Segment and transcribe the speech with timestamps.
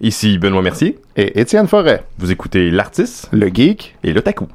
[0.00, 0.98] Ici Benoît Mercier.
[1.16, 2.04] Et Étienne Forêt.
[2.18, 4.46] Vous écoutez l'artiste, le geek et le taku.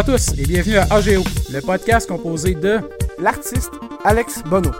[0.00, 1.22] À tous et bienvenue à AGO,
[1.52, 2.78] le podcast composé de
[3.18, 3.70] l'artiste
[4.02, 4.70] Alex Bono,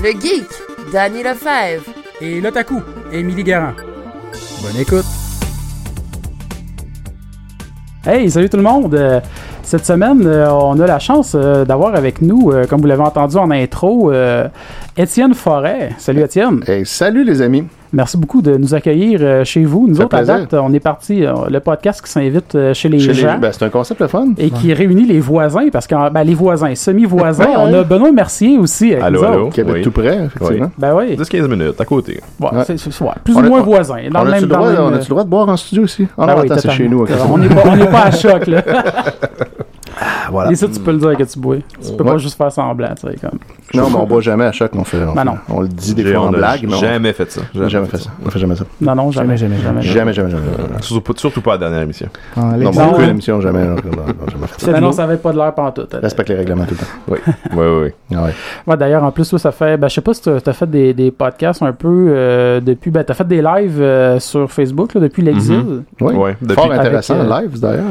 [0.00, 0.46] le geek
[0.92, 1.82] Danny Lefebvre
[2.20, 2.80] et l'otaku
[3.12, 3.72] Émilie Garand.
[4.62, 5.04] Bonne écoute.
[8.06, 8.94] Hey, salut tout le monde.
[8.94, 9.20] Euh,
[9.64, 13.36] Cette semaine, euh, on a la chance euh, d'avoir avec nous, comme vous l'avez entendu
[13.36, 14.12] en intro,
[14.96, 15.90] Étienne Forêt.
[15.98, 16.62] Salut Étienne.
[16.68, 17.64] Et salut les amis.
[17.92, 19.86] Merci beaucoup de nous accueillir euh, chez vous.
[19.88, 22.98] Nous autres, à date, on est parti, euh, le podcast qui s'invite euh, chez les
[22.98, 23.38] Chez les- gens.
[23.38, 24.28] ben, c'est un concept le fun.
[24.36, 27.78] et qui réunit les voisins, parce que ben, les voisins, semi-voisins, Ouais, on ouais.
[27.78, 29.48] a Benoît Mercier aussi avec Allô, nous allô.
[29.48, 29.82] Qui habite Oui.
[29.82, 30.70] tout près, effectivement.
[30.76, 32.20] Ben oui, 10-15 minutes, à côté.
[32.38, 32.62] Bon, Ouais.
[32.66, 33.96] c'est- c'est- ouais, plus On ou moins voisins.
[34.12, 35.48] Dans On le a-tu même le, droit, le on même- a-tu le droit de boire
[35.48, 36.06] en studio aussi?
[36.18, 37.06] Ah Ben non, oui, attends, c'est chez nous.
[37.32, 37.38] on
[37.76, 38.62] n'est pas à choc, là.
[40.30, 40.50] Voilà.
[40.52, 41.56] Et ça, tu peux le dire que tu bois.
[41.56, 42.10] Tu peux Ouais.
[42.12, 43.38] pas juste faire semblant, tu sais, comme.
[43.74, 44.70] Non, mais on boit jamais à choc.
[44.74, 45.36] On, fait, on, Ben fait- non.
[45.50, 47.42] on le dit des fois en blague, mais on jamais fait ça.
[47.54, 48.10] n'a jamais fait ça.
[48.24, 48.64] On fait jamais ça.
[48.80, 49.82] Non, non, jamais, jamais, jamais.
[49.82, 50.42] Jamais, jamais, jamais.
[50.56, 50.82] jamais.
[50.82, 52.08] Surtout, pas- surtout pas à la dernière émission.
[52.36, 53.06] Non, Non, beaucoup ouais.
[53.06, 53.64] d'émissions, jamais.
[53.64, 54.72] non, jamais fait ça.
[54.78, 55.94] Ben non, ça avait pas de l'air pantoute.
[56.00, 56.92] Respecte les règlements tout le temps.
[57.08, 57.18] Oui,
[57.56, 58.16] oui, oui.
[58.16, 58.30] Ah ouais.
[58.66, 59.76] Ouais, d'ailleurs, en plus, ça fait.
[59.76, 62.90] Ben, je sais pas si tu as fait des, des podcasts un peu euh, depuis.
[62.90, 65.82] Ben, tu as fait des lives euh, sur Facebook là, depuis l'exil.
[66.00, 66.14] Oui.
[66.14, 67.84] Ouais, depuis- Fort intéressant, euh, live d'ailleurs.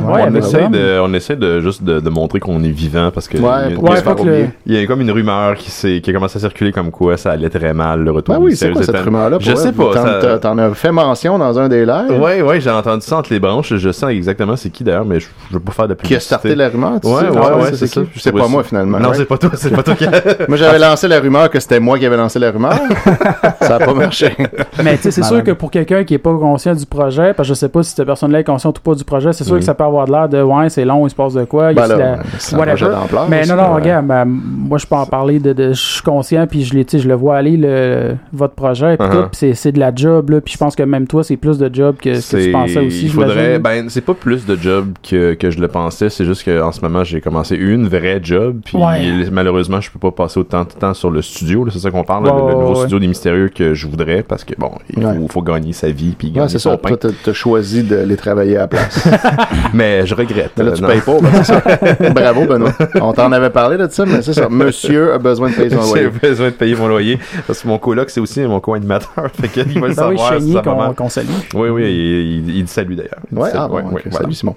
[1.03, 3.77] on, essaie de, juste de, de montrer qu'on est vivant parce que Ouais, il, y
[3.77, 6.71] a, Ouais, le- il y comme une rumeur qui, s'est- qui a commencé à circuler
[6.73, 9.37] comme quoi ça allait très mal le retour Ben oui, c'est quoi cette rumeur-là?
[9.39, 9.93] Je sais pas.
[9.93, 12.19] T'en- ça- t'en- T'en as fait mention dans un des lives?
[12.21, 13.75] Ouais, ouais, j'ai entendu ça entre les branches.
[13.75, 16.03] Je sais exactement c'est qui d'ailleurs, mais je, je veux pas faire de Qui a
[16.03, 16.25] publicité.
[16.35, 16.99] starté la rumeur?
[17.01, 17.29] tu Ouais, sais?
[17.29, 18.01] ouais, Ah ouais, c'est ça.
[18.17, 18.99] C'est pas moi finalement.
[18.99, 20.11] Non, c'est pas toi, c'est pas toi qui a...
[20.47, 22.73] Moi, j'avais lancé la rumeur que c'était moi qui avais lancé la rumeur.
[23.61, 24.35] ça a pas marché.
[24.83, 27.47] Mais tu sais, c'est sûr que pour quelqu'un qui est pas conscient du projet, parce
[27.47, 29.53] que je sais pas si cette personne-là est consciente ou pas du projet, c'est sûr
[29.53, 29.59] Mhm.
[29.59, 31.71] que ça peut avoir de l'air de ouais, c'est long, il se passe de quoi,
[31.71, 32.16] il y a
[32.53, 32.89] Whatever.
[33.29, 33.81] Mais aussi, non, non, ouais.
[33.81, 37.13] regarde, ben, moi je peux en parler de, de- je suis conscient puis je le
[37.13, 39.23] vois aller le, votre projet puis Uh-huh.
[39.23, 41.57] tout, puis c'est, de la job là, puis je pense que même toi c'est plus
[41.57, 43.03] de job que ce que tu pensais aussi.
[43.05, 46.43] Il faudrait, ben, c'est pas plus de job que, que je le pensais, c'est juste
[46.43, 49.29] qu'en ce moment, j'ai commencé une vraie job, puis Ouais.
[49.31, 52.03] malheureusement, je peux pas passer autant de temps sur le studio, là, c'est ça qu'on
[52.03, 52.75] parle, le, nouveau ouais.
[52.79, 55.27] studio des mystérieux que je voudrais, parce que bon, il faut, Ouais.
[55.29, 56.77] faut gagner sa vie, puis gagner son ça.
[56.77, 56.89] pain.
[56.89, 59.07] Toi, t'as- t'as choisi de les travailler à la place.
[59.73, 60.51] Mais je regrette.
[60.57, 60.87] Mais là, tu non.
[60.89, 61.17] payes pas.
[61.21, 61.61] ben, c'est ça.
[62.13, 62.73] Bravo, Benoît.
[63.01, 64.49] On t'en avait parlé de ça, mais c'est ça.
[64.49, 66.19] Monsieur a besoin de payer son J'ai loyer.
[66.21, 69.79] besoin de payer mon loyer parce que mon coloc c'est aussi mon co-animateur fait qu'il
[69.79, 71.27] va le Ben oui, savoir va qu'on, salue.
[71.53, 73.19] Oui oui il, il, il dit salut d'ailleurs.
[73.31, 73.93] Ouais, ah bon, ouais, ok.
[73.93, 74.23] ouais, voilà.
[74.25, 74.55] Salut, Simon.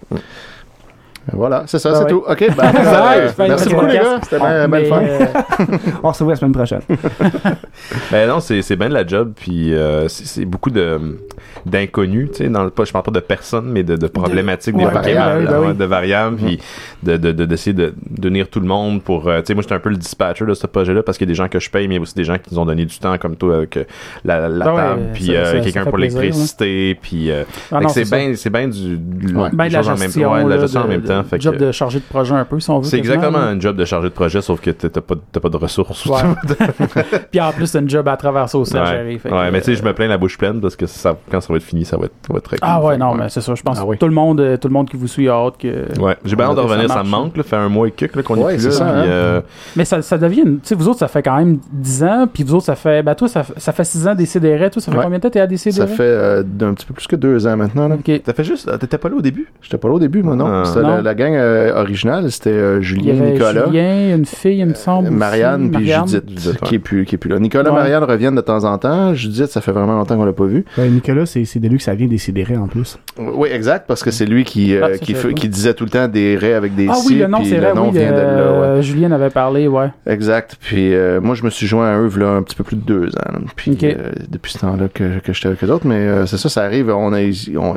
[1.32, 2.10] Voilà, c'est ça, Ben c'est ouais.
[2.10, 2.24] tout.
[2.26, 4.18] OK, euh, fais merci beaucoup, les gars.
[4.22, 5.02] C'était bien bien fun.
[5.02, 5.26] euh,
[6.02, 6.80] On se revoit la semaine prochaine.
[8.10, 10.98] Ben non, c'est c'est bien de la job, puis euh, c'est beaucoup de
[11.66, 14.76] d'inconnus, tu sais, dans le pas, je parle pas de personnes, mais de, de problématiques,
[14.76, 15.76] des Ouais, variables, ben oui, ben oui.
[15.76, 16.60] de variables, puis
[17.02, 19.62] de de de- d'essayer de, de unir tout le monde pour, euh, tu sais, moi
[19.62, 21.58] j'étais un peu le dispatcher de ce projet-là parce qu'il y a des gens que
[21.60, 23.16] je paye, mais il y a aussi des gens qui nous ont donné du temps
[23.18, 23.84] comme toi avec euh,
[24.24, 27.30] la, la Ben ouais, table, puis euh, quelqu'un pour l'électricité, puis
[27.72, 28.96] ah c'est bien du.
[28.96, 31.98] Ben, de des la gestion, de en de- même temps, fait job que- de chargé
[31.98, 32.84] de projet un peu si on veut.
[32.88, 33.46] c'est exactement là.
[33.46, 36.06] un job de chargé de projet, sauf que t'as pas, pas de ressources.
[36.06, 36.18] Ouais.
[37.30, 39.18] Puis en plus, c'est un job à travers ça aussi à gérer.
[39.18, 40.86] fait que, ouais, mais tu sais, je euh, me plains la bouche pleine parce que
[40.86, 42.86] ça, quand ça va être fini, ça va être, ça va être très Ah cool.
[42.88, 43.54] ouais, Fait non, mais c'est ça.
[43.54, 45.32] Je pense Ah que tout le monde, euh, tout le monde qui vous suit a
[45.34, 45.98] hâte que.
[46.00, 47.90] Ouais, j'ai bien hâte de Ça revenir, ça me manque, là, fait un mois et
[47.90, 48.74] quelques qu'on Ouais, est plus c'est là.
[48.74, 49.04] ça, puis, hein.
[49.12, 49.40] euh,
[49.76, 50.42] Mais ça, ça devient.
[50.44, 53.02] Tu sais, vous autres, ça fait quand même 10 ans, puis vous autres, ça fait.
[53.02, 54.70] Ben, toi, ça, fait- ça fait 6 ans des CDR.
[54.70, 55.04] Toi, ça fait Ouais.
[55.04, 55.88] combien de temps t'es à des Ça CDR?
[55.88, 57.88] fait euh, d'un petit peu plus que deux ans maintenant.
[58.24, 59.48] T'as fait juste, t'étais pas là au début?
[59.62, 60.46] J'étais pas là au début, moi, non.
[60.46, 60.62] Ah.
[60.64, 61.04] C'était Non.
[61.04, 62.30] la, gang euh, originale.
[62.30, 63.66] C'était euh, Il y Julien, avait Nicolas.
[63.66, 65.06] Julien, une fille, il me semble.
[65.06, 66.08] Euh, aussi, Marianne puis Marianne.
[66.08, 66.68] Judith, Judith, ouais.
[66.68, 67.38] qui, est plus, qui est plus là.
[67.38, 67.76] Nicolas Ouais.
[67.76, 69.14] Marianne reviennent de temps en temps.
[69.14, 70.64] Judith, ça fait vraiment longtemps qu'on l'a pas vu.
[70.78, 72.98] Ouais, Nicolas, c'est c'est de lui que ça vient décider en plus.
[73.18, 76.08] Oui, exact, parce que c'est lui qui, euh, Ah, qui, fait- disait tout le temps
[76.08, 77.68] des raies avec des Ah si, oui, le nom, puis c'est vrai.
[77.70, 78.22] le nom oui, vient de là.
[78.22, 78.66] ouais.
[78.66, 79.88] euh, Julien avait parlé, ouais.
[80.06, 80.56] Exact.
[80.60, 82.82] Puis euh, moi, je me suis joint à eux là un petit peu plus de
[82.82, 83.38] deux ans.
[83.56, 85.86] Puis euh, depuis ce temps-là que, que j'étais avec eux autres.
[85.86, 86.90] Mais euh, c'est ça, ça arrive.
[86.90, 87.10] On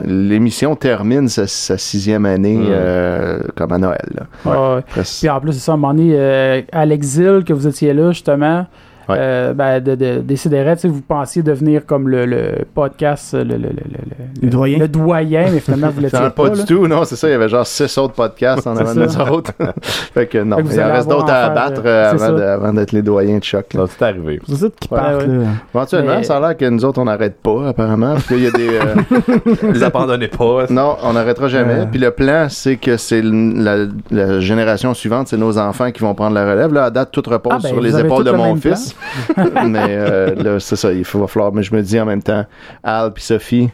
[0.05, 2.65] l'émission termine sa, sa sixième année Mm.
[2.69, 3.12] euh,
[3.55, 4.09] comme à Noël.
[4.15, 4.23] là.
[4.45, 4.81] Ouais, ouais.
[4.89, 5.19] Presque.
[5.19, 7.93] Puis en plus, c'est ça, à un moment donné, euh, à l'exil, que vous étiez
[7.93, 8.65] là, justement,
[9.09, 9.15] Ouais.
[9.19, 13.43] euh, ben, de, de, Décideret, tu sais, vous pensiez devenir comme le, le podcast, le,
[13.43, 14.77] le, le, le, Le doyen.
[14.79, 16.43] Le doyen, mais finalement, vous l'étiez Pas, pas.
[16.43, 16.55] pas là.
[16.55, 17.27] du tout, non, c'est ça.
[17.27, 19.51] Il y avait genre six autres podcasts en avant de nous autres.
[20.13, 22.91] fait que non, Fait que vous il en reste d'autres à abattre euh, avant, d'être
[22.91, 23.73] les doyens de choc.
[23.73, 23.85] là.
[23.89, 24.39] C'est arrivé.
[24.47, 25.27] C'est ça qui Ouais, partent, ouais.
[25.27, 25.43] là.
[25.73, 28.13] Éventuellement, Mais- ça a l'air que nous autres, on n'arrête pas, apparemment.
[28.13, 28.69] Parce qu'il y a des.
[28.69, 30.65] euh, Vous abandonnez pas.
[30.69, 31.79] non, on n'arrêtera jamais.
[31.81, 31.85] Euh.
[31.89, 33.77] Puis le plan, c'est que c'est la,
[34.11, 36.73] la génération suivante, c'est nos enfants qui vont prendre la relève.
[36.73, 38.92] Là, à date, tout repose Ah, ben, sur les épaules de mon fils.
[39.37, 41.53] mais euh, là, c'est ça, il va falloir.
[41.53, 42.45] Mais je me dis en même temps,
[42.83, 43.69] Al puis Sophie.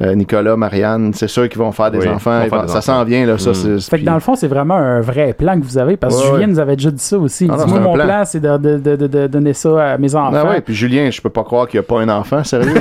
[0.00, 2.40] Euh, Nicolas, Marianne, c'est sûr qu'ils vont faire des Oui, enfants.
[2.48, 3.36] faire des ça s'en vient, là.
[3.38, 3.54] Ça, Mm.
[3.54, 5.96] c'est, Fait que puis- dans le fond, c'est vraiment un vrai plan que vous avez.
[5.96, 6.52] Parce que Ouais, Julien ouais.
[6.52, 7.46] nous avait déjà dit ça aussi.
[7.46, 8.04] Il Ah non, Moi, mon plan.
[8.04, 10.36] plan, c'est de, de, de, de- de donner ça à mes enfants.
[10.36, 12.72] Ah ouais, puis Julien, je peux pas croire qu'il n'y a pas un enfant, sérieux.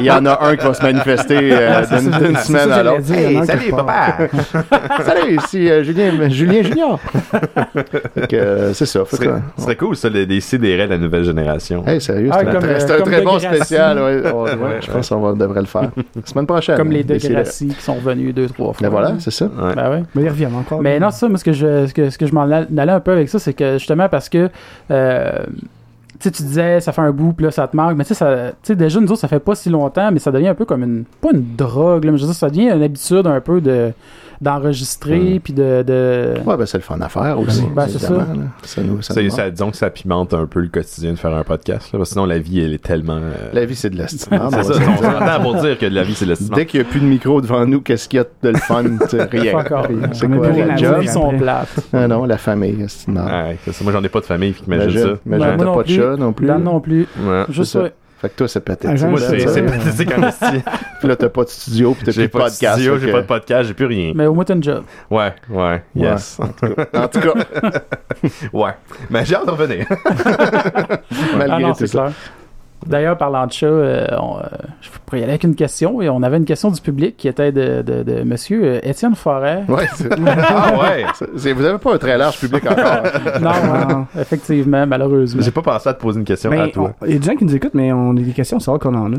[0.00, 2.42] Il y en- a un qui va se manifester euh, C'est d'une ça, d'une c'est
[2.46, 3.12] semaine à l'autre.
[3.12, 4.16] Hey, salut papa!
[5.04, 6.98] salut, ici euh, Julien, Julien Junior.
[8.14, 9.00] Fait que, euh, c'est ça.
[9.10, 11.84] Ce serait, cool, ça, les, CDR de la nouvelle génération.
[11.86, 13.98] Hey, sérieux, Ah, c'est un très, bon spécial.
[13.98, 15.90] Je pense qu'on devrait le faire.
[16.24, 16.76] Semaine prochaine.
[16.76, 17.16] Comme les deux.
[17.18, 18.76] Gracie qui sont revenus deux, trois fois.
[18.80, 19.46] Ben voilà, c'est ça.
[19.46, 19.74] Ouais.
[19.74, 20.02] Ben ouais.
[20.14, 20.80] Mais ils reviennent encore.
[20.82, 22.92] Mais non, c'est ça, moi, ce que je, ce que, ce que je m'en allais
[22.92, 24.48] un peu avec ça, c'est que justement parce que.
[24.90, 25.32] euh,
[26.20, 27.96] tu sais, tu disais, ça fait un bout, puis là, ça te manque.
[27.96, 30.18] Mais tu sais, ça- tu sais, déjà, nous autres, ça fait pas si longtemps, mais
[30.18, 31.04] ça devient un peu comme une.
[31.20, 33.92] Pas une drogue, là, mais je veux dire, ça devient une habitude un peu de
[34.40, 35.82] d'enregistrer, puis de.
[35.82, 36.34] de...
[36.46, 37.64] Ouais, ben c'est le fun à faire aussi.
[37.74, 37.98] Ben, c'est.
[37.98, 41.16] Ça nous, ça C'est- nous ça- disons que ça pimente un peu le quotidien de
[41.18, 41.92] faire un podcast.
[41.92, 43.16] Là, parce que sinon, la vie, elle est tellement.
[43.16, 44.50] euh, La vie, c'est de l'estimable.
[44.62, 46.56] c'est on ça, on s'entend pour dire que la vie, c'est l'estimant.
[46.56, 48.58] Dès qu'il n'y a plus de micro devant nous, qu'est-ce qu'il y a de le
[48.58, 48.82] fun?
[49.30, 49.60] Rien.
[50.12, 51.04] C'est quoi la job?
[51.06, 51.80] Sont plates.
[51.92, 53.08] Ah non, la famille, c'est.
[53.08, 55.20] Moi, j'en ai pas de famille, qui imagine Imagine, ça.
[55.26, 55.96] imagine, t'as non pas de plus.
[55.96, 56.46] chat non plus.
[56.46, 57.06] Dan non plus.
[57.50, 57.78] Juste.
[58.20, 59.06] Fait que toi, c'est pathétique.
[59.06, 60.62] Moi, c'est pathétique en esti.
[60.98, 62.72] Puis là, t'as pas de studio, puis t'as plus J'ai de pas de podcast.
[62.74, 64.12] studio, j'ai pas de podcast, j'ai plus rien.
[64.16, 64.82] Mais au moins, t'as une job.
[65.08, 66.40] Ouais, ouais, yes.
[66.40, 67.32] En tout cas,
[68.52, 68.72] Ouais.
[69.08, 69.86] Mais j'ai hâte de revenir.
[71.36, 72.12] malgré Ah tout c'est ça.
[72.88, 74.42] D'ailleurs, parlant de chat, euh, on, euh,
[74.80, 76.00] je pourrais y aller avec une question.
[76.02, 79.14] Et on avait une question du public qui était de, de, de monsieur euh, Étienne
[79.14, 79.64] Forêt.
[79.68, 81.04] Ouais, c'est- ah ouais.
[81.36, 83.02] c'est- vous avez pas un très large public encore.
[83.40, 85.42] non, ouais, effectivement, malheureusement.
[85.42, 86.92] J'ai pas pensé à te poser une question à toi.
[87.00, 88.70] on- Il y a des gens qui nous écoutent, mais on a des questions, c'est
[88.70, 89.16] vrai qu'on en a.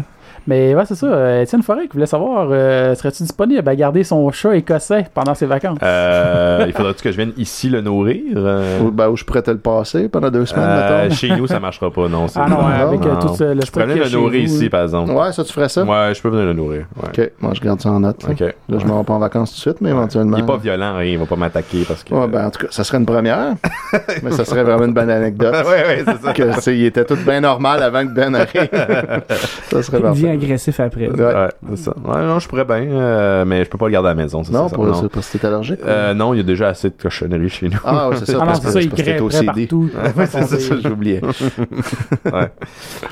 [0.50, 1.06] Mais ouais, c'est ça.
[1.06, 5.36] euh, Étienne Forêt qui voulait savoir euh, serais-tu disponible à garder son chat écossais pendant
[5.36, 5.78] ses vacances?
[5.84, 8.24] Euh, il faudrait-tu que je vienne ici le nourrir?
[8.36, 11.14] Euh, Ou, ben, où je pourrais te le passer pendant deux semaines, euh, mettons.
[11.16, 12.26] chez nous, ça marchera pas, non.
[12.36, 13.16] Ah non, Non, avec non.
[13.20, 15.12] tout ce- le Je pourrais venir le nourrir vous, ici, par exemple.
[15.12, 15.84] Ouais, ça, tu ferais ça?
[15.84, 16.86] Ouais, je peux venir le nourrir.
[17.00, 17.10] Ouais.
[17.26, 18.18] Ok, moi, je garde ça en note.
[18.28, 18.40] Ok.
[18.40, 20.36] Là, je m'en vais pas en vacances tout de suite, mais éventuellement.
[20.38, 22.12] Il est pas violent, rien, il va pas m'attaquer parce que.
[22.16, 23.54] Ouais, ben, en tout cas, ça serait une première.
[24.24, 25.54] mais ça serait vraiment une bonne anecdote.
[25.54, 26.34] ouais, ouais, c'est ça.
[26.34, 28.68] que c'est- il était tout bien normal avant que Ben arrive.
[29.70, 30.39] ça serait parfait.
[30.44, 31.08] Agressif après.
[31.10, 31.22] Ouais.
[31.24, 31.94] Ouais, c'est ça.
[32.04, 34.44] Ouais, non, je pourrais bien, euh, mais je peux pas le garder à la maison,
[34.44, 34.76] ça, Non, c'est ça.
[34.76, 34.94] pour, non.
[34.94, 35.80] c'est parce que t'es allergique.
[35.84, 37.78] ou- Euh, non, il y a déjà assez de cochonneries chez nous.
[37.84, 38.38] Ah, ouais, c'est ça.
[38.42, 39.46] Ah non, c'est ça, il crée OCD.
[39.46, 39.90] partout.
[40.18, 41.22] Ouais, c'est ça, ça, oublié.
[41.22, 42.52] ouais.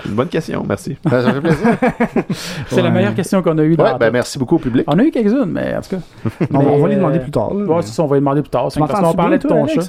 [0.06, 0.98] Une bonne question, merci.
[1.04, 1.68] Ben, ça fait plaisir.
[2.68, 3.76] C'est la meilleure question qu'on a eue.
[3.78, 4.86] Ouais, ben, merci beaucoup au public.
[4.88, 6.48] On a eu quelques-unes, mais en tout cas.
[6.54, 7.52] On, on va Mais, lui demander euh, plus tard.
[7.54, 8.68] Ouais, c'est ça, on va lui demander plus tard.
[8.78, 9.82] M'entends parlait de ton chat.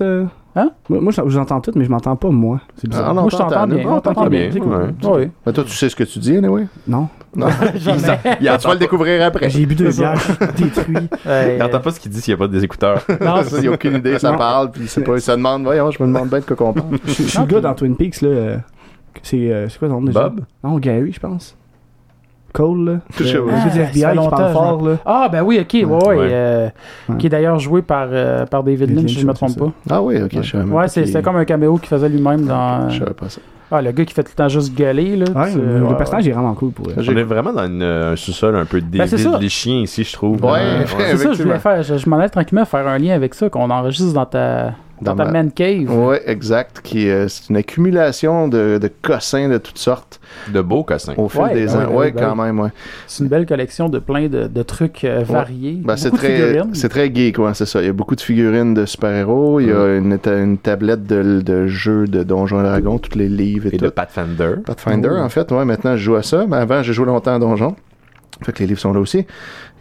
[0.56, 0.70] Hein?
[0.88, 2.60] Moi, moi, je entends tout, mais je m'entends pas, moi.
[2.76, 3.10] C'est bizarre.
[3.10, 3.88] Ah, non, Moi, je t'entends bien.
[3.88, 4.48] On t'entend bien.
[4.48, 4.86] bien, ouais.
[5.04, 5.30] Oui.
[5.46, 6.66] Mais toi, tu sais ce que tu dis, anyway?
[6.86, 7.08] Non.
[7.36, 7.46] Non.
[7.76, 8.18] Jamais.
[8.40, 9.50] Il tu vas le découvrir après.
[9.50, 11.08] J'ai bu deux bières, je suis détruit.
[11.56, 13.02] Il entend pas ce qu'il dit s'il y a pas des écouteurs.
[13.20, 14.38] Non, Ça, il a aucune idée, ça Non.
[14.38, 16.72] parle, puis c'est pas, il se demande, voyons, je me demande bien de quoi qu'on
[16.72, 16.98] parle.
[17.06, 18.28] Je suis le gars dans Twin Peaks, là.
[18.28, 18.56] euh,
[19.22, 20.28] C'est euh, c'est quoi ton nom déjà?
[20.28, 20.40] Bob?
[20.64, 21.56] Non, Gary, je pense.
[22.52, 22.92] Cole, là.
[23.16, 24.96] Sais Le- du Ah, FBI qui parle fort, là.
[25.04, 26.16] Ah, ben oui, ok, ouais, ouais.
[26.16, 26.28] Ouais.
[26.32, 26.68] euh,
[27.08, 27.16] Ouais.
[27.18, 29.72] Qui est d'ailleurs joué par, euh, par David Lynch, si je me Lynch, trompe pas.
[29.90, 32.88] Ah oui, ok, je même Ouais, c'était comme un caméo qu'il faisait lui-même dans.
[32.90, 33.40] Je savais pas ça.
[33.70, 35.26] Ah, le gars qui fait tout le temps juste gueuler, là.
[35.34, 37.04] Ouais, tu- le, le ouais, personnage est vraiment cool pour elle.
[37.06, 39.38] On est vraiment dans une, euh, un sous-sol un peu Ben, David, ça.
[39.38, 40.42] les chiens ici, je trouve.
[40.42, 41.82] Ouais, Euh, C'est ça, je voulais faire.
[41.82, 44.72] Je, je m'en allais tranquillement faire un lien avec ça, qu'on enregistre dans ta,
[45.02, 45.86] dans Dans ta ma- man cave.
[45.88, 46.80] Oui, exact.
[46.82, 50.20] Qui, euh, c'est une accumulation de, de cossins de toutes sortes
[50.52, 51.14] De beaux cossins.
[51.16, 51.86] au fil Ouais, des ans.
[51.90, 52.70] ouais, Oui, ben quand même, ouais.
[53.06, 55.80] C'est une belle collection de plein de, de trucs euh, variés.
[55.84, 56.74] Ben, c'est Beaucoup de très, figurines.
[56.74, 57.80] c'est très geek, ouais, c'est ça.
[57.80, 59.60] Il y a beaucoup de figurines de super-héros.
[59.60, 63.16] Il y a une, ta- une tablette de, de jeux de Donjons et Dragons, tous
[63.18, 63.84] les livres et, Et tout.
[63.84, 64.54] de Pathfinder.
[64.64, 66.46] Pathfinder, en fait, ouais, maintenant je joue à ça.
[66.48, 67.76] Mais avant, j'ai joué longtemps à Donjon.
[68.44, 69.26] Fait que les livres sont là aussi.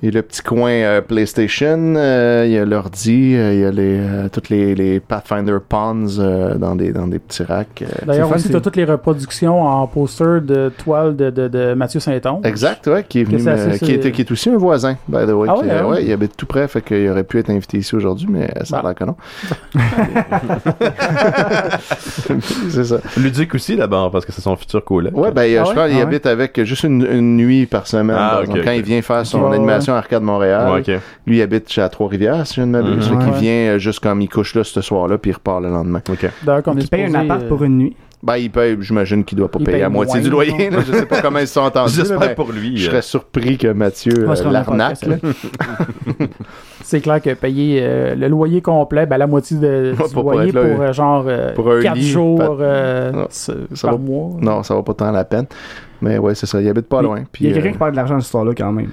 [0.03, 3.59] Il y a le petit coin euh, PlayStation, euh, il y a l'ordi, euh, il
[3.61, 7.41] y a les, euh, toutes les, les Pathfinder Pawns euh, dans, des, dans des petits
[7.43, 7.81] racks.
[7.81, 8.05] euh.
[8.05, 11.99] D'ailleurs, aussi, tu as toutes les reproductions en poster de toile de, de, de Mathieu
[11.99, 12.45] Saint-Onge.
[12.45, 15.29] Exact, ouais, qui est venu, assez- qui, est, qui est aussi un voisin, by the
[15.31, 15.47] way.
[15.49, 16.03] Ah qui, ouais, euh, ah ouais.
[16.05, 18.81] il habite tout près, fait qu'il aurait pu être invité ici aujourd'hui, mais ça a
[18.83, 18.89] Bah.
[18.89, 19.15] l'air que non.
[22.69, 22.97] c'est ça.
[23.17, 25.15] Ludique aussi d'abord, parce que c'est son futur collègue.
[25.17, 25.71] Ouais, ben, Ah je ouais?
[25.71, 26.01] crois qu'il Ah ouais?
[26.03, 28.15] habite avec juste une, une nuit par semaine.
[28.19, 28.59] Ah, ok.
[28.63, 30.69] Quand il vient faire son animation station Arcade Montréal.
[30.85, 30.99] Ouais.
[31.25, 33.07] Lui il habite chez à Trois-Rivières, si je ne m'abuse.
[33.07, 33.39] Qu'il Ouais.
[33.39, 35.99] vient euh, juste comme il couche là ce soir-là, puis il repart le lendemain.
[36.11, 36.31] Est
[36.77, 37.95] Il paye un appart euh, pour une nuit.
[38.23, 40.71] Ben, il paye, j'imagine qu'il doit pas Il payer paye à moitié du loyer.
[40.71, 40.79] là.
[40.85, 41.93] Je sais pas comment ils se sont entendus.
[41.93, 42.75] J'espère pour lui.
[42.75, 44.97] Je euh, serais surpris que Mathieu euh, l'arnaque.
[46.83, 50.23] C'est clair que payer euh, le loyer complet, ben, la moitié de, Ouais, du pour
[50.31, 53.89] loyer pour euh, genre euh, pour un 4 lit, jours pas- euh, Non, c'est- ça
[53.89, 54.29] par va- mois.
[54.41, 55.45] Non, ça va pas tant la peine.
[56.01, 56.59] Mais ouais, c'est ça.
[56.61, 57.23] Il habite pas loin.
[57.31, 58.89] Puis, Il y a quelqu'un euh, qui parle de l'argent de cette histoire-là quand même.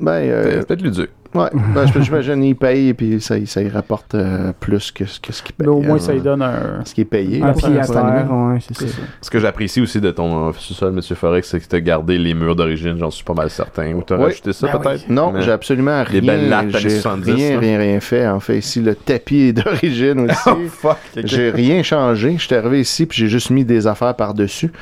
[0.00, 1.50] Ben, euh, peut-être ouais.
[1.74, 5.20] Ben, je- j'imagine il paye et puis ça, ça y rapporte euh, plus que, ce-
[5.20, 5.66] que ce qu'il paye.
[5.66, 6.84] Mais au moins, euh, ça lui donne un.
[6.84, 7.42] Ce qui est payé.
[7.42, 8.86] Un pied à terre, ouais, c'est ça.
[9.20, 12.18] Ce que j'apprécie aussi de ton euh, sous-sol, Monsieur Forex, c'est que tu as gardé
[12.18, 13.92] les murs d'origine, j'en suis pas mal certain.
[13.94, 14.24] Ou t'as Oui.
[14.24, 15.08] rajouté ça Ben peut-être?
[15.08, 16.20] Non, j'ai absolument rien.
[16.22, 18.26] belles lattes années J'ai 70, rien, rien, rien fait.
[18.28, 20.36] En fait, ici, le tapis est d'origine aussi.
[20.48, 20.96] Oh fuck!
[21.24, 22.34] J'ai rien changé.
[22.38, 24.72] Je suis arrivé ici puis j'ai juste mis des affaires par-dessus.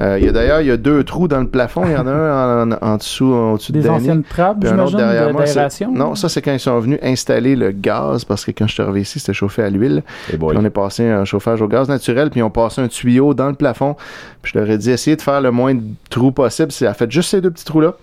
[0.00, 1.82] Euh, Il y a d'ailleurs il y a deux trous dans le plafond.
[1.86, 4.68] Il y en a un en, en dessous, en dessous de Des anciennes trappes, Puis
[4.68, 5.92] un autre j'imagine, d'aération?
[6.02, 8.82] Non, ça c'est quand ils sont venus installer le gaz parce que quand je suis
[8.82, 10.02] arrivé ici, c'était chauffé à l'huile.
[10.26, 13.46] Puis on est passé un chauffage au gaz naturel, puis on passé un tuyau dans
[13.46, 13.94] le plafond.
[14.42, 16.72] Puis je leur ai dit, essayez de faire le moins de trous possible.
[16.72, 17.94] C'est, elle a fait juste ces deux petits trous-là.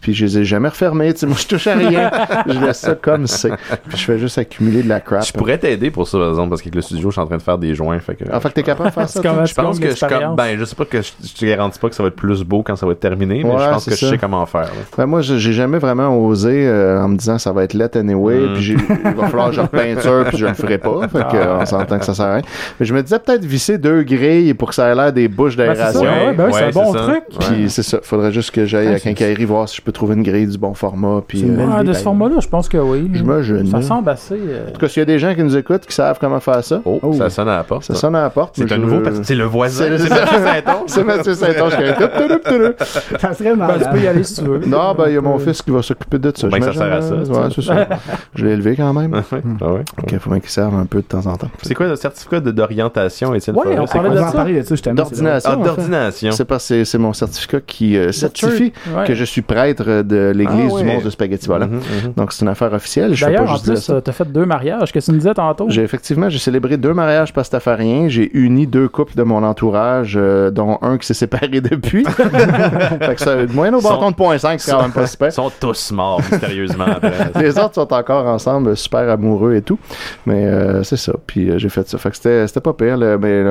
[0.00, 1.12] Puis je les ai jamais refermés.
[1.12, 2.10] Tu sais, moi, je touche à rien.
[2.46, 3.50] je laisse ça comme c'est.
[3.88, 5.24] Puis je fais juste accumuler de la crap.
[5.24, 7.36] Je pourrais t'aider pour ça, par exemple, parce qu'avec le studio, je suis en train
[7.36, 7.98] de faire des joints.
[7.98, 9.20] Fait que, En fait, t'es capable de faire ça?
[9.20, 11.78] Je pense que comme je, comme, ben, je sais pas que je, je te garantis
[11.78, 13.70] pas que ça va être plus beau quand ça va être terminé, mais Ouais, je
[13.70, 14.70] pense que je sais comment faire.
[14.96, 18.38] Ben, moi, j'ai jamais vraiment osé euh, en me disant ça va être let anyway,
[18.38, 18.54] Mm.
[18.54, 21.08] puis il va falloir que je repeinture, puis je le ferai pas.
[21.08, 22.42] Fait que, euh, on s'entend que ça sert à rien.
[22.78, 25.56] Mais je me disais peut-être visser deux grilles pour que ça ait l'air des bouches
[25.56, 26.26] Ben, c'est ça, d'aération.
[26.28, 27.22] ouais, ben oui, c'est un Ouais, bon truc.
[27.40, 30.14] Puis c'est ça, faudrait juste que j'aille Ah, à quincaillerie voir si je peux trouver
[30.16, 31.22] une grille du bon format.
[31.26, 33.10] Puis, euh, Ah, de ce format-là, je pense que oui.
[33.14, 33.66] J'imagine.
[33.66, 34.34] Ça En semble assez.
[34.38, 36.62] euh, tout cas, s'il y a des gens qui nous écoutent, qui savent comment faire
[36.62, 37.12] ça, Oh, Oh.
[37.14, 37.84] ça sonne à la porte.
[37.84, 38.54] ça sonne à la porte.
[38.56, 39.86] C'est un nouveau parce que c'est le voisin.
[39.96, 40.82] C'est- Mathieu Saint-Onge.
[40.88, 43.18] C'est Mathieu Saint-Onge qui.
[43.18, 43.82] Ça serait Ben, malade.
[43.84, 44.58] tu peux y aller si tu veux.
[44.66, 46.48] Non, ben, il y a mon fils qui va s'occuper de ça.
[46.50, 47.88] Ça sert à ça, Ouais, c'est ça.
[48.34, 49.14] Je l'ai élevé quand même.
[49.60, 49.84] Ah ouais.
[50.02, 51.48] Ok, faut bien qu'il serve un peu de temps en temps.
[51.62, 54.36] C'est quoi le certificat d'orientation, Étienne Ouais, on C'est parlait quoi de en ça.
[54.36, 54.94] parler de ça justement.
[54.96, 55.50] D'ordination.
[55.52, 56.30] Ah, en d'ordination.
[56.32, 58.72] C'est parce que c'est mon certificat qui euh, certifie
[59.06, 61.66] que je suis prêtre de l'église Ah du monde de spaghetti volant.
[61.66, 62.12] Mhm, mhm.
[62.16, 63.14] Donc c'est une affaire officielle.
[63.18, 64.92] D'ailleurs, en plus, euh, t'as fait deux mariages.
[64.92, 65.66] Qu'est-ce que tu me disais tantôt?
[65.68, 68.08] J'ai effectivement j'ai célébré deux mariages pastafariens.
[68.08, 72.04] J'ai uni deux couples de mon entourage, euh, dont un qui s'est séparé depuis.
[72.04, 75.28] fait que ça, moyen au bâton de point 5, c'est quand même pas super.
[75.28, 77.30] Ils sont tous morts mystérieusement après.
[77.40, 79.78] Les autres sont encore ensemble, super amoureux et tout.
[80.26, 81.12] Mais euh, c'est ça.
[81.26, 81.98] Puis euh, j'ai fait ça.
[81.98, 82.96] Fait que c'était, c'était pas pire.
[82.96, 83.18] là.
[83.18, 83.44] mais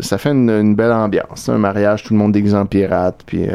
[0.00, 1.48] ça fait une, une belle ambiance.
[1.48, 3.20] Un mariage, tout le monde déguisé en pirate.
[3.26, 3.46] Puis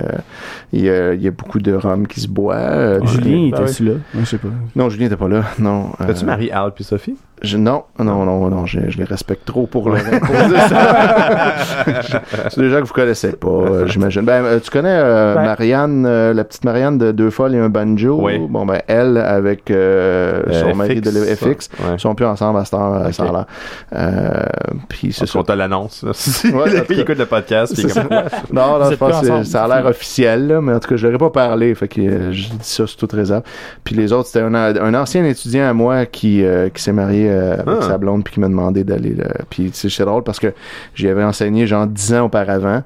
[0.74, 2.55] il y, y a beaucoup de rhum qui se boit.
[2.55, 3.91] euh, Julien Ben était là.
[3.91, 4.48] Ouais, Je sais pas.
[4.75, 5.43] Non, Julien n'était pas là.
[5.60, 5.88] Non.
[6.01, 7.15] euh, T'as-tu marié Al puis Sophie?
[7.43, 12.22] je- non, non, non, non, je, je les respecte trop pour leur imposer ça.
[12.50, 14.22] C'est des gens que vous connaissez pas, euh, j'imagine.
[14.24, 15.43] Ben, tu connais euh, Ben.
[15.46, 18.20] Marianne, euh, la petite Marianne de Deux Folles et un banjo?
[18.22, 18.38] Oui.
[18.48, 21.86] Bon, ben, elle, avec euh, Euh, son mari de FX, l'E- FX, ouais.
[21.96, 23.13] ils sont plus ensemble à cette heure, Ok.
[23.13, 23.48] ça a.
[23.96, 24.43] Euh,
[24.89, 26.05] puis c'est qu'on te l'annonce.
[26.89, 27.75] il écoute le podcast.
[27.93, 28.08] comme.
[28.53, 31.15] Non, je pense que ça a l'air officiel, là, mais en tout cas, je leur
[31.15, 31.74] ai pas parlé.
[31.75, 33.43] Fait que euh, je dis ça sous toute réserve.
[33.83, 37.29] Puis les autres, c'était un, un ancien étudiant à moi qui, euh, qui s'est marié
[37.29, 37.88] euh, avec Ah.
[37.88, 39.25] sa blonde puis qui m'a demandé d'aller là.
[39.50, 40.53] Puis tu sais, c'est drôle parce que
[40.95, 42.83] j'y avais enseigné genre 10 ans auparavant.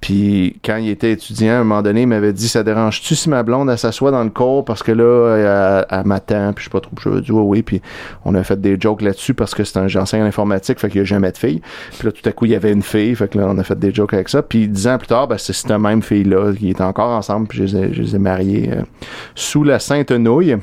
[0.00, 3.28] Puis quand il était étudiant, à un moment donné, il m'avait dit Ça dérange-tu si
[3.28, 4.64] ma blonde s'assoit dans le cours?
[4.64, 6.92] Parce que là, elle, elle m'attend, puis je sais pas trop.
[7.00, 7.62] Je lui ai dit oui.
[7.62, 7.82] Puis
[8.24, 10.98] on a fait des jokes là-dessus parce que c'est un j'enseigne en informatique, fait qu'il
[10.98, 11.60] y a jamais de fille.
[11.98, 13.64] Puis là, tout à coup, il y avait une fille, fait que là, on a
[13.64, 14.42] fait des jokes avec ça.
[14.42, 17.58] Puis dix ans plus tard, ben, c'est cette même fille-là qui est encore ensemble, puis
[17.58, 18.82] je les ai, je les ai mariés euh,
[19.34, 20.56] sous la Sainte Nouille.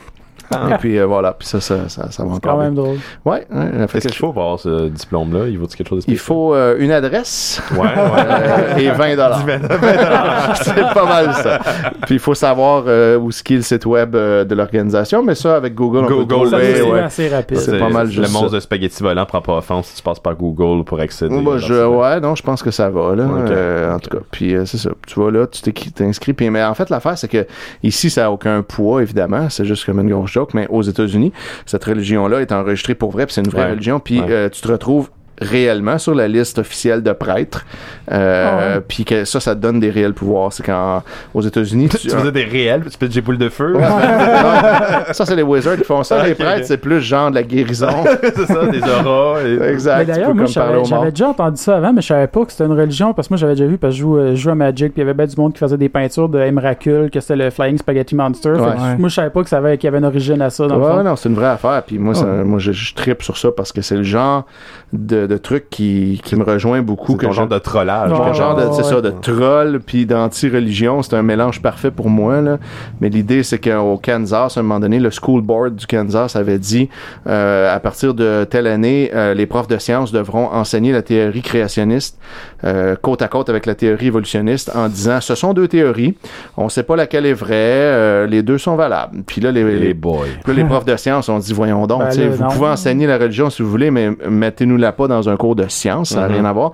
[0.51, 2.39] Et puis euh, voilà, puis ça, ça, ça, ça va C'est encore.
[2.41, 2.97] quand même drôle.
[3.25, 5.47] Ouais, ouais, fait Qu'est-ce que qu'il faut pour avoir ce diplôme-là?
[5.47, 7.87] Il vaut-il quelque chose de il faut euh, une adresse Ouais, ouais.
[7.95, 9.45] euh, et 20 dollars.
[10.61, 11.59] c'est pas mal ça.
[12.05, 15.23] Puis il faut savoir euh, où ce qui est le site web euh, de l'organisation,
[15.23, 16.99] mais ça avec Google, on peut Google, Ça, trouver, c'est ouais.
[16.99, 17.57] assez rapide.
[17.57, 18.55] C'est pas mal Le juste monstre ça.
[18.55, 21.35] de spaghetti volant prend pas offense si tu passes par Google pour accéder.
[21.35, 23.25] À je, ouais, non, je pense que ça va, là.
[23.25, 23.49] Ok.
[23.49, 24.23] euh, en tout cas.
[24.31, 24.91] Puis, euh, c'est ça.
[25.07, 26.33] Tu vas là, tu t'inscris.
[26.33, 27.45] Puis, mais en fait, l'affaire, c'est que
[27.83, 29.49] ici, ça a aucun poids, évidemment.
[29.49, 30.53] C'est juste comme une grosse joke.
[30.53, 31.31] Mais aux États-Unis,
[31.65, 33.25] cette religion-là est enregistrée pour vrai.
[33.25, 33.71] Puis, c'est une vraie Ouais.
[33.71, 33.99] religion.
[33.99, 34.27] Puis, Ouais.
[34.29, 35.09] euh, tu te retrouves
[35.41, 37.65] réellement sur la liste officielle de prêtres.
[38.11, 38.81] Euh, Ah ouais.
[38.87, 40.53] Puis que ça, ça te donne des réels pouvoirs.
[40.53, 43.73] C'est quand, aux États-Unis, Tu faisais des réels, tu fais des boules de feu.
[43.75, 46.25] Ouais, non, ça, c'est les wizards qui font ça.
[46.25, 47.87] Les prêtres, c'est plus genre de la guérison.
[48.21, 49.41] c'est ça, des auras.
[49.43, 49.97] et- exact.
[49.99, 50.45] Mais Tu d'ailleurs, peux moi,
[50.83, 53.33] j'avais déjà entendu ça avant, mais je savais pas que c'était une religion parce que
[53.33, 55.05] moi, j'avais déjà vu parce que je joue, euh, je joue à Magic, puis il
[55.05, 57.77] y avait bien du monde qui faisait des peintures de Emrakul, que c'était le Flying
[57.77, 58.51] Spaghetti Monster.
[58.51, 58.95] Ouais.
[58.97, 60.77] Moi, je savais pas que ça avait, qu'il y avait une origine à ça, dans
[60.77, 61.03] Ouais, le fond.
[61.03, 61.83] non, c'est une vraie affaire.
[61.85, 64.45] Puis moi, ça- moi je, je tripe sur ça parce que c'est le genre
[64.93, 67.13] de, de, de truc qui, qui me rejoint beaucoup.
[67.13, 68.09] C'est que ton je- genre de trollage.
[68.11, 68.55] Mon genre.
[68.55, 72.57] de, ouais, c'est ça, de troll puis d'anti-religion, c'est un mélange parfait pour moi là.
[73.01, 76.59] Mais l'idée c'est qu'au Kansas, à un moment donné, le school board du Kansas avait
[76.59, 76.89] dit
[77.27, 81.41] euh, à partir de telle année, euh, les profs de sciences devront enseigner la théorie
[81.41, 82.17] créationniste
[82.65, 86.15] euh, côte à côte avec la théorie évolutionniste en disant ce sont deux théories,
[86.57, 89.23] on sait pas laquelle est vraie, euh, les deux sont valables.
[89.27, 90.25] Puis là les, Les les boys.
[90.43, 92.43] puis là, les profs de sciences ont dit, voyons donc, Ben tu sais, là, vous
[92.43, 92.49] non.
[92.49, 96.09] pouvez enseigner la religion si vous voulez, mais mettez-nous-la pas dans un cours de sciences,
[96.09, 96.33] ça n'a Mhm.
[96.33, 96.71] rien à voir.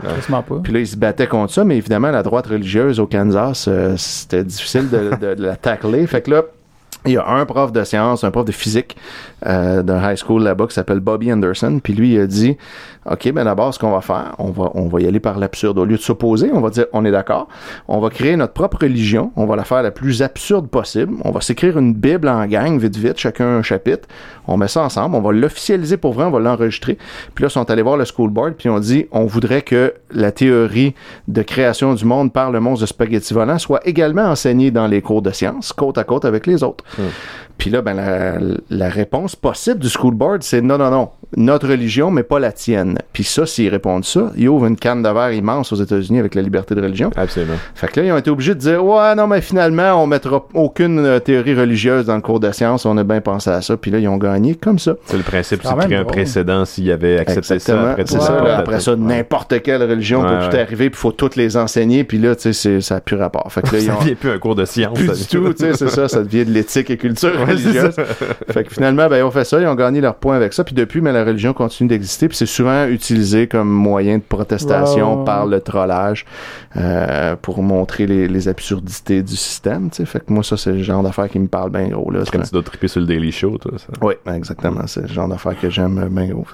[0.63, 3.93] Puis là, ils se battaient contre ça, mais évidemment, la droite religieuse au Kansas, euh,
[3.97, 6.05] c'était difficile de, de- de la tacler.
[6.07, 6.43] Fait que là,
[7.05, 8.95] il y a un prof de sciences, un prof de physique
[9.47, 11.79] euh, d'un high school là-bas qui s'appelle Bobby Anderson.
[11.83, 12.57] Puis lui, il a dit,
[13.09, 15.79] OK, ben d'abord, ce qu'on va faire, on va, on va y aller par l'absurde.
[15.79, 17.47] Au lieu de s'opposer, on va dire, on est d'accord,
[17.87, 21.31] on va créer notre propre religion, on va la faire la plus absurde possible, on
[21.31, 24.07] va s'écrire une Bible en gang, vite, vite, chacun un chapitre,
[24.47, 26.99] on met ça ensemble, on va l'officialiser pour vrai, on va l'enregistrer.
[27.33, 29.95] Puis là, ils sont allés voir le school board, puis on dit, on voudrait que
[30.11, 30.93] la théorie
[31.27, 35.01] de création du monde par le monstre de spaghetti volant soit également enseignée dans les
[35.01, 36.83] cours de sciences, côte à côte avec les autres.
[37.57, 38.33] Puis là, ben, la,
[38.71, 41.09] la réponse possible du school board, c'est non, non, non.
[41.37, 42.97] Notre religion, mais pas la tienne.
[43.13, 46.35] Puis ça, s'ils répondent ça, ils ouvrent une canne de verre immense aux États-Unis avec
[46.35, 47.09] la liberté de religion.
[47.15, 47.53] Absolument.
[47.75, 50.45] Fait que là, ils ont été obligés de dire Ouais, non, mais finalement, on mettra
[50.53, 52.85] aucune euh, théorie religieuse dans le cours de sciences.
[52.85, 53.77] On a bien pensé à ça.
[53.77, 54.95] Puis là, ils ont gagné comme ça.
[55.05, 57.81] C'est le principe, C'est créer un précédent s'il y avait accepté Exactement.
[57.83, 57.91] ça.
[57.91, 58.41] Après, C'est ça.
[58.43, 60.89] là, après ça, n'importe quelle religion Ouais, peut tout arriver.
[60.89, 62.03] Puis il faut toutes les enseigner.
[62.03, 63.49] Puis là, tu sais, c'est- ça n'a plus rapport.
[63.53, 64.97] Fait que là, ils Ça devient plus un cours de science.
[64.97, 67.95] Plus du tout, tu sais, c'est ça, ça devient de l'éthique et culture religieuse.
[68.49, 70.63] Fait que finalement, ben, ils ont fait ça, ils ont gagné leur point avec ça,
[70.63, 75.23] puis depuis, mais la religion continue d'exister, puis c'est souvent utilisé comme moyen de protestation
[75.23, 76.25] par le trollage
[76.77, 80.05] euh, pour montrer les, les absurdités du système, tu sais.
[80.05, 82.21] Fait que moi, ça, c'est le genre d'affaires qui me parle bien gros, là.
[82.25, 83.73] C'est comme tu dois triper sur le Daily Show, toi.
[83.77, 83.87] Ça.
[84.01, 84.81] Oui, exactement.
[84.87, 86.45] C'est le genre d'affaires que j'aime bien gros.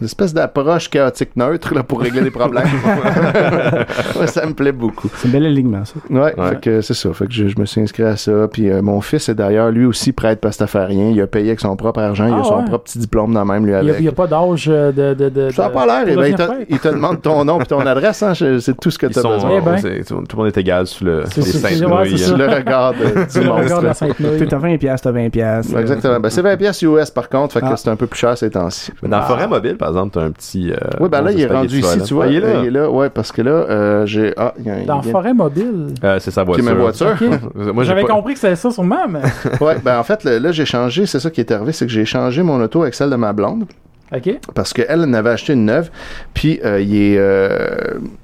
[0.00, 2.66] L'espèce d'approche chaotique neutre là, pour régler des problèmes.
[4.18, 5.08] Ouais, ça me plaît beaucoup.
[5.16, 5.94] C'est un bel alignement, ça.
[6.10, 6.48] Ouais, Ouais.
[6.50, 7.12] fait que c'est ça.
[7.12, 8.48] Fait que je, je me suis inscrit à ça.
[8.50, 11.10] Puis euh, mon fils est d'ailleurs lui aussi prêtre pastafarien.
[11.10, 12.26] Il a payé avec son propre argent.
[12.26, 12.64] il a Ah, son ouais.
[12.64, 15.28] propre petit diplôme dans le même lui Il n'y a, pas d'âge euh, de, de,
[15.28, 15.50] de.
[15.50, 16.04] Ça n'a pas l'air.
[16.06, 16.60] eh ben, il, te, prêtre.
[16.68, 18.22] il te demande ton nom et ton adresse.
[18.22, 19.50] Hein, c'est tout ce que tu as sont, besoin.
[19.58, 19.76] Eh ben.
[19.78, 22.46] c'est- tout le monde est égal sous le, C'est- les c'est- c'est- c'est Sur le
[22.46, 23.94] regard de- du monstre.
[23.94, 24.46] Sainte-Nouille.
[24.48, 25.76] T'as 20 piastres, t'as 20 piastres.
[25.78, 26.20] Exactement.
[26.20, 27.54] Ben, c'est 20 pièces US par contre.
[27.54, 27.76] Fait que Ah.
[27.76, 28.92] c'est un peu plus cher ces temps-ci.
[29.02, 30.72] Dans la forêt mobile, par exemple, t'as un petit.
[30.72, 32.24] euh, oui, ben là, il est rendu ici, tu vois.
[32.26, 32.90] Ah, il est là.
[32.90, 34.32] Ouais, parce que là, euh, j'ai.
[34.36, 34.52] Ah,
[34.86, 35.94] Dans Forêt Mobile.
[36.04, 36.64] Euh, c'est sa voiture.
[36.64, 37.14] ma voiture.
[37.82, 39.20] J'avais compris que c'était ça sûrement, mais.
[39.60, 41.06] ouais, ben en fait, là, j'ai changé.
[41.06, 43.32] C'est ça qui est arrivé, c'est que j'ai changé mon auto avec celle de ma
[43.32, 43.66] blonde.
[44.14, 44.38] Ok.
[44.54, 45.90] parce qu'elle en avait acheté une neuve,
[46.32, 47.58] puis euh, il est, euh,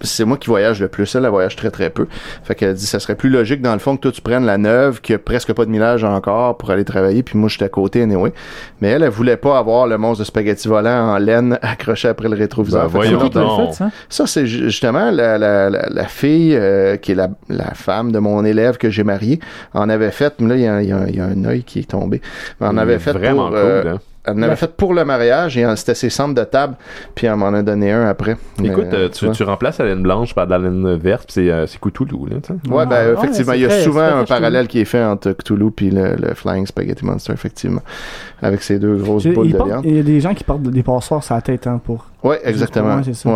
[0.00, 2.06] c'est moi qui voyage le plus, elle, elle voyage très très peu.
[2.44, 4.58] Fait qu'elle dit ça serait plus logique dans le fond que toi tu prennes la
[4.58, 7.68] neuve qui a presque pas de millage encore pour aller travailler, puis moi j'étais à
[7.68, 8.32] côté anyway.
[8.80, 12.28] Mais elle, elle voulait pas avoir le monstre de spaghetti volant en laine accroché après
[12.28, 12.82] le rétroviseur.
[12.84, 13.70] Ben, voyons donc.
[13.70, 13.90] fait, ça?
[14.08, 18.12] ça, c'est ju- justement la, la, la, la fille euh, qui est la, la femme
[18.12, 19.40] de mon élève que j'ai marié
[19.74, 20.34] en avait fait.
[20.40, 22.20] Mais là, il y a, y a- il y a un œil qui est tombé.
[22.60, 23.90] Mais on avait fait vraiment pour, euh, cool.
[23.90, 23.98] hein.
[24.24, 26.74] Elle en avait fait pour le mariage et euh, c'était ses centres de table.
[27.14, 28.36] Puis elle m'en a donné un après.
[28.62, 31.50] Écoute, Mais, euh, tu remplaces la laine blanche par de la laine verte, puis c'est
[31.50, 32.72] euh, c'est Cthulhu, là, tu sais.
[32.72, 35.32] Ouais, ben, Ah, effectivement, il y a très- souvent un parallèle qui est fait entre
[35.32, 37.82] Cthulhu puis le, le Flying Spaghetti Monster, effectivement.
[38.40, 39.84] Avec ces deux grosses boules de viande.
[39.84, 42.06] il y a des gens qui portent des passoires sur la tête hein, pour.
[42.22, 42.96] Ouais, exactement.
[42.96, 43.28] Ouais, c'est.
[43.28, 43.32] Ouais,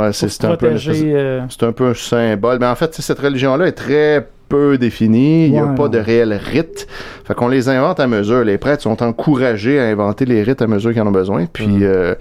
[0.52, 2.58] un peu euh, c'est un peu un symbole.
[2.60, 5.46] Mais en fait, cette religion-là est très peu définie.
[5.46, 5.88] Il n'y a Ouais, pas ouais.
[5.90, 6.86] de réel rite.
[7.24, 8.44] Fait qu'on les invente à mesure.
[8.44, 11.46] Les prêtres sont encouragés à inventer les rites à mesure qu'ils en ont besoin.
[11.52, 11.80] Puis Mm.
[11.82, 12.14] euh,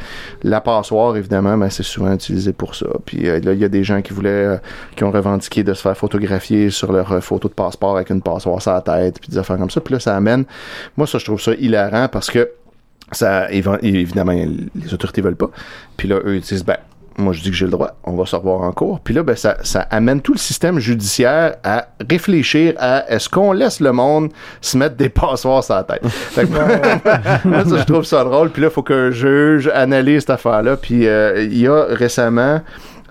[0.44, 2.88] la passoire, évidemment, ben, c'est souvent utilisé pour ça.
[3.06, 4.58] Puis euh, là, il y a des gens qui voulaient, euh,
[4.96, 8.62] qui ont revendiqué de se faire photographier sur leur photo de passeport avec une passoire
[8.62, 9.82] sur la tête, puis des affaires comme ça.
[9.82, 10.46] Puis là, ça amène.
[10.98, 12.50] Moi, ça, je trouve ça hilarant parce que
[13.12, 15.52] ça, évi- évidemment, les autorités veulent pas.
[15.96, 16.78] Puis là, eux, ils disent, ben,
[17.18, 19.00] moi, je dis que j'ai le droit, on va se revoir en cours.
[19.00, 23.54] Puis là, ben, ça, ça amène tout le système judiciaire à réfléchir à est-ce qu'on
[23.54, 26.06] laisse le monde se mettre des passoires sur la tête.
[26.08, 28.50] Fait que, moi, ça, je trouve ça drôle.
[28.50, 30.76] Puis là, il faut qu'un juge analyse cette affaire-là.
[30.76, 32.62] Puis euh, il y a récemment,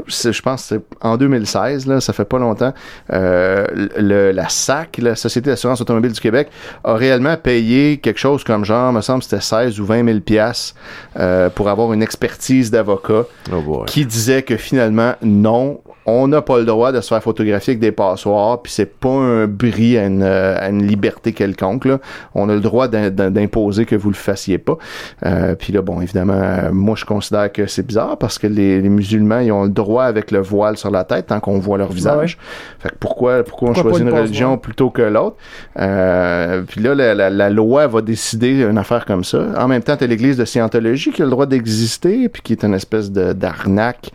[0.06, 2.72] je pense que c'est en 2016, là, ça fait pas longtemps,
[3.12, 6.48] euh, le, la SAC, la Société d'assurance automobile du Québec,
[6.82, 10.74] a réellement payé quelque chose comme genre, me semble, c'était 16 ou 20 000 piastres
[11.18, 16.58] euh, pour avoir une expertise d'avocat Oh qui disait que finalement, non, on n'a pas
[16.58, 20.04] le droit de se faire photographier avec des passoires, puis c'est pas un bris à
[20.06, 21.86] une, à une liberté quelconque.
[21.86, 21.98] Là.
[22.34, 24.76] On a le droit d'im- d'im- d'imposer que vous le fassiez pas.
[25.24, 28.88] Euh, puis là, bon, évidemment, moi, je considère que c'est bizarre parce que les, les
[28.90, 31.78] musulmans, ils ont le droit droit avec le voile sur la tête tant qu'on voit
[31.78, 32.38] leur visage.
[32.80, 35.36] Fait que pourquoi, pourquoi, on choisit une une religion plutôt que l'autre?
[35.78, 39.44] Euh, puis là, la, la- la loi va décider une affaire comme ça.
[39.58, 42.64] En même temps, t'as l'Église de Scientologie qui a le droit d'exister, puis qui est
[42.64, 44.10] une espèce de d'arnaque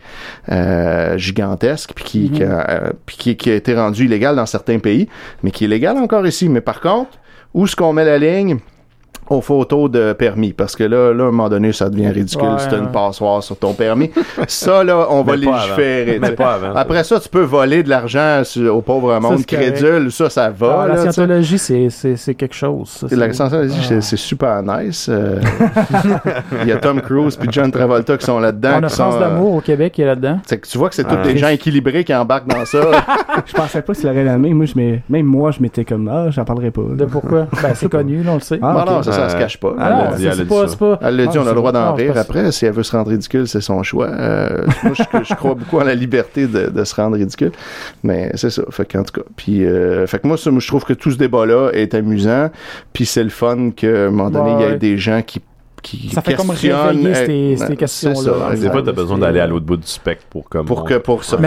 [0.50, 4.46] euh, gigantesque, puis qui, qui a, euh, puis qui, qui a été rendue illégale dans
[4.46, 5.08] certains pays,
[5.42, 6.48] mais qui est légale encore ici.
[6.48, 7.10] Mais par contre,
[7.54, 8.58] où est-ce qu'on met la ligne?
[9.30, 12.48] Aux photos de permis parce que là, là à un moment donné ça devient ridicule
[12.48, 12.92] Ouais, si t'as une ouais.
[12.92, 14.10] passoire sur ton permis
[14.48, 16.20] ça là on va légiférer
[16.74, 20.80] après ça tu peux voler de l'argent au pauvre monde c'est crédule ça ça va
[20.82, 22.88] Ah, là, la scientologie, c'est- c'est c'est quelque chose.
[22.88, 23.84] ça, la c'est- Scientologie, Ah.
[23.88, 25.08] c'est- c'est super nice.
[25.08, 25.38] euh,
[26.62, 28.78] Il y a Tom Cruise puis John Travolta qui sont là-dedans.
[28.80, 30.38] On a France euh, d'amour au Québec qui est là-dedans.
[30.46, 31.24] c'est que tu vois que c'est tous Ah.
[31.26, 32.80] des gens équilibrés qui embarquent dans ça.
[33.46, 34.52] Je pensais pas s'il l'aurait nommé.
[34.54, 34.74] Moi, je
[35.08, 36.82] même moi, je m'étais comme, ah, j'en parlerai pas.
[36.94, 37.46] De pourquoi?
[37.62, 38.58] Ben, c'est connu, là, on le sait.
[38.62, 38.72] Ah,
[39.20, 39.74] ça, se cache pas.
[39.78, 40.66] ah, Ah, elle dit, elle pas,
[40.98, 41.10] pas.
[41.10, 42.52] L'a dit, Ah, on a le droit d'en non, c'est rire après.
[42.52, 44.08] Si elle veut se rendre ridicule, c'est son choix.
[44.08, 47.52] Euh, moi, je, je crois beaucoup en la liberté de, de se rendre ridicule.
[48.02, 48.62] Mais c'est ça.
[48.70, 49.26] Fait qu'en tout cas.
[49.36, 52.50] Puis, euh, fait que moi, ça, moi, je trouve que tout ce débat-là est amusant.
[52.92, 54.72] Puis c'est le fun qu'à un moment donné, il y Ouais.
[54.74, 55.40] ait des gens qui,
[55.82, 58.54] qui Ça fait comme réveiller ces- euh, ces c'est questions-là.
[58.54, 60.66] Des fois, t'as besoin d'aller à l'autre bout du spectre pour comme.
[60.66, 61.40] Pour que pour se là,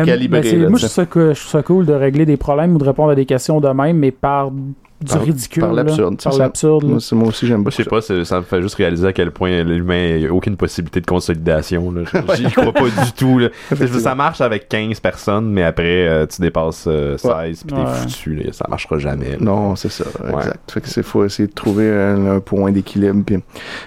[0.70, 3.60] moi, je trouve ça cool de régler des problèmes ou de répondre à des questions
[3.62, 4.52] de même, mais par
[5.04, 5.62] du Par- ridicule.
[5.62, 6.84] par l'absurde, c'est Par l'absurde.
[6.86, 9.13] Moi, c'est- moi aussi, j'aime beaucoup je sais pas, ça me fait juste réaliser à
[9.13, 11.94] quel point l'humain n'a aucune possibilité de consolidation.
[12.36, 13.39] J'y crois pas du tout.
[13.39, 13.50] là.
[14.00, 17.88] ça marche avec 15 personnes, mais après, euh, tu dépasses euh, 16 puis t'es Ouais.
[17.94, 18.36] foutu.
[18.36, 18.52] là.
[18.54, 19.32] Ça marchera jamais.
[19.32, 19.38] là.
[19.39, 20.72] Non, c'est ça, exact.
[20.72, 23.38] Fait que c'est faut essayer de trouver un, un point d'équilibre, puis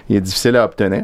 [0.09, 1.03] il est difficile à obtenir.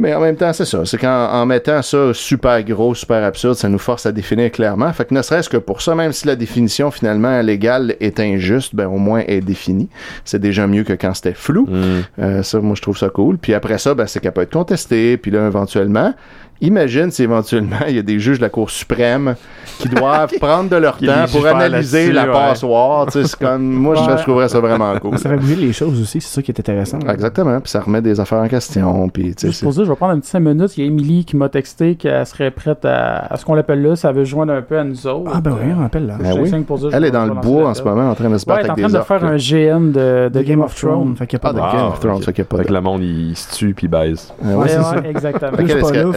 [0.00, 0.86] Mais en même temps, c'est ça.
[0.86, 4.90] C'est qu'en en mettant ça super gros, super absurde, ça nous force à définir clairement.
[4.94, 8.74] Fait que ne serait-ce que pour ça, même si la définition finalement légale est injuste,
[8.74, 9.90] ben au moins elle est définie.
[10.24, 11.66] C'est déjà mieux que quand c'était flou.
[11.66, 12.00] Mm.
[12.18, 13.36] Euh, ça, moi, je trouve ça cool.
[13.36, 15.18] Puis après ça, ben, c'est qu'elle peut être contestée.
[15.18, 16.14] Puis là, éventuellement,
[16.60, 19.34] imagine si éventuellement, il y a des juges de la Cour suprême
[19.78, 22.32] qui doivent prendre de leur temps pour analyser la ouais.
[22.32, 23.06] passoire.
[23.06, 24.16] Tu sais, c'est comme, moi, je, Ouais.
[24.18, 25.18] je trouverais ça vraiment cool.
[25.18, 26.98] Ça fait bouger les choses aussi, c'est ça qui est intéressant.
[27.08, 27.60] Exactement.
[27.60, 29.08] Puis ça remet des affaires en question.
[29.08, 30.76] Puis, Juste pour ça, je vais prendre un petit 5 minutes.
[30.76, 33.82] Il y a Émilie qui m'a texté qu'elle serait prête à, à ce qu'on l'appelle
[33.82, 33.96] là.
[33.96, 35.30] Ça veut se joindre un peu à nous autres.
[35.34, 36.16] Ah, ben oui, on appelle là.
[36.20, 36.50] Ben oui.
[36.50, 38.60] dire, elle est dans le bois en ce moment, en train de se Ouais, battre
[38.60, 39.08] elle est en avec train des de orques.
[39.08, 39.36] faire un
[39.78, 39.92] GN
[40.32, 41.14] de, Game of Thrones.
[41.16, 41.60] Fait qu'il y a Ah, pas de.
[41.62, 42.32] Ah, Game of Thrones, Fait
[42.64, 44.32] que le monde, il se tue puis il baise.
[44.42, 44.94] Ouais, Ouais, ouais, ça.
[45.08, 45.56] exactement.
[45.56, 45.64] Fait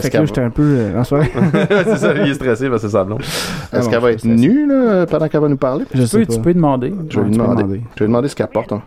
[0.10, 1.32] que j'étais un peu euh, en soirée.
[1.70, 3.22] c'est ça, il est stressé parce que c'est sa blonde.
[3.22, 5.86] Est-ce non, qu'elle va être nue, là, pendant qu'elle va nous parler?
[5.94, 6.34] Je Tu sais peux, pas.
[6.34, 6.94] tu peux lui demander.
[7.10, 7.64] Je vais lui demander.
[7.64, 7.82] demander.
[7.96, 8.72] Je vais demander ce qu'elle porte.
[8.72, 8.82] hein.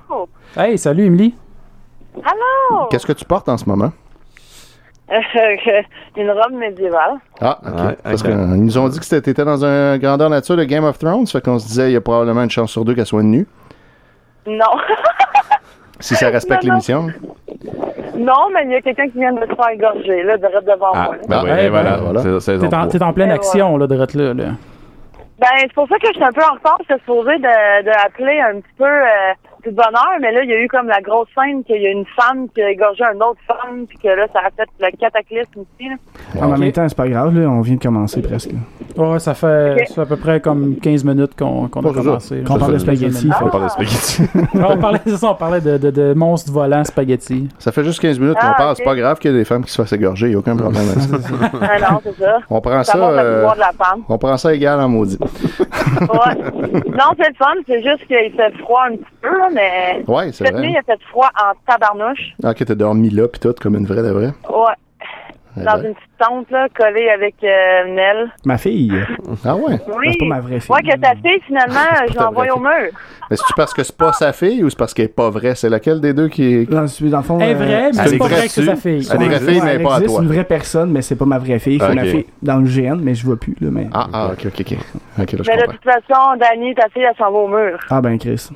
[0.57, 1.35] Hey, salut Émilie.
[2.25, 2.87] Allô?
[2.91, 3.93] Qu'est-ce que tu portes en ce moment?
[6.17, 7.15] Une robe médiévale.
[7.41, 7.75] Ah, ok.
[7.85, 10.99] Ouais, Parce qu'ils nous ont dit que t'étais dans un grandeur nature de Game of
[10.99, 13.23] Thrones, fait qu'on se disait il y a probablement une chance sur deux qu'elle soit
[13.23, 13.47] nue,
[14.47, 14.65] Non.
[16.01, 17.09] si ça respecte l'émission.
[18.17, 20.91] non, mais il y a quelqu'un qui vient de se faire égorger, là, direct devant
[20.95, 21.17] Ah, moi.
[21.17, 21.23] là.
[21.29, 21.91] ben Ah, oui, ouais, voilà.
[21.97, 22.21] ben voilà.
[22.23, 24.35] C'est- c'est T'es en, en pleine Et action, là, de là.
[24.35, 24.45] là.
[25.39, 26.79] Ben, c'est pour ça que je suis un peu en retard.
[26.81, 29.33] J'étais supposée de, de appeler un petit peu euh,
[29.69, 31.91] tout bonheur, mais là, il y a eu comme la grosse scène qu'il y a
[31.91, 34.97] une femme qui a égorgé une autre femme, puis que là, ça a fait le
[34.97, 35.89] cataclysme ici.
[35.91, 36.43] Là.
[36.47, 36.59] En Ok.
[36.59, 38.51] même temps, c'est pas grave, là, on vient de commencer presque.
[38.97, 39.89] Ouais, ça fait, Ok.
[39.89, 42.43] ça fait à peu près comme 15 minutes qu'on qu'on a commencé.
[42.47, 43.29] Qu'on parle de spaghetti.
[43.33, 44.23] Ah, On parle de spaghetti.
[44.55, 47.49] on parlait, c'est ça, on parlait de, de, de monstres volants spaghetti.
[47.59, 49.45] Ça fait juste 15 minutes qu'on Ah, parle, c'est pas grave qu'il y ait des
[49.45, 51.17] femmes qui se fassent égorger, il n'y a aucun problème avec ça.
[51.61, 52.39] ah non, c'est ça.
[52.49, 54.03] On prend Ça euh, pouvoir de la femme.
[54.09, 55.19] on prend ça égal en maudit.
[56.01, 56.35] Ouais.
[56.91, 57.55] non, c'est le fun.
[57.67, 60.71] C'est juste qu'il fait froid un petit peu, là, mais Ouais, c'est cette nuit, vrai.
[60.73, 62.35] il a fait froid en tabarnouche.
[62.45, 64.33] Ah, Ok, t'as dormi là pis tout, comme une vraie de vraie.
[64.49, 64.75] Ouais.
[65.59, 65.87] Eh Dans ben.
[65.87, 68.31] une petite tente, là, collée avec euh, Nell.
[68.45, 68.93] Ma fille,
[69.43, 69.81] Ah ouais?
[69.89, 70.09] Oui.
[70.13, 70.71] c'est pas ma vraie fille.
[70.75, 71.81] Ouais, que ta fille, finalement,
[72.13, 72.91] je l'envoie au mur.
[73.31, 75.55] Mais c'est-tu parce que c'est pas sa fille ou c'est parce qu'elle est pas vraie?
[75.55, 76.67] C'est laquelle des deux qui est...
[76.71, 78.65] Dans, dans le fond, Elle est euh, vraie, mais c'est est pas vrai que c'est
[78.65, 79.09] sa fille.
[79.11, 80.21] Elle est vraie fille, mais elle pas à toi.
[80.23, 81.79] une vraie personne, mais c'est pas ma vraie fille.
[81.81, 83.87] C'est ma fille dans le GN, mais je vois plus, là, mais...
[83.95, 84.77] Ah, ah, ok, ok, ok.
[85.23, 87.79] Ok, là, je Mais de toute façon, Dani, ta fille, elle s'en va au mur.
[87.89, 88.51] Ah ben, Chris.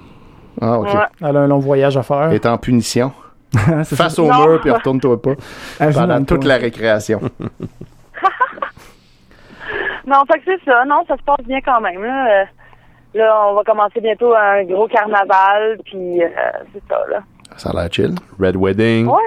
[0.61, 0.87] Ah, ok.
[0.89, 1.01] Ouais.
[1.23, 2.25] Elle a un long voyage à faire.
[2.29, 3.13] Elle est en punition.
[3.57, 4.23] Face ça.
[4.23, 4.47] au Non.
[4.49, 5.33] mur puis retourne-toi pas.
[5.81, 7.21] Elle Pendant toute la récréation.
[10.07, 10.85] Non, fait que c'est ça.
[10.87, 12.03] Non, ça se passe bien quand même.
[12.03, 12.45] Là, Euh,
[13.15, 16.29] là on va commencer bientôt un gros carnaval, puis euh,
[16.73, 17.21] c'est ça, là.
[17.57, 18.15] Ça a l'air chill.
[18.41, 19.07] Red Wedding.
[19.07, 19.19] Ouais,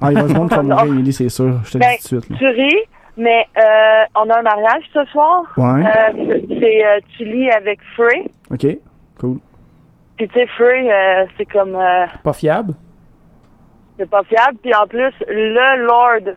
[0.00, 1.58] Ah, il va se mourir, Emily, c'est sûr.
[1.64, 2.30] Je te le Ben, dis tout de suite.
[2.30, 2.36] là.
[2.38, 2.76] tu ris,
[3.16, 5.42] mais euh, on a un mariage ce soir.
[5.56, 8.24] Ouais, Euh, c'est euh, Tully avec Frey.
[8.52, 8.78] ok,
[9.18, 9.38] cool.
[10.16, 11.74] Puis tu sais, Frey, euh, c'est comme...
[11.76, 12.74] euh, Pas fiable?
[13.98, 14.58] c'est pas fiable.
[14.62, 16.36] Puis en plus, le Lord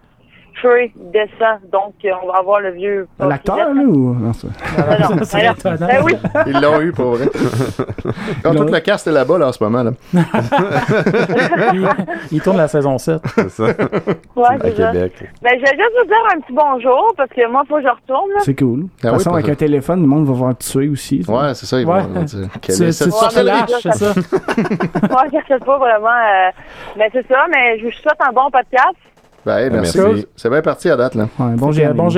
[0.61, 1.59] Trey descend.
[1.71, 3.07] Donc, euh, on va avoir le vieux.
[3.19, 4.13] L'acteur, là, ou?
[4.15, 4.47] Non, ça.
[4.77, 6.13] Non, non, Ça, ben, c'est ben oui.
[6.47, 7.27] Ils l'ont eu pour vrai.
[8.43, 9.83] Quand tout le cast est là-bas, là, en ce moment.
[9.83, 9.91] Là.
[11.73, 11.87] il,
[12.31, 13.21] il tourne la saison 7.
[13.35, 13.63] C'est ça.
[13.65, 13.73] Ouais,
[14.61, 14.91] c'est ça.
[14.91, 15.13] Québec.
[15.41, 17.87] Ben, je vais juste vous dire un petit bonjour parce que moi, faut que je
[17.89, 18.29] retourne.
[18.33, 18.39] Là.
[18.41, 18.81] C'est cool.
[18.83, 21.23] De Ah toute oui, façon, avec que- un téléphone, le monde va voir tuer aussi.
[21.23, 21.31] ça.
[21.31, 21.79] Ouais, c'est ça.
[21.79, 22.01] Ils Ouais.
[22.01, 22.47] vont dire.
[22.61, 24.13] Quelle Tu, est tu, cette tu Ouais, mais lâches, oui, c'est ça?
[25.09, 26.07] Moi, je sais pas vraiment.
[26.09, 26.49] euh,
[26.97, 28.95] Mais c'est ça, mais je vous souhaite un bon podcast.
[29.45, 29.99] Ben, hey, merci.
[29.99, 30.27] merci.
[30.35, 31.27] C'est bien parti à date, là.
[31.39, 31.93] Ouais, bon GM.
[31.93, 32.09] Bon.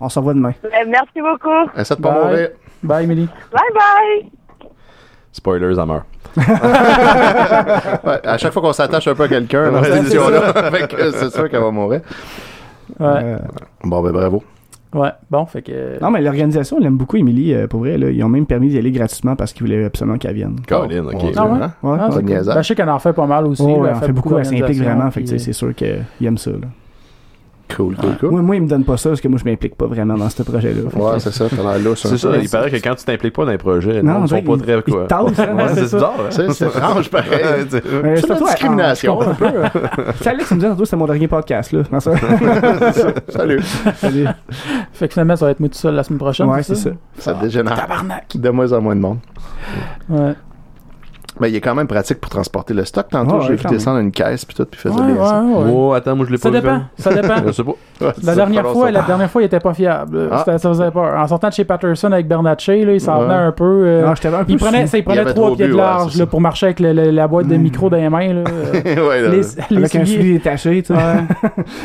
[0.00, 0.52] On s'en voit demain.
[0.62, 1.70] Ben, merci beaucoup.
[1.78, 2.24] Essaie de pas Bye.
[2.24, 2.48] mourir.
[2.82, 3.28] Bye, Emily.
[3.52, 4.30] Bye bye.
[5.32, 6.04] Spoilers, elle meurt.
[8.04, 10.52] Ouais, à chaque fois qu'on s'attache un peu à quelqu'un dans Ouais, cette c'est émission-là,
[10.70, 12.00] fait que c'est sûr qu'elle va mourir.
[12.98, 13.06] Ouais.
[13.08, 13.38] Euh,
[13.84, 14.42] Bon, ben bravo.
[14.94, 15.10] Ouais.
[15.30, 16.00] Bon, fait que.
[16.02, 17.96] Non, mais l'organisation, elle aime beaucoup Émilie, euh, pour vrai.
[17.96, 18.10] Là.
[18.10, 20.56] Ils ont même permis d'y aller gratuitement parce qu'ils voulaient absolument qu'elle vienne.
[20.66, 21.32] Colin, Mon ok.
[21.36, 21.58] Ah ouais?
[21.62, 21.72] hein?
[21.82, 22.22] Ouais, Ah, cool.
[22.24, 23.62] Ben, je sais qu'elle en fait pas mal aussi.
[23.64, 25.10] Oh, là, elle fait beaucoup, elle s'implique vraiment.
[25.10, 26.50] Fait que tu sais, puis, c'est sûr qu'ils aiment ça.
[26.50, 26.58] Là.
[27.76, 28.30] Cool, cool, cool.
[28.30, 30.28] Moi, moi, ils me donnent pas ça parce que moi, je m'implique pas vraiment dans
[30.28, 30.82] ce projet-là.
[30.94, 32.04] Ouais, c'est ça, t'as l'air lousse.
[32.06, 34.18] un C'est ça, il paraît que quand tu t'impliques pas dans les projets, Non, non,
[34.20, 35.06] on ils sont pas très ils quoi.
[35.64, 35.96] hein, c'est c'est ça.
[35.96, 36.12] bizarre.
[36.20, 36.24] hein.
[36.30, 37.30] C'est c'est étrange, pareil.
[37.70, 37.82] C'est
[38.16, 39.18] c'est toi, discrimination.
[39.22, 39.46] ah, un peu.
[40.20, 41.72] C'est Alex qui me que c'était mon dernier podcast.
[41.72, 41.82] Là.
[43.28, 43.62] Salut.
[43.96, 44.26] Salut.
[44.92, 46.46] Fait que finalement, ça va être moi tout seul la semaine prochaine.
[46.48, 46.90] Ouais, c'est ça?
[47.18, 47.74] Ça dégénère.
[47.76, 48.36] Tabarnak.
[48.36, 49.18] De moins en moins de monde.
[50.08, 50.34] Ouais.
[51.40, 53.06] Ben, il est quand même pratique pour transporter le stock.
[53.10, 55.26] Tantôt, Ouais, j'ai ouais, vu descendre une caisse puis tout, puis faisait Ouais, bien ouais,
[55.26, 55.42] ça.
[55.42, 55.72] ouais.
[55.74, 56.60] Oh, attends, moi je l'ai pas Ça vu.
[56.60, 56.82] dépend.
[56.98, 57.34] Ça dépend.
[57.46, 57.72] Je sais pas.
[58.00, 58.90] Ouais, La dernière fois, ça.
[58.92, 60.28] la dernière fois, il était pas fiable.
[60.32, 60.42] Ah.
[60.46, 61.18] Ça faisait peur.
[61.18, 63.24] En sortant de chez Patterson avec Bernatchez, là, il s'en Ouais.
[63.24, 63.64] venait un peu.
[63.64, 66.16] euh, Non, j'étais un peu il prenait, ça, il prenait trois trop pieds de large
[66.16, 68.32] là, pour marcher avec le- le- la boîte de micro dans les mains.
[68.32, 68.72] Là, euh,
[69.08, 71.00] ouais, là, les, les Avec un soulier détaché, tu sais.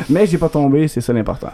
[0.08, 1.50] Mais j'ai pas tombé, c'est ça l'important.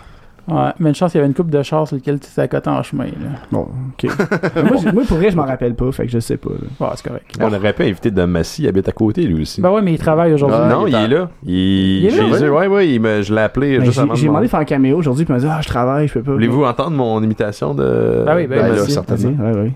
[0.48, 2.68] Ouais, mais une chance, il y avait une coupe de chars sur lequel tu accoté
[2.68, 3.04] en chemin.
[3.04, 3.10] Là.
[3.52, 4.10] Bon, ok.
[4.64, 6.50] moi, moi, pour vrai, je m'en rappelle pas, fait que je sais pas.
[6.50, 6.86] là.
[6.86, 7.26] Ouais, c'est correct.
[7.40, 9.60] On aurait pu inviter Dom Massy, il habite à côté lui aussi.
[9.60, 10.58] Ben ouais, mais il travaille aujourd'hui.
[10.58, 10.68] Ouais.
[10.68, 11.30] non, il il est là.
[11.44, 12.66] Il, Il est là, chez ouais.
[12.66, 12.68] eux.
[12.70, 14.60] Ouais, il me- je l'ai appelé Ben, juste J'ai avant de j'ai demandé de faire
[14.60, 16.32] un caméo aujourd'hui, puis il m'a dit Ah, je travaille, je peux pas.
[16.32, 18.24] Voulez-vous entendre mon imitation de.
[18.26, 18.92] Ben oui, ben de Ben là, Massy?
[18.92, 19.30] certainement.
[19.44, 19.72] Vas-y, ouais, ouais.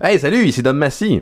[0.00, 1.20] Hey, salut, ici Dom Massy.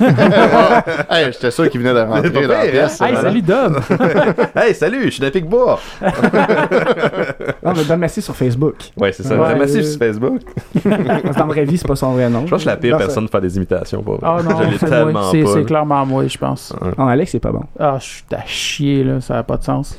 [0.00, 2.98] hey, j'étais sûr qu'il venait de rentrer dans la pièce.
[3.02, 3.78] Hey, salut Dom!
[4.56, 5.78] hey, salut, je suis d'un Pic-Bois.
[7.62, 8.76] Non, mais Don Massy sur Facebook.
[8.96, 9.36] Ouais, c'est ça.
[9.36, 10.40] Ouais, Dom Massy euh, sur Facebook.
[10.72, 12.46] Parce que dans la vraie vie, c'est pas son vrai nom.
[12.46, 14.02] Je pense que je suis la pire Non, personne de faire des imitations.
[14.02, 14.18] Vrai.
[14.22, 15.30] Ah non, je l'ai c'est tellement.
[15.30, 15.52] C'est pas.
[15.52, 16.74] c'est clairement moi, je pense.
[16.98, 17.64] Non, Alex, c'est pas bon.
[17.78, 19.20] Ah, je suis à chier, là.
[19.20, 19.98] Ça n'a pas de sens.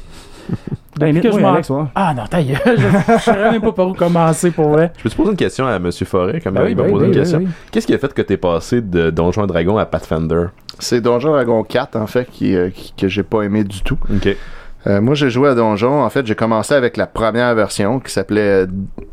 [0.98, 1.84] Ben, Depuis que je m'en- Alex, ouais.
[1.94, 4.94] Ah non, ta gueule, je ne saurais même pas par où commencer pour vrai.
[4.98, 7.04] Je peux te poser une question à Monsieur Forêt, comme Ben il m'a ben posé
[7.04, 7.40] oui, une oui, question.
[7.40, 7.48] oui.
[7.70, 10.46] Qu'est-ce qui a fait que t'es passé de Donjon et Dragon à Pathfinder?
[10.80, 13.98] C'est Donjon Dragon 4, en fait, qui, euh, qui- que j'ai pas aimé du tout.
[14.10, 14.38] Ok.
[14.88, 16.04] Euh, moi, j'ai joué à Donjon.
[16.04, 18.68] En fait, j'ai commencé avec la première version qui s'appelait euh,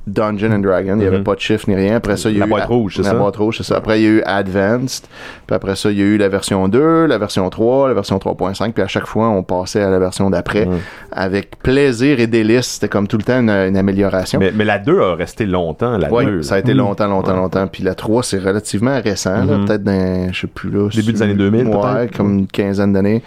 [0.07, 0.93] Dungeon and Dragon.
[0.97, 1.25] Il n'y avait Mhm.
[1.25, 1.97] pas de chiffre ni rien.
[1.97, 3.77] Après ça, il y a La eu boîte rouge, c'est la boîte rouge, c'est ça.
[3.77, 5.07] Après, il y a eu Advanced.
[5.47, 8.19] Puis après ça, il y a eu la version 2, la version 3, la version
[8.19, 8.73] 3.5.
[8.75, 10.79] Puis à chaque fois, on passait à la version d'après Mhm.
[11.13, 12.67] avec plaisir et délice.
[12.67, 14.41] C'était comme tout le temps une, une amélioration.
[14.41, 16.43] Mais, mais la 2 a resté longtemps, la Ouais, 2.
[16.43, 17.39] ça a été longtemps, longtemps, Ouais.
[17.39, 17.67] longtemps.
[17.67, 19.65] Puis la 3, c'est relativement récent, là, Mhm.
[19.67, 20.89] peut-être dans, je sais plus, là.
[20.95, 23.23] Début des années 2000, Ouais, comme une quinzaine d'années.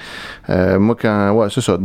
[0.50, 1.78] Euh, moi, quand, ouais, c'est ça,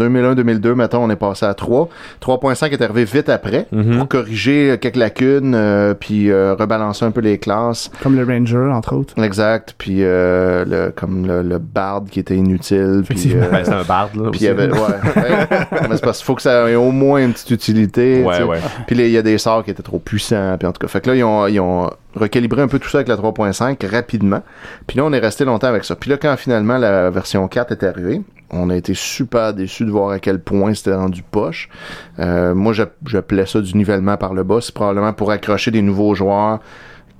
[0.59, 1.89] 2001-2002, mettons, on est passé à 3.
[2.21, 3.99] 3.5 est arrivé vite après Mhm.
[3.99, 7.91] pour corriger quelques lacunes, euh, puis euh, rebalancer un peu les classes.
[8.03, 9.15] Comme le Ranger, entre autres.
[9.23, 9.75] Exact.
[9.79, 13.03] Puis euh, le, comme le, le bard qui était inutile.
[13.09, 14.31] Puis, euh, Ben, c'est un barde, là.
[14.31, 14.61] puis il y aussi.
[14.63, 14.79] avait, ouais.
[15.17, 15.49] ouais.
[15.89, 18.23] Mais c'est parce qu'il faut que ça ait au moins une petite utilité.
[18.23, 18.59] Ouais, ouais.
[18.87, 20.57] Puis là, il y a des sorts qui étaient trop puissants.
[20.59, 22.89] Puis en tout cas, fait que là, ils ont, ils ont recalibré un peu tout
[22.89, 24.43] ça avec la 3.5 rapidement.
[24.87, 25.97] Puis là, on est resté longtemps avec ça.
[25.97, 29.91] Puis là, quand finalement la version 4 est arrivée, on a été super déçus de
[29.91, 31.69] voir à quel point c'était rendu poche.
[32.19, 32.73] Euh, moi,
[33.21, 34.59] plais ça du nivellement par le bas.
[34.61, 36.61] C'est probablement pour accrocher des nouveaux joueurs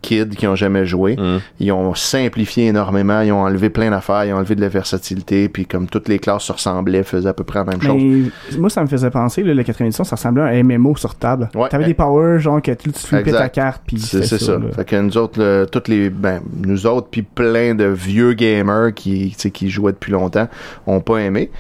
[0.03, 1.17] kids qui ont jamais joué.
[1.17, 1.41] Mhm.
[1.61, 5.49] Ils ont simplifié énormément, ils ont enlevé plein d'affaires, ils ont enlevé de la versatilité,
[5.49, 8.01] puis comme toutes les classes se ressemblaient, faisaient à peu près la même chose.
[8.03, 10.97] Mais moi, ça me faisait penser, là, le 4 édition, ça ressemblait à un MMO
[10.97, 11.49] sur table.
[11.55, 11.69] Ouais.
[11.69, 14.53] T'avais des powers, genre, que tu tu flippais ta carte, puis C'est ça.
[14.53, 14.67] là.
[14.75, 18.93] Fait que nous autres, le- toutes les, ben, nous autres, puis plein de vieux gamers
[18.95, 20.49] qui, tu sais, qui jouaient depuis longtemps,
[20.87, 21.51] ont pas aimé.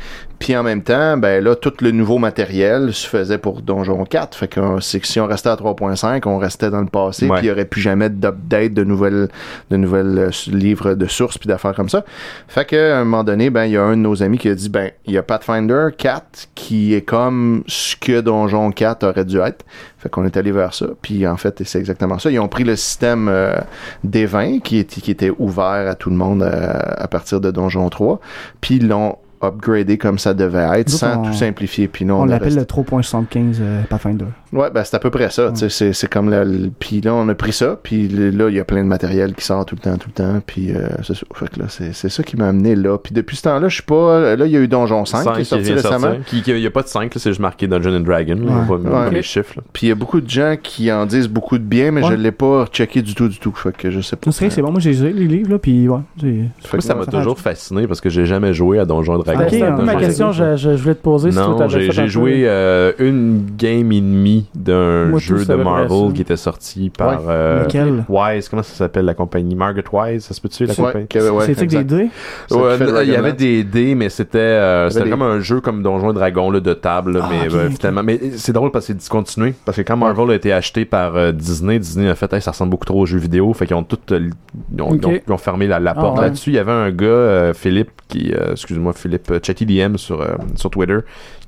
[0.40, 4.35] Puis en même temps, ben là, tout le nouveau matériel se faisait pour Donjon 4.
[4.37, 7.29] Fait que euh, c'est que si on restait à 3.5, on restait dans le passé,
[7.37, 9.29] puis il y aurait plus jamais d'update, de nouvelles,
[9.70, 12.05] de nouvelles euh, livres de sources, puis d'affaires comme ça.
[12.48, 14.48] Fait que à un moment donné, ben il y a un de nos amis qui
[14.48, 19.07] a dit, ben il y a Pathfinder 4 qui est comme ce que Donjon 4
[19.07, 19.64] aurait dû être.
[19.98, 20.87] Fait qu'on est allé vers ça.
[21.03, 22.31] Puis en fait, c'est exactement ça.
[22.31, 23.57] Ils ont pris le système euh,
[24.05, 27.50] des 20 qui, était- qui était ouvert à tout le monde euh, à partir de
[27.50, 28.18] Donjon 3.
[28.62, 31.88] Puis ils l'ont upgradé comme ça devait être sans on- tout simplifier.
[31.88, 34.26] Puis non, On l'appelle le 3.75 euh, Pathfinder.
[34.52, 35.50] Ouais, ben c'est à peu près ça.
[35.52, 38.30] tu sais, C'est, c'est comme là, le- puis là on a pris ça, puis le-
[38.30, 40.40] là il y a plein de matériel qui sort tout le temps, tout le temps,
[40.44, 41.22] puis euh, c'est ça.
[41.34, 42.98] Fait que là c'est, c'est ça qui m'a amené là.
[42.98, 44.34] Puis depuis ce temps-là, je suis pas.
[44.36, 46.14] Là il y a eu Donjon 5, qui est sorti récemment.
[46.32, 48.34] Il n'y a pas de 5, c'est juste marqué Dungeon and Dragon.
[48.34, 48.64] là, on Ouais.
[48.66, 49.10] voit pas Ouais.
[49.12, 49.54] les chiffres.
[49.56, 49.62] là.
[49.72, 52.10] Puis il y a beaucoup de gens qui en disent beaucoup de bien, mais Ouais.
[52.10, 53.52] je l'ai pas checké du tout, du tout.
[53.54, 54.30] Fait que je sais pas.
[54.32, 54.70] C'est c'est bon.
[54.72, 55.98] Moi, j'ai lu les livres, là, puis ouais.
[56.16, 58.84] j'ai- Fait Moi, que, ça m'a ça toujours fasciné parce que j'ai jamais joué à
[58.84, 59.40] Donjon Dragon.
[59.42, 63.46] Ok, c'était un peu ma question, je, voulais te poser Non, j'ai joué euh, une
[63.56, 67.64] game et demie d'un jeu de Marvel qui était sorti par euh,
[68.09, 68.48] Wise.
[68.48, 69.55] Comment ça s'appelle la compagnie?
[69.55, 71.07] Margaret Wise, ça se peut-tu la compagnie?
[71.09, 71.18] que
[71.66, 72.11] des dés?
[72.50, 76.11] Il y avait des dés, mais c'était euh, c'était des- comme un jeu comme Donjon
[76.11, 77.72] et Dragon là, de table, là, Ah, mais ok, euh, ok.
[77.79, 80.85] finalement, mais c'est drôle parce que c'est discontinué parce que quand Marvel a été acheté
[80.85, 83.66] par euh, Disney, Disney a fait, Hey, ça ressemble beaucoup trop aux jeux vidéo, fait
[83.66, 84.29] qu'ils ont tout, euh,
[84.72, 84.98] ils ont, Ok.
[85.03, 86.24] ils ont- ils ont fermé la, la Ah, porte ouais.
[86.24, 86.50] là-dessus.
[86.50, 90.20] Il y avait un gars, euh, Philippe, qui, euh, excuse-moi, Philippe, euh, Chatty DM sur
[90.20, 90.98] euh, sur Twitter,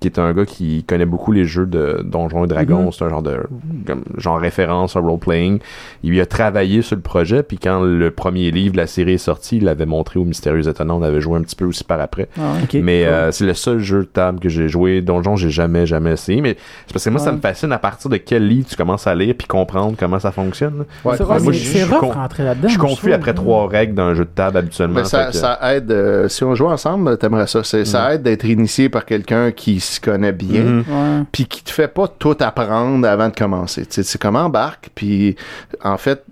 [0.00, 2.81] qui est un gars qui connaît beaucoup les jeux de Donjons et Dragons.
[2.90, 3.38] C'est un genre de
[3.86, 5.58] comme, genre référence à role playing.
[6.02, 9.12] Il lui a travaillé sur le projet, puis quand le premier livre de la série
[9.14, 10.98] est sorti, il l'avait montré au Mystérieux Étonnant.
[10.98, 12.28] On avait joué un petit peu aussi par après.
[12.38, 12.54] Ah.
[12.74, 13.12] Mais Cool.
[13.12, 15.00] euh, c'est le seul jeu de table que j'ai joué.
[15.02, 16.40] Donjon, j'ai jamais, jamais essayé.
[16.40, 19.06] Mais c'est parce que moi, ça me fascine à partir de quel livre tu commences
[19.06, 20.84] à lire puis comprendre comment ça fonctionne.
[21.04, 22.68] Ouais, C'est moi, je- rentrer là-dedans.
[22.68, 24.96] Je suis confus après trois règles d'un jeu de table habituellement.
[25.00, 27.62] Mais ça, fait que- ça aide, euh, si on joue ensemble, t'aimerais ça.
[27.64, 30.78] C'est- Ça aide d'être initié par quelqu'un qui s'y connaît bien, Mhm.
[30.88, 31.24] Ouais.
[31.32, 33.82] puis qui te fait pas tout apprendre avant de commencer.
[33.86, 35.36] Tu sais, c'est comme embarque, puis
[35.82, 36.24] en fait,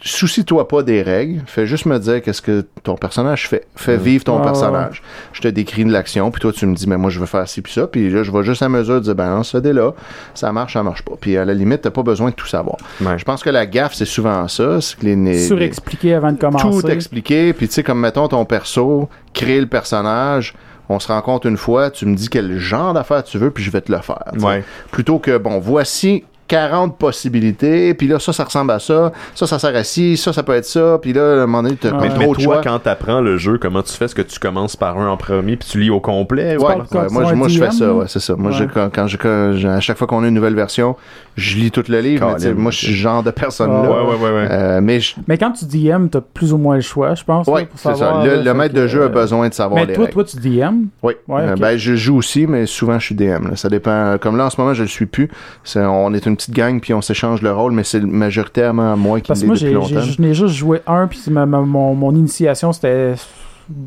[0.00, 3.66] soucie-toi pas des règles, fais juste me dire qu'est-ce que ton personnage fait.
[3.74, 5.02] Fais vivre ton personnage.
[5.32, 7.48] Je te décris de l'action, puis toi tu me dis, mais moi je veux faire
[7.48, 9.58] ci puis ça, puis là je vais juste à mesure de dire, ben non, ce
[9.58, 9.92] dé-là,
[10.34, 11.14] ça marche, ça marche pas.
[11.20, 12.76] Puis à la limite, t'as pas besoin de tout savoir.
[13.00, 13.18] Ouais.
[13.18, 16.38] Je pense que la gaffe, c'est souvent ça, c'est que les, les- Surexpliquer avant de
[16.38, 16.64] commencer.
[16.82, 20.54] tout expliquer, puis tu sais, comme mettons ton perso, créer le personnage,
[20.92, 23.70] on se rencontre une fois, tu me dis quel genre d'affaires tu veux, puis je
[23.70, 24.22] vais te le faire.
[24.38, 24.64] Ouais.
[24.90, 26.24] Plutôt que, bon, voici
[26.56, 30.34] 40 possibilités, puis là, ça, ça ressemble à ça, ça, ça sert à ci, ça,
[30.34, 31.92] ça peut être ça, puis là, à un moment donné, t'as Ouais.
[31.94, 32.60] comme Mais, trop mais de toi, choix.
[32.62, 34.04] quand t'apprends le jeu, comment tu fais?
[34.04, 36.56] Est-ce que tu commences par un en premier puis tu lis au complet?
[36.58, 36.76] ou Ouais,
[37.10, 38.36] moi, moi je fais DM, ça, ouais, c'est ça.
[38.36, 38.56] Moi, Ouais.
[38.58, 40.94] je- quand, quand je, quand je- à chaque fois qu'on a une nouvelle version,
[41.36, 43.80] je lis tout le livre, mais tu moi, je suis ce genre de personne-là.
[43.90, 44.48] ouais, ouais, ouais.
[44.50, 47.46] Euh, mais je- Mais quand tu DM, t'as plus ou moins le choix, je pense.
[47.46, 48.22] pour c'est ça.
[48.24, 50.12] Le, le maître de jeu a besoin de savoir Mais les toi, règles.
[50.14, 50.86] toi, tu DM.
[51.02, 51.14] Oui.
[51.28, 51.60] Ouais, Euh, ok.
[51.60, 53.48] ben, je joue aussi, mais souvent je suis DM.
[53.48, 53.56] là.
[53.56, 54.16] Ça dépend.
[54.20, 55.30] Comme là, en ce moment, je le suis plus.
[55.76, 59.28] On est une petite gang, puis on s'échange le rôle, mais c'est majoritairement moi qui
[59.28, 60.00] Parce que l'ai moi, depuis longtemps.
[60.06, 63.14] j'ai- je n'ai juste joué un, puis ma- ma- mon, mon initiation, c'était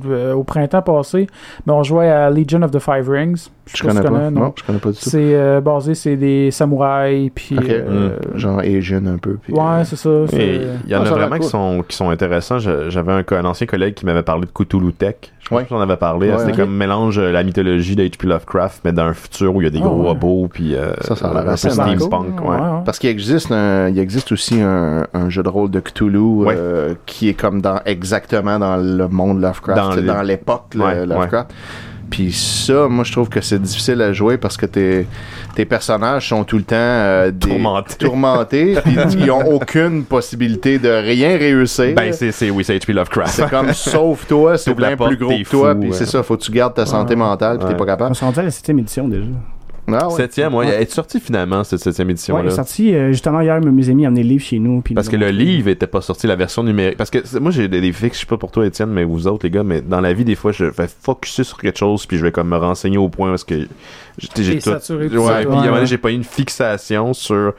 [0.10, 1.28] euh, au printemps passé.
[1.66, 3.48] Mais on jouait à Legion of the Five Rings.
[3.68, 4.30] Je pas si connais pas.
[4.30, 4.42] non?
[4.42, 5.10] Non, je connais pas du tout.
[5.10, 7.58] C'est euh, basé, c'est des samouraïs, puis...
[7.68, 9.38] Euh, Genre Asian un peu.
[9.42, 10.10] puis, euh, ouais, c'est ça.
[10.34, 12.60] il y en Ah, a vraiment qui sont, qui sont intéressants.
[12.60, 15.16] Je- J'avais un, ancien collègue qui m'avait parlé de Cthulhu Tech.
[15.40, 15.62] Je sais Ouais.
[15.64, 16.30] pas si on avait parlé.
[16.32, 16.58] Ouais, C'était ok.
[16.60, 18.28] comme mélange la mythologie d'H.P.
[18.28, 20.08] Lovecraft, mais dans un futur où il y a des Ah, gros ouais.
[20.10, 22.36] robots, puis euh, Ça, ça a l'air un peu assez steampunk.
[22.36, 22.48] cool.
[22.50, 22.56] ouais.
[22.56, 22.80] Ouais, ouais.
[22.86, 26.94] Parce qu'il existe un, il existe aussi un, un jeu de rôle de Cthulhu euh,
[27.06, 31.52] qui est comme dans exactement dans le monde Lovecraft, Dans l'époque le Ouais, Lovecraft.
[32.08, 35.08] Puis ça, moi je trouve que c'est difficile à jouer parce que tes,
[35.56, 37.96] tes personnages sont tout le temps euh, des- Tourmentés.
[37.98, 41.96] tourmentés, puis ils ont aucune possibilité de rien réussir.
[41.96, 42.94] Ben, c'est, c'est, oui, c'est H.P.
[42.94, 43.32] Lovecraft.
[43.34, 46.44] c'est comme sauf toi, c'est bien plus gros que toi, puis c'est ça, faut que
[46.44, 48.16] tu gardes ta santé mentale, puis t'es pas On capable.
[48.16, 49.26] s'est rendu à la septième édition déjà.
[49.88, 50.16] Ah ouais.
[50.16, 50.68] Septième, ouais.
[50.68, 52.46] Elle est sortie finalement, cette septième Ouais, il édition-là.
[52.46, 54.82] est sorti euh, justement hier, mes amis ont amené le livre chez nous.
[54.82, 56.98] puis Parce que le livre était pas sorti, la version numérique.
[56.98, 59.28] Parce que moi, j'ai des des fixes, je sais pas pour toi, Étienne, mais vous
[59.28, 62.06] autres, les gars, mais dans la vie, des fois, je vais focuser sur quelque chose,
[62.08, 63.68] puis je vais comme me renseigner au point parce que
[64.18, 64.70] j'ai tout.
[64.72, 65.86] saturé de Ouais, ça, puis ouais, à un moment donné, ouais.
[65.86, 67.54] j'ai pas eu une fixation sur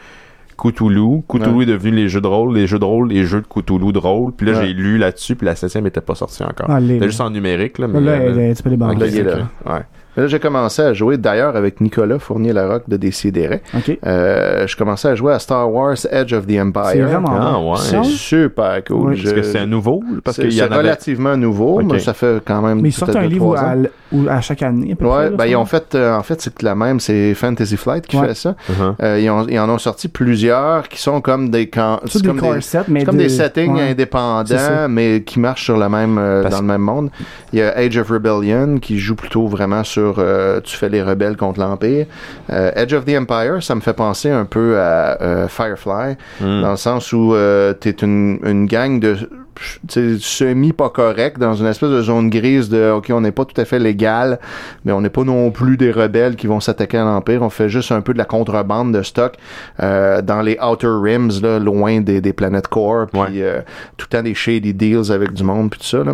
[0.58, 1.22] Cthulhu.
[1.28, 1.62] Cthulhu Ouais.
[1.64, 3.98] est devenu les jeux de rôle, les jeux de rôle, les jeux de Cthulhu de
[3.98, 4.32] rôle.
[4.32, 4.66] Puis là, Ouais.
[4.68, 6.66] j'ai lu là-dessus, puis la septième était pas sortie encore.
[6.68, 7.88] Ah, les- C'était juste en numérique, là.
[7.88, 9.00] Mais, Là, euh, elle est- tu peux les banquer.
[9.00, 9.26] Là, il est ok.
[9.66, 9.72] là.
[9.74, 9.80] Ouais.
[10.16, 13.62] Là, j'ai commencé à jouer d'ailleurs avec Nicolas Fournier-Larocque de Décideret.
[13.76, 13.98] Ok.
[14.07, 16.85] Euh, je commençais à jouer à Star Wars Edge of the Empire.
[16.92, 17.76] C'est vraiment Ah, ouais.
[17.79, 19.14] C'est super cool.
[19.14, 20.02] Je- Est-ce que c'est un nouveau?
[20.24, 20.76] Parce c'est qu'il y c'est en avait.
[20.79, 22.81] relativement nouveau, mais ça fait quand même.
[22.81, 23.90] Mais ils sortent un livre à, l-
[24.29, 25.16] à chaque année, à peu près.
[25.16, 28.07] Ouais, là, ben ils ont fait, euh, en fait, c'est la même, c'est Fantasy Flight
[28.07, 28.29] qui Ouais.
[28.29, 28.55] fait ça.
[28.70, 28.94] Uh-huh.
[29.02, 32.22] Euh, ils, ont, ils en ont sorti plusieurs qui sont comme des camps, C'est c'est
[32.22, 33.90] des comme des, core sets, mais c'est comme de- des settings ouais.
[33.90, 37.11] Indépendants, mais qui marchent sur le même, euh, dans le même monde.
[37.52, 41.03] Il y a Age of Rebellion qui joue plutôt vraiment sur, euh, tu fais les
[41.03, 42.07] rebelles contre l'Empire.
[42.51, 46.62] Euh, Edge of the Empire, ça me fait penser un peu à euh, Firefly, Hmm.
[46.62, 49.16] dans le sens où euh, t'es une, une gang de
[49.88, 53.47] tu semi pas correct dans une espèce de zone grise de ok on n'est pas
[53.47, 54.38] tout à fait légal
[54.85, 57.71] mais on n'est pas non plus des rebelles qui vont s'attaquer à l'empire on fait
[57.71, 59.33] juste un peu de la contrebande de stock
[59.83, 63.29] euh, dans les outer rims là loin des, des planètes core puis Ouais.
[63.38, 63.61] euh,
[63.97, 66.12] tout le temps des shady deals avec du monde puis tout ça là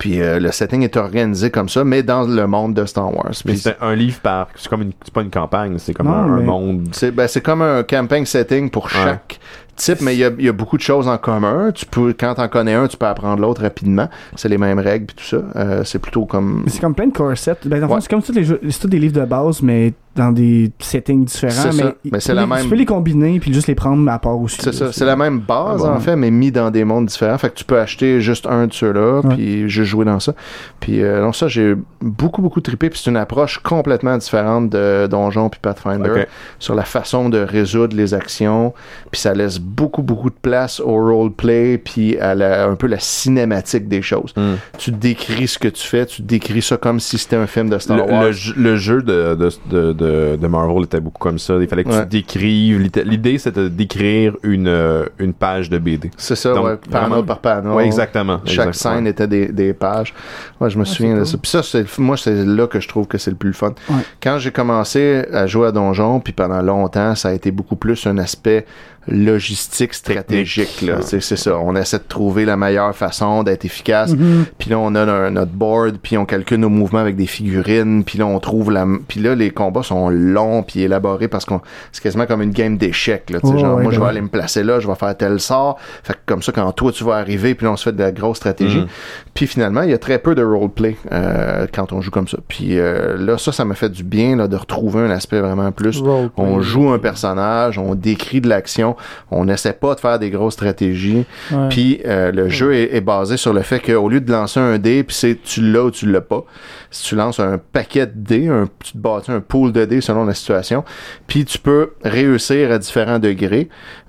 [0.00, 3.30] Puis euh, le setting est organisé comme ça, mais dans le monde de Star Wars.
[3.44, 4.48] Puis c'est un livre par.
[4.56, 4.92] C'est comme une.
[5.04, 6.88] C'est pas une campagne, c'est comme Non, un, monde.
[6.92, 9.38] c'est ben, c'est comme un camping setting pour chaque
[9.76, 11.70] type, mais il y a, il y a beaucoup de choses en commun.
[11.72, 14.08] Tu peux, quand t'en connais un, tu peux apprendre l'autre rapidement.
[14.34, 15.42] C'est les mêmes règles puis tout ça.
[15.56, 17.56] Euh, c'est plutôt comme Mais C'est comme plein de core sets.
[17.66, 18.00] Ben, Ouais.
[18.00, 21.24] c'est comme tous les jeux, c'est tous des livres de base, mais dans des settings
[21.24, 21.70] différents.
[21.74, 21.94] Mais.
[22.10, 24.10] Mais c'est tu la peux les- même- Tu peux les combiner puis juste les prendre
[24.10, 24.58] à part aussi.
[24.60, 25.94] C'est ça, c'est la même base Ah bon.
[25.94, 27.38] en fait, mais mis dans des mondes différents.
[27.38, 29.34] Fait que tu peux acheter juste un de ceux-là, Ouais.
[29.34, 30.34] puis juste jouer dans ça.
[30.80, 32.90] Puis euh, non, ça j'ai beaucoup beaucoup trippé.
[32.90, 36.26] Puis c'est une approche complètement différente de Donjon puis Pathfinder Ok.
[36.58, 38.72] sur la façon de résoudre les actions.
[39.10, 42.98] Puis ça laisse beaucoup beaucoup de place au roleplay puis à la- un peu la
[42.98, 44.32] cinématique des choses.
[44.36, 44.54] Hmm.
[44.78, 47.78] Tu décris ce que tu fais, tu décris ça comme si c'était un film de
[47.78, 48.22] Star Le, Wars.
[48.24, 50.05] le jeu- le jeu de, de, de, de,
[50.36, 51.54] de Marvel était beaucoup comme ça.
[51.60, 52.02] Il fallait que Ouais.
[52.02, 52.78] tu décrives.
[53.04, 56.10] l'idée- c'était de décrire une, euh, une page de BD.
[56.16, 57.72] C'est ça, Donc, ouais, panel vraiment- par panel.
[57.72, 58.40] Ouais, exactement.
[58.44, 58.94] Chaque Exactement.
[58.96, 60.14] scène était des, des pages.
[60.60, 61.26] Ouais, je me souviens de cool.
[61.26, 61.38] ça.
[61.38, 63.72] Puis ça, c'est, moi, c'est là que je trouve que c'est le plus fun.
[63.88, 63.96] Ouais.
[64.22, 68.06] Quand j'ai commencé à jouer à Donjon, puis pendant longtemps, ça a été beaucoup plus
[68.06, 68.66] un aspect
[69.08, 70.82] logistique, stratégique.
[70.82, 70.98] Là.
[71.00, 71.56] C'est, c'est ça.
[71.58, 74.14] On essaie de trouver la meilleure façon d'être efficace.
[74.58, 78.04] Puis là, on a un- notre board, puis on calcule nos mouvements avec des figurines.
[78.04, 78.86] Puis là, on trouve la...
[79.08, 81.60] Puis là, les combats sont longs puis élaborés parce qu'on
[81.92, 83.30] c'est quasiment comme une game d'échecs.
[83.30, 84.10] Là, tu sais, Oh, genre, ouais, moi, je vais ouais.
[84.10, 85.78] aller me placer là, je vais faire tel sort.
[86.02, 88.02] Fait que comme ça, quand toi, tu vas arriver, puis là, on se fait de
[88.02, 88.78] la grosse stratégie.
[88.80, 88.86] Mhm.
[89.34, 92.38] Puis finalement, il y a très peu de roleplay euh, quand on joue comme ça.
[92.48, 95.70] Puis euh, là, ça, ça m'a fait du bien là, de retrouver un aspect vraiment
[95.72, 96.00] plus.
[96.00, 96.30] Roleplay.
[96.36, 98.95] On joue un personnage, on décrit de l'action,
[99.30, 101.24] on n'essaie pas de faire des grosses stratégies.
[101.50, 101.68] Ouais.
[101.68, 104.78] Puis euh, le jeu est, est basé sur le fait qu'au lieu de lancer un
[104.78, 106.44] dé, puis c'est tu l'as ou tu l'as pas.
[106.90, 110.00] Si tu lances un paquet de dés, un, tu te bâtis un pool de dés
[110.00, 110.84] selon la situation,
[111.26, 113.68] puis tu peux réussir à différents degrés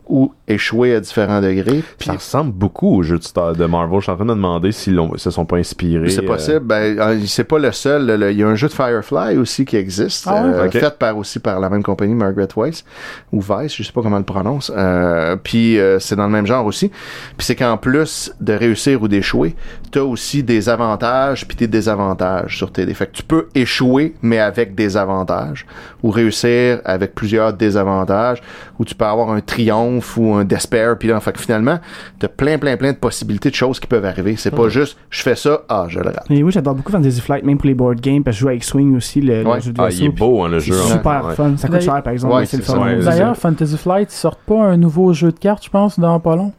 [0.09, 1.83] ou échouer à différents degrés.
[1.97, 3.99] Puis Ça ressemble beaucoup au jeu de, Star- de Marvel.
[3.99, 6.09] Je suis en train de me demander s'ils se sont pas inspirés.
[6.09, 6.59] C'est euh, possible.
[6.61, 8.05] Ben, euh, c'est pas le seul.
[8.05, 10.97] Le- le- Il y a un jeu de Firefly aussi qui existe, Ah euh, fait
[10.97, 12.85] par aussi par la même compagnie, Margaret Weiss
[13.31, 14.71] ou Weiss, je sais pas comment on le prononce.
[14.75, 16.89] Euh, puis euh, c'est dans le même genre aussi.
[17.37, 19.55] Puis c'est qu'en plus de réussir ou d'échouer,
[19.91, 22.93] t'as aussi des avantages puis des désavantages sur tes dés.
[22.93, 25.65] Fait que tu peux échouer mais avec des avantages
[26.03, 28.41] ou réussir avec plusieurs désavantages
[28.79, 31.79] ou tu peux avoir un triomphe ou un despair puis là fait que finalement
[32.19, 34.35] t'as plein plein plein de possibilités de choses qui peuvent arriver.
[34.37, 36.25] C'est pas juste je fais ça, ah je le rate.
[36.29, 38.49] Et oui, j'adore beaucoup Fantasy Flight, même pour les board games, parce que je joue
[38.49, 40.75] avec Swing aussi, le, jeu de Ah, vaisseau, il est beau, hein, le C'est jeu.
[40.79, 40.91] hein.
[40.93, 41.35] super Ouais.
[41.35, 41.53] fun.
[41.57, 44.77] Ça coûte D'ailleurs- cher, par exemple, c'est c'est D'ailleurs, Fantasy Flight, ils sortent pas un
[44.77, 46.51] nouveau jeu de cartes, je pense, dans pas long.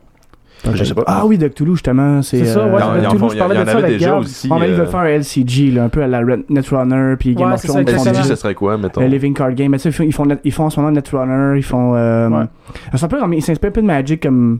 [0.75, 1.05] Je sais pas.
[1.07, 2.21] Ah oui, de Cthulhu, justement.
[2.23, 4.19] C'est ça, ouais, de il y en Toulouse, je parlais de ça avec déjà Gab.
[4.21, 4.49] aussi.
[4.51, 7.35] On va euh, veulent faire un LCG, là, un peu à la Red- Netrunner, puis
[7.35, 7.75] Game Ouais, of Thrones.
[7.75, 8.23] ça, ils font exactement.
[8.23, 9.01] LCG, ce serait quoi, mettons?
[9.01, 9.71] le Living Card Game.
[9.71, 11.95] Mais tu sais, ils font- en ce moment Netrunner, ils font.
[11.95, 12.45] Euh, Ouais.
[12.95, 13.33] C'est un peu comme.
[13.35, 14.59] Ils s'inspirent un peu de Magic comme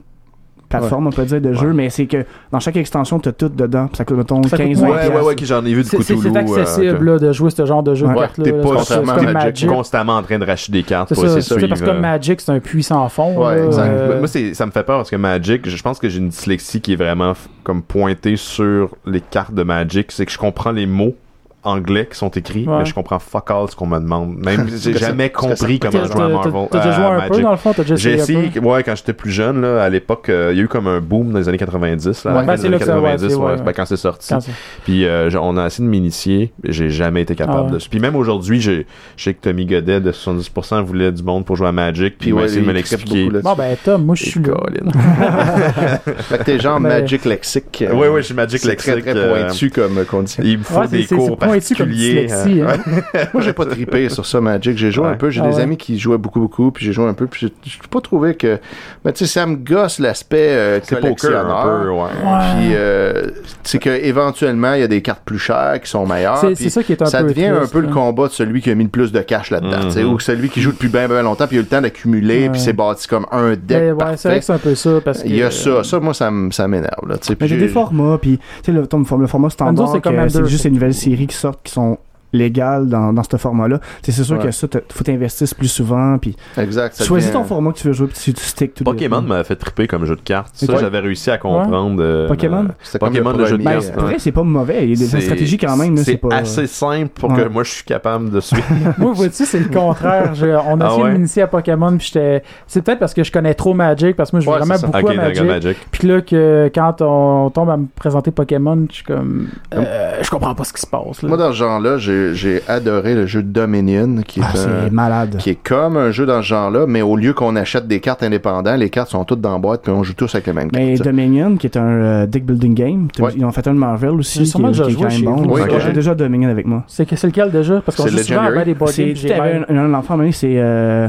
[0.69, 3.89] plateforme, on peut dire, de jeu, mais c'est que dans chaque extension, t'as tout dedans.
[3.93, 4.87] Ça coûte, mettons, Ça coûte 15 moins.
[4.89, 4.97] euros.
[4.97, 6.19] Ouais, ouais, ouais, que j'en ai vu du Cthulhu.
[6.21, 9.01] c'est accessible euh, là, de jouer ce genre de jeu Ouais, t'es là, pas à
[9.01, 9.33] Magic.
[9.33, 9.69] Magic.
[9.69, 13.07] constamment en train de racheter des cartes C'est ça, parce que Magic, c'est un puissant
[13.09, 13.35] fond.
[13.37, 13.87] Ouais, là, exact.
[13.89, 16.81] euh, Moi, ça me fait peur parce que Magic, je pense que j'ai une dyslexie
[16.81, 20.11] qui est vraiment comme pointée sur les cartes de Magic.
[20.11, 21.15] C'est que je comprends les mots
[21.63, 22.79] anglais qui sont écrits, Ouais.
[22.79, 24.37] mais je comprends fuck all ce qu'on me demande.
[24.37, 26.67] Même, j'ai ça- jamais ça- compris comment jouer à Marvel.
[26.71, 27.31] t'as- déjà joué un Magic.
[27.33, 28.45] peu dans le fond, t'as déjà J'ai essayé peu?
[28.47, 30.87] essayé, ouais, quand j'étais plus jeune, là, à l'époque, euh, il y a eu comme
[30.87, 33.11] un boom dans les années 90, là, Ouais, ben, c'est années là que ça- ouais,
[33.11, 34.29] 90, c'est- ouais, ben, quand c'est sorti.
[34.29, 34.39] Quand
[34.85, 37.79] Puis euh, on a essayé de m'initier, j'ai jamais été capable Ah ouais.
[37.79, 37.85] de.
[37.89, 38.87] Puis même aujourd'hui, j'ai-
[39.17, 42.29] je sais que Tommy Godet de 70% voulait du monde pour jouer à Magic, puis
[42.29, 43.29] il m'a ouais, essayé de me l'expliquer.
[43.43, 44.55] Bon, ben, Tom, moi, je suis là.
[46.19, 47.83] Fait que t'es genre Magic Lexique.
[47.91, 48.93] Oui, oui, je suis Magic Lexique.
[48.93, 50.43] très, très euh, pointu comme euh, condition.
[50.45, 51.37] Il me faut des cours
[51.77, 53.25] comme dyslexie, euh, hein.
[53.33, 54.77] Moi, j'ai pas trippé sur ça, Magic.
[54.77, 55.11] J'ai joué Ouais.
[55.11, 55.29] un peu.
[55.29, 55.61] J'ai Ah des ouais?
[55.63, 56.71] amis qui jouaient beaucoup, beaucoup.
[56.71, 57.27] Puis j'ai joué un peu.
[57.27, 58.59] Puis j'ai pas trouvé que.
[59.05, 61.57] Mais tu sais, ça me gosse l'aspect euh, collectionneur.
[61.67, 62.09] un peu, ouais.
[62.57, 63.31] Puis, euh,
[63.63, 66.37] c'est que éventuellement, il y a des cartes plus chères qui sont meilleures.
[66.55, 67.91] C'est- ça qui est un ça peu devient un peu le hein.
[67.91, 70.13] combat de celui qui a mis le plus de cash là-dedans, Mhm.
[70.13, 72.43] ou celui qui joue depuis bien, bien longtemps, puis il a eu le temps d'accumuler,
[72.43, 72.49] Ouais.
[72.49, 74.89] puis c'est bâti comme un deck Ben, ouais, c'est vrai que c'est un peu ça.
[75.03, 77.31] Parce que, Il y a ça, ça, moi, ça, ça m'énerve, là, tu sais.
[77.31, 79.89] Mais puis j'ai des formats, puis tu sais, le, le format standard,
[80.29, 81.97] c'est juste les nouvelles séries qui sortent qui sont
[82.33, 83.79] légales dans, dans ce format-là.
[84.03, 84.45] C'est sûr Ouais.
[84.45, 86.95] que ça, t'as- faut t'investir plus souvent, puis Exact.
[86.95, 89.21] ça choisis devient- ton format que tu veux jouer, puis tu, tu stick tout Pokémon
[89.21, 90.51] m'a fait triper comme jeu de cartes.
[90.55, 91.97] Ça, j'avais réussi à comprendre.
[92.01, 92.67] euh, Pokémon?
[92.91, 94.83] Comme Pokémon, le jeu de cartes, euh, Pour vrai, c'est pas mauvais.
[94.83, 95.97] Il y a des stratégies quand même.
[95.97, 96.35] C'est pas...
[96.35, 97.43] assez simple pour Ouais.
[97.43, 98.63] que moi je suis capable de suivre.
[98.97, 100.33] Moi, vois-tu, c'est le contraire.
[100.35, 101.09] Je- on a Ah essayé ouais?
[101.09, 102.43] de m'initier à Pokémon, puis j'étais.
[102.67, 104.75] C'est peut-être parce que je connais trop Magic, parce que moi, je joue Ouais, vraiment
[104.81, 105.13] beaucoup à
[105.45, 105.77] Magic.
[105.91, 109.47] Puis là, que quand on tombe à me présenter Pokémon, je suis comme.
[109.73, 111.21] euh, je comprends pas ce qui se passe.
[111.21, 111.29] Là.
[111.29, 115.37] Moi, dans ce genre-là, j'ai j'ai adoré le jeu Dominion, qui est, Ah, un- malade.
[115.37, 118.23] qui est comme un jeu dans ce genre-là, mais au lieu qu'on achète des cartes
[118.23, 120.69] indépendantes, les cartes sont toutes dans la boîte, puis on joue tous avec les mêmes
[120.73, 121.05] Mais cartes.
[121.05, 123.31] Dominion, qui est un euh, deck building game, Ouais.
[123.35, 125.21] ils ont fait un de Marvel aussi, J'ai qui, est- déjà qui est quand même
[125.45, 125.53] bon.
[125.53, 125.61] Oui.
[125.85, 126.83] J'ai déjà Dominion avec moi.
[126.87, 127.81] C'est que- c'est lequel déjà?
[127.81, 130.55] Parce qu'on joue souvent à des board games, j'ai bien- un, un enfant, mais c'est
[130.57, 131.07] euh,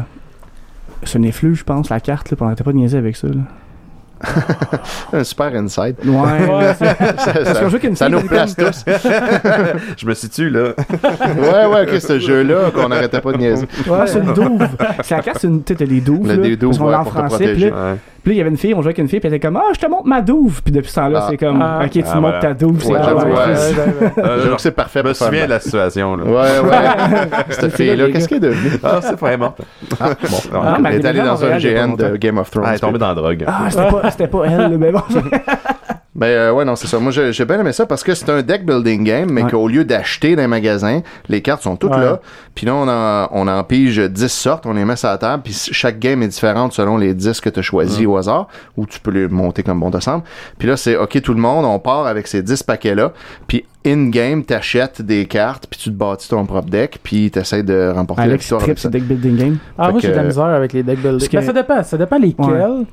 [1.03, 3.17] c'est un effluve, je pense, la carte, là, puis on n'arrêtait pas de niaiser avec
[3.17, 3.27] ça.
[3.29, 3.35] Là.
[5.13, 5.97] Un super insight.
[6.05, 6.13] Ouais,
[6.51, 8.85] Ouais, c'est- ça, une ça fille, nous place tous.
[9.97, 10.75] Je me situe là.
[11.37, 13.67] Ouais, ouais, ok, ce jeu-là qu'on n'arrêtait pas de niaiser.
[13.87, 14.67] Ouais, c'est une douve.
[15.03, 15.63] C'est la carte, c'est une.
[15.63, 16.27] Tu sais, t'as des douves.
[16.27, 17.37] Le là, des douves, ouais, en pour te français.
[17.39, 17.71] Puis protéger.
[17.71, 17.97] là, Ouais.
[18.23, 19.47] Puis là, il y avait une fille, on jouait avec une fille, puis elle était
[19.47, 20.63] comme Ah, je te montre ma douve.
[20.63, 21.27] Puis depuis ce temps-là, Ah.
[21.31, 21.81] c'est comme Ah.
[21.85, 22.41] Ok, tu Ah, me montres voilà.
[22.41, 22.83] ta douve.
[22.83, 24.13] c'est Ouais, ah, j'avoue, ouais, ouais.
[24.25, 26.25] Euh, c'est parfait Je me souviens de la situation là.
[26.25, 27.45] Ouais, ouais.
[27.51, 28.79] Cette fille-là, qu'est-ce qu'elle est devenue?
[28.83, 29.61] Ah, c'est pas morte.
[30.01, 30.11] Ah,
[30.53, 30.63] bon.
[30.87, 32.17] Elle est allée dans un GN de.
[32.17, 32.67] Game of Thrones.
[32.69, 33.45] Elle est tombée dans la drogue.
[33.47, 33.69] Ah,
[34.11, 35.03] c'était pas, elle, mais bon.
[36.13, 36.99] Ben euh, ouais, non, c'est ça.
[36.99, 39.51] Moi, j'ai j'ai bien aimé ça parce que c'est un deck building game, mais Ouais.
[39.53, 42.01] qu'au lieu d'acheter dans les magasins, les cartes sont toutes Ouais.
[42.01, 42.21] là.
[42.57, 45.45] Puis là, on en, on en pige 10 sortes, on les met sur la table,
[45.45, 48.87] puis chaque game est différente selon les 10 que tu as choisis au hasard, ou
[48.87, 50.25] tu peux les monter comme bon te semble.
[50.59, 53.13] Puis là, c'est OK, tout le monde, on part avec ces 10 paquets-là,
[53.47, 57.93] puis in-game, t'achètes des cartes, puis tu te bâtis ton propre deck, puis t'essayes de
[57.95, 58.91] remporter la Alex, victoire trip, avec c'est ça.
[58.91, 59.57] deck building game.
[59.79, 61.29] Ah, Fait moi, j'ai de la misère avec les deck building.
[61.33, 62.85] Ben, ça dépend, ça dépend lesquels.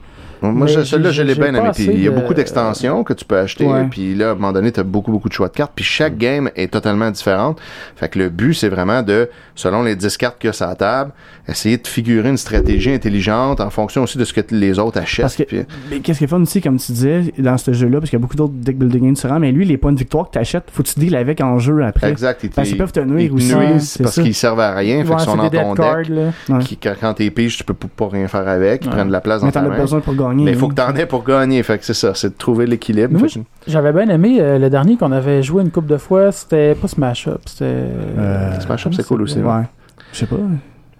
[0.41, 1.69] Moi, Mais je- celui-là, je j'ai- l'ai bien aimé.
[1.73, 3.65] Puis il y a beaucoup d'extensions que tu peux acheter.
[3.65, 3.87] Ouais.
[3.89, 5.71] Puis là, à un moment donné, tu as beaucoup, beaucoup de choix de cartes.
[5.75, 7.59] Puis chaque game est totalement différente.
[7.95, 10.67] Fait que le but, c'est vraiment de, selon les 10 cartes qu'il y a sur
[10.67, 11.11] la table,
[11.47, 15.23] essayer de figurer une stratégie intelligente en fonction aussi de ce que les autres achètent.
[15.23, 17.99] Parce que, Puis- mais qu'est-ce qui est fun aussi, comme tu disais, dans ce jeu-là,
[17.99, 20.27] parce qu'il y a beaucoup d'autres deck building différents, mais lui, les points de victoire
[20.27, 22.09] que tu achètes, faut que tu deals avec en jeu après.
[22.09, 22.43] exact.
[22.43, 23.55] Ils, Parce qu'ils peuvent te nuire aussi.
[23.55, 24.21] nuisent parce ça.
[24.21, 25.03] qu'ils servent à rien.
[25.03, 26.65] Fait Ouais, qu'ils sont dans ton deck.
[26.65, 28.83] Qui, quand, t'es pige, tu peux pas rien faire avec.
[28.83, 28.93] Ils Ouais.
[28.93, 29.77] prennent de la place dans ta main.
[29.77, 30.45] besoin pour gagner.
[30.45, 30.69] Mais il faut hein.
[30.69, 31.61] que t'en aies pour gagner.
[31.63, 32.13] Fait que c'est ça.
[32.13, 33.19] C'est de trouver l'équilibre.
[33.67, 36.31] J'avais bien aimé euh, le dernier qu'on avait joué une couple de fois.
[36.31, 37.65] C'était pas Smash Up, c'était.
[37.65, 39.39] Euh, Smash Up, c'est cool aussi.
[39.39, 39.63] Ouais.
[40.13, 40.37] Je sais pas.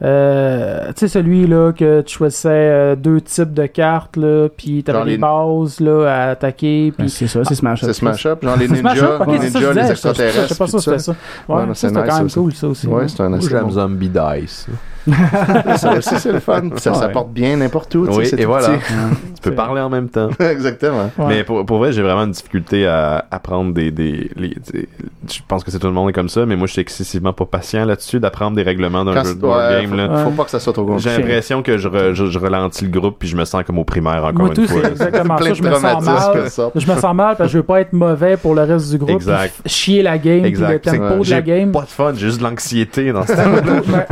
[0.04, 4.84] Euh, tu sais, celui là que tu choisissais euh, deux types de cartes, là, puis
[4.84, 6.92] t'avais les les- bases là, à attaquer.
[6.92, 7.10] Ben, Puis...
[7.10, 7.90] c'est ça, c'est Smash Up.
[7.90, 8.44] C'est Smash Up.
[8.44, 8.94] Genre les ninjas,
[9.26, 10.42] les ça, ninjas, je les extraterrestres.
[10.44, 11.16] Je sais pas tout c'était ça.
[11.50, 12.88] Ouais, c'est nice, quand même ça cool, ça aussi.
[12.88, 13.72] Ouais, c'est un j'aime.
[13.72, 14.68] Zombie Dice.
[15.78, 16.62] ça aussi, c'est le fun.
[16.78, 18.06] Ça, ça porte bien n'importe où.
[18.08, 18.70] tu sais, Oui, c'est et tout voilà.
[18.70, 18.94] petit.
[19.38, 20.30] Tu peux parler en même temps.
[20.40, 21.12] Exactement.
[21.18, 21.26] Ouais.
[21.28, 23.92] Mais pour, pour vrai, j'ai vraiment une difficulté à apprendre des.
[23.92, 24.90] des les, des-
[25.32, 27.34] je pense que c'est tout le monde est comme ça, mais moi, je suis excessivement
[27.34, 29.90] pas patient là-dessus d'apprendre des règlements d'un jeu de game.
[29.92, 30.24] faut, là.
[30.24, 31.18] faut pas que ça soit trop J'ai compliqué.
[31.28, 33.84] l'impression que je, re- je, je ralentis le groupe puis je me sens comme au
[33.84, 34.82] primaire encore Moi, une tout, fois.
[34.84, 35.52] c'est exactement Plein ça.
[35.52, 36.72] de Je me sens mal.
[36.76, 38.98] Je me sens mal parce que je veux pas être mauvais pour le reste du
[38.98, 39.12] groupe.
[39.12, 39.54] Exact.
[39.66, 40.82] Chier la game, puis le Exact.
[40.90, 41.72] C'est- tempo de J'ai la game.
[41.72, 43.34] pas de fun, j'ai juste de l'anxiété dans ce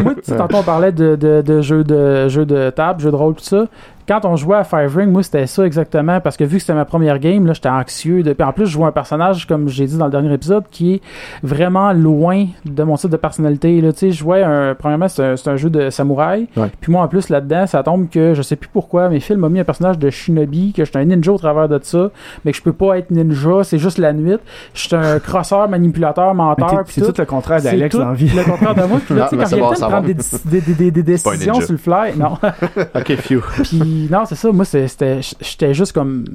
[0.02, 3.44] moi, tantôt on parlait de, de, jeux de jeux de table, jeux de rôle, tout
[3.44, 3.66] ça.
[4.08, 6.74] Quand on jouait à Five Ring, moi c'était ça exactement parce que vu que c'était
[6.74, 8.24] ma première game, là, j'étais anxieux.
[8.24, 8.34] De...
[8.34, 10.96] Puis en plus, je jouais un personnage, comme j'ai dit dans le dernier épisode, qui
[10.96, 11.02] est
[11.44, 13.82] vraiment loin de mon type de personnalité.
[13.82, 13.94] Là.
[13.94, 14.76] Tu sais, je jouais un.
[14.76, 16.48] Premièrement, c'est un, c'est un jeu de samouraï.
[16.56, 16.72] Ouais.
[16.82, 19.50] Puis moi en plus là-dedans, ça tombe que je sais plus pourquoi, mais Phil m'a
[19.50, 22.12] mis un personnage de shinobi, que j'étais un ninja au travers de ça,
[22.44, 24.38] mais que je peux pas être ninja, c'est juste la nuit.
[24.74, 26.84] Je suis un crosseur, manipulateur, menteur.
[26.88, 27.12] C'est tout.
[27.12, 28.30] tout le contraire C'est d'Alex tout dans la vie.
[28.30, 29.00] le contraire de moi.
[29.06, 30.74] Puis là, tu sais, quand c'est il y a le temps de prendre des, des,
[30.74, 32.38] des, des, des pas un décisions sur le fly, non.
[32.96, 33.42] Ok, few.
[33.64, 34.52] Puis non, c'est ça.
[34.52, 36.26] Moi, c'était, j'étais juste comme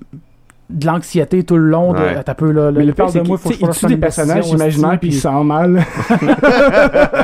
[0.70, 1.92] de l'anxiété tout le long.
[1.92, 2.16] De, Ouais.
[2.16, 2.64] Attends un peu là.
[2.66, 3.90] là, Mais le il parle pire, de c'est moi, qu'il faut que je tu fasse
[3.90, 5.82] des personnages imaginaires puis ils puis- se sentent mal.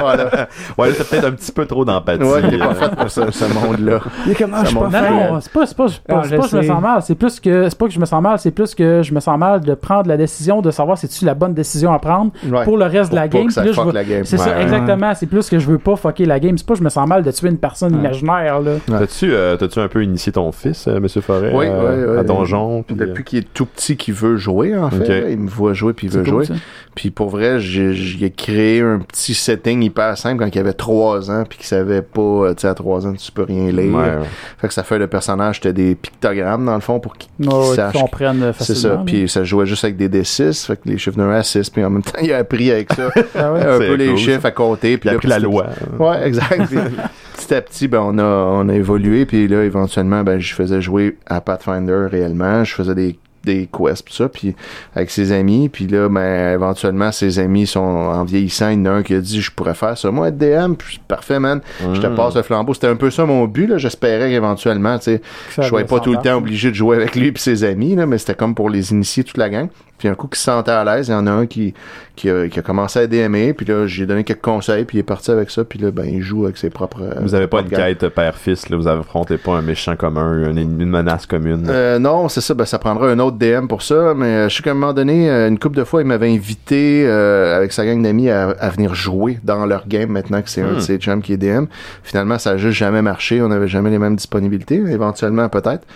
[0.01, 0.49] voilà.
[0.79, 2.23] Ouais, c'est peut-être un petit peu trop d'empathie.
[2.23, 2.75] Ouais, t'es pas euh.
[2.75, 4.01] fait pour ce monde-là.
[4.27, 4.89] Il est comme, ah, je suis pas.
[4.89, 7.03] Non, c'est pas, c'est pas, c'est pas, Ah, pas que je me sens mal.
[7.03, 9.21] C'est plus que, c'est pas que je me sens mal, c'est plus que je me
[9.21, 12.33] sens mal de prendre la décision de savoir si tu la bonne décision à prendre
[12.51, 12.65] Ouais.
[12.65, 13.49] pour le reste de la game.
[13.57, 14.25] là, game.
[14.25, 15.13] C'est Ouais, ça, exactement.
[15.15, 16.57] C'est plus que je veux pas fucker la game.
[16.59, 18.73] C'est pas que je me sens mal de tuer une personne imaginaire, là.
[18.87, 22.19] T'as-tu, euh, t'as-tu un peu initié ton fils, euh, Monsieur Forêt, Oui, oui, oui.
[22.19, 22.83] à Donjon?
[22.83, 25.31] puis, Depuis qu'il est tout petit, qu'il veut jouer, en fait.
[25.33, 26.45] Il me voit jouer, puis il veut cool, jouer.
[26.47, 26.55] ça.
[26.95, 31.45] Puis pour vrai, j'ai créé un petit setting hyper simple quand il avait 3 ans,
[31.49, 33.95] puis qu'il savait pas, euh, tu sais, à 3 ans, tu peux rien lire.
[33.95, 34.27] ouais, ouais.
[34.59, 37.55] Fait que sa feuille de personnage, c'était des pictogrammes, dans le fond, pour qu'il Ouais,
[37.69, 37.93] ouais, sache.
[37.93, 39.03] qu'ils comprennent euh, C'est ça.
[39.05, 41.85] Puis ça jouait juste avec des D6, fait que les chiffres d'un à 6, puis
[41.85, 43.61] en même temps, il a appris avec ça Ah ouais?
[43.63, 44.97] un peu les chiffres à compter.
[44.97, 45.67] Puis Il a la loi.
[45.99, 46.67] Ouais, exact.
[46.69, 46.79] Puis,
[47.37, 50.81] petit à petit, ben, on a, on a évolué, puis là, éventuellement, ben, je faisais
[50.81, 52.65] jouer à Pathfinder réellement.
[52.65, 54.55] Je faisais des des quests pis ça puis
[54.95, 58.87] avec ses amis puis là ben éventuellement ses amis sont en vieillissant il y en
[58.87, 60.11] a un qui a dit je pourrais faire ça.
[60.11, 61.61] Moi être DM puis parfait man.
[61.95, 62.15] Je te Mm.
[62.15, 62.75] passe le flambeau.
[62.75, 63.79] C'était un peu ça mon but là.
[63.79, 65.21] J'espérais qu'éventuellement tu sais
[65.57, 68.05] je sois pas tout le temps obligé de jouer avec lui et ses amis là
[68.07, 69.69] mais c'était comme pour les initier toute la gang
[69.99, 71.73] Puis un coup qu'il se sentait à l'aise, il y en a un qui,
[72.17, 75.01] qui, a, qui a commencé à DMer, puis là, j'ai donné quelques conseils, puis il
[75.01, 77.03] est parti avec ça, puis là, ben, il joue avec ses propres...
[77.03, 80.59] euh, Vous avez pas une quête père-fils, là, vous affrontez pas un méchant commun, une,
[80.59, 81.67] une menace commune?
[81.69, 82.55] Euh, non, c'est ça.
[82.55, 84.13] Ben, ça prendra un autre DM pour ça.
[84.15, 86.31] Mais euh, je sais qu'à un moment donné, euh, une couple de fois, il m'avait
[86.33, 90.51] invité euh, avec sa gang d'amis à, à venir jouer dans leur game maintenant que
[90.51, 90.75] c'est un Hmm.
[90.77, 91.65] de ses chums qui est DM.
[92.03, 93.41] Finalement, ça a juste jamais marché.
[93.41, 94.77] On n'avait jamais les mêmes disponibilités.
[94.77, 95.87] Éventuellement, peut-être.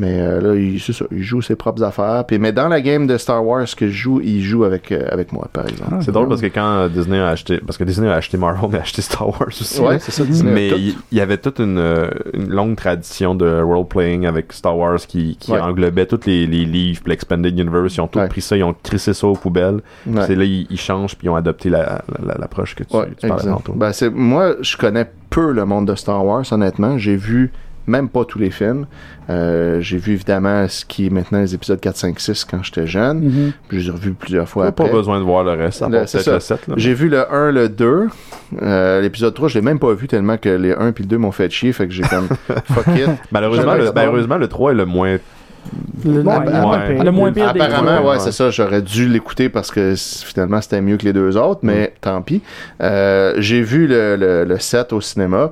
[0.00, 2.24] Mais euh, là, il, c'est ça, il joue ses propres affaires.
[2.26, 5.06] Puis, mais dans la game de Star Wars que je joue, il joue avec, euh,
[5.10, 5.94] avec moi, par exemple?
[6.00, 8.78] c'est drôle parce que quand Disney a acheté, parce que Disney a acheté Marvel, mais
[8.78, 9.80] a acheté Star Wars aussi.
[9.80, 10.24] Ouais, c'est ça.
[10.24, 14.76] Disney mais il y avait toute une, euh, une longue tradition de role-playing avec Star
[14.76, 15.60] Wars qui, qui Ouais.
[15.60, 17.96] englobait tous les, les livres, puis l'Expanded Universe.
[17.96, 18.28] Ils ont tout Ouais.
[18.28, 19.80] pris ça, ils ont crissé ça aux poubelles.
[20.26, 22.96] C'est là, ils, ils changent, puis ils ont adopté la- la- la- l'approche que tu,
[22.96, 23.72] Ouais, tu parlais tantôt.
[23.74, 26.96] Ben, moi, je connais peu le monde de Star Wars, honnêtement.
[26.98, 27.52] J'ai vu
[27.86, 28.86] même pas tous les films.
[29.30, 32.86] Euh, j'ai vu évidemment ce qui est maintenant les épisodes 4, 5, 6 quand j'étais
[32.86, 33.20] jeune.
[33.20, 33.52] Mhm.
[33.68, 34.86] Puis je les ai revus plusieurs fois T'as après.
[34.90, 36.54] pas besoin de voir le reste, à Le- part c'est peut-être ça.
[36.54, 36.68] le 7.
[36.68, 36.74] Là.
[36.78, 38.08] J'ai vu le 1, le 2.
[38.62, 41.18] Euh, l'épisode 3, je l'ai même pas vu tellement que les 1 puis le 2
[41.18, 41.72] m'ont fait chier.
[41.72, 42.28] Fait que j'ai comme
[42.72, 43.08] fuck it.
[43.32, 43.92] Malheureusement, le, ça.
[43.94, 45.16] malheureusement, le 3 est le moins.
[46.04, 47.02] Le, ouais, ben, ouais.
[47.02, 48.12] le moins pire des Apparemment, trois.
[48.12, 48.50] ouais, c'est ça.
[48.50, 52.42] J'aurais dû l'écouter parce que finalement, c'était mieux que les deux autres, mais tant pis.
[52.82, 55.50] Euh, j'ai vu le, le, le 7 au cinéma.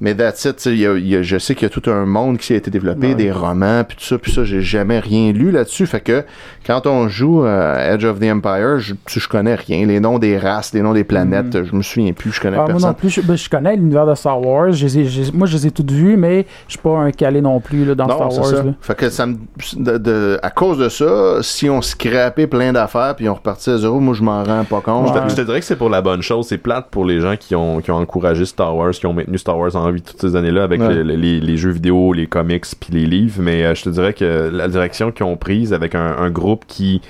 [0.00, 2.06] Mais that's it, y a- il y a- je sais qu'il y a tout un
[2.06, 3.14] monde qui a été développé, Ouais.
[3.16, 5.86] des romans, puis tout ça, puis ça, j'ai jamais rien lu là-dessus.
[5.86, 6.24] Fait que
[6.66, 9.86] quand on joue euh, Edge of the Empire, je, je connais rien.
[9.86, 12.60] Les noms des races, les noms des planètes, je me souviens plus, je connais Ah,
[12.60, 12.88] moi personne.
[12.90, 14.68] non plus, je, ben, je connais l'univers de Star Wars.
[14.68, 17.84] Ai- moi, je les ai toutes vues, mais je suis pas un calé non plus
[17.84, 18.44] là, dans Non, Star Wars.
[18.46, 18.62] ça.
[18.62, 18.74] là.
[18.80, 19.34] Fait que ça me,
[19.76, 23.78] de, de- à cause de ça, si on scrapait plein d'affaires puis on repartait à
[23.78, 25.08] zéro, moi je m'en rends pas compte.
[25.08, 25.24] Je Ouais.
[25.24, 26.46] te, je te dirais que c'est pour la bonne chose.
[26.48, 29.38] C'est plate pour les gens qui ont, qui ont encouragé Star Wars, qui ont maintenu
[29.38, 31.02] Star Wars en toutes ces années-là avec Ouais.
[31.02, 33.40] les, les- les jeux vidéo, les comics puis les livres.
[33.40, 36.64] Mais euh, je te dirais que la direction qu'ils ont prise avec un, un groupe
[36.66, 37.00] qui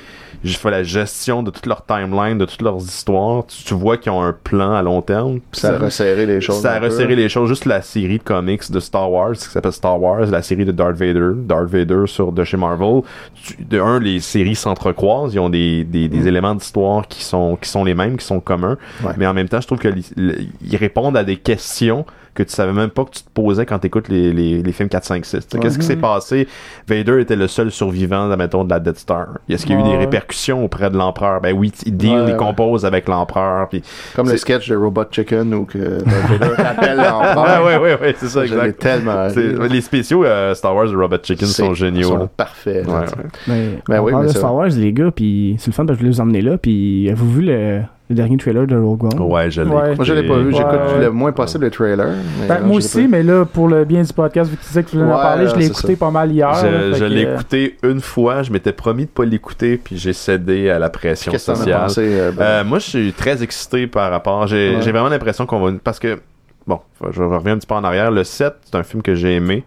[0.44, 4.12] fait la gestion de toute leur timeline, de toutes leurs histoires, tu, tu vois qu'ils
[4.12, 5.40] ont un plan à long terme.
[5.50, 6.60] Ça a resserré les choses.
[6.60, 6.86] Ça a peu.
[6.86, 7.48] resserré les choses.
[7.48, 10.70] Juste la série de comics de Star Wars, qui s'appelle Star Wars, la série de
[10.70, 13.02] Darth Vader, Darth Vader sur de chez Marvel.
[13.34, 17.56] Tu- de un, les séries s'entrecroisent, ils ont des, des, des éléments d'histoire qui sont
[17.60, 18.78] qui sont les mêmes, qui sont communs.
[19.02, 19.06] Mm.
[19.06, 19.12] Ouais.
[19.18, 22.06] Mais en même temps, je trouve que li- li- ils répondent à des questions
[22.38, 24.72] que tu savais même pas que tu te posais quand tu écoutes les, les, les
[24.72, 25.30] films 4, 5, 6.
[25.32, 26.46] Tu sais, Qu'est-ce qui s'est passé?
[26.86, 29.28] Vader était le seul survivant, admettons, de la Death Star.
[29.48, 29.90] Est-ce qu'il y a eu Ouais.
[29.90, 31.40] des répercussions auprès de l'empereur?
[31.40, 32.36] Ben oui, il deal, Ouais, il ouais.
[32.36, 33.68] compose avec l'empereur.
[33.68, 33.82] Puis...
[34.14, 37.42] Comme le sketch de Robot Chicken où que Vader appelle l'enfant.
[37.44, 38.78] Ouais, ouais, ouais, ouais, c'est ça, exact.
[38.80, 39.28] tellement
[39.68, 42.08] les spéciaux euh, Star Wars de Robot Chicken sont géniaux.
[42.08, 42.28] sont là.
[42.36, 42.86] parfaits.
[42.86, 43.04] Ouais.
[43.48, 45.72] Mais Ben on oui, parle mais de ça- Star Wars, les gars, puis c'est le
[45.72, 46.58] fun parce que je voulais vous emmener là.
[46.58, 49.20] Puis avez-vous vu le, le dernier trailer de Rogue One?
[49.20, 49.70] Ouais, je l'ai.
[49.70, 49.94] Ouais.
[49.94, 50.52] Moi, je l'ai pas vu.
[50.52, 51.00] J'écoute ouais.
[51.04, 52.08] le moins possible le trailer.
[52.40, 54.62] mais Ben, non, moi aussi, pas mais là, pour le bien du podcast, vu que
[54.62, 55.98] tu sais que tu voulais en parler, je l'ai écouté ça.
[55.98, 56.52] pas mal hier.
[56.54, 59.76] Je, là, je fait l'ai euh, écouté une fois, je m'étais promis de pas l'écouter,
[59.76, 61.82] puis j'ai cédé à la pression sociale.
[61.82, 62.00] pensé?
[62.04, 62.42] euh, ben?
[62.42, 64.46] Euh, moi, je suis très excité par rapport.
[64.46, 64.82] J'ai Ouais.
[64.82, 65.72] j'ai vraiment l'impression qu'on va.
[65.84, 66.18] Parce que,
[66.66, 66.80] bon,
[67.10, 68.10] je reviens un petit peu en arrière.
[68.10, 69.64] Le 7, c'est un film que j'ai aimé.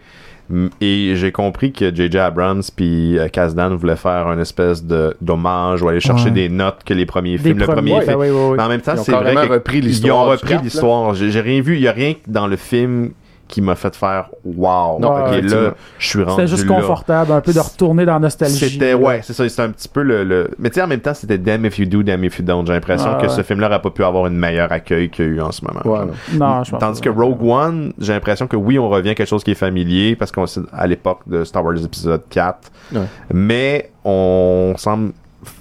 [0.82, 2.18] Et j'ai compris que J.J.
[2.18, 6.32] Abrams puis euh, Kasdan voulaient faire une espèce de d'hommage ou aller chercher Ouais.
[6.32, 7.60] des notes que les premiers des films.
[7.60, 8.20] Le premiers- premier ouais, film.
[8.20, 8.58] ouais, ouais, ouais.
[8.58, 11.14] Mais en même temps, c'est vrai carrément que repris ils ont repris l'histoire.
[11.14, 11.76] J'ai j'ai rien vu.
[11.76, 13.12] Il y a rien dans le film
[13.52, 14.99] qui m'a fait faire wow.
[14.99, 16.76] Non, là, je suis rendu C'était juste là.
[16.76, 18.70] confortable, un peu de retourner dans la nostalgie.
[18.70, 20.49] C'était ouais, c'est ça, c'était un petit peu le, le...
[20.58, 22.66] mais tu sais en même temps, c'était damn if you do, damn if you don't.
[22.66, 23.30] J'ai l'impression Ah, que ouais.
[23.36, 25.64] ce film-là n'aurait pas pu avoir une meilleure accueil qu'il y a eu en ce
[25.66, 25.82] moment.
[25.86, 26.16] Ouais, genre.
[26.34, 26.47] non.
[26.58, 29.28] Non, je pense Tandis que Rogue One, j'ai l'impression que oui, on revient à quelque
[29.30, 32.72] chose qui est familier parce qu'on est à l'époque de Star Wars épisode 4.
[32.93, 33.02] Ouais.
[33.34, 35.12] Mais on semble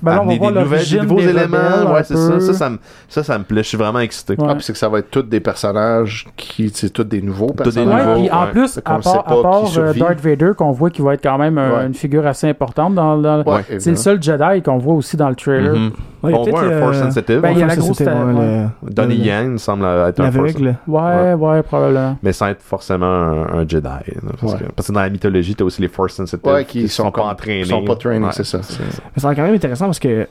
[0.03, 1.93] Ben là, on va amener voir des, nouvelles, des nouveaux des éléments.
[1.95, 2.41] ouais, c'est ça.
[2.41, 2.78] Ça, ça, me,
[3.09, 3.62] ça, ça me plaît.
[3.62, 4.35] Je suis vraiment excité.
[4.39, 4.47] Ouais.
[4.51, 7.47] Ah, puis c'est que ça va être tous des personnages qui, c'est tous des nouveaux
[7.47, 7.95] des personnages.
[8.07, 8.51] Ouais, nouveaux, puis en ouais.
[8.51, 9.93] plus, à part, à part, euh.
[9.95, 11.87] Darth Vader, qu'on voit qui va être quand même Ouais.
[11.87, 15.28] une figure assez importante dans, dans- Ouais, c'est le seul Jedi qu'on voit aussi dans
[15.28, 15.74] le trailer.
[15.74, 15.91] Mhm.
[16.22, 17.40] Ouais, il y a On peut-être voit un le- Force Sensitive.
[17.40, 20.52] Ben, il y a la grosse ouais, le- Donnie le- Yen semble être un Force
[20.54, 20.76] L'aveugle.
[20.86, 22.16] Ouais, ouais, probablement.
[22.22, 23.82] mais sans être forcément un, un Jedi.
[23.88, 24.00] là,
[24.40, 24.58] parce, Ouais.
[24.58, 27.10] que, parce que dans la mythologie, t'as aussi les Force Sensitive Ouais, qui sont sont
[27.12, 27.60] pas entraînés.
[27.60, 28.32] Ils sont pas trainés, Ouais.
[28.32, 28.58] c'est ça.
[28.58, 30.26] Mais c'est quand même intéressant parce que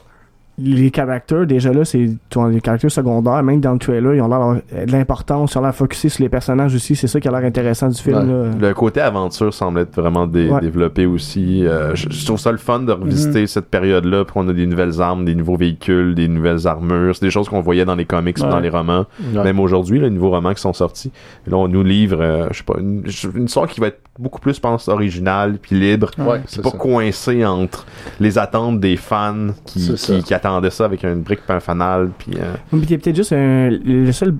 [0.59, 2.09] les caractères, déjà là, c'est
[2.51, 5.73] les caractères secondaires, même dans le trailer, ils ont l'air de l'importance, ils ont l'air
[5.75, 6.95] focusés sur les personnages aussi.
[6.95, 8.17] C'est ça qui a l'air intéressant du film.
[8.17, 8.25] Ouais.
[8.59, 8.67] là.
[8.69, 10.61] Le côté aventure semble être vraiment dé- Ouais.
[10.61, 11.65] développé aussi.
[11.65, 13.01] Euh, je, je trouve ça le fun de Mhm.
[13.01, 17.15] revisiter cette période-là, puis on a des nouvelles armes, des nouveaux véhicules, des nouvelles armures.
[17.15, 19.05] C'est des choses qu'on voyait dans les comics ou dans les romans.
[19.33, 19.43] Ouais.
[19.43, 21.11] Même aujourd'hui, les nouveaux romans qui sont sortis.
[21.47, 23.03] Là, on nous livre, euh, je sais pas, une,
[23.35, 26.11] une histoire qui va être beaucoup plus, je pense, originale puis libre.
[26.17, 26.77] Ouais, Puis c'est pas ça.
[26.77, 27.85] coincé entre
[28.19, 30.35] les attentes des fans qui, C'est qui, ça.
[30.49, 32.09] Attendaient ça avec une brique puis fanal.
[32.17, 34.35] Puis, euh, Puis y a peut-être juste un- le seul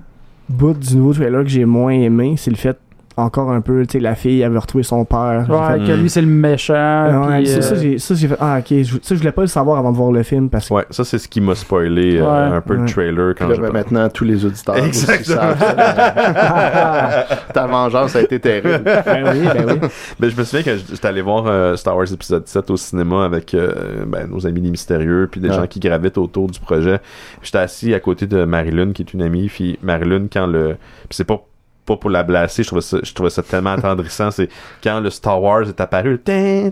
[0.50, 2.78] bout du nouveau trailer que j'ai moins aimé, c'est le fait
[3.18, 5.46] encore un peu, tu sais, la fille avait retrouvé son père.
[5.50, 7.28] Ouais, que lui c'est le méchant.
[7.28, 9.42] Ouais, puis, euh, ça, j'ai, ça, j'ai fait, ah, ok, je, ça, je voulais pas
[9.42, 10.74] le savoir avant de voir le film parce que.
[10.74, 12.56] Ouais, ça c'est ce qui m'a spoilé euh, Ouais.
[12.56, 15.56] un peu le trailer quand là, je ben, maintenant, tous les auditeurs Exactement.
[15.58, 17.26] ça.
[17.54, 18.84] Ta vengeance a été terrible.
[19.06, 19.90] Ben oui, ben oui.
[20.20, 23.26] Ben, je me souviens que j'étais allé voir euh, Star Wars épisode 7 au cinéma
[23.26, 27.00] avec euh, ben, nos amis les mystérieux puis des gens qui gravitent autour du projet.
[27.42, 31.16] J'étais assis à côté de Marilyn qui est une amie puis Marilyn quand le puis
[31.16, 31.42] c'est pas
[31.90, 34.30] pas pour la blaster, je trouvais ça, je trouvais ça tellement attendrissant.
[34.32, 34.48] C'est
[34.84, 36.72] quand le Star Wars est apparu, elle,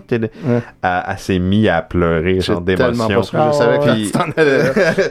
[0.82, 3.08] elle s'est mise à pleurer, genre d'émotion.
[3.08, 3.94] pas ce que je Ah, savais là.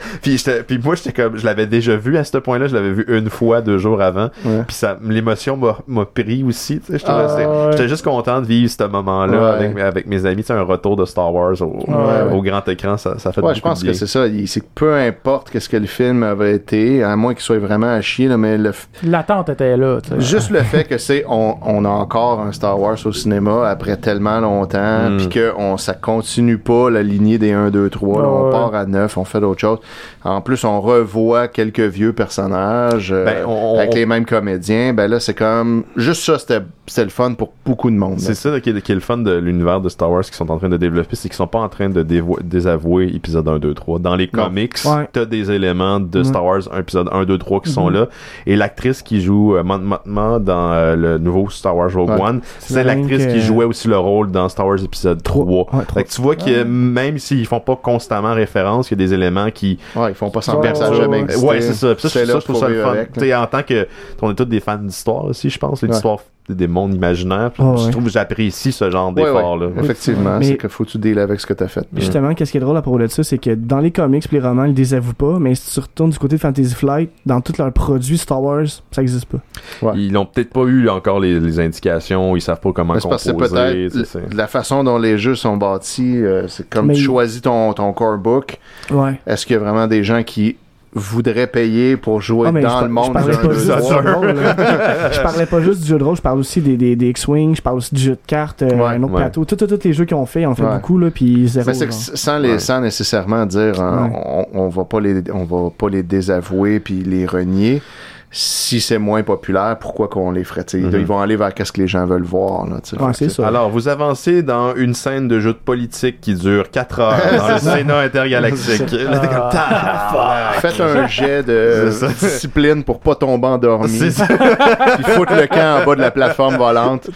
[0.21, 2.91] puis, j'étais- puis moi, j'étais comme, je l'avais déjà vu à ce point-là, je l'avais
[2.91, 4.29] vu une fois, deux jours avant.
[4.45, 4.63] Ouais.
[4.67, 6.79] Puis ça, l'émotion m'a, pris aussi.
[7.05, 7.69] Ah.
[7.71, 9.65] J'étais juste content de vivre ce moment-là Ouais.
[9.65, 10.43] avec, avec mes amis.
[10.45, 12.33] C'est un retour de Star Wars au, Ouais.
[12.33, 14.25] au grand écran, ça, ça fait Ouais, beaucoup je pense que c'est ça.
[14.45, 17.87] C'est que peu importe qu'est-ce que le film avait été, à moins qu'il soit vraiment
[17.87, 19.96] à chier, là, mais le, f- L'attente était là.
[20.19, 23.97] Juste le fait que c'est on, on a encore un Star Wars au cinéma après
[23.97, 25.17] tellement longtemps, Mm.
[25.17, 28.51] puis que on ça continue pas la lignée des 1 2 3, là, on Ouais.
[28.51, 29.79] part à 9, on fait d'autres choses.
[30.23, 34.93] En plus, on revoit quelques vieux personnages euh, Ben, on- avec les mêmes comédiens.
[34.93, 38.19] Ben là, c'est comme juste ça, c'était c'était le fun pour beaucoup de monde.
[38.19, 38.35] C'est là.
[38.35, 40.57] ça qui est, qui est le fun de l'univers de Star Wars qu'ils sont en
[40.57, 43.73] train de développer, c'est qu'ils sont pas en train de dévo- désavouer épisode 1, 2,
[43.73, 43.99] 3.
[43.99, 45.07] Dans les comics, Ouais.
[45.11, 46.23] t'as des éléments de Ouais.
[46.25, 47.93] Star Wars, épisode 1, 2, 3 qui sont Mhm.
[47.93, 48.07] là.
[48.45, 52.21] Et l'actrice qui joue euh, Mothma dans euh, le nouveau Star Wars Rogue Ouais.
[52.21, 55.45] One, C'est c'est l'actrice que- qui jouait aussi le rôle dans Star Wars épisode 3.
[55.45, 55.85] Ouais, trois.
[55.93, 59.13] Fait que tu vois que même s'ils font pas constamment référence, il y a des
[59.13, 61.19] éléments qui Ouais, ils font pas ça a ouais, jamais ouais.
[61.23, 61.45] existé.
[61.45, 61.93] Ouais, c'est ça.
[61.93, 62.95] Puis ça, C'est je- trouve ça le fun.
[63.41, 63.87] en tant que.
[64.21, 65.81] On est tous des fans d'histoire aussi, je pense.
[65.81, 65.89] Ouais.
[65.89, 66.19] L'histoire
[66.49, 67.51] des, des mondes imaginaires.
[67.57, 67.91] Je ouais.
[67.91, 69.67] trouve que j'apprécie ce genre Ouais, d'effort-là.
[69.67, 71.87] ouais, Effectivement, c'est que faut que tu deals avec ce que t'as fait.
[71.93, 74.31] Puis Justement, qu'est-ce qui est drôle à propos de ça, c'est que dans les comics
[74.31, 77.41] les romans, ils désavouent pas, mais si tu retournes du côté de Fantasy Flight, dans
[77.41, 79.39] tous leurs produits Star Wars, ça existe pas.
[79.81, 79.93] Ouais.
[79.97, 83.33] Ils n'ont peut-être pas eu encore les, les indications, ils savent pas comment Mais composer.
[83.33, 87.05] peut-être tu la façon dont les jeux sont bâtis, euh, c'est comme Mais tu il-
[87.05, 88.59] choisis ton, ton core book.
[88.91, 89.19] Ouais.
[89.27, 90.57] Est-ce qu'il y a vraiment des gens qui
[90.93, 94.01] voudraient payer pour jouer Ah, je dans le monde je parlais pas juste du jeu
[94.03, 94.35] de rôle.
[95.11, 97.55] je parlais pas juste du jeu de rôle, je parle aussi des, des, des X-Wing,
[97.55, 99.21] je parle aussi du jeu de cartes, euh, Ouais, un autre ouais.
[99.21, 99.45] plateau.
[99.45, 100.75] Tous les jeux qu'ils ont fait, ils ont fait Ouais.
[100.75, 101.65] beaucoup, là, puis zéro.
[101.67, 102.59] Mais c'est sans, les, Ouais.
[102.59, 104.45] sans nécessairement dire hein, Ouais.
[104.53, 107.81] on, on va pas les on va pas les désavouer puis les renier.
[108.29, 110.91] Si c'est moins populaire, pourquoi qu'on les ferait Mhm.
[110.93, 112.65] Ils vont aller vers qu'est-ce que les gens veulent voir.
[112.67, 112.77] Là.
[112.99, 113.47] Ouais, Fait ça.
[113.47, 117.53] Alors, vous avancez dans une scène de jeu de politique qui dure 4 heures dans
[117.53, 118.91] le Sénat intergalactique.
[118.91, 120.55] Là, tabarnak.
[120.59, 123.97] Faites un jet de discipline pour pas tomber endormi.
[123.97, 127.09] Puis foutre le camp en bas de la plateforme volante.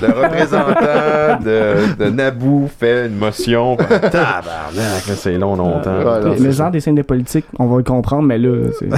[0.00, 3.76] Le représentant de, de Naboo fait une motion.
[3.76, 5.98] Tabarnak, c'est long, longtemps.
[6.38, 8.88] C'est genre des scènes de politique, on va le comprendre, mais là, c'est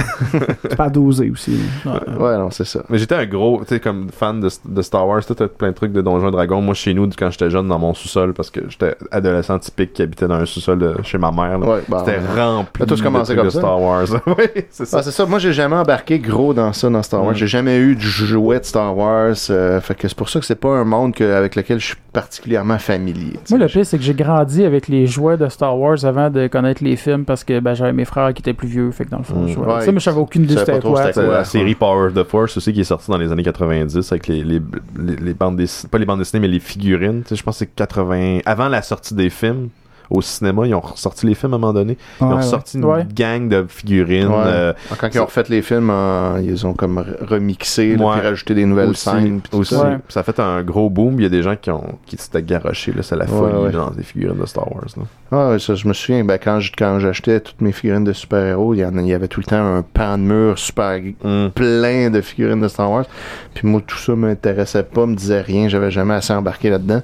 [0.61, 1.57] c'est pas dosé aussi.
[1.85, 2.81] Ouais, non, c'est ça.
[2.89, 5.73] Mais j'étais un gros, tu sais, comme fan de, de Star Wars, tout plein de
[5.75, 6.61] trucs de Donjons et Dragons.
[6.61, 10.01] Moi, chez nous, quand j'étais jeune, dans mon sous-sol, parce que j'étais adolescent typique qui
[10.01, 11.67] habitait dans un sous-sol de- chez ma mère, là.
[11.67, 12.41] Ouais, bah, C'était ouais.
[12.41, 13.59] rempli T'as tous de comme de ça?
[13.59, 14.05] Star Wars.
[14.27, 14.97] oui, c'est ça.
[14.99, 15.25] Ah, c'est ça.
[15.25, 17.33] Moi, j'ai jamais embarqué gros dans ça, dans Star Wars.
[17.33, 17.37] Mm.
[17.37, 19.33] J'ai jamais eu de jouet de Star Wars.
[19.49, 21.85] euh, fait que c'est pour ça que c'est pas un monde que- avec lequel je
[21.87, 23.33] suis particulièrement familier.
[23.49, 26.47] Moi, le pire, c'est que j'ai grandi avec les jouets de Star Wars avant de
[26.47, 28.91] connaître les films parce que ben, j'avais mes frères qui étaient plus vieux.
[28.91, 29.47] Fait que dans le fond, Mm.
[29.49, 29.59] je.
[29.59, 31.11] Ouais, ça, mais j'avais aucune idée c'était quoi.
[31.21, 34.27] La série Power of the Force aussi qui est sortie dans les années 90 avec
[34.27, 34.61] les, les,
[34.97, 37.23] les, les bandes dessinées, pas les bandes dessinées mais les figurines.
[37.29, 39.69] Je pense que c'est 80 avant la sortie des films
[40.09, 41.97] au cinéma, ils ont ressorti les films à un moment donné.
[42.19, 42.41] Ils Ouais, ont ouais.
[42.43, 43.05] ressorti une Ouais.
[43.13, 44.27] gang de figurines.
[44.27, 44.35] Ouais.
[44.45, 48.11] euh, Quand ils ont refait les films, euh, ils ont comme re- remixé, là, Ouais.
[48.19, 49.41] puis rajouté des nouvelles aussi, scènes.
[49.41, 49.75] puis tout aussi.
[49.75, 50.19] ça.
[50.19, 51.15] A fait un gros boom.
[51.19, 52.93] Il y a des gens qui ont qui s'étaient garochés.
[53.01, 53.71] C'est la folie ouais.
[53.71, 54.85] dans les figurines de Star Wars.
[54.97, 55.03] Là.
[55.31, 56.59] Ah ouais, ça, je me souviens, ben, quand
[56.99, 60.23] j'achetais toutes mes figurines de super-héros, il y, avait tout le temps un pan de
[60.23, 61.51] mur super Hum.
[61.53, 63.05] plein de figurines de Star Wars.
[63.53, 67.01] Puis moi, tout ça m'intéressait pas, me disait rien, j'avais jamais assez embarqué là-dedans.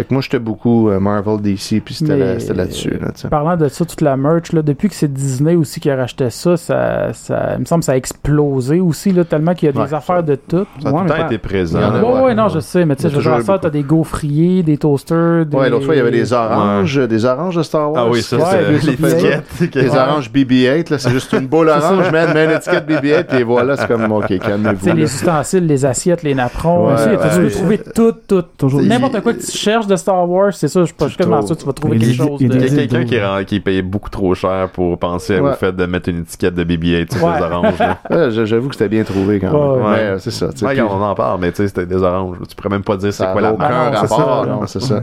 [0.00, 2.98] Fait que moi, j'étais beaucoup euh, Marvel, DC, puis c'était là- là-dessus.
[2.98, 3.08] Là.
[3.28, 6.30] Parlant de ça, toute la merch, là, depuis que c'est Disney aussi qui a racheté
[6.30, 9.68] ça, ça, ça, il me semble que ça a explosé aussi, là, tellement qu'il y
[9.68, 10.64] a des Ouais, affaires de tout.
[10.82, 11.80] Ça a Ouais, tout le temps pas- été présent.
[11.80, 14.78] A, Ouais, non, je sais, mais tu sais, je veux ça, t'as des gaufriers, des
[14.78, 15.56] toasters, des...
[15.56, 18.04] Ouais, l'autre fois, il y avait des oranges, des oranges de Star Wars.
[18.06, 18.44] Ah oui, ça, Ouais,
[18.80, 19.70] c'est l'étiquette.
[19.74, 23.42] Des oranges BB-8, là, c'est juste une boule orange, man, mets une étiquette BB-8, et
[23.42, 24.92] voilà, c'est comme, ok, Tu calmez-vous.
[24.94, 28.44] les ustensiles, les assiettes, les napperons, tu peux trouver tout, tout.
[28.56, 31.46] Toujours N'importe quoi que tu cherches de Star Wars, c'est ça, je suis pas trouves.
[31.46, 32.38] sûr que tu vas trouver quelque chose.
[32.40, 32.58] il y a de.
[32.60, 35.74] des- Il y a quelqu'un qui, qui payé beaucoup trop cher pour penser au fait
[35.74, 37.36] de mettre une étiquette de BB-8 sur Ouais.
[37.38, 38.44] des oranges.
[38.46, 39.82] J'avoue que c'était bien trouvé quand même.
[39.84, 39.90] ouais.
[39.90, 40.48] Ouais, euh, c'est ça.
[40.62, 42.36] on en parle, mais tu sais, c'était des oranges.
[42.48, 44.68] Tu pourrais même pas dire c'est ça quoi la marque.
[44.68, 45.02] C'est ça.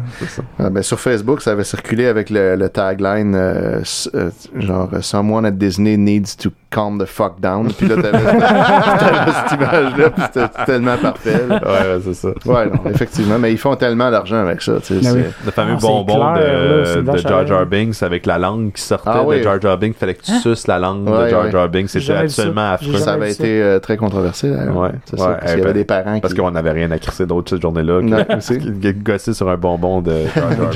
[0.60, 3.82] Ah, ben, sur Facebook, ça avait circulé avec le, le tagline euh,
[4.16, 7.68] euh, genre euh, Someone at Disney needs to calm the fuck down.
[7.78, 8.18] Puis là, t'avais
[9.50, 11.42] cette image-là, puis c'était tellement parfait.
[11.50, 12.30] Ouais, ouais, c'est ça.
[12.46, 14.67] Ouais, non, effectivement, mais ils font tellement d'argent avec ça.
[14.86, 15.24] Tu sais, Ben oui.
[15.46, 17.48] Le fameux Ah, bonbon clair, là, de, de Jar.
[17.48, 19.38] Jar Binks avec la langue qui sortait Ah oui.
[19.40, 19.96] de Jar Jar Binks.
[19.98, 21.52] Fallait que tu suces la langue Ouais, de Jar ouais.
[21.52, 21.90] Jar Binks.
[21.94, 22.98] J'ai C'était absolument affreux.
[22.98, 24.50] Ça avait été euh, très controversé.
[24.52, 24.76] d'ailleurs.
[24.78, 26.40] Ouais, C'est ça, ouais, parce qu'il y eh avait ben, des parents Parce qui...
[26.40, 30.14] qu'on n'avait rien à crisser d'autre cette journée-là que gosser sur un bonbon de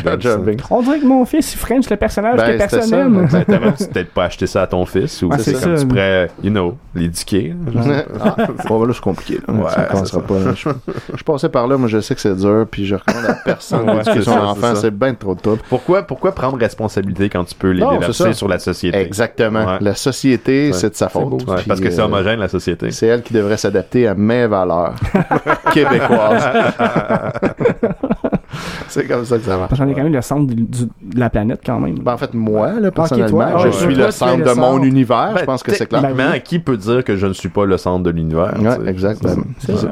[0.03, 0.61] Jar Jar Binks.
[0.69, 4.11] On dirait que mon fils, il French le personnage Ben, que personne t'as même peut-être
[4.13, 7.53] pas acheté ça à ton fils ou Ouais, c'est comme tu pourrais, you know, l'éduquer.
[8.19, 8.35] Ah,
[8.67, 9.39] bon, là, c'est compliqué.
[9.47, 9.53] Là.
[9.53, 10.53] Ouais, là.
[11.15, 13.80] Je passais par là, moi, je sais que c'est dur, puis je recommande à personne
[13.84, 14.61] Ouais, c'est son ça, c'est enfant.
[14.61, 14.75] ça.
[14.75, 15.61] C'est bien trop de trouble.
[15.69, 18.97] Pourquoi, pourquoi prendre responsabilité quand tu peux les Non, c'est déverser sur la société?
[18.99, 19.65] Exactement.
[19.65, 19.77] Ouais.
[19.82, 20.73] La société, Ouais.
[20.73, 21.45] c'est de sa faute.
[21.67, 22.91] Parce que c'est euh, homogène, la société.
[22.91, 24.95] C'est elle qui devrait s'adapter à mes valeurs
[25.73, 26.49] québécoises.
[29.01, 29.69] c'est comme ça que ça marche.
[29.69, 31.95] Parce qu'on est quand même le centre du- du- de la planète quand même.
[31.99, 34.73] Ben, en fait, moi, là, personnellement, toi, je ouais, suis le centre le de mon
[34.73, 34.85] centre.
[34.85, 35.31] univers.
[35.33, 36.01] Ben, je pense que c'est clair.
[36.01, 38.53] Techniquement, qui peut dire que je ne suis pas le centre de l'univers?
[38.59, 38.89] Ouais, sais?
[38.89, 39.25] exact.
[39.59, 39.87] C'est Ben, ça.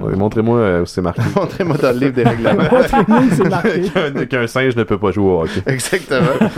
[0.00, 1.22] ouais, Montrez-moi euh, où c'est marqué.
[1.36, 2.62] Montrez-moi dans le livre des règlements.
[3.32, 4.26] c'est marqué.
[4.28, 5.62] Qu'un singe ne peut pas jouer au hockey.
[5.66, 6.48] Exactement.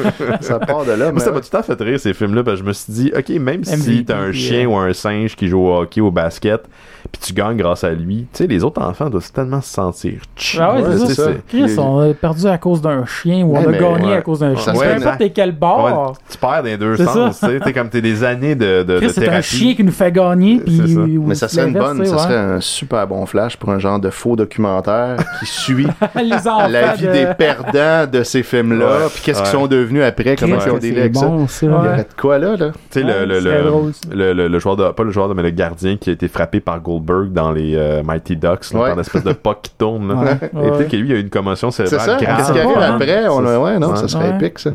[0.41, 1.05] ça part de là.
[1.07, 2.93] Moi, Mais ça m'a tout temps fait rire, ces films-là, parce que je me suis
[2.93, 6.01] dit, OK, même si t'as un chien euh, ou un singe qui joue au hockey,
[6.01, 6.63] au basket,
[7.13, 10.21] puis tu gagnes grâce à lui, tu sais, les autres enfants doivent tellement se sentir.
[10.59, 11.31] Ah ouais, c'est ça.
[11.81, 14.17] On a perdu à cause d'un chien ou on a gagné ouais.
[14.17, 14.73] à cause d'un chien.
[14.73, 15.85] Peu importe t'es quel bord.
[16.11, 18.83] Ouais, tu perds des deux C'est sens, tu sais, t'es comme t'es des années de,
[18.83, 20.59] de, de Chris, c'est un chien qui nous fait gagner.
[20.61, 21.01] Puis, ça.
[21.01, 22.19] Mais ça serait une bonne, ça ouais.
[22.23, 27.07] serait un super bon flash pour un genre de faux documentaire qui suit la vie
[27.07, 29.07] de- des perdants de ces films-là, Ouais.
[29.13, 31.27] puis qu'est-ce qu'ils sont devenus après, comment ils ont délai avec ça.
[31.27, 31.67] bon, ça.
[31.67, 32.71] Il y aurait de quoi là, là?
[32.91, 36.29] Tu sais, le, joueur de, pas le joueur de, mais le gardien qui a été
[36.29, 40.11] frappé par Goldberg dans les euh, Mighty Ducks, par l'espèce de puck qui tourne.
[40.43, 42.37] Et peut-être que lui, il a eu une commotion C'est cérébrale ça?
[42.37, 43.29] Qu'est-ce qui arrive après?
[43.29, 44.71] On a, ouais, non, ça serait épique, ça.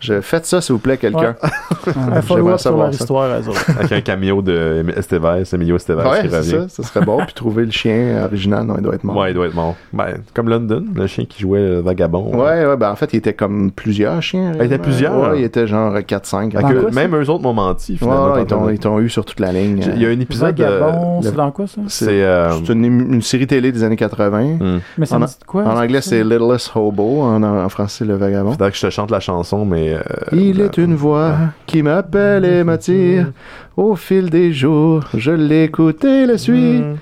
[0.00, 1.36] Je faites ça, s'il vous plaît, quelqu'un.
[1.86, 3.00] Un J'aimerais follow-up sur savoir leur ça.
[3.04, 3.70] histoire, autres.
[3.78, 6.50] Avec un cameo de Estevez, Emilio Estevez Ouais, qui c'est revient.
[6.68, 7.18] ça, ça serait bon.
[7.24, 9.16] Puis trouver le chien original, non, il doit être mort.
[9.16, 9.76] Ouais, il doit être mort.
[9.92, 12.34] Ben, comme London, le chien qui jouait le vagabond.
[12.34, 14.50] Ouais, ouais, ben en fait, il était comme plusieurs chiens.
[14.50, 14.82] Il était réellement.
[14.84, 15.20] plusieurs?
[15.32, 16.52] Ouais, il était genre 4-5.
[16.52, 17.00] Fait Dans que quoi, ça?
[17.00, 18.32] même eux autres m'ont menti, Ouais, finalement.
[18.34, 19.82] ouais, ils t'ont- eu sur toute la ligne.
[19.96, 20.64] Il y a un épisode de...
[20.64, 21.80] Vagabond, c'est dans quoi ça?
[21.88, 22.22] C'est...
[22.22, 24.42] euh, C'est une, une série télé des années 80.
[24.60, 24.78] hmm.
[24.98, 25.64] Mais ça me dit quoi?
[25.64, 27.22] En anglais, c'est Littlest Hobo.
[27.22, 28.52] En, en français, Le Vagabond.
[28.52, 29.89] Faudrait que je te chante la chanson, mais...
[29.94, 31.36] euh, Il est une voix
[31.66, 33.32] qui m'appelle et m'attire.
[33.76, 36.80] Au fil des jours, je l'écoute et le suis.
[36.80, 36.96] Hmm.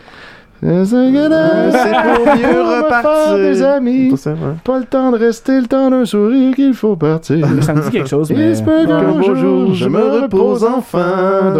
[0.60, 3.36] C'est pour mieux repartir.
[3.36, 4.10] des amis?
[4.10, 4.36] Pas ça, ouais.
[4.64, 7.46] Pas le temps de rester, le temps d'un sourire qu'il faut partir.
[7.60, 8.50] Ça me dit quelque chose, mais.
[8.50, 9.26] Il se peut qu'un Ouais.
[9.26, 11.54] beau jour, je me repose enfin.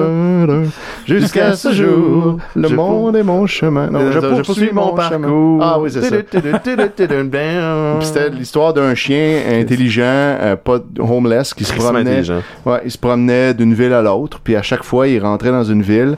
[1.06, 3.88] Jusqu'à ce jour, le je monde est mon chemin.
[3.88, 5.60] Non, je, poursuis mon, parcours.
[5.62, 6.16] Ah oui, c'est ça.
[8.02, 12.22] C'était l'histoire d'un chien intelligent, euh, pas homeless, qui se promenait.
[12.64, 15.64] Ouais, il se promenait d'une ville à l'autre, puis à chaque fois, il rentrait dans
[15.64, 16.16] une ville,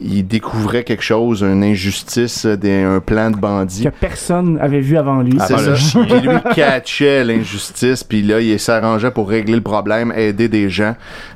[0.00, 3.84] il découvrait quelque chose, une injustice, des- un plan de bandit.
[3.84, 5.38] Que personne avait vu avant lui.
[5.46, 6.00] C'est Avant ça.
[6.08, 10.94] Puis lui catchait l'injustice, puis là, il s'arrangeait pour régler le problème, aider des gens.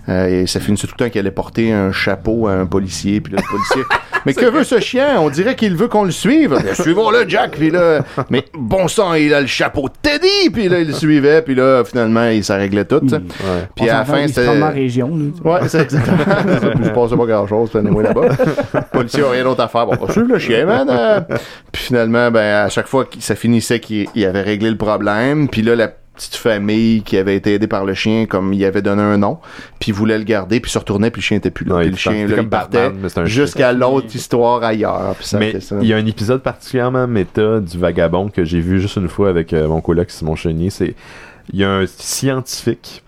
[0.08, 3.20] Euh, et ça finissait tout le temps qu'il allait porter un chapeau à un policier,
[3.20, 3.82] puis là, le policier...
[4.26, 5.20] Mais que veut ce chien?
[5.20, 6.56] On dirait qu'il veut qu'on le suive.
[6.72, 8.02] Suivons-le, Jack, puis là...
[8.30, 10.48] Mais bon sang, il a le chapeau Teddy!
[10.50, 13.02] Puis là, il le suivait, puis là, finalement, il s'en réglait tout.
[13.04, 13.20] Ouais.
[13.76, 14.48] Puis à la fin, c'était...
[14.68, 15.14] région.
[15.14, 15.32] lui.
[15.44, 16.16] Ouais, c'est exactement.
[16.24, 16.70] ça.
[16.70, 18.28] Puis je passais pas grand chose, puis anyway, là-bas.
[18.92, 19.86] Policier a rien d'autre à faire.
[19.86, 20.88] Bon, on va suivre le chien, man.
[20.90, 21.20] Euh,
[21.72, 25.48] Puis finalement, ben, à chaque fois que ça finissait qu'il il avait réglé le problème,
[25.48, 28.82] puis là, la petite famille qui avait été aidée par le chien, comme il avait
[28.82, 29.38] donné un nom,
[29.80, 31.80] puis il voulait le garder, puis se retournait, puis le chien était plus là.
[31.80, 32.92] Puis le chien, là, il partait
[33.24, 35.14] jusqu'à l'autre histoire ailleurs.
[35.18, 38.80] Puis ça Mais il y a un épisode particulièrement méta du Vagabond que j'ai vu
[38.80, 40.70] juste une fois avec euh, mon coloc Simon Chenier.
[40.70, 40.94] C'est
[41.52, 43.03] il y a un scientifique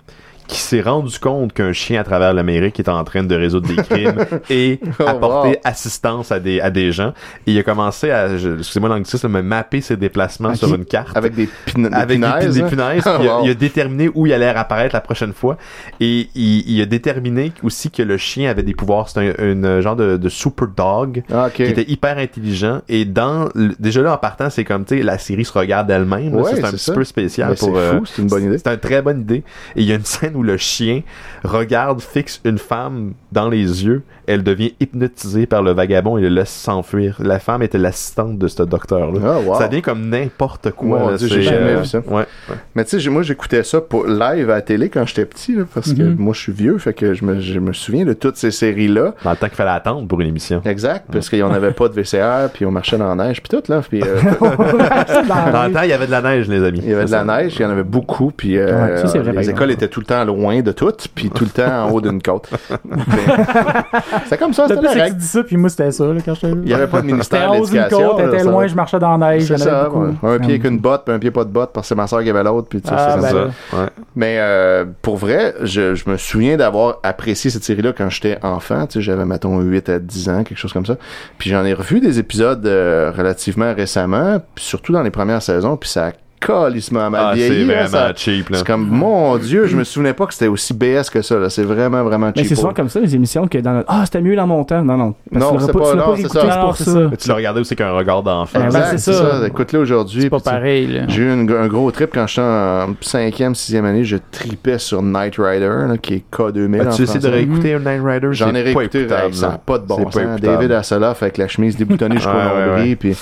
[0.46, 3.76] qui s'est rendu compte qu'un chien à travers l'Amérique est en train de résoudre des
[3.76, 4.14] crimes
[4.50, 5.54] et Oh, apporter wow.
[5.64, 7.12] assistance à des, à des gens.
[7.46, 11.16] Et il a commencé à, excusez-moi l'anglicisme, mais mapper ses déplacements sur une carte.
[11.16, 12.66] Avec des, pina- avec des, punaises, des hein?
[12.68, 13.44] punaises, il, a, wow.
[13.44, 15.56] il a déterminé où il allait apparaître la prochaine fois
[16.00, 19.80] et il, il a déterminé aussi que le chien avait des pouvoirs c'est un, un
[19.80, 21.52] genre de, de super dog Ah, ok.
[21.54, 25.18] qui était hyper intelligent et dans déjà là en partant c'est comme tu sais la
[25.18, 26.34] série se regarde elle-même.
[26.34, 26.92] Ouais, c'est un petit ça.
[26.94, 28.58] peu spécial Mais pour c'est euh, fou, c'est une bonne idée.
[28.58, 29.42] c'est une très bonne idée
[29.74, 31.02] et il y a une scène où le chien
[31.44, 36.28] regarde, fixe une femme dans les yeux, elle devient hypnotisée par le vagabond et le
[36.28, 37.16] laisse s'enfuir.
[37.20, 39.20] La femme était l'assistante de ce docteur-là.
[39.24, 39.54] Ah, wow.
[39.58, 41.12] Ça devient comme n'importe quoi.
[41.12, 41.98] Là, Dieu, j'ai jamais euh, vu ça.
[42.06, 42.56] Ouais, ouais.
[42.74, 45.62] Mais tu sais, moi, j'écoutais ça pour live à la télé quand j'étais petit, là,
[45.72, 46.16] parce que Mhm.
[46.18, 49.14] moi, je suis vieux, fait que je me, je me souviens de toutes ces séries-là.
[49.22, 50.60] Dans le temps qu'il fallait attendre pour une émission.
[50.64, 53.40] Exact, parce qu'il n'y en avait pas de VCR, puis on marchait dans la neige,
[53.42, 53.80] puis tout, là.
[53.88, 56.80] Puis, euh, Dans le temps, il y avait de la neige, les amis.
[56.82, 59.06] il y avait de la neige, il y en avait beaucoup, puis euh, Ouais, ça,
[59.08, 61.50] c'est vrai, par les écoles étaient tout le temps loin de toutes, puis tout le
[61.50, 62.50] temps en haut d'une côte.
[64.26, 65.16] C'est comme ça, Le c'était la règle.
[65.16, 67.12] dis ça, puis moi, c'était ça, là, quand j'étais Il n'y avait pas de C'était
[67.12, 68.16] ministère en de haut d'une l'éducation.
[68.38, 70.10] ça- loin, je marchais dans la neige, C'est ça, ouais.
[70.22, 72.06] Un pied avec une botte, puis un pied pas de botte, parce que c'est ma
[72.06, 73.76] soeur qui avait l'autre, puis sais, Ah, c'est ben ça.
[73.78, 73.86] Ouais.
[74.14, 78.86] Mais euh, pour vrai, je, je me souviens d'avoir apprécié cette série-là quand j'étais enfant.
[78.86, 80.96] Tu sais, j'avais, mettons, 8 à 10 ans, quelque chose comme ça.
[81.38, 85.76] Puis j'en ai revu des épisodes euh, relativement récemment, puis surtout dans les premières saisons,
[85.76, 87.64] puis ça a calissement mal Ah, c'est vieilli.
[87.66, 88.46] là, vraiment ça- cheap.
[88.52, 91.48] C'est comme, mon Dieu, je me souvenais pas que c'était aussi BS que ça.
[91.50, 92.48] C'est vraiment, vraiment Mais cheap.
[92.48, 93.86] c'est souvent comme ça, les émissions, que dans notre...
[93.88, 94.82] Ah, c'était mieux dans mon temps.
[94.82, 95.14] Non, non.
[95.32, 96.40] Parce Non, c'est pas- non, c'est ça.
[96.40, 96.92] c'est Non, pour c'est ça.
[96.92, 96.98] ça.
[97.10, 98.58] Mais tu l'as regardé aussi qu'un regard d'enfant.
[98.58, 99.40] Ben, c'est c'est ça.
[99.40, 99.46] ça.
[99.46, 100.22] Écoute-le aujourd'hui.
[100.22, 101.02] C'est pas pareil.
[101.08, 104.04] J'ai eu une- un gros trip quand j'étais en 5e, 6e année.
[104.04, 106.82] Je tripais sur Knight Rider, là, qui est K2000.
[106.82, 108.28] en As-tu essayé de réécouter un Night Rider?
[108.32, 110.40] J'en ai C'est réécouté, ça n'a pas de bon C'est sens.
[110.40, 112.96] David Hasselhoff avec la chemise déboutonnée jusqu'au nombril.
[112.96, 113.16] Puis,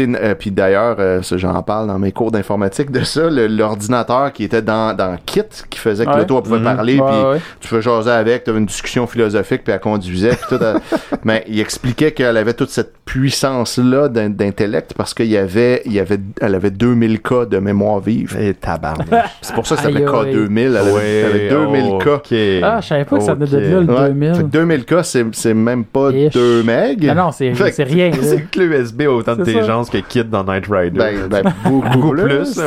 [0.00, 4.62] euh, puis d'ailleurs, euh, j'en parle dans mes cours d'informatique de ça, l'ordinateur qui était
[4.62, 6.18] dans, dans Kit, qui faisait que Ouais.
[6.18, 6.64] l'auto elle pouvait Mhm.
[6.76, 7.40] parler, puis ouais.
[7.60, 10.30] tu pouvais jaser avec, tu avais une discussion philosophique, puis elle conduisait.
[10.30, 10.76] Puis tout, elle-
[11.24, 15.92] mais il expliquait qu'elle avait toute cette puissance-là d'in- d'intellect parce qu'il y avait, il
[15.92, 18.36] y avait, elle avait 2000 cas de mémoire vive.
[18.40, 19.08] Eh, tabarnak.
[19.42, 20.34] C'est pour ça que ça s'appelait Aïe, aïe.
[20.36, 20.58] K2000.
[20.60, 22.20] Elle avait, elle avait 2000 cas.
[22.62, 24.08] Ah, je savais pas que ça venait de là, le Ouais.
[24.08, 24.34] 2000.
[24.34, 26.32] Fait que 2000 cas, c'est même pas Ish.
[26.32, 27.04] 2 meg.
[27.06, 27.50] Non, non, c'est
[27.84, 28.10] rien.
[28.20, 30.98] C'est que l'USB a autant d'intelligence que Kid dans Night Rider.
[30.98, 32.27] Ben, ben, beaucoup, Beaucoup plus.
[32.28, 32.60] Plus, c'est-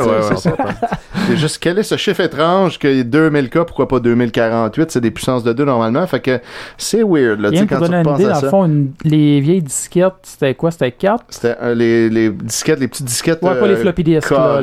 [1.30, 4.90] ouais, juste, quel est ce chiffre étrange que 2000 cas, pourquoi pas 2048?
[4.90, 6.06] C'est des puissances de 2 normalement?
[6.06, 6.40] Fait que
[6.76, 8.50] c'est weird, là, quand tu une idée, à dans le ça.
[8.50, 10.70] fond, une- les vieilles disquettes, c'était quoi?
[10.70, 11.24] C'était 4?
[11.28, 13.42] C'était euh, les, les disquettes, les petites disquettes.
[13.42, 14.60] Ouais, pas les euh, floppy disks, c'était, euh,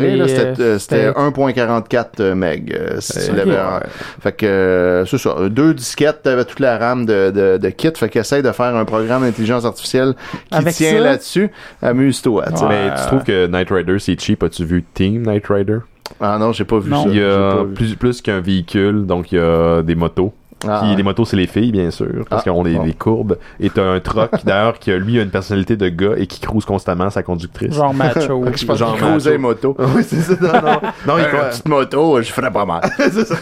[0.60, 2.74] euh, c'était c'était- 1.44 meg.
[2.78, 3.38] euh, si tu Ok.
[3.38, 3.80] l'avais en-
[4.22, 5.36] Fait que, euh, c'est ça.
[5.50, 7.92] Deux disquettes, t'avais toute la RAM de, de, de kit.
[7.96, 10.14] Fait qu'essaye de faire un programme d'intelligence artificielle
[10.52, 11.50] qui Avec tient là-dessus.
[11.82, 12.64] Amuse-toi, tu sais.
[12.66, 12.70] Ouais.
[12.90, 14.44] Mais tu trouves que Night Rider c'est cheap?
[14.44, 15.80] As-tu vu Team Night Rider?
[16.20, 17.04] Ah non, j'ai pas vu Non.
[17.04, 17.10] ça.
[17.10, 20.34] Il y a plus, plus qu'un véhicule, donc il y a des motos.
[20.68, 20.98] Ah, ouais.
[20.98, 22.84] les motos, c'est les filles, bien sûr, parce Ah, qu'ils ont des, bon.
[22.84, 23.38] des courbes.
[23.62, 26.42] Et t'as un truck, d'ailleurs, qui a, lui, a une personnalité de gars et qui
[26.42, 27.74] cruise constamment sa conductrice.
[27.76, 28.44] Genre macho.
[28.54, 28.98] Je pense genre
[29.40, 29.78] moto.
[29.96, 30.36] oui, c'est ça.
[30.42, 30.80] Non, non.
[31.08, 32.82] non il Une croit- petite moto, je ferais pas mal.
[32.98, 33.36] C'est ça.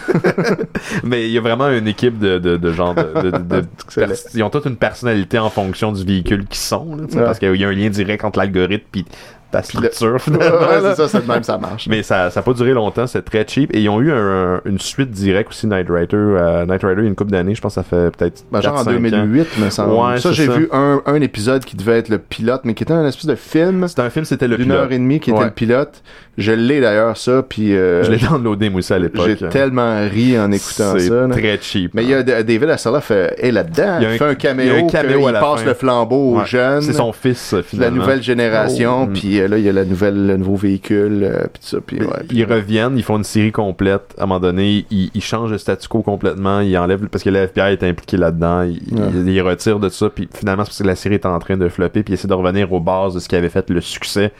[1.03, 3.63] Mais il y a vraiment une équipe de, de, de genre de, de- de- de-
[3.85, 4.07] Excellent.
[4.09, 7.23] pers- ils ont toute une personnalité en fonction du véhicule qu'ils sont, là, Ouais.
[7.25, 9.05] parce qu'il y a un lien direct entre l'algorithme puis
[9.51, 11.87] ta le- structure ouais, c'est ça, c'est même, ça marche.
[11.89, 13.73] Mais ça n'a pas duré longtemps, c'est très cheap.
[13.75, 16.15] Et ils ont eu un- une suite directe aussi, Night Rider.
[16.17, 18.43] euh, Night Rider, il y a une couple d'années, je pense que ça fait peut-être.
[18.51, 18.91] Ben, genre en 4-5 ans.
[19.23, 19.93] 2008, me semble.
[19.93, 20.53] Ouais, ça, j'ai ça.
[20.53, 23.35] vu un, un épisode qui devait être le pilote, mais qui était un espèce de
[23.35, 24.79] film C'était un film, c'était le d'une pilote.
[24.81, 26.01] heure et demie qui était le pilote.
[26.37, 29.27] Je l'ai d'ailleurs, ça, puis euh, Je l'ai downloadé moi aussi à l'époque.
[29.39, 31.25] j'ai tellement ri en écoutant C'est ça.
[31.25, 31.29] là.
[31.29, 31.95] très cheap.
[31.95, 33.97] Mais il y a D- David Hasselhoff euh, est là-dedans.
[33.99, 35.65] Il Il, un- fait un il y a caméo, un caméo à la passe fin.
[35.65, 36.45] le flambeau aux Ouais.
[36.45, 36.81] jeunes.
[36.83, 37.97] C'est son fils, euh, la finalement.
[38.01, 39.11] nouvelle génération, Oh.
[39.11, 41.77] puis euh, là, il y a la nouvelle, le nouveau véhicule, euh, puis ça.
[41.83, 44.13] Puis, ouais, ils reviennent, ils font une série complète.
[44.19, 46.59] À un moment donné, ils, ils changent le statu quo complètement.
[46.61, 48.61] Ils enlèvent parce que le FBI est impliqué là-dedans.
[48.61, 49.07] Ils, Ouais.
[49.11, 50.09] ils, ils retirent de ça.
[50.11, 52.03] Puis finalement, c'est parce que la série est en train de flopper.
[52.03, 54.31] Puis ils essaient de revenir aux bases de ce qui avait fait le succès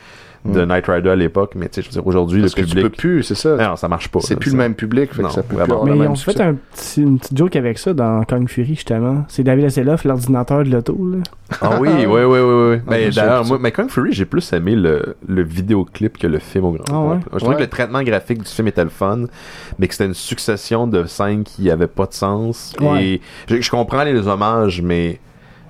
[0.45, 0.69] de Mm.
[0.73, 1.53] Night Rider à l'époque.
[1.55, 2.97] Mais tu sais, je veux dire, aujourd'hui, le parce que tu peux public.
[2.97, 3.55] plus, c'est ça.
[3.55, 4.19] Non, ça marche pas.
[4.21, 4.57] c'est plus ça.
[4.57, 5.65] le même public, fait Non, que ça peut vraiment.
[5.65, 8.23] plus avoir Mais le même ont fait un petit, une petite joke avec ça dans
[8.23, 9.25] Kong Fury, justement.
[9.27, 10.97] C'est David Hasselhoff, l'ordinateur de l'auto.
[11.11, 11.17] là.
[11.61, 12.39] Ah oui, oui, oui, oui.
[12.39, 12.75] oui.
[12.79, 16.39] Ah, Mais d'ailleurs, moi, mais Kung Fury, j'ai plus aimé le, le vidéoclip que le
[16.39, 17.19] film au grand Ah ouais?
[17.33, 17.55] Je trouvais Ouais.
[17.55, 19.25] que le traitement graphique du film était le fun,
[19.79, 22.75] mais que c'était une succession de scènes qui avaient pas de sens.
[22.81, 23.03] Ouais.
[23.03, 25.19] Et je, je comprends les hommages, mais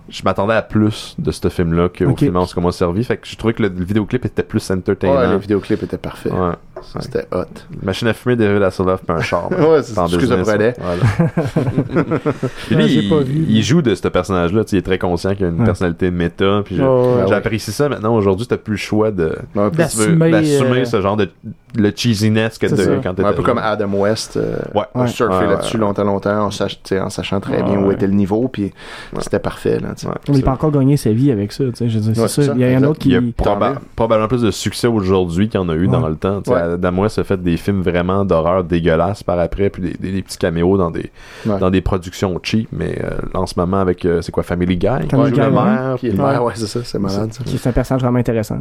[0.09, 2.19] je m'attendais à plus de ce film-là qu'au Ok.
[2.19, 3.03] film en ce qu'on m'a servi.
[3.03, 5.15] Fait que je trouvais que le, le vidéoclip était plus entertainant.
[5.17, 6.31] Ouais, le vidéoclip était parfait.
[6.31, 6.53] Ouais.
[6.99, 7.43] C'était hot.
[7.81, 9.49] Machine à fumer, David Hasselhoff, puis un char.
[9.57, 10.25] Ouais, c'est ce que.
[10.43, 10.73] Voilà.
[12.67, 13.09] Puis lui,
[13.49, 14.63] il, joue de ce personnage-là.
[14.71, 15.65] Il est très conscient qu'il a une Ouais.
[15.65, 16.61] personnalité méta.
[16.63, 17.21] Puis je- Oh, ouais.
[17.23, 17.27] ouais.
[17.29, 18.15] J'apprécie ça maintenant.
[18.15, 19.35] Aujourd'hui, t'as plus le choix de
[19.73, 21.29] D'assumer, d'assumer euh, ce genre de
[21.75, 22.91] le cheesiness que C'est t'as ça.
[23.03, 23.57] quand t'étais un peu comme.
[23.57, 24.37] Adam West.
[24.37, 24.83] euh, Ouais.
[24.95, 25.07] On Ouais,
[25.47, 25.81] là-dessus ouais.
[25.81, 28.71] longtemps, longtemps, en, sach- sachant très bien Ouais, où était le niveau, puis
[29.19, 29.79] c'était parfait.
[29.79, 29.89] Là,
[30.27, 31.65] il c'est- peut encore gagner sa vie avec ça.
[31.65, 32.47] tu sais, Je veux dire, Ouais, c'est c'est ça.
[32.49, 33.33] ça, Il y a un autre Il y a qui.
[33.37, 35.87] proba- probablement plus de succès aujourd'hui qu'il y en a eu Ouais.
[35.87, 36.41] dans le temps.
[36.53, 40.21] Adam West a fait des films vraiment d'horreur dégueulasses par après, puis des, des- des
[40.21, 41.11] petits caméos dans des,
[41.45, 41.59] Ouais.
[41.59, 42.69] dans des productions cheap.
[42.71, 44.87] Mais euh, en ce moment, avec, euh, c'est quoi, Family Guy?
[45.03, 45.51] qui Family Guy, le ouais.
[45.51, 47.33] maire, Qui est- puis- ouais, ouais, c'est ça, c'est malade.
[47.33, 47.43] ça.
[47.43, 48.59] qui est un personnage vraiment intéressant.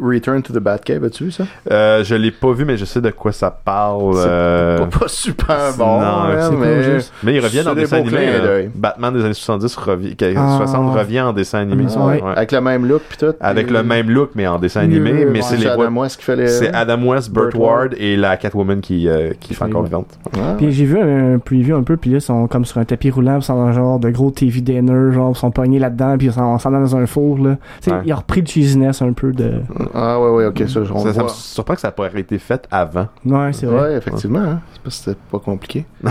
[0.00, 1.44] Return to the Batcave, as-tu vu ça?
[1.70, 4.14] Euh, je l'ai l'ai pas vu, mais je sais de quoi ça parle.
[4.14, 6.82] C'est euh, Pas, pas super bon, non, hein, c'est mais...
[6.84, 7.00] cool.
[7.22, 8.26] Mais il revient C'est dans des des dessins beaux animés.
[8.32, 8.66] clins euh.
[8.74, 10.56] Batman des années 70 revient, que- Ah.
[10.58, 11.84] 60 revient en dessin animé.
[11.96, 12.22] Ah, ouais.
[12.22, 12.32] ouais.
[12.36, 13.34] Avec le même look pis tout.
[13.40, 15.24] Avec puis- le même look, mais en dessin animé.
[15.26, 15.66] mais c'est les.
[15.66, 16.48] Adam West qui fait les...
[16.48, 20.06] C'est Adam West, Burt Ward et la Catwoman qui, euh, qui fait encore vivante.
[20.36, 22.84] Ah, Puis j'ai vu un preview un peu, puis là, ils sont comme sur un
[22.84, 25.50] tapis roulant, puis ils sont dans un genre de gros TV dinner, genre, ils sont
[25.50, 27.56] pognés là-dedans, puis ils sont, s'en dans un four, là.
[27.80, 28.02] Tu sais, Ouais.
[28.06, 29.54] ils ont repris le cheesiness un peu de.
[29.94, 32.38] Ah ouais, ouais, ok, ça, on Ça, ça me surprend que ça pourrait avoir été
[32.38, 33.06] fait avant.
[33.24, 33.80] Ouais, c'est vrai.
[33.90, 34.38] Ouais, effectivement.
[34.40, 34.60] Hein.
[34.72, 35.84] C'est pas, c'était pas compliqué.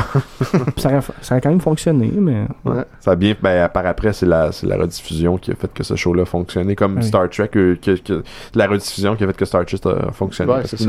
[0.78, 2.46] Ça, aurait, ça aurait quand même fonctionné, mais.
[2.66, 2.84] Ouais.
[3.00, 5.84] Ça a bien, ben, par après, c'est la, c'est la rediffusion qui a fait que
[5.84, 7.08] ce show-là fonctionnait comme Ah oui.
[7.08, 10.52] Star Trek, euh, que, que- la rediffusion qui a fait que Star Trek a fonctionné.
[10.52, 10.84] Ouais, parce c'est ça.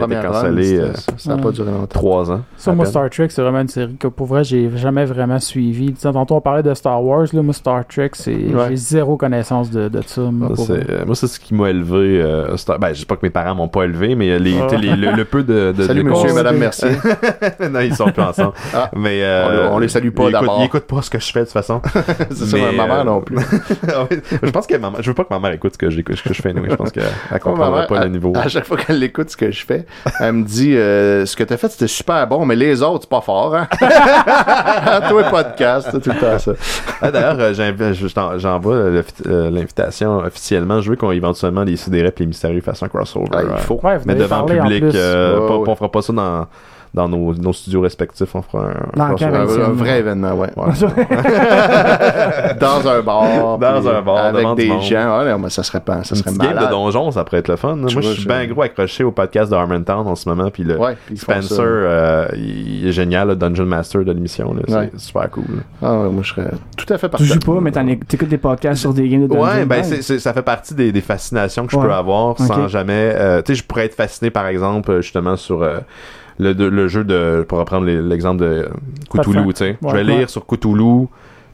[0.00, 1.86] a été cancellé euh, Ça n'a pas duré longtemps.
[1.86, 2.42] trois ans.
[2.56, 2.90] Ça, moi, peine.
[2.90, 5.92] Star Trek, c'est vraiment une série que pour vrai, j'ai jamais vraiment suivi.
[5.92, 7.26] Tantôt, on parlait de Star Wars.
[7.32, 8.66] Là, moi, Star Trek, c'est Ouais.
[8.70, 10.22] j'ai zéro connaissance de, de ça.
[10.22, 10.86] moi, Ça, pour c'est- vrai.
[10.90, 12.20] euh, moi, c'est ce qui m'a élevé.
[12.22, 14.76] Euh, Star- ben, je sais pas que mes parents m'ont pas élevé, mais les, Ah.
[14.76, 15.72] les- le, le peu de.
[15.72, 16.56] de Salut de- monsieur et madame.
[16.56, 16.90] Mercier.
[17.70, 18.52] non, ils sont plus ensemble.
[18.74, 18.90] Ah.
[18.94, 20.58] mais euh, On le- on les salue pas d'abord.
[20.60, 21.80] Ils écoutent pas ce que je fais de toute façon.
[22.30, 23.36] c'est ça, ma mère euh, non plus.
[23.88, 24.06] Ah
[24.42, 26.16] je pense que ma mère- je veux pas que ma mère écoute ce que, j'écoute,
[26.16, 26.50] ce que je fais.
[26.50, 26.68] anyway.
[26.70, 27.04] Je pense qu'elle
[27.40, 28.32] comprendra mère, pas à, le niveau.
[28.36, 29.86] à chaque fois qu'elle écoute ce que je fais,
[30.20, 33.10] elle me dit euh, ce que t'as fait c'était super bon, mais les autres c'est
[33.10, 33.54] pas fort.
[33.56, 33.68] Hein?
[35.08, 36.52] Toi podcast, tout le temps ça.
[37.00, 40.80] Ah, D'ailleurs, euh, j'envoie euh, euh, l'invitation officiellement.
[40.80, 43.28] Je veux qu'on éventuellement les sidérés et les mystérieux fassent un crossover.
[43.32, 43.78] Ah, il euh, faut.
[43.82, 44.82] Ouais, mais devant en public.
[44.94, 45.64] euh, Ouais, pas- ouais.
[45.68, 46.46] On fera pas ça dans,
[46.94, 48.34] dans nos, nos studios respectifs.
[48.34, 49.32] On fera un, Dans un.
[49.32, 50.48] Un, un vrai événement, ouais.
[50.56, 50.66] Ouais.
[52.60, 53.58] Dans un bar.
[53.58, 54.82] Dans un bar, Avec des monde.
[54.82, 55.18] gens.
[55.24, 56.02] Ouais, mais ça serait pas.
[56.04, 57.76] Ça Une serait game de donjon, ça pourrait être le fun.
[57.76, 60.50] Moi, Tu je suis bien gros accroché au podcast de Harmontown en ce moment.
[60.50, 64.54] Puis le Ouais, Spencer, euh, il est génial, le Dungeon Master de l'émission.
[64.66, 64.90] C'est Ouais.
[64.96, 65.44] super cool.
[65.82, 67.24] Ah, ouais, moi je serais tout à fait Tu partant.
[67.24, 67.72] joues pas, mais
[68.06, 69.42] t'écoutes des podcasts sur des games de Dungeon?
[69.44, 71.86] Ouais, ben c'est, c'est- ça fait partie des, des fascinations que je Ouais.
[71.86, 72.68] peux avoir sans Ok.
[72.68, 73.12] jamais.
[73.14, 75.78] euh, tu sais, je pourrais être fasciné par exemple euh, justement sur euh,
[76.38, 77.44] le, le jeu de.
[77.48, 78.68] Pour reprendre l'exemple de
[79.10, 79.78] Cthulhu, tu sais.
[79.82, 81.06] Je vais lire sur Cthulhu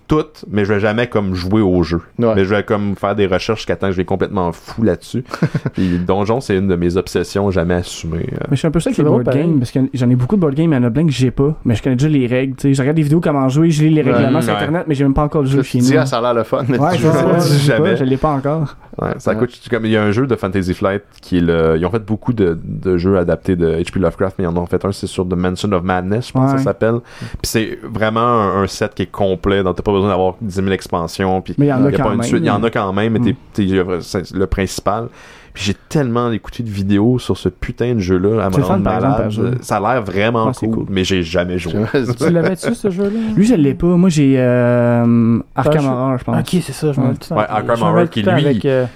[0.06, 2.00] tout, mais je vais jamais comme jouer au jeu.
[2.18, 2.34] Ouais.
[2.34, 5.24] Mais je vais comme faire des recherches jusqu'à temps que je vais complètement fou là-dessus.
[5.74, 8.28] Puis Donjon, c'est une de mes obsessions jamais assumées.
[8.32, 8.36] euh.
[8.50, 10.36] Mais je suis un peu ça avec les board games, parce que j'en ai beaucoup
[10.36, 12.08] de board games, il y en a plein que j'ai pas, mais je connais déjà
[12.08, 12.74] les règles, tu sais.
[12.74, 14.12] Je regarde des vidéos comment jouer, je lis les Ouais.
[14.12, 14.58] règlements sur Ouais.
[14.58, 15.90] internet, mais j'ai même pas encore le jeu chez nous.
[15.98, 17.38] ah, ça a l'air le fun, mais Ouais, tu joues ça, pas.
[17.40, 17.90] je l'ai Jamais.
[17.90, 18.76] pas, je l'ai pas encore.
[19.00, 19.38] Ouais, ça Ouais.
[19.38, 21.90] coûte comme il y a un jeu de Fantasy Flight qui est le ils ont
[21.90, 24.92] fait beaucoup de, de jeux adaptés de HP Lovecraft mais ils en ont fait un
[24.92, 28.62] c'est sur The Mansion of Madness je pense que ça s'appelle puis c'est vraiment un,
[28.62, 31.66] un set qui est complet donc t'as pas besoin d'avoir 10 000 expansions puis Mais
[31.66, 32.26] il y en a y quand pas une même.
[32.26, 33.24] suite il y en a quand même mais Mm.
[33.24, 33.36] t'es-
[33.66, 35.08] t'es- c'est le principal
[35.52, 38.60] puis j'ai tellement écouté de vidéos sur ce putain de jeu là à fun, rendre
[38.60, 40.86] exemple, malade ça a l'air vraiment c'est cool, cool.
[40.90, 41.74] mais j'ai jamais joué
[42.18, 43.10] Tu l'avais-tu, ce jeu-là?
[43.36, 43.86] Lui, je l'ai pas.
[43.86, 46.40] Moi, j'ai euh, Arkham je- Horror, je pense.
[46.40, 47.44] Ok, c'est ça, je Ouais.
[47.48, 48.86] Arkham Horror qui, lui, avec, euh,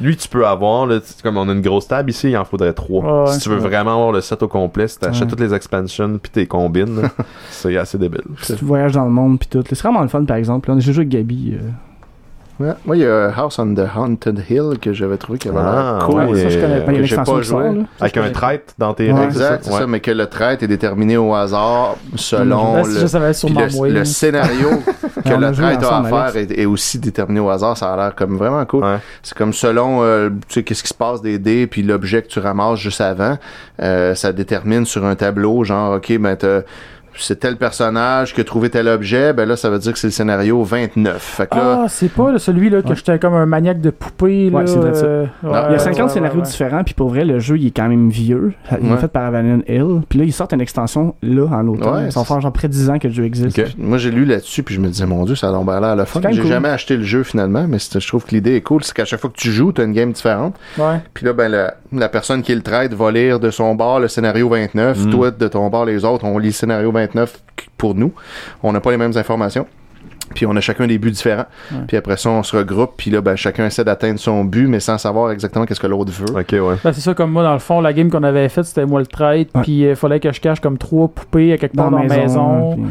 [0.00, 2.72] Lui, tu peux avoir, là, comme on a une grosse table ici, il en faudrait
[2.72, 3.24] trois.
[3.26, 3.60] Ouais, si tu veux ouais.
[3.62, 5.28] vraiment avoir le set au complet, si t'achètes Ouais.
[5.28, 7.02] toutes les expansions puis t'es combines,
[7.50, 8.22] c'est assez débile.
[8.42, 9.62] Si tu voyages dans le monde puis tout.
[9.68, 10.68] C'est vraiment le fun, par exemple.
[10.68, 11.54] Là, on a joué avec Gabi.
[11.54, 11.68] euh,
[12.60, 12.72] Ouais.
[12.86, 15.96] Moi, il y a House on the Haunted Hill que j'avais trouvé qui avait Ah,
[15.98, 16.24] l'air cool.
[16.26, 17.82] ouais, ça, je connais il y a que j'ai pas sort, joué.
[18.00, 19.78] Avec un traite dans tes Ouais, règles, exact, c'est ça?
[19.80, 24.68] ça, mais que le trait est déterminé au hasard selon si le, le, scénario
[25.24, 27.76] que le joué trait a à faire est, est aussi déterminé au hasard.
[27.76, 28.84] Ça a l'air comme vraiment cool.
[28.84, 28.98] Ouais.
[29.22, 32.28] C'est comme selon euh, tu sais qu'est-ce qui se passe des dés puis l'objet que
[32.28, 33.36] tu ramasses juste avant,
[33.82, 36.62] euh, ça détermine sur un tableau genre ok ben t'as-
[37.18, 40.08] c'est tel personnage qui a trouvé tel objet, ben là ça veut dire que c'est
[40.08, 41.20] le scénario 29.
[41.22, 42.96] Fait que là, Ah, c'est pas là, celui-là que Ouais.
[42.96, 44.50] j'étais comme un maniaque de poupées.
[44.50, 45.04] Ouais, là, c'est vrai, ça.
[45.06, 46.46] euh, Il y ouais, a Il y a ouais, 50 ouais, scénarios ouais.
[46.46, 48.52] différents, puis pour vrai, le jeu, il est quand même vieux.
[48.82, 50.02] Il est fait par Avalon Hill.
[50.08, 51.94] Puis là, ils sortent une extension, là, en automne.
[51.94, 53.60] Ouais, Ils sont c'est- faire genre près de 10 ans que le jeu existe.
[53.78, 56.06] Moi j'ai lu là-dessus puis je me disais mon dieu ça a l'air.
[56.06, 56.50] C'est quand même J'ai cool.
[56.50, 59.20] jamais acheté le jeu finalement, mais je trouve que l'idée est cool, c'est qu'à chaque
[59.20, 60.56] fois que tu joues, tu as une game différente.
[60.78, 61.00] Ouais.
[61.12, 64.08] Puis là, ben, la, la personne qui le traite va lire de son bord le
[64.08, 65.06] scénario 29.
[65.06, 65.10] Mm.
[65.10, 67.03] Toi, de ton bord, les autres, on lit le scénario 29
[67.76, 68.12] pour nous.
[68.62, 69.66] On n'a pas les mêmes informations.
[70.34, 71.44] Puis on a chacun des buts différents.
[71.70, 71.78] Ouais.
[71.86, 72.94] Puis après ça, on se regroupe.
[72.96, 76.12] Puis là, ben, chacun essaie d'atteindre son but, mais sans savoir exactement qu'est-ce que l'autre
[76.12, 76.40] veut.
[76.40, 76.76] Ok, ouais.
[76.82, 79.00] Ben, c'est ça, comme moi, dans le fond, la game qu'on avait faite, c'était moi
[79.00, 79.62] le traite, Ouais.
[79.62, 82.74] puis il fallait que je cache comme trois poupées à quelque part dans, la maison.
[82.74, 82.84] puis-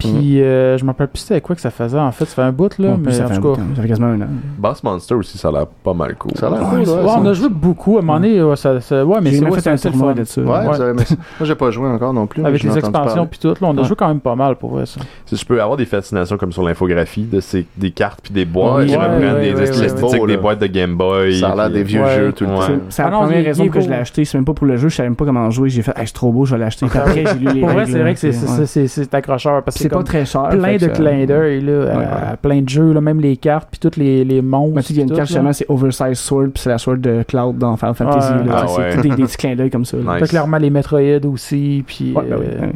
[0.00, 2.24] Puis euh, je me rappelle plus c'était quoi que ça faisait, en fait.
[2.24, 3.60] Ça fait un bout, là, Ouais, mais ça en fait tout cas.
[3.60, 3.66] hein.
[3.76, 4.26] Ça fait quasiment un an.
[4.58, 6.32] Boss Monster aussi, ça a l'air pas mal cool.
[6.36, 7.96] Ça a l'air Ouais, cool, c'est- ouais, Ouais, on a joué beaucoup.
[7.96, 10.24] À un moment donné, ouais, ça, ça- ouais, mais c'est ouais, fait un tournoi de
[10.24, 10.40] ça.
[10.40, 10.66] Ouais, Ouais.
[10.66, 11.14] vous avez aimé ça.
[11.38, 12.42] Moi, j'ai pas joué encore non plus.
[12.42, 13.84] mais Avec les expansions puis tout, là, on a Ouais.
[13.86, 15.00] joué quand même pas mal pour vrai, ça.
[15.26, 18.44] Si je peux avoir des fascinations comme sur l'infographie de ces, des cartes puis des
[18.44, 20.26] boîtes Ouais, qui ouais, reprennent ouais, des esthétiques ouais, ouais.
[20.26, 21.38] des boîtes de Game Boy.
[21.38, 22.60] Ça a l'air des vieux jeux tout le temps.
[22.88, 24.24] C'est- Ah la non, première raison que je l'ai acheté.
[24.24, 24.88] C'est même pas pour le jeu.
[24.88, 25.68] Je savais même pas comment jouer.
[25.68, 26.86] J'ai fait, hey, c'est trop beau, je vais l'acheter.
[26.86, 29.62] Puis après, j'ai lu les Pour vrai, c'est vrai que c'est- accrocheur.
[29.62, 30.48] Parce que C'est pas très cher.
[30.50, 32.36] plein de clins d'œil là, à- Ouais, ouais.
[32.42, 34.74] plein de jeux, là, même les cartes, puis toutes les, les monstres.
[34.76, 36.78] Mais tu sais, il y a une carte justement, c'est Oversize Sword, puis c'est la
[36.78, 38.32] sword de Cloud dans Final Fantasy.
[38.32, 38.44] Ouais.
[38.44, 38.52] là.
[38.62, 38.96] Ah c'est ouais.
[39.02, 39.96] des, des petits clins d'œil comme ça.
[39.96, 40.16] là.
[40.20, 40.28] Nice.
[40.30, 42.12] Clairement les Metroid aussi, puis...
[42.14, 42.72] Ouais, ben oui, euh, ouais.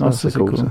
[0.00, 0.56] Non, Ah, ça, c'est cool.
[0.56, 0.64] ça.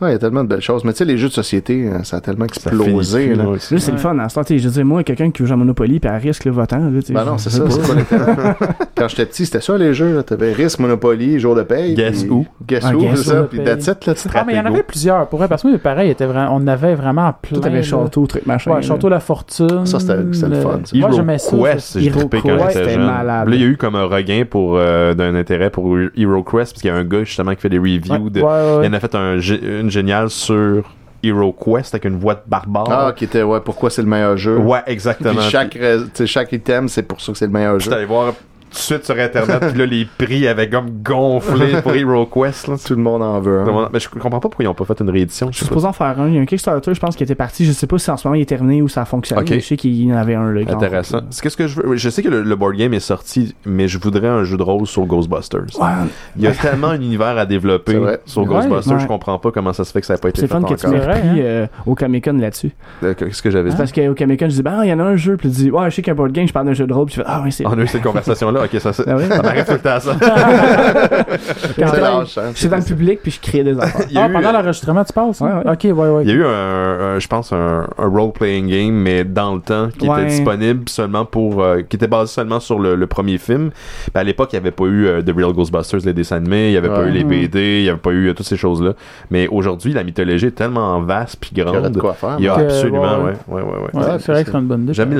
[0.00, 0.84] Ouais, il y a tellement de belles choses.
[0.84, 3.28] Mais tu sais, les jeux de société, euh, ça a tellement explosé.
[3.28, 3.44] plus, là.
[3.44, 4.18] là, c'est le fun.
[4.18, 6.10] À ce temps, tu sais, je veux dire, moi, quelqu'un qui jouer à Monopoly, puis
[6.10, 6.78] à risque le votant.
[6.78, 7.62] Là, Ben non, c'est ça.
[7.62, 8.56] pas.
[8.96, 10.22] Quand j'étais petit, c'était ça les jeux.
[10.22, 11.94] T'avais Risk, Monopoly, Jour de paye.
[11.94, 12.46] Guess puis- Who.
[12.66, 13.42] Guess Ah, Who, Guess c'est ça.
[13.44, 14.14] Puis that's it, là.
[14.34, 15.26] Ah, mais il y en avait plusieurs.
[15.28, 17.60] Pour vrai, parce que moi, pareil, était vraiment, on avait vraiment plein.
[17.60, 18.72] Tout avait château, truc, machin.
[18.74, 18.82] Ouais.
[18.82, 19.86] Château La Fortune.
[19.86, 20.80] Ça, c'était- le fun.
[20.94, 21.56] Moi, Hero j'aimais ça.
[21.56, 23.06] Quest, j'ai trippé quand j'étais jeune.
[23.06, 26.72] Là, il y a eu comme un regain pour euh, d'un intérêt pour Hero Quest
[26.72, 28.30] parce qu'il y a un gars justement qui fait des reviews.
[28.34, 29.38] Il en a fait un,
[29.84, 30.82] une géniale sur
[31.22, 32.86] Hero Quest avec une voix de barbare.
[32.90, 34.56] Ah, qui était, ouais, pourquoi c'est le meilleur jeu?
[34.58, 35.40] ouais, Puis exactement.
[35.40, 35.78] chaque,
[36.26, 37.92] chaque item, c'est pour ça que c'est le meilleur jeu.
[37.92, 38.34] allé voir
[38.74, 42.68] tout de suite sur internet puis là les prix avaient comme gonflé pour Hero Quest
[42.68, 42.74] là.
[42.84, 43.60] Tout le monde en veut.
[43.60, 43.88] un.
[43.92, 45.48] Mais je comprends pas pourquoi ils ont pas fait une réédition.
[45.50, 46.28] Je suis supposé en faire un.
[46.28, 47.64] Il y a un Kickstarter, je pense, qui était parti.
[47.64, 49.42] Je sais pas si en ce moment il est terminé ou ça a fonctionné.
[49.42, 49.50] Ok.
[49.50, 50.50] mais Je sais qu'il y en avait un.
[50.52, 51.20] Là, Intéressant.
[51.30, 51.96] C'est qu'est-ce que je veux?
[51.96, 54.62] Je sais que le, le board game est sorti, mais je voudrais un jeu de
[54.62, 55.60] rôle sur Ghostbusters.
[55.80, 55.86] Ouais,
[56.36, 57.92] Il y a tellement un univers à développer
[58.24, 58.48] C'est sur Ouais.
[58.48, 59.00] Ghostbusters, Ouais.
[59.02, 60.60] je comprends pas comment ça se fait que ça n'a pas été c'est fait fun
[60.60, 60.76] que encore.
[60.78, 61.44] tu m'aies C'est vrai, repris hein?
[61.44, 62.72] euh, au Comic Con là-dessus.
[63.02, 63.76] Euh, Qu'est-ce que j'avais dit?
[63.76, 65.36] C'est parce qu'au Comic Con, je dis, bah, il y en a un jeu.
[65.36, 67.06] Puis tu dis, ouais, je sais qu'un board game, je parle d'un jeu de rôle.
[67.06, 67.66] Puis tu fais, ah, oui, c'est.
[67.66, 68.63] On a eu cette conversation-là.
[68.64, 69.24] Ok, ça, ça, Ah oui?
[69.28, 70.14] ça m'arrive tout le temps, ça.
[71.78, 71.86] Quand
[72.26, 74.06] C'est hein, Je suis dans le public, puis je crée des affaires.
[74.10, 75.40] Il y a Ah, eu, pendant euh, l'enregistrement, tu passes?
[75.40, 75.70] Ouais, ouais.
[75.72, 76.22] Ok, ouais, ouais.
[76.24, 76.48] Il y a eu un,
[77.16, 80.22] un- je pense, un, un role-playing game, mais dans le temps, qui Ouais.
[80.22, 83.70] était disponible seulement pour, euh, qui était basé seulement sur le, le premier film.
[84.14, 86.68] Ben, à l'époque, il n'y avait pas eu euh, The Real Ghostbusters, les dessins animés,
[86.68, 87.30] il n'y avait pas eu les Mhm.
[87.30, 88.92] BD, il n'y avait pas eu euh, toutes ces choses-là.
[89.30, 91.90] Mais aujourd'hui, la mythologie est tellement vaste puis Il y grande.
[91.92, 92.36] de quoi faire.
[92.38, 93.62] Il y a Que, absolument, ouais, ouais, ouais.
[93.62, 94.94] ouais, c'est vrai c'est que c'est une bonne idée.
[94.94, 95.14] J'aime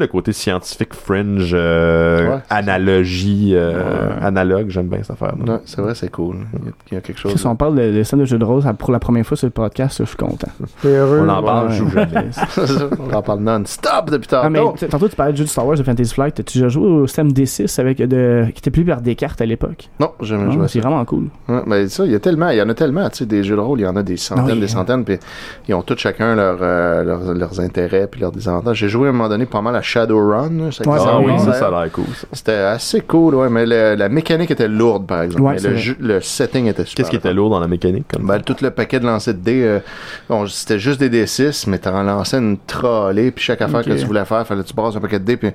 [0.00, 2.38] le, côté scientifique fringe, euh,
[2.68, 3.70] analogie, euh,
[4.18, 4.24] Ouais.
[4.26, 4.68] analogue.
[4.70, 5.34] J'aime bien cette affaire.
[5.38, 6.36] Ouais, c'est vrai, c'est cool.
[6.54, 7.34] Il y a, il y a quelque chose.
[7.34, 9.46] Si on parle de, de scène de jeu de rôle pour la première fois sur
[9.46, 10.48] le podcast, je suis content.
[10.82, 11.20] T'es heureux.
[11.24, 11.72] On en parle, Ouais.
[11.72, 12.30] je joue jamais.
[13.12, 14.76] on en parle non-stop depuis Ah, mais tantôt.
[14.76, 16.44] t- tantôt, tu parlais de jeu de Star Wars de Fantasy Flight.
[16.44, 19.46] Tu as joué au système D6 avec de, qui était plus par des cartes à
[19.46, 19.88] l'époque?
[19.98, 21.24] Non, j'ai jamais Ah, joué C'est vraiment cool.
[21.48, 23.42] Ouais, mais ça, il y a tellement, il y en a tellement, tu sais, des
[23.42, 24.60] jeux de rôle, il y en a des centaines, Ah oui.
[24.60, 25.18] des centaines, puis
[25.68, 28.76] ils ont tous chacun leur, euh, leurs, leurs intérêts puis leurs désavantages.
[28.78, 31.52] J'ai joué à un moment donné pas mal à Shadowrun, ça Ouais, Ah oui, ça,
[31.54, 32.04] ça a l'air cool.
[32.14, 32.26] ça.
[32.40, 35.42] C'était assez cool, ouais, mais le- la mécanique était lourde, par exemple.
[35.42, 36.96] Ouais, Mais c'est le, jeu- le setting était super.
[37.04, 38.06] Qu'est-ce qui était lourd dans la mécanique?
[38.10, 39.80] Comme Ben, tout le paquet de lancer de dés, euh,
[40.26, 44.06] bon, c'était juste des D6, mais t'en lançais une trollée, puis chaque affaire que tu
[44.06, 45.50] voulais faire, fallait que tu brasses un paquet de dés, puis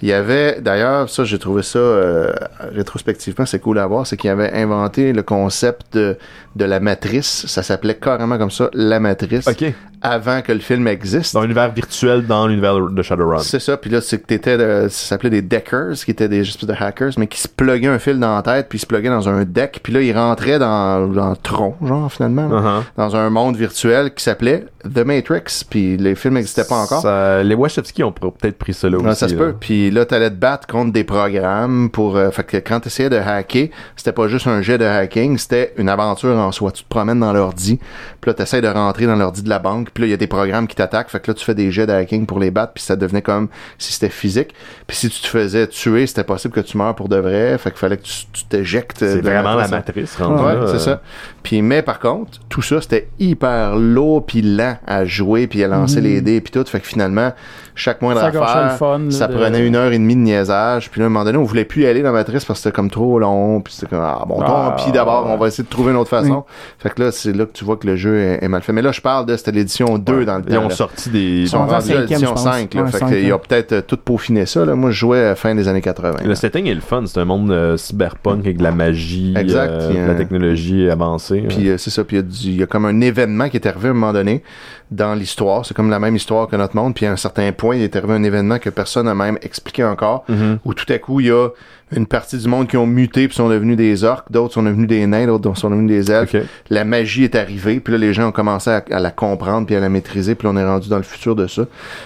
[0.00, 2.32] il y avait, d'ailleurs, ça, j'ai trouvé ça, euh,
[2.72, 6.16] rétrospectivement, c'est cool à voir, c'est qu'il avait inventé le concept de,
[6.58, 9.72] de la matrice, ça s'appelait carrément comme ça, la matrice, Ok.
[10.02, 11.32] avant que le film existe.
[11.34, 13.38] Dans l'univers virtuel, dans l'univers de Shadowrun.
[13.38, 16.40] C'est ça, puis là, c'est que t'étais, de- ça s'appelait des deckers, qui étaient des
[16.40, 18.86] espèces de hackers, mais qui se pluguaient un fil dans la tête, puis ils se
[18.86, 22.82] pluguaient dans un deck, puis là, ils rentraient dans, dans le tronc, genre, finalement, Uh-huh.
[22.96, 27.02] dans un monde virtuel qui s'appelait The Matrix, puis les films n'existaient pas encore.
[27.02, 29.18] Ça- les Wachowski ont peut-être pris Ouais, aussi.
[29.20, 29.54] ça se peut.
[29.58, 32.16] Puis là, t'allais te battre contre des programmes pour.
[32.16, 35.72] euh, fait que quand t'essayais de hacker, c'était pas juste un jet de hacking, c'était
[35.76, 36.70] une aventure en soi.
[36.72, 37.78] Tu te promènes dans l'ordi,
[38.20, 40.16] puis là, t'essayes de rentrer dans l'ordi de la banque, puis là, il y a
[40.16, 41.10] des programmes qui t'attaquent.
[41.10, 43.22] Fait que là, tu fais des jets de hacking pour les battre, puis ça devenait
[43.22, 43.48] comme
[43.78, 44.54] si c'était physique.
[44.86, 47.56] Puis si tu te faisais tuer, c'était possible que tu meurs pour de vrai.
[47.58, 48.98] Fait qu'il fallait que tu t'éjectes.
[49.00, 50.18] C'est de vraiment la matrice.
[50.18, 51.00] matrice Ouais, c'est euh, ça.
[51.48, 55.68] Puis mais par contre, tout ça c'était hyper lourd puis lent à jouer puis à
[55.68, 56.62] lancer les dés puis tout.
[56.68, 57.32] Fait que finalement,
[57.78, 60.90] chaque moindre Ça le fun, là, ça de- prenait une heure et demie de niaisage.
[60.90, 62.58] Puis là, à un moment donné, on voulait plus y aller dans la matrice parce
[62.60, 63.60] que c'était comme trop long.
[63.60, 65.96] Puis c'était comme ah bon, Ah, tant pis d'abord, on va essayer de trouver une
[65.98, 66.44] autre façon.
[66.78, 68.72] Fait que là, c'est là que tu vois que le jeu est, est mal fait.
[68.72, 70.64] Mais là, je parle de c'était l'édition 2 dans le Ils temps.
[70.64, 70.74] ont là.
[70.74, 71.18] sorti des.
[71.42, 72.42] Ils sont rendus à l'édition je pense.
[72.44, 72.74] 5.
[72.74, 74.64] Là, Ouais, fait qu'ils ont peut-être euh, tout peaufiné ça.
[74.64, 74.74] Là.
[74.74, 76.16] Moi, je jouais à la fin des années 80.
[76.22, 76.34] Le là.
[76.34, 80.04] setting est le fun, c'est un monde euh, cyberpunk avec de la magie, Exact, euh,
[80.04, 81.44] de la technologie avancée.
[81.48, 83.56] Puis c'est ça, puis il y a du- il y, a comme un événement qui
[83.56, 84.42] est arrivé à un moment donné
[84.90, 85.66] dans l'histoire.
[85.66, 86.94] C'est comme la même histoire que notre monde.
[86.94, 89.84] Puis à un certain point, il est arrivé un événement que personne n'a même expliqué
[89.84, 90.58] encore, Mhm.
[90.64, 91.48] où tout à coup, il y a
[91.94, 94.88] une partie du monde qui ont muté puis sont devenus des orques, d'autres sont devenus
[94.88, 96.36] des nains, d'autres sont devenus des elfes.
[96.70, 99.74] La magie est arrivée, puis là, les gens ont commencé à, à la comprendre puis
[99.74, 101.64] à la maîtriser, puis là, on est rendu dans le futur de ça.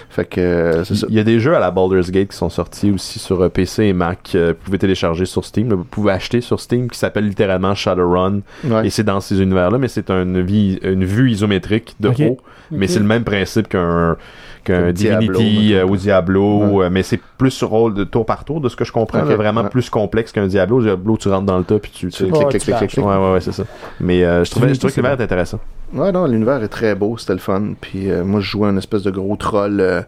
[0.09, 1.07] Fait que euh, c'est ça.
[1.09, 3.49] Il y a des jeux à la Baldur's Gate qui sont sortis aussi sur euh,
[3.49, 4.31] PC et Mac.
[4.35, 5.69] euh, vous pouvez télécharger sur Steam.
[5.69, 8.39] là, Vous pouvez acheter sur Steam qui s'appelle littéralement Shadowrun.
[8.63, 8.87] Ouais.
[8.87, 12.37] Et c'est dans ces univers-là, mais c'est une, vie, une vue isométrique de haut.
[12.71, 14.17] Mais c'est le même principe qu'un
[14.63, 18.61] qu'un Diablo, Divinity euh, ou Diablo, euh, mais c'est plus rôle de tour par tour
[18.61, 19.21] de ce que je comprends.
[19.21, 19.69] Ok, là, vraiment ouais.
[19.69, 20.81] plus complexe qu'un Diablo.
[20.81, 22.89] Diablo, tu rentres dans le tas puis tu, tu sais, Clic, Ouais, clic, tu clic,
[22.89, 23.05] clic.
[23.05, 23.63] Ouais, ouais, ouais, c'est ça.
[23.99, 25.59] Mais euh, je trouvais, je trouvais que c'est l'univers est intéressant.
[25.93, 27.73] Ouais, non, l'univers est très beau, c'était le fun.
[27.79, 30.01] Puis euh, moi, je jouais un espèce de gros troll euh,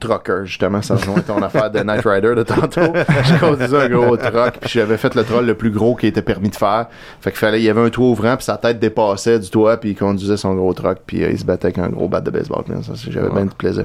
[0.00, 2.80] trucker, justement, ça rejoint ton affaire de Knight Rider de tantôt.
[3.24, 6.22] je conduisais un gros truck, puis j'avais fait le troll le plus gros qui était
[6.22, 6.86] permis de faire.
[7.20, 9.76] Fait qu'il fallait, il y avait un toit ouvrant, puis sa tête dépassait du toit,
[9.78, 12.20] puis il conduisait son gros truck, puis euh, il se battait avec un gros bat
[12.20, 12.64] de baseball.
[13.08, 13.32] J'avais Ouais.
[13.34, 13.84] bien du plaisir.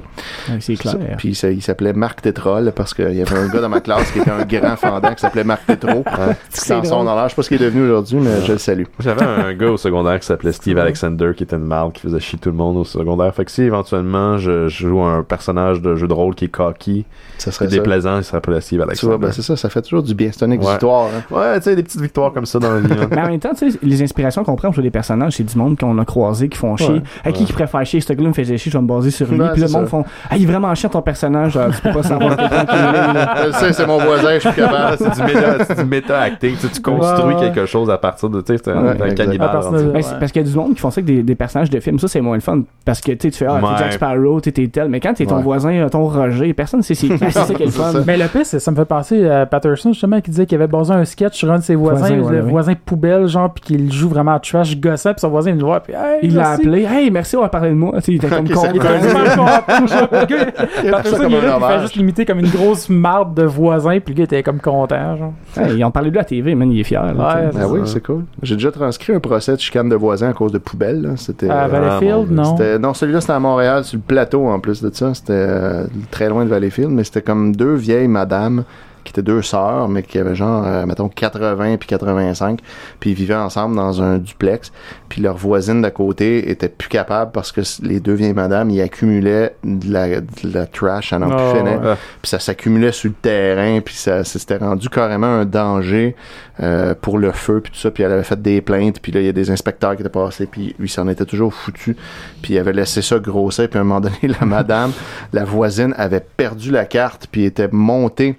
[0.49, 0.95] Ouais, c'est clair.
[1.17, 4.11] Puis ça- il s'appelait Marc Tétrol, parce qu'il y avait un gars dans ma classe
[4.11, 6.03] qui était un grand fendant qui s'appelait Marc Tétro.
[6.49, 7.25] S'en son dans l'air.
[7.25, 8.83] Je sais pas ce qu'il est devenu aujourd'hui, mais je le salue.
[8.99, 12.19] J'avais un gars au secondaire qui s'appelait Steve Alexander, qui était une marde, qui faisait
[12.19, 13.33] chier tout le monde au secondaire.
[13.33, 16.49] Fait que si éventuellement je, je joue un personnage de jeu de rôle qui est
[16.49, 17.05] cocky,
[17.37, 19.15] Ça qui serait déplaisant, il s'appelait Steve Tu Alexander.
[19.17, 20.29] vois, ben c'est ça, ça fait toujours du bien.
[20.31, 21.07] C'est un exutoire.
[21.07, 21.35] hein.
[21.35, 22.93] ouais, tu sais, des petites victoires comme ça dans la vie.
[22.93, 23.07] hein.
[23.11, 25.57] Mais en même temps, tu sais, les inspirations qu'on prend sur des personnages, c'est du
[25.57, 26.89] monde qu'on a croisé, qui font chier.
[26.89, 27.01] Ouais.
[27.25, 28.01] À qui qui préfère chier?
[28.01, 29.39] Ce gars-là me faisait chier, je vais me baser sur lui.
[29.39, 29.89] Ouais, puis le c'est monde ça.
[29.89, 32.43] font, ah, il est vraiment chiant ton personnage, Ah, tu peux pas savoir qui.
[33.47, 34.97] Je sais, c'est mon voisin, je suis capable.
[34.97, 36.55] c'est du méta, c'est du méta-acting.
[36.59, 39.59] Tu, tu construis quelque chose à partir de, tu sais, c'est un, Ouais, un cannibale.
[39.71, 41.79] Ben, parce qu'il y a du monde qui font ça avec des, des personnages de
[41.79, 41.99] films.
[41.99, 42.61] Ça, c'est moins le fun.
[42.85, 43.61] Parce que tu sais, tu fais, ah, Ouais.
[43.61, 44.89] t'es Jack Sparrow, t'es tel.
[44.89, 45.43] Mais quand t'es ton Ouais.
[45.43, 47.17] voisin, euh, ton Roger, personne sait c'est qui.
[47.31, 48.03] C'est ça qui est le C'est fun.
[48.05, 50.67] Mais le pire, c'est- ça me fait penser à Patterson, justement, qui disait qu'il avait
[50.67, 52.49] basé un sketch sur un de ses voisins, Voisin, ouais, le ouais.
[52.49, 55.79] voisin poubelle, genre, puis qu'il joue vraiment trash gossant, puis son voisin, il le voit,
[55.79, 57.93] puis hey, Il l'a appelé, hey, merci, on va parler de moi.
[57.97, 58.61] Tu sais, il était comme con.
[58.73, 58.79] Il
[60.91, 64.59] Patterson, fait juste limiter comme une grosse marde de voisin, puis le gars était comme
[64.59, 65.33] content, genre.
[65.69, 67.03] Ils ont parlé de lui à la TV, man, il est fier.
[67.19, 68.25] Ah oui, c'est cool.
[68.41, 71.10] J'ai déjà transcrit un procès de chicane de voisins à cause de poubelles.
[71.11, 71.17] Là.
[71.17, 71.49] C'était.
[71.49, 72.57] À euh, Valleyfield, non?
[72.57, 75.13] C'était- non, celui-là c'était à Montréal, sur le plateau en plus de ça.
[75.13, 78.63] C'était euh, très loin de Valleyfield, mais c'était comme deux vieilles madames
[79.03, 82.59] qui étaient deux sœurs, mais qui avaient genre, euh, mettons, 80 puis 85,
[82.99, 84.71] puis ils vivaient ensemble dans un duplex.
[85.09, 88.81] Puis leur voisine d'à côté était plus capable parce que les deux vieilles madames, ils
[88.81, 91.95] accumulaient de la, de la trash à n'en Oh, plus ouais.
[92.21, 96.15] Puis ça s'accumulait sur le terrain, puis ça ça s'était rendu carrément un danger
[96.61, 97.91] euh, pour le feu, puis tout ça.
[97.91, 100.09] Puis elle avait fait des plaintes, puis là, il y a des inspecteurs qui étaient
[100.09, 101.95] passés, puis lui s'en était toujours foutu.
[102.41, 104.91] Puis il avait laissé ça grossir, puis à un moment donné, la madame,
[105.33, 108.35] la voisine, avait perdu la carte, puis était montée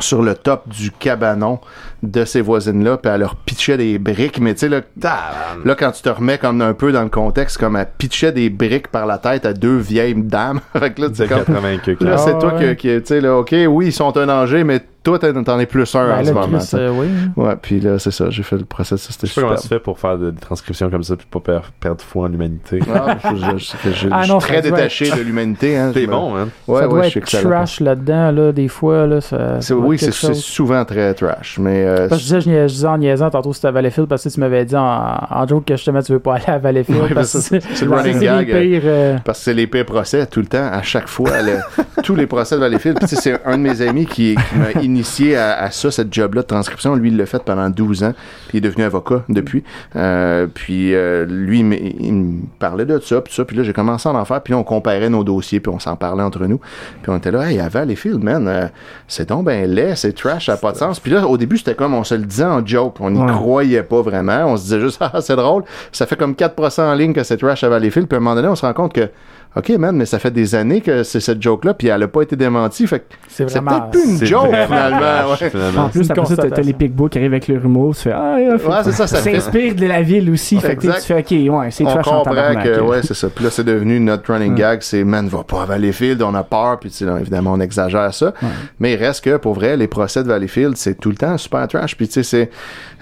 [0.00, 1.60] sur le top du cabanon
[2.02, 4.80] de ces voisines-là, puis elle leur pitchait des briques, mais tu sais, là,
[5.64, 8.48] là, quand tu te remets comme un peu dans le contexte, comme elle pitchait des
[8.50, 11.44] briques par la tête à deux vieilles dames, fait que là, tu sais, C'est comme,
[11.44, 12.76] 80 que Là, Ah, c'est toi ouais.
[12.76, 15.64] qui, qui- tu sais, là, OK, oui, ils sont un danger, mais toi, t'en es
[15.64, 16.46] plus un Ben, en ce moment.
[16.58, 16.76] Chris, tu sais.
[16.76, 17.06] euh, oui.
[17.36, 19.56] Ouais, puis là, c'est ça, j'ai fait le procès, ça, c'était Je sais pas comment
[19.56, 19.62] super.
[19.62, 22.28] tu fais pour faire de- des transcriptions comme ça puis pas per- perdre foi en
[22.28, 22.80] l'humanité.
[22.94, 25.76] Ah, je, Ah suis très détaché de l'humanité.
[25.78, 26.48] Hein, T'es Je me- bon, hein?
[26.68, 29.20] Ouais, ça doit ouais, je suis trash là-dedans, là, des fois, là.
[29.22, 32.86] C'est- oui, c'est c'est souvent très trash, mais euh, Parce que je disais, je, disais
[32.86, 35.76] en niaisant tantôt c'était à Valleyfield parce que tu m'avais dit en, en joke que
[35.76, 38.20] justement tu veux pas aller à Valleyfield Ouais, parce que mais ça, c'est le running
[38.20, 41.08] gag, les pires, euh, parce que c'est les pires procès tout le temps, à chaque
[41.08, 41.58] fois, le-
[42.02, 42.98] tous les procès de Valleyfield.
[42.98, 46.42] Puis c'est un de mes amis qui, qui m'a initié à, à ça, cette job-là
[46.42, 46.94] de transcription.
[46.94, 48.12] Lui, il l'a fait pendant 12 ans,
[48.48, 49.64] puis il est devenu avocat depuis.
[49.96, 53.44] Euh, puis euh, lui, il me- il me parlait de ça, puis ça.
[53.44, 55.78] Puis là, j'ai commencé à en faire, puis là, on comparait nos dossiers, puis on
[55.78, 56.58] s'en parlait entre nous.
[57.02, 58.66] Puis on était là, hey, à Valleyfield, man, euh,
[59.08, 61.00] c'est donc ben laid, c'est trash, ça n'a pas de sens.
[61.00, 63.26] Puis là, au début, c'était comme, on se le disait en joke, on n'y Ouais.
[63.32, 64.44] croyait pas vraiment.
[64.46, 67.36] On se disait juste, ah, c'est drôle, ça fait comme 4% en ligne que c'est
[67.36, 68.06] trash à Valleyfield.
[68.08, 69.08] Puis à un moment donné, on se rend compte que,
[69.56, 72.22] OK, man, mais ça fait des années que c'est cette joke-là, puis elle a pas
[72.22, 72.86] été démentie.
[72.86, 75.30] Fait que c'est peut-être plus une C'est joke, finalement.
[75.32, 75.50] ouais.
[75.50, 75.84] finalement.
[75.84, 76.72] En plus, après ça, t'as- les.
[76.72, 79.40] Big qui arrivent avec le humour, tu fais, ah, ouais, Ouais, c'est ça, ça fait-
[79.40, 80.56] s'inspire de la ville aussi.
[80.60, 82.64] Fait que tu fais, ok, ouais, c'est on trash en comprend tabarnak.
[82.64, 83.28] que, ouais, c'est ça.
[83.28, 86.44] Puis là, c'est devenu notre running gag, c'est, man, va pas à Valleyfield, on a
[86.44, 88.32] peur, puis tu sais, là, évidemment, on exagère ça.
[88.78, 91.66] Mais il reste que, pour vrai, les procès de Valleyfield, c'est tout le temps super
[91.66, 91.96] trash.
[91.96, 92.50] Puis tu sais, c'est,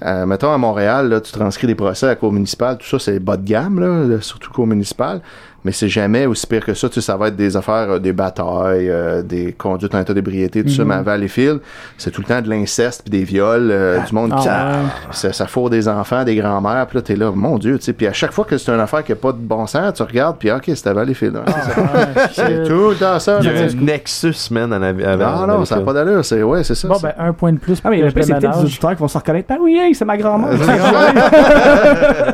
[0.07, 2.99] euh, mettons, à Montréal, là, tu transcris des procès à la cour municipale, tout ça,
[2.99, 5.21] c'est bas de gamme, là, surtout cour municipale.
[5.65, 6.89] Mais c'est jamais aussi pire que ça.
[6.89, 10.15] Tu sais, ça va être des affaires, euh, des batailles, euh, des conduites en état
[10.15, 10.83] d'ébriété, tout ça.
[10.83, 10.89] Mhm.
[10.89, 11.59] Mais à Valleyfield,
[11.99, 14.77] c'est tout le temps de l'inceste puis des viols, euh, du monde qui, Ah,
[15.11, 17.93] ça, ça fourre des enfants, des grands-mères, puis là, t'es là, mon Dieu, tu sais.
[17.93, 20.03] Puis à chaque fois que c'est une affaire qui a pas de bon sens, tu
[20.05, 21.37] regardes, puis ok, c'était à Valleyfield.
[21.37, 21.45] hein.
[21.49, 21.81] C'est.
[21.83, 23.39] Ah, C'est tout le temps ça.
[23.43, 25.93] Il y a un Nexus, man, à la- à la- Non, non, ça n'a pas
[25.93, 26.25] d'allure.
[26.25, 26.87] C'est, ouais, c'est ça.
[26.89, 27.81] Bon, c'est- ben, un point de plus.
[27.85, 29.49] Ah, mais le c'est peut-être des auditeurs qui vont se reconnaître.
[29.53, 30.51] Ah oui, hey, c'est ma grand-mère.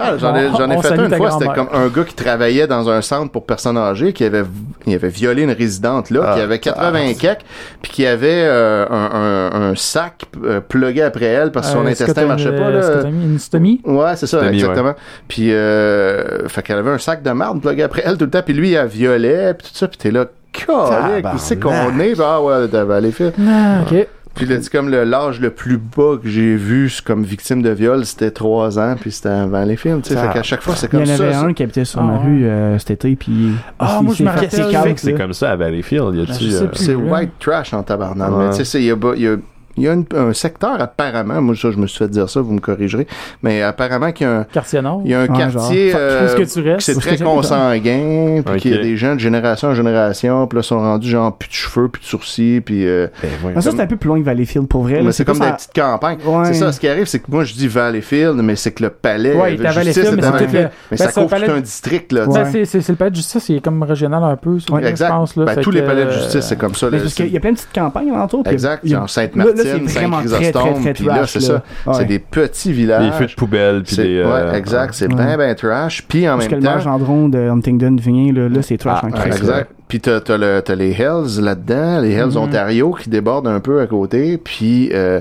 [0.00, 0.42] Ah, j'en ai,
[0.82, 4.12] fait une fois, c'était comme un gars qui travaillait dans un centre pour personnes âgées,
[4.12, 4.42] qui avait,
[4.86, 7.44] il avait violé une résidente là, Ah, qui avait 80 kek,
[7.82, 11.84] puis qui avait euh, un, un, un sac euh, plugué après elle parce que son
[11.86, 12.70] Euh, intestin marchait pas.
[12.70, 13.02] Là.
[13.04, 13.80] une stomie?
[13.84, 14.94] Ouais, c'est ça, exactement.
[15.28, 18.42] Puis, euh, fait qu'elle avait un sac de marde plugué après elle tout le temps,
[18.44, 22.14] puis lui, elle violait, puis tout ça, puis t'es là, calique, où c'est qu'on est?
[22.20, 23.32] Ah ouais, t'avais allé faire.
[23.40, 24.06] Ah, ok.
[24.34, 27.70] Puis là, c'est comme le- l'âge le plus bas que j'ai vu comme victime de
[27.70, 30.16] viol, c'était 3 ans, puis c'était avant les films, tu sais.
[30.20, 31.22] Fait qu'à chaque fois, c'est Il y comme en ça.
[31.24, 31.40] avait ça.
[31.42, 33.52] un qui habitait sur Ah, ma rue euh, cet été, puis.
[33.78, 34.98] Ah, il moi, je me rappelle.
[34.98, 36.14] c'est comme ça à Valleyfield.
[36.14, 36.50] Y Ben, a-tu.
[36.50, 36.68] sais euh.
[36.72, 38.30] C'est white trash en tabarnak.
[38.30, 38.44] Ouais.
[38.46, 39.36] Mais tu sais, c'est- il y a,
[39.76, 42.28] il y a il une- un secteur apparemment, moi ça, je me suis fait dire
[42.28, 43.06] ça, vous me corrigerez,
[43.42, 45.02] mais apparemment qu'il y a un, Quartier Nord?
[45.04, 46.78] il y a un Ouais, quartier euh, que tu restes?
[46.78, 50.56] qui c'est très consanguin, puis qu'il y a des gens de génération en génération, puis
[50.56, 52.86] là, ils sont rendus genre plus de cheveux, plus de sourcils, puis...
[52.86, 53.52] euh, Ben.
[53.56, 55.02] Mais ça, c'est un peu plus loin que Valleyfield pour vrai.
[55.02, 56.18] mais c'est comme des petites campagnes.
[56.24, 56.44] Ouais.
[56.46, 58.90] C'est ça, ce qui arrive, c'est que moi, je dis Valleyfield, mais c'est que le
[58.90, 59.34] palais...
[59.34, 61.60] Ouais, il est à Justice mais à c'est le- Mais ben, ça couvre tout un
[61.60, 64.22] district, là, tu Ben, c'est, c'est, c'est le palais de justice, il est comme régional
[64.22, 65.12] un peu, Exact.
[65.36, 66.88] Ben, tous les palais de euh, justice, c'est comme ça.
[67.14, 68.12] Qu'il y a plein de petites campagnes
[68.44, 71.62] puis Exact, il Sainte-Martine, c'est vraiment très, très, Saint-Chrysostome, très puis là, c'est ça.
[71.86, 71.94] Ouais.
[71.94, 73.10] C'est des petits villages.
[73.10, 74.18] Des feux de poubelle, puis des.
[74.18, 75.14] euh, ouais, exact, c'est ouais.
[75.14, 76.02] bien, bien trash.
[76.08, 76.74] Puis en Parce que même le temps...
[76.74, 79.70] maire Gendron de Huntingdon vient, là, là c'est trash Ah, en exact.
[79.88, 82.36] Puis t'as, t'as, le, les Hells là-dedans, les Hells Mhm.
[82.38, 84.38] Ontario qui débordent un peu à côté.
[84.38, 85.20] Puis euh,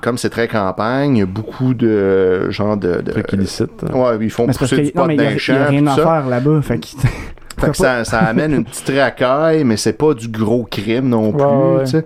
[0.00, 3.02] comme c'est très campagne, beaucoup de genre de...
[3.02, 3.82] de Trucs illicites.
[3.92, 6.60] ouais, ils font parce pousser du que pot il rien à faire là-bas.
[7.60, 11.30] Fait que ça, ça amène une petite racaille, mais c'est pas du gros crime non
[11.30, 11.42] plus.
[11.42, 12.04] Ouais, ouais.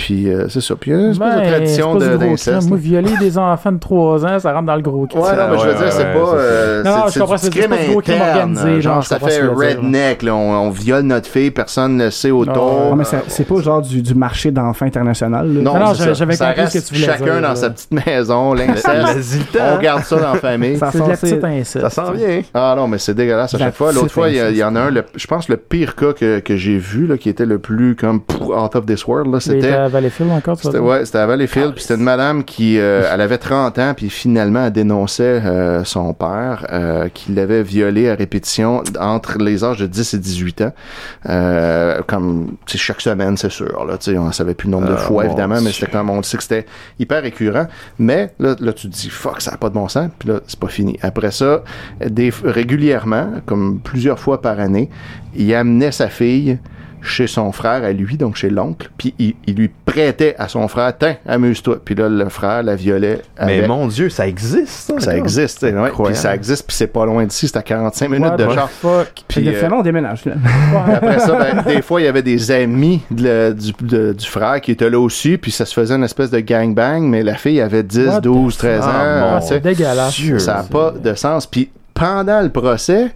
[0.00, 0.74] Puis euh, c'est ça.
[0.76, 2.56] Puis il y a une espèce Ben, de tradition de, du gros d'inceste.
[2.58, 2.68] crime.
[2.70, 5.20] Moi, violer des enfants de 3 ans, ça rentre dans le gros crime.
[5.20, 6.34] Ouais, non, mais je veux Ouais, dire, c'est ouais, pas.
[6.36, 10.34] euh, Non, je comprends, c'est pas gros crime organisé, Genre, ça fait dire, redneck, là.
[10.34, 12.54] On, on viole notre fille, personne ne sait autour.
[12.90, 15.52] Non, mais c'est- pas genre du, du marché d'enfants international.
[15.52, 15.60] là.
[15.60, 18.54] Non, Non, j'avais- compris reste ce que tu voulais Chacun dire, dans sa petite maison,
[19.14, 19.58] l'inceste.
[19.60, 20.78] On garde ça dans la famille.
[20.78, 21.80] Ça de la sent- c'est- petite inceste.
[21.80, 22.42] Ça sent bien.
[22.54, 23.92] Ah non, mais c'est dégueulasse à La chaque fois.
[23.92, 26.78] L'autre fois, il y, en a un, je pense le pire cas que, que j'ai
[26.78, 29.70] vu, là, qui était le plus comme out of this world, c'était.
[29.90, 33.20] À Valleyfield encore, tu ouais, c'était à Valleyfield, puis c'était une madame qui, euh, elle
[33.20, 38.14] avait 30 ans, puis finalement, elle dénonçait euh, son père, euh, qui l'avait violée à
[38.14, 40.72] répétition entre les âges de 10 et 18 ans.
[41.28, 44.72] Euh, comme, tu sais, chaque semaine, c'est sûr, là, tu sais, on savait plus le
[44.72, 46.66] nombre de fois, évidemment, mais c'était comme, on le sait que c'était
[46.98, 47.66] hyper récurrent.
[47.98, 50.40] Mais, là, là, tu te dis, fuck, ça n'a pas de bon sens, puis là,
[50.46, 50.98] c'est pas fini.
[51.02, 51.62] Après ça,
[52.04, 54.88] des, régulièrement, comme plusieurs fois par année,
[55.34, 56.58] il amenait sa fille
[57.02, 60.68] chez son frère à lui, donc chez l'oncle, puis il, il lui prêtait à son
[60.68, 61.78] frère, tiens, amuse-toi.
[61.84, 63.22] Puis là, le frère la violait.
[63.44, 65.00] Mais mon Dieu, ça existe, ça.
[65.00, 65.90] ça existe, ouais.
[66.04, 68.70] Puis ça existe, puis c'est pas loin d'ici, c'est à 45 minutes What de char.
[68.70, 69.06] fuck?
[69.28, 70.24] Fait Puis, euh, finalement, on déménage.
[70.86, 74.26] après ça, ben, des fois, il y avait des amis de le- du, de- du
[74.26, 77.34] frère qui étaient là aussi, puis ça se faisait une espèce de gangbang, mais la
[77.34, 78.90] fille avait 10, What the 12, 13 ans.
[78.92, 79.40] Ah.
[79.40, 80.14] C'est dégueulasse.
[80.14, 80.38] Dieu.
[80.38, 81.46] Ça n'a pas de sens.
[81.46, 83.08] Puis pendant le procès,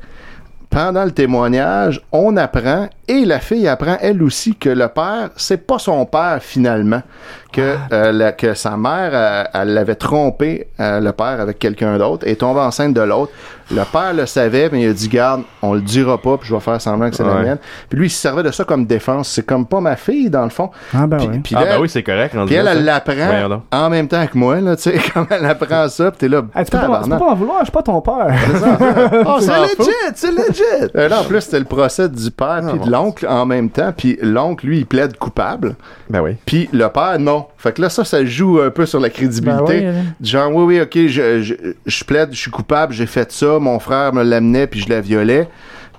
[0.71, 5.67] pendant le témoignage, on apprend, et la fille apprend elle aussi, que le père, c'est
[5.67, 7.03] pas son père finalement.
[7.53, 11.99] Que, euh, la- que sa mère, euh, elle l'avait trompé, euh, le père, avec quelqu'un
[11.99, 13.31] d'autre, et tombée enceinte de l'autre.
[13.71, 16.55] Le père le savait, mais il a dit, garde, on le dira pas, puis je
[16.55, 17.43] vais faire semblant que c'est la Ouais.
[17.45, 17.59] mienne.
[17.89, 19.29] Puis lui, il se servait de ça comme défense.
[19.29, 20.71] C'est comme pas ma fille, dans le fond.
[20.93, 21.41] Ah, ben Puis, ouais.
[21.45, 22.35] puis Ah, là, ben oui, c'est correct.
[22.47, 25.89] puis elle, elle l'apprend en même temps que moi, là, tu sais, comme elle apprend
[25.89, 27.19] ça, puis t'es là, Hey, tu peux pas, tu peux tabarnak.
[27.21, 28.35] pas en vouloir, je suis pas ton père.
[29.27, 30.91] Oh, C'est s'en legit, c'est legit.
[30.97, 33.93] Euh, là, en plus, c'était le procès du père puis de l'oncle en même temps.
[33.97, 35.75] Puis l'oncle, lui, il plaide coupable.
[36.09, 36.37] Ben oui.
[36.47, 37.47] Puis le père, non.
[37.59, 39.81] Fait que là, ça, ça joue un peu sur la crédibilité.
[39.81, 40.15] Ben oui, hein.
[40.21, 41.55] Du Genre, oui, oui, ok, je, je,
[41.87, 45.01] je plaide, je suis coupable, j'ai fait ça, mon frère me l'amenait, puis je la
[45.01, 45.49] violais.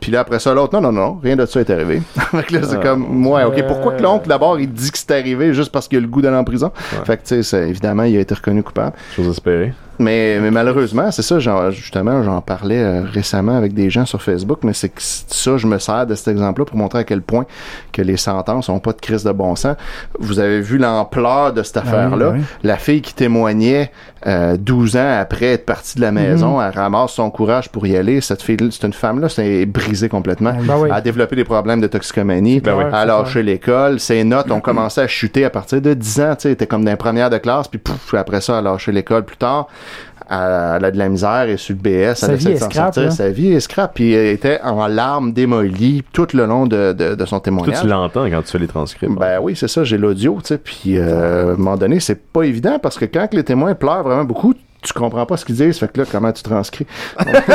[0.01, 2.01] Puis là, après ça, l'autre, non, non, non, rien de ça est arrivé.
[2.31, 4.91] fait que là, c'est Ah, comme, ouais, ok, euh, pourquoi que l'oncle, d'abord, il dit
[4.91, 6.71] que c'est arrivé juste parce qu'il a le goût d'aller en prison?
[7.05, 8.93] Fait que, tu sais, c'est- évidemment, il a été reconnu coupable.
[9.15, 9.73] J'ose espérer.
[9.99, 14.21] Mais, mais malheureusement, c'est ça, j'en- justement, j'en parlais euh, récemment avec des gens sur
[14.21, 17.21] Facebook, mais c'est que ça, je me sers de cet exemple-là pour montrer à quel
[17.21, 17.45] point
[17.91, 19.75] que les sentences ont pas de crise de bon sens.
[20.19, 22.31] Vous avez vu l'ampleur de cette affaire-là.
[22.31, 22.45] oui, oui.
[22.63, 23.91] La fille qui témoignait
[24.27, 27.95] euh, 12 ans après être partie de la maison, elle ramasse son courage pour y
[27.95, 28.21] aller.
[28.21, 30.53] Cette fille, c'est une femme-là, c'est brisé complètement.
[30.61, 30.89] Ben oui.
[30.91, 32.59] Elle a développé des problèmes de toxicomanie.
[32.59, 32.83] Ben oui.
[32.87, 33.99] elle a lâché l'école.
[33.99, 36.35] Ses notes ont commencé à chuter à partir de 10 ans.
[36.35, 38.67] Tu sais, elle était comme dans les premières de classe, puis pouf, après ça, elle
[38.67, 39.67] a lâché l'école plus tard.
[40.29, 42.59] Elle, a de la misère et sur le BS, Sa elle vie essaie de est
[42.59, 43.03] s'en sortir.
[43.03, 43.11] là.
[43.11, 47.15] Sa vie est scrap, puis elle était en larmes démolies tout le long de, de,
[47.15, 47.81] de son témoignage.
[47.81, 49.11] tu l'entends quand tu fais les transcripts.
[49.19, 52.21] Ben oui, c'est ça, j'ai l'audio, tu sais, puis euh, à un moment donné, c'est
[52.31, 54.53] pas évident parce que quand que les témoins pleurent vraiment beaucoup,
[54.85, 56.85] tu comprends pas ce qu'ils disent, fait que là, comment tu transcris?
[57.19, 57.45] c'est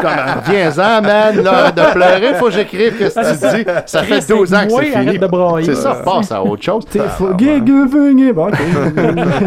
[0.00, 3.70] comme, reviens-en, man, là, de pleurer, faut que j'écrive, qu'est-ce que tu dis?
[3.86, 4.76] Ça fait 12 ans que c'est
[5.10, 5.18] fini.
[5.64, 6.84] C'est ça, passe à autre chose.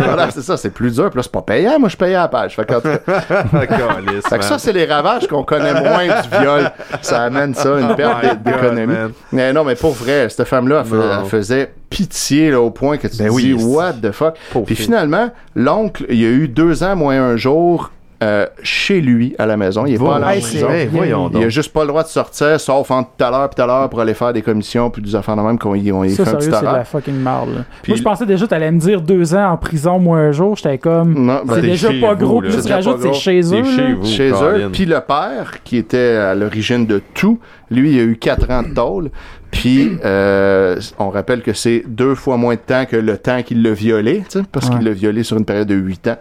[0.03, 2.21] Voilà, c'est ça, c'est plus dur, puis là, c'est pas payant, moi, je payais à
[2.23, 2.55] la page.
[2.55, 6.71] Fait que, fait que ça, c'est les ravages qu'on connaît moins du viol.
[7.01, 8.95] Ça amène ça, une perte d'é- God, d'économie.
[9.31, 13.17] Mais non, mais pour vrai, cette femme-là, elle, faisait pitié là, au point que tu
[13.17, 14.35] Ben te oui, dis, what the fuck?
[14.65, 14.85] Puis fille.
[14.85, 17.91] finalement, l'oncle, il y a eu deux ans moins un jour
[18.21, 19.85] euh, chez lui à la maison.
[19.85, 22.89] Il est pas c'est- Hey, voyons Il a juste pas le droit de sortir, sauf
[22.89, 25.13] entre tout à l'heure et tout à l'heure pour aller faire des commissions puis des
[25.13, 26.85] affaires de même qu'on y, on y Ça, fait un sérieux, petit c'est de la
[26.85, 27.49] fucking marde.
[27.49, 27.61] là.
[27.81, 30.55] Puis- Moi, je pensais déjà, t'allais me dire deux ans en prison, moins un jour.
[30.55, 31.13] J'étais comme.
[31.15, 32.47] Non, ben, c'est déjà pas gros, là.
[32.47, 33.63] plus C'est tu déjà rajoutes, c'est chez eux.
[33.65, 34.05] C'est chez vous.
[34.05, 34.69] chez eux.
[34.71, 38.63] Puis le père, qui était à l'origine de tout, lui, il a eu quatre ans
[38.63, 39.09] de tôle.
[39.53, 43.61] Puis, euh, on rappelle que c'est deux fois moins de temps que le temps qu'il
[43.61, 44.75] l'a violé, tu sais, parce Ouais.
[44.77, 46.17] qu'il l'a violé sur une période de huit ans.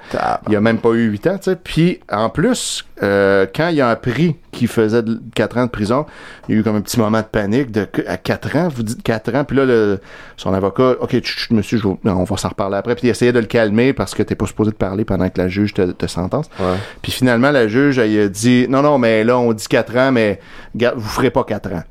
[0.49, 1.57] Il a même pas eu huit ans, tu sais.
[1.57, 5.03] Puis, en plus, euh, quand il a appris qu'il faisait
[5.35, 6.05] 4 ans de prison,
[6.49, 8.83] il y a eu comme un petit moment de panique de à 4 ans, vous
[8.83, 9.99] dites 4 ans, puis là, le,
[10.37, 13.11] son avocat, OK, chut, chut, monsieur, je non, on va s'en reparler après, puis il
[13.11, 15.73] essayait de le calmer parce que t'es pas supposé de parler pendant que la juge
[15.73, 16.51] te, te sentence.
[16.61, 16.77] Ouais.
[17.01, 20.13] Puis finalement, la juge, elle a dit, non, non, mais là, on dit 4 ans,
[20.13, 20.39] mais
[20.75, 21.83] vous ferez pas 4 ans.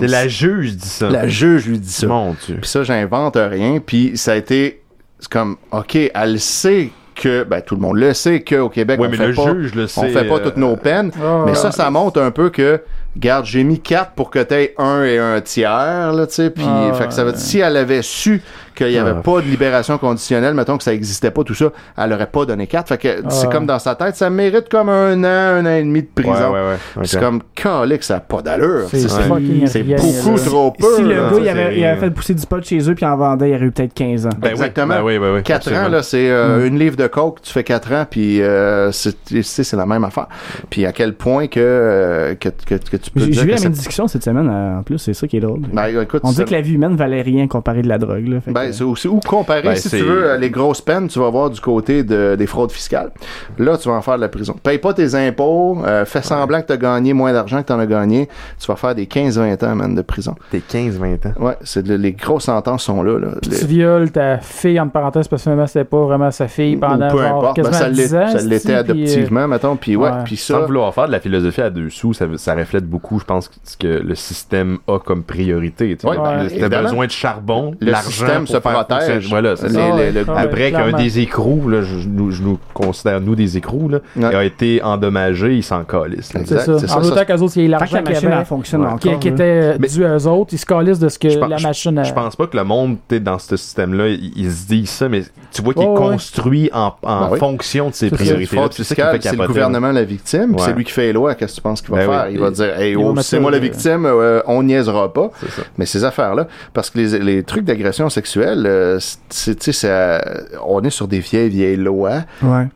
[0.00, 1.08] C'est la juge dit ça.
[1.10, 2.06] la juge lui dit ça.
[2.06, 2.58] Mon Dieu.
[2.60, 3.78] Puis ça, j'invente rien.
[3.84, 4.82] Puis ça a été
[5.18, 9.06] c'est comme, OK, elle sait que, ben tout le monde le sait qu'au Québec, Ouais,
[9.06, 10.00] on mais fait le pas, juge le sait.
[10.00, 11.10] on fait pas euh, toutes nos peines.
[11.22, 12.80] Ah, mais ça, ça montre un peu que,
[13.18, 16.48] garde, j'ai mis 4 pour que t'aies un et un tiers, là, tu sais.
[16.48, 18.40] Puis, Ah, fait que ça veut dire, si elle avait su
[18.74, 19.22] qu'il y avait Ah.
[19.22, 22.66] pas de libération conditionnelle, mettons que ça existait pas, tout ça, elle aurait pas donné
[22.66, 22.88] 4.
[22.88, 23.50] Fait que c'est Ah.
[23.50, 26.52] comme dans sa tête, ça mérite comme un an, un an et demi de prison.
[26.52, 26.60] ouais,
[26.96, 27.04] ouais.
[27.04, 28.86] C'est comme, calique, ça a pas d'allure.
[28.90, 30.96] C'est beaucoup trop peu.
[30.96, 33.16] Si le gars, il avait, il avait fait pousser du pot chez eux puis en
[33.16, 34.30] vendait, il aurait eu peut-être 15 ans.
[34.38, 34.94] Ben Exactement.
[34.96, 37.64] ben oui, ben oui, 4 ans, là, c'est euh, une livre de coke, tu fais
[37.64, 40.26] 4 ans, puis euh, c'est tu sais, c'est la même affaire.
[40.70, 43.72] Puis à quel point que, euh, que, que, que tu peux J'ai que la même
[43.72, 45.60] discussion cette semaine euh, en plus, c'est ça qui est drôle.
[45.72, 48.26] Ben, écoute, On dit que la vie humaine valait rien comparé de la drogue.
[48.28, 51.18] Là, fait Ben, c'est aussi ou comparer, Ben, si tu veux, les grosses peines, tu
[51.18, 53.10] vas voir du côté de, des fraudes fiscales.
[53.58, 54.54] Là, tu vas en faire de la prison.
[54.62, 57.72] Paye pas tes impôts, euh, fais semblant que tu as gagné moins d'argent que tu
[57.72, 58.28] en as gagné,
[58.58, 60.34] tu vas faire des 15-20 ans, man, de prison.
[60.50, 61.32] T'es 15-20 ans?
[61.38, 63.18] Ouais, c'est de- les grosses sentences sont là.
[63.18, 63.28] là.
[63.50, 66.76] Les- tu violes ta fille, entre parenthèses, parce que finalement, c'était pas vraiment sa fille
[66.76, 68.26] pendant ou peu genre, importe, ben, quasiment ça 10 l'est- ans.
[68.28, 70.66] ça c'est-tu, l'était puis, euh, adoptivement, mettons, puis ouais, puis Sans ça...
[70.66, 73.76] vouloir faire de la philosophie à deux sous, ça, ça reflète beaucoup, je pense, ce
[73.76, 75.96] que le système a comme priorité.
[75.96, 76.06] tu.
[76.06, 79.28] Ouais, ben, T'as besoin de charbon, l'argent se faire protège.
[79.28, 79.66] Voilà, c'est.
[79.76, 84.34] Ah le- des écrous, là, je, nous, je nous considère nous des écrous, là, Ouais.
[84.34, 86.32] a été endommagé, il s'en calisse.
[86.34, 86.40] là.
[86.44, 86.78] C'est ça.
[86.78, 88.86] c'est En ça, autant ça- qu'eux autres, il y que l'argent avait, fonctionne Ouais.
[88.88, 88.98] encore.
[88.98, 91.58] qui, qui était Mais- dû à eux autres, ils se calissent de ce que la
[91.58, 92.02] machine a.
[92.04, 95.08] Je pense pas que le monde, t'es dans ce système-là, ils, ils se disent ça,
[95.08, 95.22] mais
[95.52, 95.94] tu vois qu'il est ouais.
[95.96, 98.16] construit en, en Ben fonction de ses C'est ça.
[98.16, 98.56] priorités.
[98.82, 101.34] C'est qui le gouvernement la victime, c'est lui qui fait les lois.
[101.34, 102.28] Qu'est-ce que tu penses qu'il va Ben faire?
[102.30, 105.12] Il va dire, hey, Ils oh, c'est ça, moi la euh, victime, euh, on niaisera
[105.12, 105.30] pas.
[105.40, 105.62] C'est ça.
[105.78, 108.98] Mais ces affaires-là, parce que les, les trucs d'agression sexuelle, euh,
[109.28, 110.20] c'est, ça-
[110.66, 112.22] on est sur des vieilles, vieilles lois,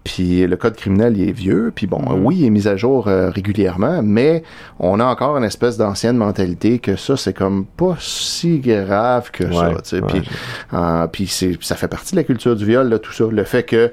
[0.04, 2.24] puis le code criminel, il est vieux, puis bon, Mhm.
[2.26, 4.42] oui, il est mis à jour euh, régulièrement, mais
[4.78, 9.44] on a encore une espèce d'ancienne mentalité que ça, c'est comme pas si grave que
[9.52, 9.68] ça.
[11.12, 13.24] Puis, euh, ça fait partie de la culture du viol, là, tout ça.
[13.30, 13.92] Le fait que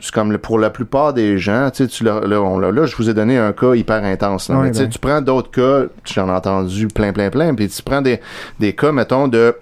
[0.00, 2.70] c'est comme le- pour la plupart des gens, tu sais, tu leur- là, on- là,
[2.70, 4.50] là, je vous ai donné un cas hyper intense.
[4.50, 4.90] Là, mais tu sais, ben.
[4.90, 8.20] tu prends d'autres cas, j'en ai entendu plein, plein, plein, puis tu prends des,
[8.60, 9.54] des cas, mettons, de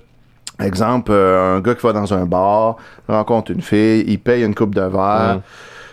[0.60, 2.76] exemple, euh, un gars qui va dans un bar,
[3.08, 5.40] rencontre une fille, il paye une coupe de verre,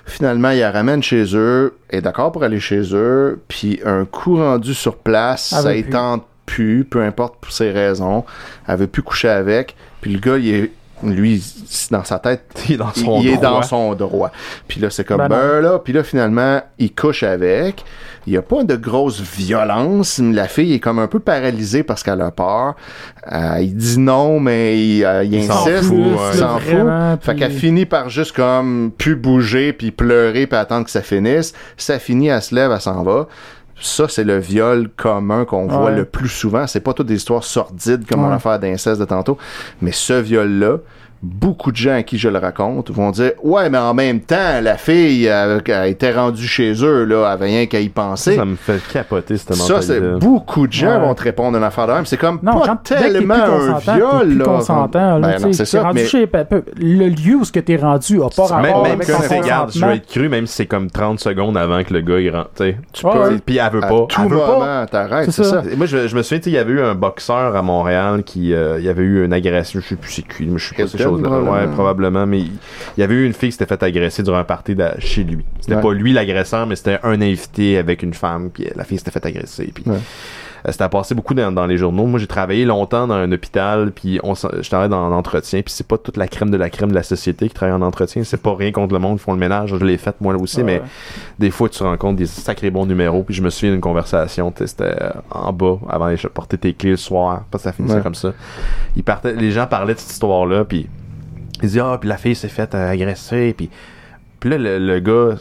[0.05, 4.37] finalement, il la ramène chez eux, est d'accord pour aller chez eux, puis un coup
[4.37, 8.25] rendu sur place, ça tente plus, peu importe pour ses raisons,
[8.67, 10.71] elle veut plus coucher avec, puis le gars, il est
[11.03, 13.49] lui, c'est dans sa tête, Il est dans son il est droit.
[13.49, 14.31] dans son droit.
[14.67, 17.83] Puis là, c'est comme, Ben ben, là, puis là, finalement, il couche avec.
[18.27, 20.19] Il n'y a pas de grosse violence.
[20.23, 22.75] La fille est comme un peu paralysée parce qu'elle a peur.
[23.31, 25.85] Euh, il dit non, mais il, euh, il Il s'en insiste.
[25.85, 26.33] fout, il ouais.
[26.33, 26.71] s'en fout.
[26.73, 30.91] Vraiment, Fait puis- qu'elle finit par juste comme plus bouger, puis pleurer, puis attendre que
[30.91, 31.53] ça finisse.
[31.77, 33.27] Ça finit, elle se lève, elle s'en va.
[33.81, 36.67] Ça, c'est le viol commun qu'on voit le plus souvent.
[36.67, 38.29] C'est pas toutes des histoires sordides comme Ouais.
[38.29, 39.37] on a fait d'inceste de tantôt.
[39.81, 40.77] Mais ce viol-là,
[41.23, 44.59] beaucoup de gens à qui je le raconte vont dire Ouais, mais en même temps,
[44.61, 48.35] la fille elle, elle était rendue chez eux, là, avait rien qu'à y penser.
[48.35, 51.07] Ça me fait capoter cette Ça, c'est beaucoup de gens Ouais.
[51.07, 52.05] vont te répondre une affaire de même.
[52.05, 54.43] C'est comme Non, pas quand dès que t'es plus tellement un viol, là.
[54.45, 56.27] consentant, là, Ben tu non, c'est ça, rendu mais- chez
[56.77, 59.71] le lieu où ce que t'es rendu a pas rapport Même, même si c'est, regarde,
[59.73, 62.29] je vais être cru, même si c'est comme 30 secondes avant que le gars, il
[62.35, 62.77] rentre, tu sais.
[62.93, 63.37] Tu Ouais, peux, ouais.
[63.45, 64.05] puis elle veut À pas.
[64.09, 64.47] tout elle veut pas.
[64.59, 65.63] moment, t'arrêtes, C'est c'est ça.
[65.63, 65.69] ça.
[65.71, 67.61] Et Moi, je, je me souviens, tu sais, il y avait eu un boxeur à
[67.61, 70.57] Montréal qui, euh, il y avait eu une agression, je sais plus c'est qui, mais
[70.57, 71.29] je sais pas choses-là.
[71.29, 71.53] probablement.
[71.57, 72.51] Ouais, probablement, mais il,
[72.97, 75.23] il y avait eu une fille qui s'était fait agresser durant un party de- chez
[75.23, 75.43] lui.
[75.59, 75.81] C'était Ouais.
[75.81, 79.25] pas lui l'agresseur, mais c'était un invité avec une femme, puis la fille s'était fait
[79.25, 79.95] agresser, puis Ouais.
[79.95, 82.05] euh, c'était passé beaucoup dans, dans les journaux.
[82.05, 85.87] Moi, j'ai travaillé longtemps dans un hôpital, puis on, je travaillais dans l'entretien, puis c'est
[85.87, 88.23] pas toute la crème de la crème de la société qui travaille en entretien.
[88.23, 89.69] C'est pas rien contre le monde, ils font le ménage.
[89.71, 90.81] Je l'ai fait moi aussi, Ouais, mais
[91.39, 94.83] des fois tu rencontres des sacrés bons numéros puis je me souviens d'une conversation c'était
[95.01, 98.13] euh, en bas avant d'aller porter tes clés le soir parce que ça finissait comme
[98.15, 98.33] ça
[98.95, 100.87] ils partaient les gens parlaient de cette histoire là puis
[101.61, 103.69] ils disaient ah puis la fille s'est faite agresser puis
[104.39, 105.35] puis là le, le gars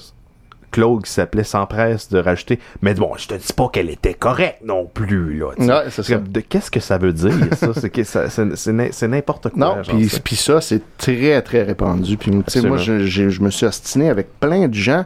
[0.71, 4.63] Claude qui s'appelait s'empresse de rajouter mais bon je te dis pas qu'elle était correcte
[4.65, 5.49] non plus là.
[5.59, 7.73] Ouais, c'est qu'est-ce que ça veut dire ça?
[8.93, 9.77] C'est n'importe quoi Non,
[10.25, 10.61] puis ça.
[10.61, 12.17] c'est très, très répandu.
[12.17, 15.05] Puis, tu sais, moi, je, je me suis ostiné avec plein de gens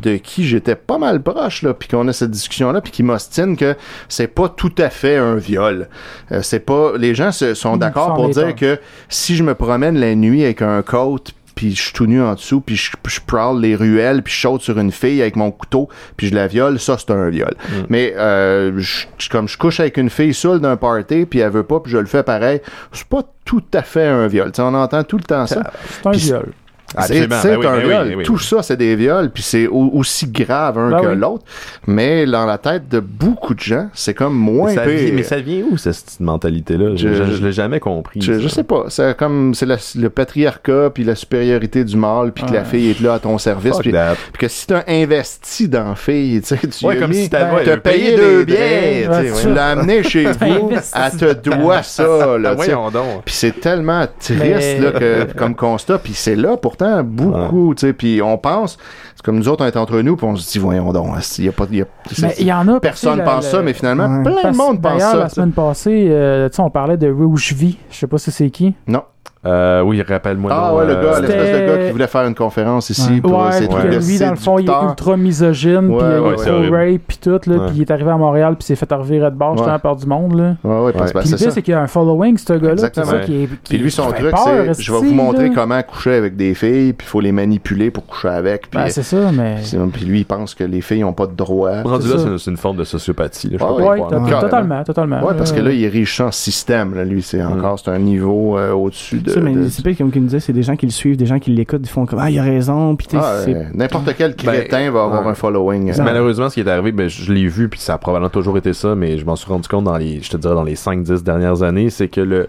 [0.00, 3.56] de qui j'étais pas mal proche, là, puis qu'on a cette discussion-là, puis qui m'ostine
[3.56, 3.74] que
[4.08, 5.88] c'est pas tout à fait un viol.
[6.32, 6.92] Euh, c'est pas...
[6.96, 8.40] Les gens se, sont d'accord pour temps.
[8.46, 11.18] dire que si je me promène la nuit avec un coat
[11.54, 14.40] puis je suis tout nu en dessous, puis je, je prowl les ruelles, puis je
[14.40, 17.54] saute sur une fille avec mon couteau, puis je la viole, ça c'est un viol.
[17.88, 21.62] Mais euh, je- comme je couche avec une fille seule d'un party, puis elle veut
[21.62, 22.60] pas, puis je le fais pareil,
[22.90, 24.50] c'est pas tout à fait un viol.
[24.58, 25.62] On entend tout le temps ça.
[25.88, 26.52] C'est un viol.
[26.92, 27.36] C'est Absolument.
[27.42, 28.08] c'est Ben oui, un ben oui, viol.
[28.08, 28.24] ben oui.
[28.24, 31.16] Tout ça, c'est des viols, puis c'est au- aussi grave un Ben que oui.
[31.16, 31.44] l'autre.
[31.88, 34.98] Mais dans la tête de beaucoup de gens, c'est comme moins Mais ça, pire.
[34.98, 36.94] vient, mais ça vient où, cette, cette mentalité-là?
[36.94, 38.20] Je, Je- je, je l'ai jamais compris.
[38.20, 38.84] Je, je sais pas.
[38.88, 42.64] C'est comme c'est le patriarcat puis la supériorité du mâle puis que la Ouais.
[42.64, 43.92] fille est là à ton service puis,
[44.38, 47.76] que si t'as investi dans la fille, tu sais, tu Ouais, comme mis- si t'as
[47.78, 49.08] payé deux biens,
[49.42, 52.04] tu l'as amené chez vous, elle te doit ça.
[52.44, 52.60] Ah.
[53.24, 55.98] Puis c'est tellement triste Mais- là, que, comme constat.
[55.98, 57.74] Puis c'est là pourtant beaucoup.
[57.74, 57.92] tu sais.
[57.92, 58.78] Puis on pense,
[59.14, 61.44] c'est comme nous autres, on est entre nous, puis on se dit, voyons donc, il
[61.44, 61.86] y a pas, il y a,
[62.22, 62.80] Mais il y en a.
[62.80, 64.22] personne sais, pense la- ça, mais finalement, Ouais.
[64.22, 65.16] plein de monde pense D'ailleurs, ça.
[65.18, 67.74] la semaine passée, euh, tu sais, on parlait de Rouge V.
[67.90, 68.74] Je sais pas si c'est qui.
[68.86, 69.02] Non.
[69.46, 70.50] Euh, oui, rappelle-moi.
[70.54, 73.20] Ah ouais, le euh, gars, l'espèce de gars qui voulait faire une conférence ici Ouais.
[73.20, 76.34] pour ouais, ses trucs de lui, dans le fond, il est ultra misogyne, puis euh,
[76.46, 77.66] il est rape, puis tout, là, Ouais.
[77.68, 79.58] puis il est arrivé à Montréal, puis s'est fait revirer de bord, Ouais.
[79.58, 80.54] justement, par du monde, là.
[80.64, 81.54] Ouais, ouais, parce que Puis le c'est pire, ça.
[81.56, 82.72] c'est qu'il y a un following, ce gars-là.
[82.72, 83.06] Exactement.
[83.06, 83.46] C'est ça qui est.
[83.46, 84.34] qui- Puis lui, son truc,
[84.72, 85.54] c'est je vais vous montrer là?
[85.54, 88.70] comment coucher avec des filles, puis il faut les manipuler pour coucher avec.
[88.70, 89.56] Puis, Ben, c'est ça, mais.
[89.92, 91.82] puis lui, il pense que les filles n'ont pas de droit.
[91.84, 92.28] Rendu là, ça.
[92.38, 93.50] c'est une, forme de sociopathie.
[93.50, 94.40] Là, Ah Carrément.
[94.40, 95.22] totalement, totalement.
[95.26, 96.94] Ouais, parce que Euh, là, il est riche en système.
[96.94, 99.33] Là, lui, c'est encore c'est un niveau euh, au-dessus de.
[99.34, 101.16] Ça, mais de- c'est pas comme qu'il me disait, c'est des gens qui le suivent,
[101.16, 103.54] des gens qui l'écoutent, ils font comme Ah, il a raison, sais, Ah, c'est.
[103.54, 105.30] euh, N'importe quel crétin va avoir ouais.
[105.30, 105.92] un following.
[105.92, 108.30] C'est euh, Malheureusement, ce qui est arrivé, ben, je l'ai vu, puis ça a probablement
[108.30, 110.64] toujours été ça, mais je m'en suis rendu compte dans les, je te dirais, dans
[110.64, 112.48] les 5-10 dernières années, c'est que le,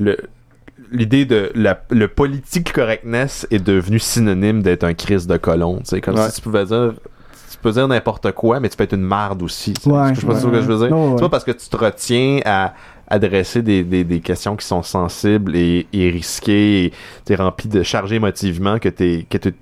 [0.00, 0.16] le,
[0.90, 5.80] l'idée de la, le politique correctness est devenu synonyme d'être un crise de colon.
[5.84, 6.28] C'est comme Ouais.
[6.30, 6.94] si tu pouvais dire,
[7.50, 9.74] tu peux dire n'importe quoi, mais tu peux être une marde aussi.
[9.84, 10.96] Ouais, je sais pas ouais, ce que je veux dire.
[10.96, 11.12] ouais.
[11.16, 12.72] C'est pas parce que tu te retiens à
[13.10, 16.92] adresser des, des, des questions qui sont sensibles et, et risquées et
[17.24, 19.52] t'es rempli de chargé émotivement que t'es que t'es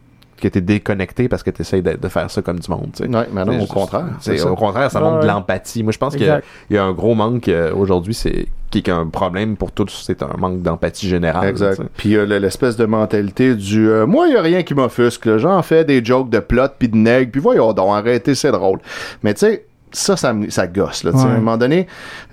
[0.41, 2.91] que t'es déconnecté parce que t'essayes de, de faire ça comme du monde.
[2.95, 3.09] tu sais.
[3.09, 4.05] Ouais, mais non, au contraire.
[4.21, 5.83] c'est- au contraire, ça Ouais, montre de l'empathie.
[5.83, 8.91] Moi, je pense qu'il y, a- y un gros manque euh, aujourd'hui, c'est qui est
[8.91, 11.49] un problème pour tous, c'est un manque d'empathie générale.
[11.49, 11.77] Exact.
[11.77, 11.89] tu sais.
[11.97, 15.25] Puis euh, le- l'espèce de mentalité du euh, moi, il y a rien qui m'offusque.
[15.25, 15.39] là.
[15.39, 18.81] J'en fais des jokes de plot puis de nègre, puis voyons donc, arrêtez, c'est drôle.
[19.23, 19.65] Mais tu sais,
[19.97, 21.05] ça, ça, me- ça gosse.
[21.05, 21.25] Là, tu sais.
[21.25, 21.31] Ouais.
[21.31, 21.87] À un moment donné,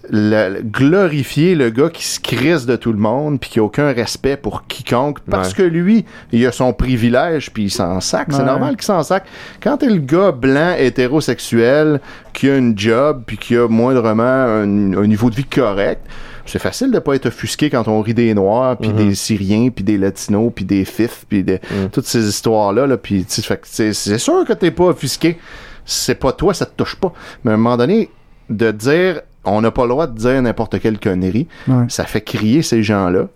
[0.10, 3.92] le- glorifier le gars qui se crisse de tout le monde puis qui a aucun
[3.94, 5.56] respect pour quiconque parce Ouais.
[5.56, 8.28] que lui, il a son privilège puis il s'en sac.
[8.32, 9.26] C'est normal qu'il s'en sac.
[9.62, 12.02] Quand t'es le gars blanc, hétérosexuel,
[12.34, 16.02] qui a une job puis qui a moindrement un, un niveau de vie correct,
[16.46, 18.96] c'est facile de pas être offusqué quand on rit des noirs puis Mhm.
[18.98, 21.90] des syriens puis des latinos puis des fifs puis de, Mhm.
[21.92, 24.72] toutes ces histoires là là puis tu sais, fait que c'est c'est sûr que t'es
[24.72, 25.38] pas offusqué
[25.86, 27.12] c'est pas toi ça te touche pas
[27.44, 28.10] mais à un moment donné
[28.50, 31.86] de dire on n'a pas le droit de dire n'importe quelle connerie Ouais.
[31.90, 33.28] ça fait crier ces gens là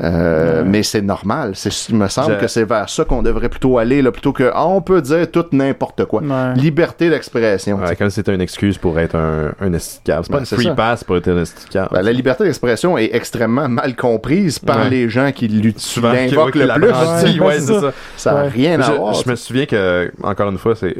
[0.00, 1.52] Euh, mais c'est normal.
[1.54, 4.32] C'est, il me semble Je- que c'est vers ça qu'on devrait plutôt aller, là, plutôt
[4.32, 6.22] que ah, on peut dire tout n'importe quoi.
[6.22, 6.54] Ouais.
[6.54, 7.78] Liberté d'expression.
[7.78, 10.22] Ouais, comme si c'était une excuse pour être un, un esticable.
[10.24, 10.74] C'est pas Ben, une c'est free ça.
[10.74, 11.88] pass pour être un esticable.
[11.90, 14.90] Ben, la liberté d'expression est extrêmement mal comprise par Ouais.
[14.90, 16.64] les gens qui l'invoquent qui le plus.
[16.66, 17.80] l'apprécient, Ouais, ouais, c'est c'est
[18.18, 18.34] ça.
[18.34, 18.48] n'a Ouais.
[18.50, 19.14] rien à Je, voir.
[19.14, 20.94] je me souviens que, encore une fois, c'est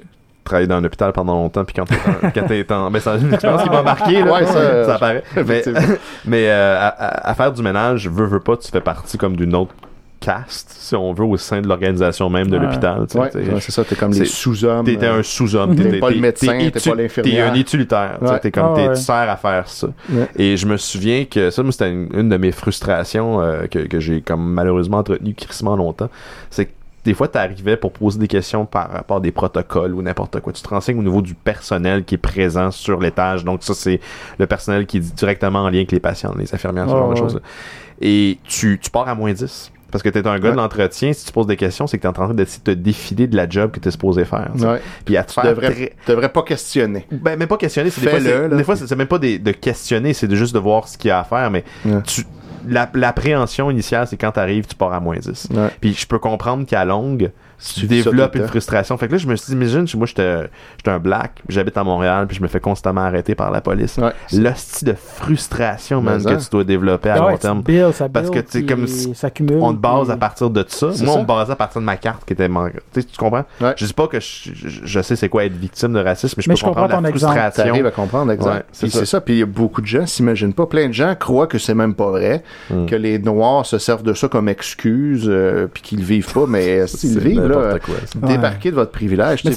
[0.49, 3.71] travailler dans un hôpital pendant longtemps, puis quand t'es en, ben, c'est une expérience qui
[3.71, 4.33] m'a marqué, là.
[4.33, 5.23] Ouais, ça, ça paraît.
[5.47, 5.63] Mais,
[6.25, 9.73] mais euh, à, faire du ménage, veux, veux pas, tu fais partie comme d'une autre
[10.21, 12.65] caste, si on veut, au sein de l'organisation même de Ouais.
[12.65, 13.07] l'hôpital.
[13.15, 13.31] Ouais,
[13.61, 14.85] c'est ça, t'es comme les sous-hommes.
[14.85, 15.77] T'es t'es euh, un sous-homme.
[15.77, 17.53] T'es pas le médecin, t'es pas l'infirmière.
[17.53, 18.19] T'es un utilitaire.
[18.21, 18.41] Ouais.
[18.41, 19.89] T'es comme, Ah tu sers à faire ça.
[20.11, 20.27] Ouais.
[20.37, 23.79] Et je me souviens que ça, moi, c'était une, une de mes frustrations euh, que,
[23.81, 26.11] que j'ai comme malheureusement entretenu crissement longtemps.
[26.51, 26.73] C'est que
[27.09, 30.41] des fois, tu arrivais pour poser des questions par rapport à des protocoles ou n'importe
[30.41, 30.53] quoi.
[30.53, 33.45] Tu te renseignes au niveau du personnel qui est présent sur l'étage.
[33.45, 33.99] Donc, ça, c'est
[34.39, 37.17] le personnel qui est directement en lien avec les patients, les infirmières, ce genre de
[37.17, 37.41] choses.
[38.03, 39.73] Et tu, tu pars à moins 10.
[39.91, 40.53] Parce que t'es un gars Ouais.
[40.53, 42.79] de l'entretien, si tu poses des questions, c'est que t'es en train d'essayer de te
[42.79, 44.51] défiler de la job que t'es supposé faire.
[44.59, 44.83] Ouais.
[45.07, 47.07] Puis à te Tu faire devrais, très- devrais pas questionner.
[47.11, 48.21] ben, même pas questionner, c'est des fois,
[48.55, 51.09] des fois, c'est, même pas des- de questionner, c'est de juste de voir ce qu'il
[51.09, 52.03] y a à faire, mais Ouais.
[52.07, 52.25] tu,
[52.69, 55.49] l'appréhension initiale, c'est quand t'arrives, tu pars à moins 10.
[55.55, 55.69] Ouais.
[55.81, 57.31] Puis je peux comprendre qu'à longue,
[57.75, 58.97] tu développes une frustration.
[58.99, 61.85] Fait que là, je me suis dit, imagine, moi, j'étais, j'étais un black, j'habite à
[61.85, 63.97] Montréal, puis je me fais constamment arrêter par la police.
[63.99, 64.13] Ouais.
[64.33, 67.63] L'hostie de frustration, man, que tu dois développer à Ah ouais, long terme.
[67.63, 69.13] builds, ça Parce build, que, tu comme si.
[69.61, 70.87] On te base puis- à partir de ça.
[70.87, 71.05] Moi, ça.
[71.11, 73.45] on me basait à partir de ma carte qui était man- tu comprends?
[73.61, 73.75] Ouais.
[73.77, 76.43] Je dis pas que je, je- je sais c'est quoi être victime de racisme, mais
[76.43, 77.75] je Mais peux je comprends comprendre la ton frustration.
[77.87, 78.33] À comprendre,
[78.73, 79.21] c'est ça.
[79.21, 80.67] Puis il y a beaucoup de gens s'imaginent pas.
[80.67, 82.87] Plein de gens croient que c'est même pas vrai, Mm.
[82.87, 86.87] que les Noirs se servent de ça comme excuse, euh, puis qu'ils vivent pas, mais
[86.87, 87.48] C'est vivent?
[87.49, 87.95] Là, quoi.
[88.23, 88.29] Ouais.
[88.29, 89.45] débarquer de votre privilège.
[89.45, 89.53] Mais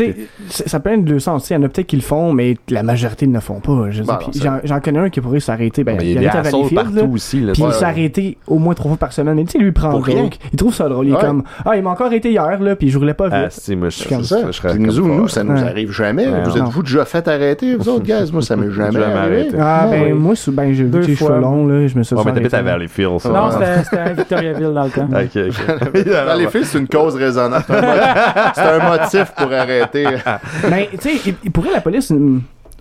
[0.49, 1.43] ça peut être deux sens.
[1.43, 3.39] Tu sais, Il y en a peut-être qui le font, mais la majorité ne le
[3.39, 3.87] font pas.
[4.05, 4.19] Bah,
[4.63, 5.83] J'en connais un qui pourrait s'arrêter.
[5.83, 7.41] Ben, il y a des Valleyfield, partout aussi.
[7.53, 9.35] Puis il s'est arrêté au moins trois fois par semaine.
[9.35, 10.23] Mais tu sais, lui, il prend Pour rien.
[10.23, 10.35] donc.
[10.51, 11.07] Il trouve ça drôle.
[11.07, 13.43] Il est comme Ah, il m'a encore arrêté hier, là, puis je roulais pas Ah,
[13.43, 13.51] vite.
[13.51, 14.37] si, moi, je, Comme ça.
[14.77, 15.67] nous, nous, ça nous Ouais.
[15.67, 16.27] arrive jamais.
[16.27, 18.31] Vous êtes-vous déjà fait arrêter, vous autres, guys?
[18.31, 19.55] Moi, ça m'est jamais, arrêté.
[19.59, 21.27] Ah, ben, moi, ben, j'ai vu fois.
[21.29, 22.61] cheveux longs, là, je me suis mais t'habites à.
[22.61, 23.29] Valleyfield, ça.
[23.29, 25.07] Non, c'était à Victoriaville dans le temps.
[25.21, 26.49] Ok, ok.
[26.51, 27.65] Filles, c'est une cause raisonnable.
[28.55, 30.05] C'est un motif- pour arrêter.
[30.69, 32.11] Mais, tu sais, il, pourrait la police.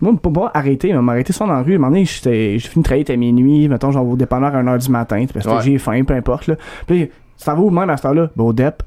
[0.02, 1.72] Moi, pour pas arrêter, mais m'arrêter ça dans la rue.
[1.72, 3.68] À un moment donné, j'ai fini de travailler à minuit.
[3.68, 5.24] Mettons, j'en vais au dépanneur à 1h du matin.
[5.32, 5.62] Parce que Ouais.
[5.62, 6.46] j'ai faim, peu importe.
[6.46, 6.54] Là.
[6.86, 8.28] Puis, ça va où même à cette heure-là?
[8.34, 8.82] Ben, au DEP.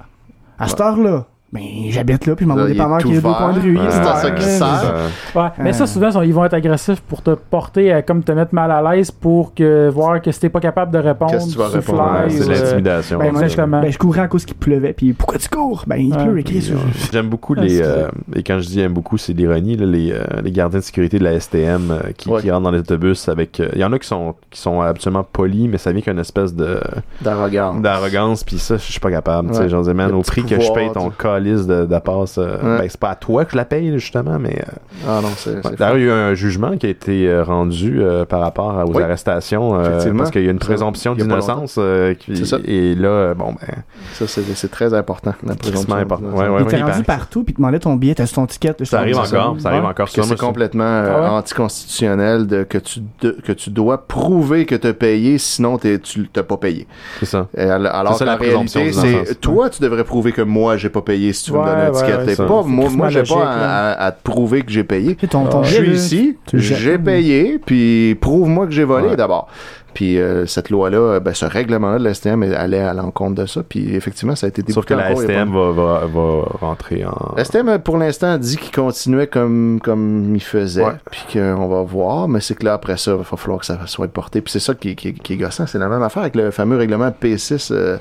[0.58, 3.22] À cette heure-là, ben, j'habite là, puis je m'en vais au dépanneur qui est deux
[3.22, 3.78] coins de rue.
[3.78, 4.94] Ouais, C'est à ça sert.
[5.36, 5.88] Ouais, mais ça, Euh.
[5.88, 9.12] souvent, ils vont être agressifs pour te porter à comme te mettre mal à l'aise
[9.12, 12.02] pour que voir que si t'es pas capable de répondre, Qu'est-ce que tu vas répondre?
[12.24, 13.20] Ouais, c'est de euh, l'intimidation.
[13.20, 13.42] Ben, moi.
[13.82, 15.84] Ben, je courais à cause qu'il pleuvait, puis pourquoi tu cours?
[15.88, 16.24] Ben, il Ouais.
[16.26, 16.42] pleut.
[16.44, 16.76] Puis, euh,
[17.12, 17.82] J'aime beaucoup les.
[17.82, 20.84] euh, et quand je dis j'aime beaucoup, c'est l'ironie, là, les, euh, les gardiens de
[20.84, 22.42] sécurité de la STM euh, qui, Ouais.
[22.42, 23.60] qui rentrent dans les autobus avec.
[23.60, 26.20] euh, Il y en a qui sont, qui sont absolument polis, mais ça vient qu'une
[26.20, 26.80] espèce de
[27.22, 27.82] D'arrogance.
[27.82, 29.50] d'arrogance, puis ça, je suis pas capable.
[29.50, 29.70] Tu sais, Ouais.
[29.70, 32.78] genre, man, au prix que je paye ton tu- calice de, de passe, euh, Ouais.
[32.80, 34.58] ben, c'est pas à toi que je la paye, justement, mais.
[34.60, 35.56] euh, Ah non, c'est.
[35.56, 35.76] Ouais.
[35.78, 38.78] D'ailleurs, il y a eu un jugement qui a été euh, rendu euh, par rapport
[38.80, 39.04] à- aux Oui.
[39.04, 40.18] arrestations euh, Effectivement.
[40.20, 42.58] parce qu'il y a une présomption d'innocence euh, qui- C'est ça.
[42.66, 43.84] et là euh, bon ben
[44.14, 45.34] Ça, c'est très important.
[45.46, 45.96] La présomption.
[45.96, 46.28] Important.
[46.28, 48.74] de- Ouais, ouais, Il ouais, rendu partout, puis demandait ton billet, t'as ton ticket.
[48.84, 53.52] ça arrive encore ça arrive encore c'est complètement Ah anticonstitutionnel de, que, tu de- que
[53.52, 56.88] tu dois prouver que tu as payé, sinon t'es- tu t'as pas payé.
[57.20, 61.02] c'est ça alors la présomption réalité, c'est toi, tu devrais prouver que moi, j'ai pas
[61.02, 62.26] payé si tu veux me donner un ouais, ticket.
[62.26, 65.16] T'es pas, moi, moi j'ai pas à, à- à te prouver que j'ai payé.
[65.16, 69.16] Puis ton, ton Ah, Je suis ici, j'ai payé, puis prouve-moi que j'ai volé Ouais.
[69.16, 69.48] d'abord.
[69.94, 73.62] Puis euh, cette loi-là, ben, ce règlement-là de la STM allait à l'encontre de ça.
[73.68, 77.34] Puis effectivement, ça a été sauf débouté que la STM va, va, va rentrer en
[77.38, 80.94] La STM, pour l'instant, dit qu'il continuait comme, comme il faisait, Ouais.
[81.12, 83.78] puis qu'on va voir, mais c'est que là, après ça, il va falloir que ça
[83.86, 84.42] soit porté.
[84.42, 85.66] Puis c'est ça qui, qui, qui est gossant.
[85.68, 87.98] C'est la même affaire avec le fameux règlement P6 euh,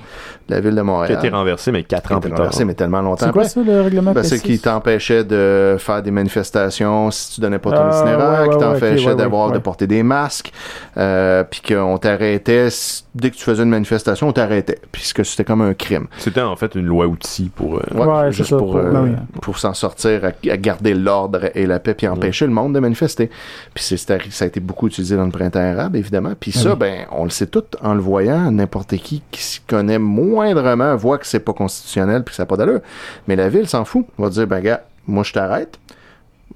[0.49, 1.19] de la ville de qui a Montréal.
[1.19, 3.33] été renversé mais quatre Qui a ans été plus tard renversé, mais tellement longtemps C'est
[3.33, 3.49] quoi après.
[3.55, 4.41] ça, le règlement Ben, c'est P6?
[4.43, 8.55] qui t'empêchait de faire des manifestations si tu donnais pas ton Ah, itinéraire, ouais, qui
[8.57, 10.53] ouais, t'empêchait ok, ouais, d'avoir ouais, de porter des masques,
[10.97, 12.69] euh, puis qu'on t'arrêtait
[13.15, 16.07] dès que tu faisais une manifestation, on t'arrêtait, puisque c'était comme un crime.
[16.19, 18.77] c'était en fait une loi outil pour euh, Ouais, Ouais, juste c'est ça, pour, pour-
[18.81, 19.39] euh, ben oui.
[19.41, 22.81] pour s'en sortir, à, à garder l'ordre et la paix, puis empêcher le monde de
[22.81, 23.31] manifester.
[23.75, 24.15] Puis c'est, ça
[24.45, 26.33] a été beaucoup utilisé dans le printemps arabe, évidemment.
[26.39, 26.77] Puis ça, oui.
[26.79, 28.51] ben, on le sait tout en le voyant.
[28.51, 32.47] N'importe qui qui s'y connaît moindrement voit que c'est pas constitutionnel puis que ça n'a
[32.47, 32.81] pas d'allure.
[33.29, 34.07] Mais la ville s'en fout.
[34.19, 35.79] On va dire, ben, gars, moi, je t'arrête.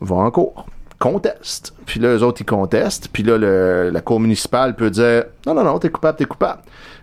[0.00, 0.66] Va en cours.
[0.98, 1.74] Conteste.
[1.84, 3.08] Puis là, eux autres, ils contestent.
[3.12, 6.60] Puis là, le- la cour municipale peut dire, non, non, non, t'es coupable, t'es coupable.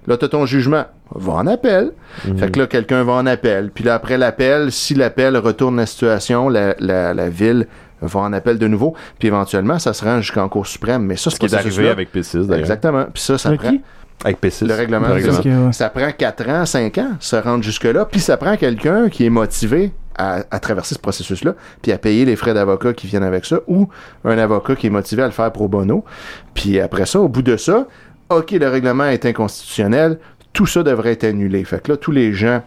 [0.08, 0.86] Là, t'as ton jugement.
[1.16, 1.92] Va en appel.
[2.38, 3.70] Fait que là, quelqu'un va en appel.
[3.74, 7.68] Puis là, après l'appel, si l'appel retourne la situation, la, la, la ville
[8.02, 8.96] va en appel de nouveau.
[9.20, 11.04] Puis éventuellement, ça se rend jusqu'en Cour suprême.
[11.04, 13.06] Mais ça, ce qui est arrivé avec P6 d'ailleurs Exactement.
[13.14, 13.78] Puis ça, ça prend...
[14.26, 15.72] avec P6 Le règlement, Le c'est ouais.
[15.72, 18.06] ça prend 4 ans, 5 ans, se rendre jusque-là.
[18.06, 22.26] Puis ça prend quelqu'un qui est motivé à, à traverser ce processus-là, puis à payer
[22.26, 23.90] les frais d'avocat qui viennent avec ça, ou
[24.26, 26.04] un avocat qui est motivé à le faire pro bono.
[26.54, 27.88] Puis après ça, au bout de ça,
[28.30, 30.20] OK, le règlement est inconstitutionnel,
[30.54, 31.64] tout ça devrait être annulé.
[31.64, 32.62] Fait que là, tous les gens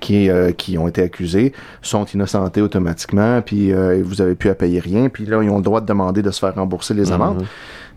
[0.00, 4.54] qui, euh, qui ont été accusés sont innocentés automatiquement, puis euh, vous avez plus à
[4.54, 7.12] payer rien, puis là, ils ont le droit de demander de se faire rembourser les
[7.12, 7.44] amendes.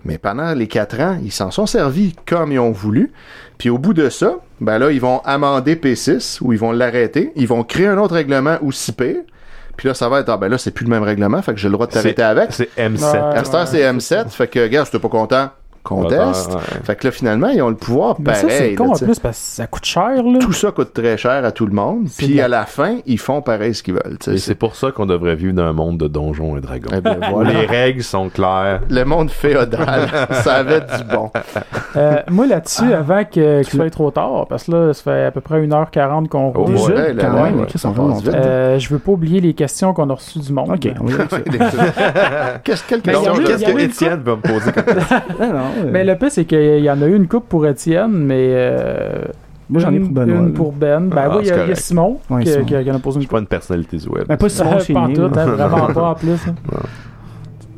[0.04, 3.12] Mais pendant les quatre ans, ils s'en sont servis comme ils ont voulu.
[3.58, 7.32] Puis au bout de ça, ben là, ils vont amender P6 ou ils vont l'arrêter.
[7.36, 9.18] Ils vont créer un autre règlement aussi pire.
[9.78, 11.60] Puis là, ça va être, ah ben là, c'est plus le même règlement, fait que
[11.60, 12.54] j'ai le droit de t'arrêter avec.
[12.54, 13.38] c'est M7 Ouais.
[13.38, 15.50] À cette heure, c'est M7, fait que, gars, si t'es pas content,
[15.86, 16.50] conteste.
[16.50, 16.62] Ouais, ouais.
[16.84, 18.76] Fait que là, finalement, ils ont le pouvoir Mais ça, c'est pareil.
[18.76, 20.40] con là, en tu plus parce que ça coûte cher, là.
[20.40, 22.08] Tout ça coûte très cher à tout le monde.
[22.18, 24.18] Puis à la fin, ils font pareil ce qu'ils veulent.
[24.20, 27.02] tu c'est pour ça qu'on devrait vivre dans un monde de donjons et dragons Eh
[27.02, 27.52] bien, où voilà.
[27.54, 30.10] les règles sont claires Le monde féodal,
[30.44, 31.32] ça avait du bon.
[31.96, 33.00] Euh, moi, là-dessus, Ah.
[33.00, 36.28] avant que, qu'il soit trop tard, parce que là, ça fait à peu près 1h40
[36.28, 38.28] qu'on Oh, ouais, quand là, même, ouais, on vite.
[38.34, 40.70] Euh, je veux pas oublier les questions qu'on a reçues du monde.
[40.72, 40.82] Ok.
[42.64, 44.84] Qu'est-ce question que Étienne va me poser comme
[45.40, 47.66] Non, non, euh, Mais le pire, c'est qu'il y en a eu une coupe pour
[47.68, 48.50] Étienne, mais.
[48.54, 49.26] euh,
[49.70, 50.38] Moi, j'en ai une- pour Benoît.
[50.38, 50.54] Une là.
[50.56, 51.10] pour Ben.
[51.10, 51.76] Ben Ah, oui, il y, a- il y a.
[51.76, 52.66] Simon, Ouais, qui, Simon.
[52.66, 54.50] qui- qui en a posé je une suis pas une personnalité du web Ben, pas
[54.50, 56.48] Simon chez pas en tout, hein, vraiment pas en plus.
[56.48, 56.56] hein.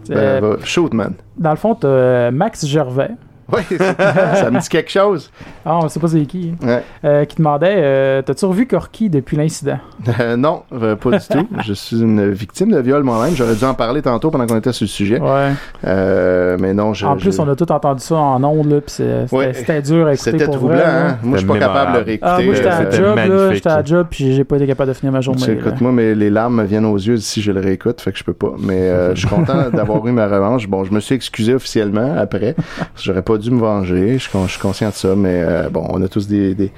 [0.09, 1.13] Ben, Euh, va, shoot, man.
[1.37, 3.11] dans le fond, t'as euh, Max Gervais
[3.51, 5.31] Oui, ça me dit quelque chose.
[5.65, 6.53] Ah, on sait pas c'est qui.
[6.61, 6.67] hein.
[6.67, 6.83] Ouais.
[7.05, 9.79] Euh, qui demandait euh, T'as-tu revu Corky depuis l'incident?
[10.19, 11.47] Euh, non, euh, pas du tout.
[11.65, 13.35] Je suis une victime de viol moi-même.
[13.35, 15.19] J'aurais dû en parler tantôt pendant qu'on était sur le sujet.
[15.19, 15.51] Ouais.
[15.85, 17.05] Euh, mais non, je.
[17.05, 19.53] en plus, je- on a tout entendu ça en ondes, là, puis c'est- c'était Ouais.
[19.53, 20.31] c'était dur à écouter.
[20.31, 21.17] C'était troublant, vrai, hein?
[21.23, 22.31] Moi, je suis pas capable de réécouter.
[22.37, 23.53] Ah, moi, j'étais à euh, job, là.
[23.53, 25.39] J'étais à job, puis j'ai pas été capable de finir ma journée.
[25.39, 25.61] Tu sais, là.
[25.61, 28.17] écoute, moi, mais les larmes me viennent aux yeux si je le réécoute, fait que
[28.17, 28.51] je peux pas.
[28.59, 30.67] Mais euh, je suis content d'avoir eu ma revanche.
[30.67, 32.55] Bon, je me suis excusé officiellement après.
[32.95, 34.17] J'aurais pas dû me venger.
[34.17, 36.71] Je suis, conscient de ça, mais euh, bon, on a tous des,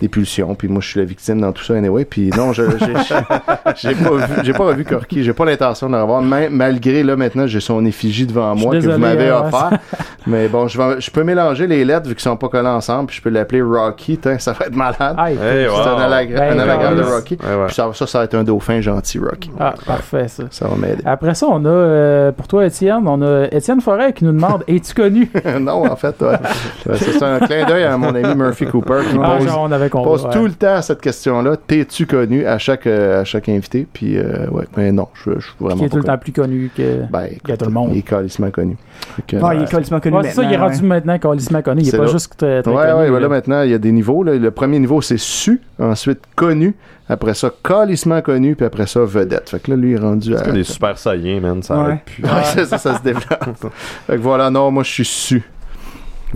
[0.00, 0.54] des pulsions.
[0.54, 2.04] Puis moi, je suis la victime dans tout ça anyway.
[2.04, 2.62] Puis non, je
[3.76, 5.22] j'ai pas vu, j'ai pas revu Corky.
[5.22, 6.22] J'ai pas l'intention de le revoir.
[6.22, 9.78] Ma- malgré là maintenant, j'ai son effigie devant moi que vous m'avez hein, offert.
[10.26, 13.06] mais bon, je vais, je peux mélanger les lettres vu qu'ils sont pas collés ensemble.
[13.06, 14.18] Puis je peux l'appeler Rocky.
[14.38, 15.16] Ça va être malade.
[15.40, 15.76] C'est wow.
[15.76, 17.12] un, Ben, un anagramme de Carlis.
[17.14, 17.38] Rocky.
[17.42, 17.66] Ouais, ouais.
[17.66, 19.50] Puis ça, ça, ça va être un dauphin gentil, Rocky.
[19.58, 20.44] Ah, parfait, ça.
[20.50, 21.02] Ça va m'aider.
[21.04, 24.64] Après ça, on a, euh, pour toi, Étienne, on a Étienne Forêt qui nous demande
[24.66, 25.30] Es-tu connu?
[25.60, 26.14] Non, en fait.
[26.22, 26.36] Ouais,
[26.96, 29.89] c'est un clin d'œil à mon ami Murphy Cooper qui Ah, pose, genre, on avait
[29.90, 30.10] compris.
[30.10, 30.30] pose ouais.
[30.32, 31.56] tout le temps cette question-là.
[31.56, 33.86] T'es-tu connu à chaque, euh, à chaque invité?
[33.92, 36.18] Puis, euh, ouais, mais non, je, je suis vraiment Qui est pas tout le temps
[36.18, 37.02] plus connu que.
[37.10, 37.90] Ben, tout le monde.
[37.92, 38.76] Il est calissement connu.
[39.26, 40.86] Que, Ah, il euh, est colissement connu Ouais, c'est ça, il est maintenant, rendu ouais.
[40.88, 41.80] maintenant calissement connu.
[41.82, 42.10] Il est C'est pas là.
[42.10, 42.94] juste très, très Ouais, connu.
[42.94, 43.10] ouais, là.
[43.10, 44.22] voilà, maintenant, il y a des niveaux.
[44.22, 44.34] là.
[44.34, 45.60] Le premier niveau, c'est su.
[45.78, 46.74] Ensuite, connu.
[47.08, 48.54] Après ça, calissement connu.
[48.54, 49.50] Puis après ça, vedette.
[49.50, 50.44] Fait que là, lui, il est rendu à.
[50.44, 51.62] C'est des super saiyans, man.
[51.62, 51.80] Ça Ouais.
[51.82, 52.22] arrête plus.
[52.24, 53.44] Ouais, c'est ça, ça se développe.
[54.06, 55.42] fait que voilà, non, moi, je suis su.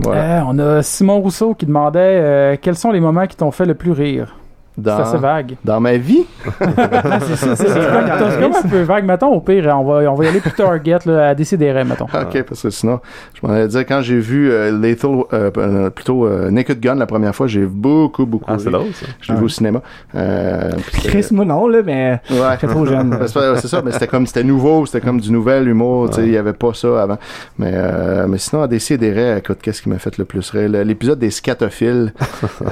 [0.05, 3.65] Euh, on a Simon Rousseau qui demandait euh, quels sont les moments qui t'ont fait
[3.65, 4.35] le plus rire?
[4.83, 5.55] C'est assez Dans, vague.
[5.63, 6.25] dans ma vie,
[6.59, 9.05] c'est ça, c'est comme, c'est comme un peu vague.
[9.05, 12.05] Mettons, au pire, on va, on va y aller pour Target là, à décider, mettons.
[12.05, 12.99] Ok, parce que sinon,
[13.33, 16.95] je m'en allais dire, quand j'ai vu euh, Lethal, euh, euh, plutôt euh, Naked Gun
[16.95, 19.05] la première fois, j'ai beaucoup, beaucoup Ah, c'est l'autre, ça.
[19.21, 19.81] Je l'ai vu au cinéma.
[20.15, 20.71] Euh,
[21.05, 22.37] Chris, moi non, là, mais Ouais.
[22.59, 23.17] j'étais trop jeune.
[23.27, 26.23] C'est c'est ça, mais c'était comme c'était nouveau, c'était comme du nouvel humour, tu sais,
[26.23, 27.17] il y avait pas ça avant.
[27.57, 30.69] Mais euh, mais sinon à décider, écoute, qu'est-ce qui m'a fait le plus rire?
[30.69, 32.13] L'épisode des scatophiles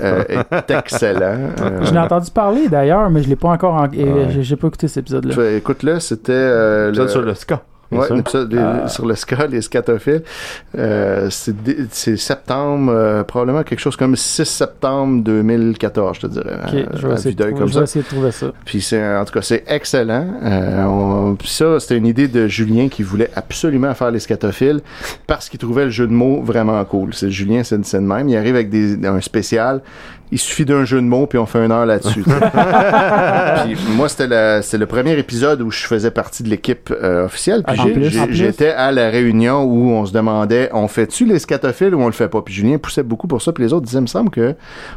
[0.02, 1.38] euh, est excellent.
[1.94, 3.74] Euh, Je l'ai entendu parler d'ailleurs, mais je l'ai pas encore.
[3.76, 4.28] en- et Ouais.
[4.30, 5.52] j'ai- J'ai pas écouté cet épisode-là.
[5.58, 7.62] écoute-le, c'était euh, le- sur le ska.
[7.92, 8.88] Ouais, l'épisode des- Ah.
[8.88, 10.24] sur le ska, les scatophiles.
[10.76, 16.58] Euh, c'est septembre, euh, probablement quelque chose comme 6 septembre 2014, je te dirais.
[16.68, 17.84] Ok, euh, je vais, essayer de, trouver- comme je ça.
[17.84, 18.48] essayer de trouver ça.
[18.66, 20.26] Puis c'est en tout cas c'est excellent.
[20.44, 24.82] Euh, on- puis ça c'était une idée de Julien qui voulait absolument faire les scatophiles
[25.28, 27.14] parce qu'il trouvait le jeu de mots vraiment cool.
[27.14, 28.28] C'est Julien, c'est le même.
[28.28, 29.82] Il arrive avec des, un spécial.
[30.34, 32.24] Il suffit d'un jeu de mots puis on fait une heure là-dessus.
[33.64, 34.28] puis moi c'était
[34.78, 37.64] le premier épisode où je faisais partie de l'équipe euh, officielle.
[37.64, 37.86] Puis Ah,
[38.26, 38.34] plus.
[38.34, 42.12] j'étais à la réunion où on se demandait on fait-tu les scatophiles ou on le
[42.14, 42.42] fait pas?
[42.42, 43.52] Puis Julien poussait beaucoup pour ça.
[43.52, 44.56] Puis les autres disaient il me semble que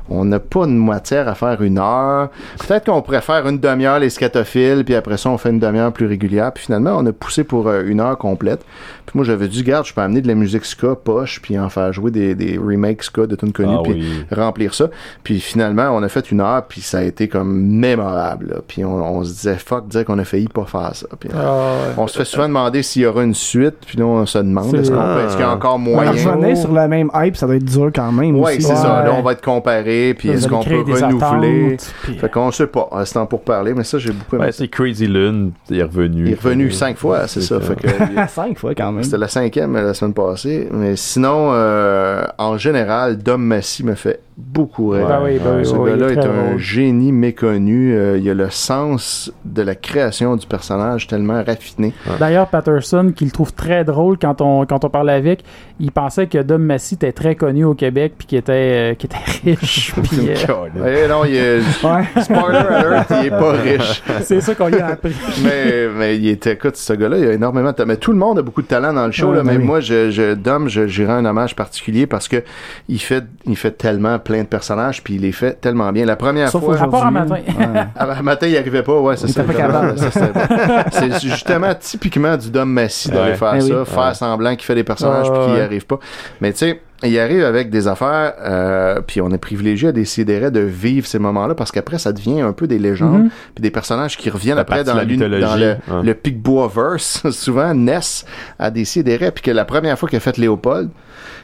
[0.09, 2.31] on n'a pas une matière à faire une heure.
[2.67, 5.93] Peut-être qu'on pourrait faire une demi-heure les scatophiles, puis après ça, on fait une demi-heure
[5.93, 6.53] plus régulière.
[6.53, 8.61] Puis finalement, on a poussé pour euh, une heure complète.
[9.07, 11.69] Puis moi, j'avais dit, garde, je peux amener de la musique ska poche, puis en
[11.69, 14.25] faire jouer des, des remakes ska de tunes connues, Ah puis oui.
[14.37, 14.89] remplir ça.
[15.27, 18.47] Puis finalement, on a fait une heure, puis ça a été comme mémorable.
[18.49, 18.57] là.
[18.65, 21.09] Puis on, on se disait, fuck, dire qu'on a failli pas faire ça.
[21.19, 21.95] Puis, Ah, ouais.
[21.97, 24.73] on se fait souvent demander s'il y aura une suite, puis là, on se demande,
[24.77, 26.13] est-ce, qu'on peut- est-ce qu'il y a encore moyen?
[26.13, 28.37] Ouais, revenir sur le même hype, ça doit être dur quand même.
[28.39, 29.03] Oui, c'est ça.
[29.05, 31.67] Là, on va être comparé, puis est-ce qu'on créer peut des renouveler?
[31.75, 32.89] attentes, puis- Fait qu'on sait pas.
[33.05, 34.45] C'est temps pour parler, mais ça, j'ai beaucoup aimé.
[34.45, 36.27] Ouais, c'est Crazy Lune, il est revenu.
[36.27, 37.59] il est revenu cinq fois, c'est ça.
[37.61, 39.03] Fait que, il- Cinq fois quand même.
[39.03, 40.69] c'était la cinquième euh, la semaine passée.
[40.71, 44.93] Mais sinon, euh, en général, Dom Massy me fait beaucoup.
[44.93, 46.59] Ben oui, ben oui, Ce oui, gars-là est, un drôle.
[46.59, 47.95] génie méconnu.
[47.97, 51.93] Euh, il a le sens de la création du personnage tellement raffiné.
[52.21, 55.43] D'ailleurs, Patterson, qui le trouve très drôle quand on, quand on parlait avec,
[55.81, 59.09] il pensait que Dom Massy était très connu au Québec puis qu'il était, euh, qu'il
[59.11, 59.95] était riche.
[60.03, 62.23] puis, euh, non, il est, Ouais.
[62.23, 64.03] spoiler alert, il est pas riche.
[64.23, 65.15] c'est ça qu'on lui a appris.
[65.45, 67.85] mais, mais il était, écoute, ce gars-là, il a énormément de.
[67.85, 69.65] Mais tout le monde a beaucoup de talent dans le show, Ouais, là, ben mais
[69.65, 72.43] moi, je, je, Dom, je, j'irai un hommage particulier parce que
[72.89, 76.05] il fait, il fait tellement plein de personnages, puis il les fait tellement bien.
[76.05, 77.45] La première Sauf fois, À part un aujourd'hui.
[77.47, 77.73] matin.
[77.75, 77.87] Ouais.
[77.97, 79.43] à matin, il arrivait pas, ouais, c'est Il ça.
[80.91, 83.37] c'est- justement typiquement du Dom Massy d'aller Ouais.
[83.37, 83.87] faire Eh ça, oui.
[83.87, 84.15] faire Ouais.
[84.15, 85.99] semblant qu'il fait des personnages, Ouais, puis qu'il n'y arrive pas.
[86.41, 90.51] Mais tu sais, il arrive avec des affaires, euh, puis on est privilégié à décider
[90.51, 93.31] de vivre ces moments-là parce qu'après, ça devient un peu des légendes, Mhm.
[93.55, 96.03] puis des personnages qui reviennent La après dans, la dans mythologie, le, ouais.
[96.03, 97.31] le Picbois-verse.
[97.31, 98.25] Souvent, Ness
[98.59, 100.89] a décidé, puis que la première fois qu'il a fait Léopold,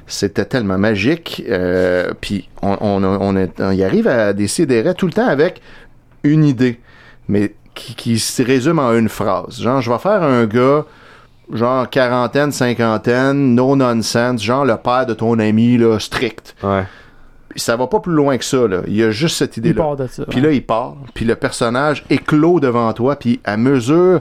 [0.07, 1.43] c'était tellement magique.
[1.49, 5.61] Euh, puis on, on, on, est- on y arrive à décider tout le temps avec
[6.25, 6.81] une idée,
[7.29, 9.61] mais qui, qui se résume en une phrase.
[9.61, 10.85] Genre, je vais faire un gars,
[11.53, 16.55] genre quarantaine, cinquantaine, no nonsense, genre le père de ton ami, là, strict.
[16.63, 16.85] Ouais.
[17.55, 18.79] Ça va pas plus loin que ça, là.
[18.87, 19.83] Il y a juste cette Il idée-là.
[19.83, 20.25] part de ça.
[20.25, 24.21] Puis là, il part, puis le personnage éclot devant toi, puis à mesure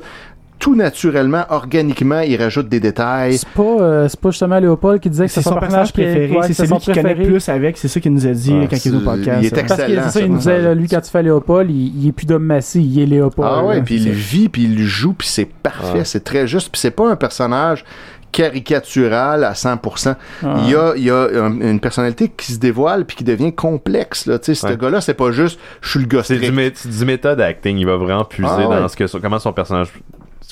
[0.61, 3.39] tout naturellement, organiquement, il rajoute des détails.
[3.39, 6.47] C'est pas, euh, c'est pas justement Léopold qui disait que C'est son personnage préféré, ouais,
[6.47, 8.93] c'est celui qui connaît plus avec, c'est ça qu'il nous a dit Ouais, quand il
[8.93, 9.39] est au podcast.
[9.41, 11.09] il est Euh, Parce que Excellent, c'est ça, il nous disait, là, lui, quand tu
[11.09, 13.49] fais Léopold, il, il est plus d'homme massé, il est Léopold.
[13.51, 16.79] Ah ouais, puis il vit, puis il joue, puis c'est parfait, c'est très juste, puis
[16.79, 17.83] c'est pas un personnage
[18.31, 20.15] caricatural à 100%.
[20.43, 20.55] Ah.
[20.63, 23.53] Il y a, il y a un- une personnalité qui se dévoile puis qui devient
[23.53, 24.25] complexe.
[24.25, 24.39] Là.
[24.39, 24.77] Tu sais, Ce Ouais.
[24.77, 27.77] gars-là, c'est pas juste «je suis le gars C'est du, mé- méthode acting.
[27.77, 28.79] Il va vraiment puiser Ah ouais.
[28.79, 29.89] dans ce que, comment son personnage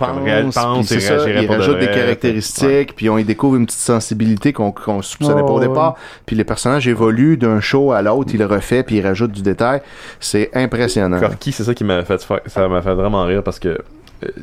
[0.08, 3.56] réel- pense, c'est ça, réagirait il pour de rajoute des caractéristiques, puis on y découvre
[3.56, 5.96] une petite sensibilité qu'on qu'on soupçonnait pas au Oh, départ.
[6.26, 9.42] Puis les personnages évoluent d'un show à l'autre, il le refait, puis il rajoute du
[9.42, 9.82] détail.
[10.20, 11.20] C'est impressionnant.
[11.20, 13.78] Corky, c'est ça qui m'a fait ça m'a fait vraiment rire parce que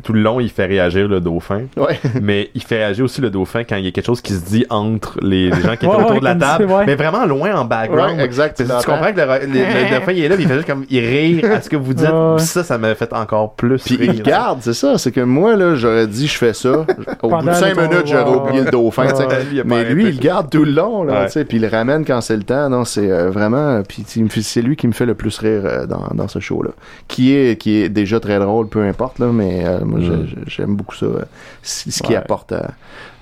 [0.02, 1.98] tout le long il fait réagir le dauphin Ouais.
[2.22, 4.44] mais il fait réagir aussi le dauphin quand il y a quelque chose qui se
[4.44, 7.26] dit entre les, les gens qui étaient Ouais, autour ouais, de la table mais vraiment
[7.26, 10.28] loin en background Ouais, exact, tu tu comprends que le, le- le dauphin il est
[10.28, 12.36] là il fait juste comme il rire à ce que vous dites Ouais, ouais.
[12.36, 14.98] Puis ça ça m'a fait encore plus Puis rire il garde, c'est ça.
[14.98, 16.84] C'est que moi, là, j'aurais dit, je fais ça.
[17.22, 19.04] Au bout de cinq minutes, j'aurais oublié le dauphin,
[19.50, 21.26] lui, Mais lui, il garde tout le long, là, Ouais.
[21.26, 22.68] tu sais, puis il le ramène quand c'est le temps.
[22.68, 23.82] Non, c'est euh, vraiment.
[23.86, 24.04] Puis
[24.42, 26.70] c'est lui qui me fait le plus rire euh, dans, dans ce show-là,
[27.08, 30.26] qui est qui est déjà très drôle, peu importe là, mais moi, Mm.
[30.46, 31.22] j'aime beaucoup ça, euh,
[31.62, 32.16] ce Ouais.
[32.16, 32.72] apporte à,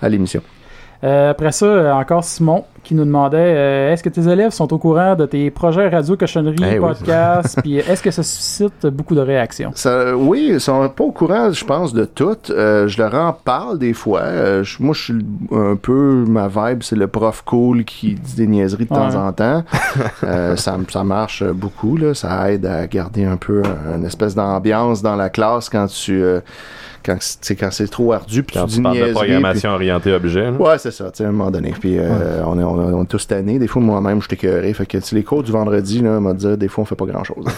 [0.02, 0.42] à l'émission.
[1.04, 4.70] Euh, après ça, euh, encore Simon qui nous demandait euh, est-ce que tes élèves sont
[4.74, 6.80] au courant de tes projets radio, cochonneries, Eh oui.
[6.80, 9.70] podcasts, puis est-ce que ça suscite beaucoup de réactions?
[9.74, 12.36] Ça, oui, ils sont pas au courant, je pense, de tout.
[12.50, 14.62] Euh, je leur en parle des fois.
[14.62, 18.46] Je- moi, je suis un peu ma vibe, c'est le prof cool qui dit des
[18.46, 19.62] niaiseries de temps en temps.
[20.20, 22.12] Ça, ça marche beaucoup, là.
[22.14, 23.62] Ça aide à garder un peu
[23.96, 26.22] une espèce d'ambiance dans la classe quand tu,
[27.04, 30.12] quand, c'est- quand c'est trop ardu, puis quand tu tu dis parles de programmation orientée
[30.12, 30.52] objet là.
[30.52, 31.72] Ouais, c'est ça, tu sais, à un moment donné.
[31.78, 33.58] Puis euh, on, est, on, est- on est tous tannés.
[33.58, 34.72] Des fois, moi-même, je t'écœuré.
[34.74, 36.94] Fait que tu sais, les cours du vendredi, là, m'a dit, des fois, on fait
[36.94, 37.44] pas grand-chose.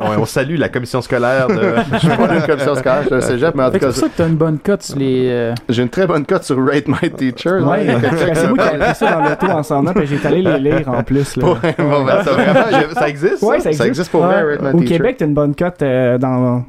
[0.00, 1.54] Ouais, on salue la commission scolaire de
[1.94, 3.92] je suis pas d'une commission scolaire, je suis au cégep, mais en Fait tout cas,
[3.92, 5.28] C'est pour ça que t'as une bonne cote sur les.
[5.30, 7.58] euh, J'ai une très bonne cote sur Rate My Teacher.
[7.60, 7.86] Ouais,
[8.34, 10.88] c'est moi qui ai fait ça dans l'auto en s'en puis j'ai allé les lire
[10.88, 11.36] en plus.
[11.36, 11.44] Là.
[11.46, 12.60] Ouais, bon, ben, ça, vraiment,
[12.94, 13.72] ça existe Ouais, ça?
[13.72, 14.52] ça ça existe pour vrai, Ouais.
[14.56, 14.96] Rate My Au Teacher.
[14.96, 16.64] Québec, t'as une bonne cote euh, dans.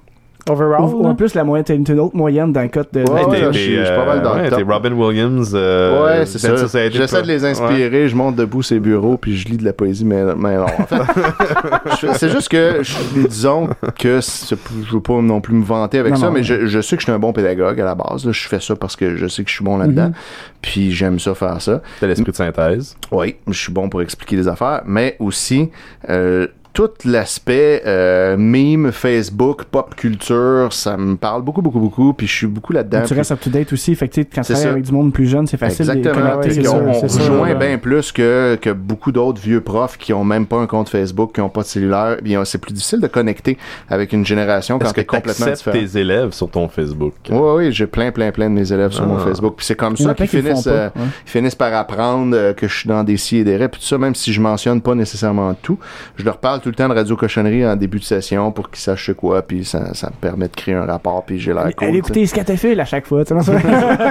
[0.50, 0.82] Overall.
[0.94, 3.02] Ou, en plus, la moyenne, t'as une, une autre moyenne dans le code de.
[3.02, 4.60] Ouais, ouais, t'es- je t'es, suis- je suis pas mal dans le ouais, top.
[4.60, 6.56] t'es Robin Williams euh, Ouais, c'est ça.
[6.90, 7.50] J'essaie de les Ouais.
[7.50, 10.66] inspirer, je monte debout ces bureaux, puis je lis de la poésie, mais, mais non.
[10.66, 13.70] En fait, c'est juste que, je- disons
[14.00, 14.56] que c'est-
[14.86, 16.32] je veux pas non plus me vanter avec Non, ça, non.
[16.34, 18.26] mais je, je sais que je suis un bon pédagogue à la base.
[18.26, 18.32] là.
[18.32, 20.14] Je fais ça parce que je sais que je suis bon là-dedans, Mhm.
[20.62, 21.82] puis j'aime ça faire ça.
[22.00, 25.70] T'as l'esprit de synthèse Oui, je suis bon pour expliquer les affaires, mais aussi
[26.10, 32.28] euh, tout l'aspect euh, meme, Facebook, pop culture, ça me parle beaucoup, beaucoup, beaucoup, puis
[32.28, 33.02] je suis beaucoup là-dedans.
[33.08, 33.96] Tu restes up to date aussi.
[33.96, 35.86] Fait que tu sais, quand tu C'est travailles avec du monde plus jeune, c'est facile
[35.86, 36.32] de Exactement.
[36.36, 37.56] qu'on- ça, on ça, rejoint ouais.
[37.56, 41.34] bien plus que, que beaucoup d'autres vieux profs qui ont même pas un compte Facebook,
[41.34, 42.18] qui ont pas de cellulaire.
[42.22, 43.58] Bien, c'est plus difficile de connecter
[43.90, 45.78] avec une génération quand que t'es complètement différent.
[45.80, 47.14] tes élèves sur ton Facebook?
[47.30, 49.24] Oui, oui, j'ai plein, plein, plein de mes élèves sur mon Ah.
[49.26, 49.54] Facebook.
[49.56, 51.02] Puis c'est comme Il ça qu'ils finissent, euh, ouais.
[51.26, 53.70] ils finissent par apprendre euh, que je suis dans des si et des rêves.
[53.70, 55.80] Puis tout ça, même si je mentionne pas nécessairement tout,
[56.18, 58.80] je leur parle tout le temps de radio cochonnerie en début de session pour qu'ils
[58.80, 59.44] sachent quoi.
[59.44, 61.24] Puis ça, ça me permet de créer un rapport.
[61.24, 61.90] Puis j'ai l'air cool.
[61.90, 63.24] Allez écouter Scatafil à chaque fois.
[63.24, 63.52] tu sais.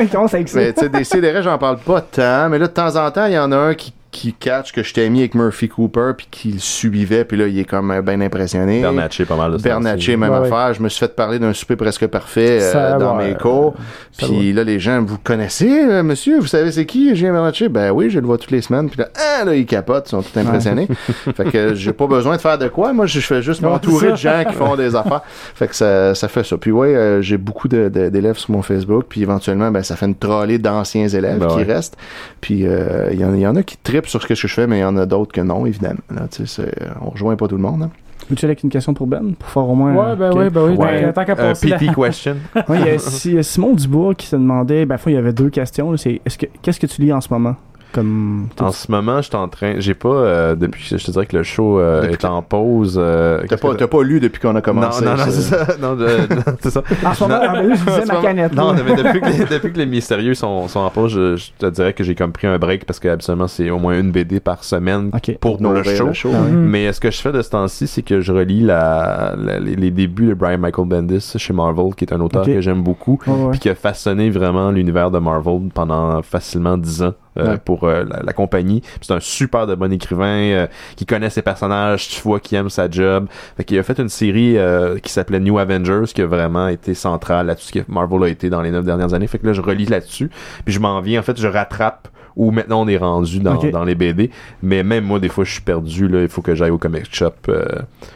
[0.03, 0.61] Il commence avec ça.
[0.61, 3.27] Mais tu sais, des CDR, j'en parle pas tant, mais là, de temps en temps,
[3.27, 6.13] il y en a un qui, qui catch que je t'ai mis avec Murphy Cooper,
[6.17, 8.81] puis qui le suivait, puis là, il est comme euh, bien impressionné.
[8.81, 10.47] Bernatchez pas mal de Bernatchez, même Ouais, ouais.
[10.47, 10.73] affaire.
[10.73, 13.75] Je me suis fait parler d'un souper presque parfait euh, dans mes cours.
[14.13, 16.39] ça Puis là, les gens, vous connaissez, euh, monsieur?
[16.39, 17.69] Vous savez c'est qui, Julien Bernatchez?
[17.69, 18.89] Ben oui, je le vois toutes les semaines.
[18.89, 20.87] Puis là, ah, là, ils capotent, ils sont tout impressionnés.
[21.37, 22.93] fait que j'ai pas besoin de faire de quoi.
[22.93, 25.23] Moi, je fais juste m'entourer de gens qui font des affaires.
[25.55, 26.57] Fait que ça, ça fait ça.
[26.57, 29.07] Puis ouais, euh, j'ai beaucoup d'élèves sur mon Facebook.
[29.09, 31.63] Puis éventuellement, ben, ça fait une trollée d'anciens élèves Ben qui ouais.
[31.65, 31.97] restent.
[32.41, 34.79] Puis euh, il y, y en a qui tripent sur ce que je fais, mais
[34.79, 36.01] il y en a d'autres que non, évidemment.
[36.11, 37.83] Là, tu sais, c'est- on rejoint pas tout le monde.
[37.85, 37.91] hein.
[38.31, 39.35] Veux-tu aller avec une question pour Ben?
[39.39, 39.93] Pour faire au moins.
[39.95, 40.77] Ouais, ben oui, ben oui.
[40.77, 41.03] Ouais.
[41.13, 42.37] tant- Tant qu'à Euh, passer la- PT question
[42.69, 42.99] Ouais, il y a
[43.33, 45.95] y Simon Dubois qui se demandait, ben, fois, il y avait deux questions.
[45.99, 47.57] C'est est-ce que qu'est-ce que tu lis en ce moment?
[47.95, 48.49] Comme.
[48.61, 49.75] En ce moment, je suis en train.
[49.79, 50.09] J'ai pas.
[50.09, 52.97] euh, depuis que je te dirais que le show euh, Depuis est en pause.
[53.01, 55.05] euh, T'as qu'est-ce pas, que- t'as pas lu depuis qu'on a commencé.
[55.05, 55.67] Non, non, non, c'est ça.
[55.81, 56.83] Non, je- non, c'est ça.
[57.05, 58.53] En ce moment, ah, ben là, je disais ma canette.
[58.55, 58.81] Non, là.
[58.85, 61.67] mais depuis que, les, depuis que les mystérieux sont, sont en pause, je, je te
[61.67, 64.41] dirais que j'ai comme pris un break parce que habituellement c'est au moins une BD
[64.41, 65.37] par semaine Ok.
[65.41, 66.07] pour Pour le nourrir show.
[66.09, 66.31] le show.
[66.35, 66.51] Ah ouais.
[66.51, 69.77] Mais ce que je fais de ce temps-ci, c'est que je relis la, la- les,
[69.77, 72.49] les débuts de Brian Michael Bendis chez Marvel, qui est un auteur Ok.
[72.49, 73.51] que j'aime beaucoup, Ouais, ouais.
[73.53, 77.59] puis qui a façonné vraiment l'univers de Marvel pendant facilement 10 ans euh, Ouais.
[77.65, 78.83] pour euh, la, la compagnie.
[79.01, 80.67] C'est un super de bon écrivain euh,
[80.97, 83.27] qui connaît ses personnages, tu vois qui aime sa job.
[83.57, 86.95] Fait qu'il a fait une série euh, qui s'appelait New Avengers qui a vraiment été
[86.95, 89.27] centrale là-dessus ce que Marvel a été dans les neuf dernières années.
[89.27, 90.31] Fait que là je relis là-dessus,
[90.65, 93.85] puis je m'en viens en fait, je rattrape où maintenant on est rendu dans, dans
[93.85, 94.31] les BD.
[94.63, 96.09] Mais même moi, des fois, je suis perdu.
[96.09, 97.31] Là, il faut que j'aille au comic shop.
[97.49, 97.65] Euh,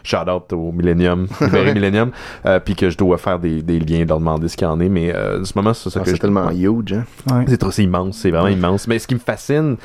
[0.02, 2.10] shout out au Millennium, Millennium,
[2.46, 4.80] euh, puis que je dois faire des, des liens, leur demander ce qu'il y en
[4.80, 4.88] est.
[4.88, 7.04] Mais euh, en ce moment, c'est ça Ah, que c'est tellement huge, hein.
[7.30, 7.44] Ouais.
[7.48, 8.88] c'est trop, immense, c'est vraiment immense.
[8.88, 9.76] Mais ce qui me fascine,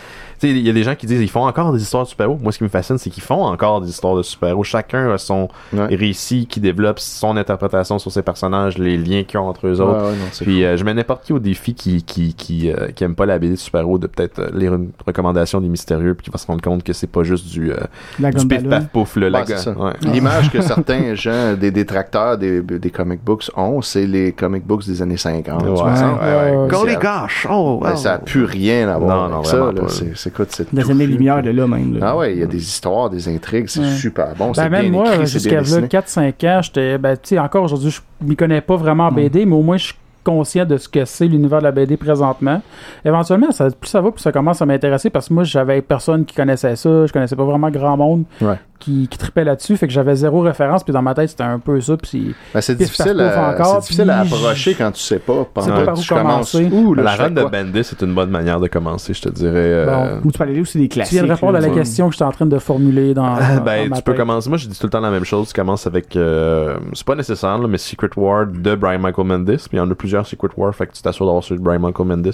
[0.49, 2.37] il y a des gens qui disent ils font encore des histoires de super-héros.
[2.41, 4.63] Moi, ce qui me fascine, c'est qu'ils font encore des histoires de super-héros.
[4.63, 5.95] Chacun a son Ouais.
[5.95, 10.03] récit qui développe son interprétation sur ses personnages, les liens qu'ils ont entre eux autres.
[10.05, 12.87] ouais, non, c'est Puis euh, je mets n'importe qui au défi qui qui qui, euh,
[12.95, 16.13] qui aime pas la BD de super-héros de peut-être euh, lire une recommandation des mystérieux
[16.15, 17.77] puis qui va se rendre compte que c'est pas juste du euh,
[18.19, 19.93] La du pif paf pouf ouais.
[20.01, 24.85] L'image que certains gens, des détracteurs des, des comic books ont, c'est les comic books
[24.85, 26.19] des années 50, Ouais, 60.
[26.21, 26.67] ouais, ouais.
[26.93, 30.05] Ça- gosh, oh, ça a plus rien à voir Non, avec non, ça.
[30.15, 31.41] c'est, écoute, c'est années-lumière fait.
[31.43, 31.97] de là, même.
[31.99, 32.07] là.
[32.09, 33.91] Ah ouais, il y a des histoires, des intrigues, c'est Ouais.
[33.95, 34.51] super bon.
[34.51, 35.87] Ben, même bien moi, jusqu'à bien là, dessiné.
[35.87, 36.97] 4-5 ans, j'étais.
[36.97, 39.77] Ben, tu sais, encore aujourd'hui, je m'y connais pas vraiment en BD, mais au moins,
[39.77, 42.61] je suis conscient de ce que c'est l'univers de la BD présentement.
[43.03, 46.23] Éventuellement, ça, plus ça va, plus ça commence à m'intéresser parce que moi, j'avais personne
[46.23, 47.05] qui connaissait ça.
[47.05, 48.55] Je connaissais pas vraiment grand monde Ouais.
[48.83, 49.77] Qui, qui tripait là-dessus.
[49.77, 51.95] Fait que j'avais zéro référence, puis dans ma tête, c'était un peu ça.
[51.97, 55.45] Puis Ben, c'est difficile, à, encore, difficile approcher quand tu sais pas.
[55.53, 56.51] Pendant pas par où tu commences.
[56.51, 56.69] commencer.
[56.75, 57.43] Ouh, là, la reine de?
[57.43, 59.51] Bendis, c'est une bonne manière de commencer, je te dirais.
[59.55, 61.13] euh, Ou tu peux aller lire aussi des tu classiques.
[61.13, 63.25] viens de répondre à la question que j'étais en train de formuler dans.
[63.35, 64.49] Ah, dans ben, tu peux commencer.
[64.49, 65.47] Moi, je dis tout le temps la même chose.
[65.49, 66.15] Tu commences avec.
[66.15, 69.45] euh, c'est pas nécessaire, là, mais Secret War de Brian Michael Mendes.
[69.45, 70.73] Puis il y en a plusieurs Secret War.
[70.75, 72.31] Fait que tu t'assures d'avoir celui de Brian Michael Mendes.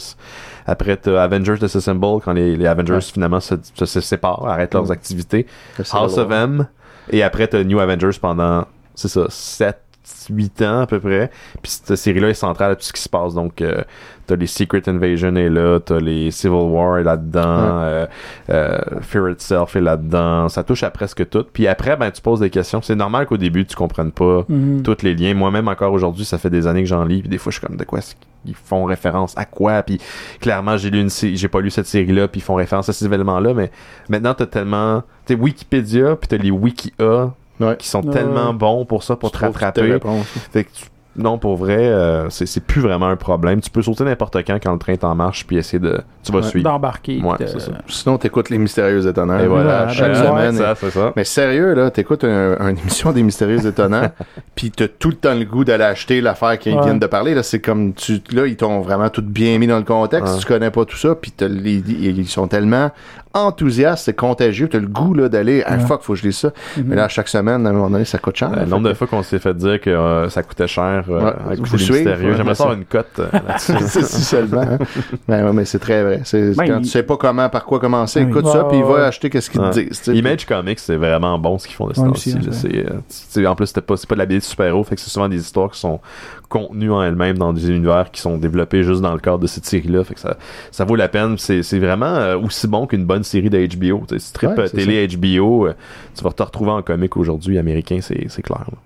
[0.65, 3.01] Après, t'as Avengers Disassemble quand les, les Avengers Ouais.
[3.01, 4.91] finalement se, se- se séparent, arrêtent leurs Mm.
[4.91, 5.47] activités.
[5.93, 6.31] House of
[7.11, 9.77] Et après, t'as New Avengers pendant, c'est ça, 7,
[10.29, 11.31] 8 ans à peu près.
[11.61, 13.33] Puis cette série-là est centrale à tout ce qui se passe.
[13.33, 13.83] Donc, euh,
[14.29, 17.41] t'as les Secret Invasion est là, t'as les Civil War est là-dedans,
[17.81, 18.05] euh,
[18.49, 20.47] euh, Fear Itself est là-dedans.
[20.49, 21.43] Ça touche à presque tout.
[21.51, 22.81] Puis après, ben, tu poses des questions.
[22.81, 24.83] C'est normal qu'au début, tu comprennes pas Mhm.
[24.83, 25.33] tous les liens.
[25.33, 27.21] Moi-même, encore aujourd'hui, ça fait des années que j'en lis.
[27.21, 28.15] Puis des fois, je suis comme, de quoi est-ce
[28.45, 29.81] qu'ils font référence à quoi?
[29.83, 29.99] Puis
[30.39, 33.05] clairement, j'ai lu une j'ai pas lu cette série-là, puis ils font référence à ces
[33.05, 33.53] événements-là.
[33.55, 33.71] Mais
[34.09, 35.03] maintenant, t'as tellement...
[35.25, 37.75] T'es Wikipédia, puis t'as les Wikia Ouais.
[37.77, 38.13] qui sont Ouais.
[38.13, 39.99] tellement bons pour ça, pour Tu te rattraper.
[40.51, 40.85] Fait que tu-
[41.19, 43.61] non, pour vrai, euh, c'est c'est plus vraiment un problème.
[43.61, 45.99] Tu peux sauter n'importe quand quand le train t'en marche, puis essayer de...
[46.23, 46.43] Tu vas Ouais.
[46.45, 46.63] suivre.
[46.63, 47.21] D'embarquer.
[47.21, 47.71] Ouais, de- c'est ça.
[47.87, 49.39] Sinon, t'écoutes les Mystérieux Étonnants.
[49.39, 50.53] Et voilà, chaque semaine.
[50.53, 51.13] ça, c'est ça.
[51.15, 54.11] Mais sérieux, là, t'écoutes un- une émission des Mystérieux Étonnants,
[54.55, 56.83] puis t'as tout le temps le goût d'aller acheter l'affaire qu'ils Ouais.
[56.83, 57.33] viennent de parler.
[57.35, 60.33] Là, c'est comme, tu, là, ils t'ont vraiment tout bien mis dans le contexte.
[60.33, 60.39] Ouais.
[60.39, 62.91] Tu connais pas tout ça, puis ils sont tellement
[63.33, 64.67] enthousiastes, c'est contagieux.
[64.67, 66.51] T'as le goût, là, d'aller, ah, fuck, faut que je lise ça.
[66.77, 66.83] Mhm.
[66.87, 68.51] Mais là, chaque semaine, à un moment donné, ça coûte cher.
[68.55, 71.55] Le nombre de fois qu'on s'est fait dire que euh, ça coûtait cher euh, Ouais.
[71.57, 72.31] Vous mystérieux.
[72.31, 73.73] ouais, J'aimerais ça avoir une cote euh, là-dessus.
[74.03, 74.61] si seulement.
[74.61, 74.77] hein.
[75.27, 76.21] Ben ouais, mais c'est très vrai.
[76.23, 78.29] C'est Ben, quand il- tu sais pas comment, par quoi commencer, Oui.
[78.29, 79.01] écoute Ouais, ça, puis ouais, va ouais.
[79.01, 79.69] acheter qu'est-ce qu'ils Ouais.
[79.69, 79.99] te disent.
[80.01, 80.15] tu sais.
[80.17, 82.35] Image Comics, c'est vraiment bon ce qu'ils font de ce temps-ci.
[82.35, 84.95] euh, tu sais, en plus, c'est pas, c'est pas de la BD de super-héros, fait
[84.95, 85.99] que c'est souvent des histoires qui sont
[86.49, 89.65] contenues en elles-mêmes dans des univers qui sont développés juste dans le cadre de cette
[89.65, 90.03] série-là.
[90.03, 90.35] Fait que ça,
[90.71, 91.37] ça vaut la peine.
[91.37, 94.03] C'est, c'est vraiment euh, aussi bon qu'une bonne série de HBO.
[94.07, 95.73] Tu sais, si tu tripes, Ouais, euh, télé HBO, euh,
[96.15, 98.65] tu vas te retrouver en comic aujourd'hui américain, c'est, c'est clair.
[98.71, 98.77] là.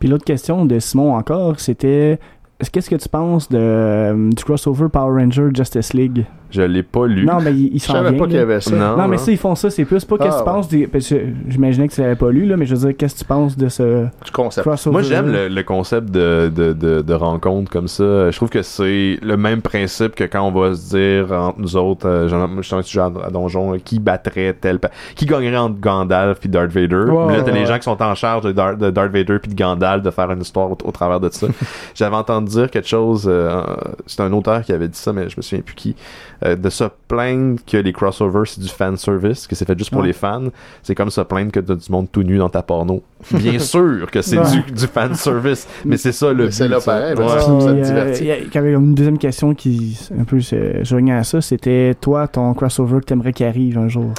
[0.00, 2.18] Puis l'autre question de Simon encore, c'était
[2.60, 6.24] est-ce- qu'est-ce que tu penses de, du crossover Power Ranger Justice League?
[6.56, 7.26] Je l'ai pas lu.
[7.26, 8.18] Non, mais il, il Je s'en savais vient.
[8.18, 8.42] pas qu'il y là.
[8.42, 8.74] avait ça.
[8.74, 8.96] Non.
[8.96, 10.86] Non, mais ça, ils font ça, c'est plus pas qu'est-ce que Ah, tu penses des.
[10.86, 11.16] parce que
[11.48, 13.56] J'imaginais que tu l'avais pas lu, là, mais je veux dire, qu'est-ce que tu penses
[13.56, 14.66] de ce Du concept.
[14.66, 18.30] crossover Moi, j'aime le, le concept de, de, de, de rencontre comme ça.
[18.30, 21.76] Je trouve que c'est le même principe que quand on va se dire entre nous
[21.76, 25.26] autres, euh, moi, je suis un sujet à, à donjon, qui battrait tel, pa- qui
[25.26, 26.96] gagnerait entre Gandalf et Darth Vader.
[27.10, 27.66] Ouais, Puis là, t'as ouais, les ouais.
[27.66, 30.30] gens qui sont en charge de, Dar- de Darth Vader puis de Gandalf de faire
[30.30, 31.46] une histoire au, au travers de ça.
[31.94, 33.62] J'avais entendu dire quelque chose, euh,
[34.06, 35.96] c'est un auteur qui avait dit ça, mais je me souviens plus qui,
[36.44, 39.90] euh, de se plaindre que les crossovers c'est du fan service, que c'est fait juste
[39.90, 40.08] pour Ouais.
[40.08, 40.44] les fans.
[40.82, 43.02] C'est comme se plaindre que t'as du monde tout nu dans ta porno.
[43.32, 44.44] Bien sûr que c'est Ouais.
[44.66, 46.92] du, du fan service, mais c'est ça le c'est là ça.
[46.92, 47.24] pareil, Ouais.
[47.26, 48.24] parce Puis, Ça te euh, divertit.
[48.24, 52.28] il y avait une deuxième question qui un peu se joignait à ça, c'était toi
[52.28, 54.12] ton crossover que t'aimerais qu'il arrive un jour?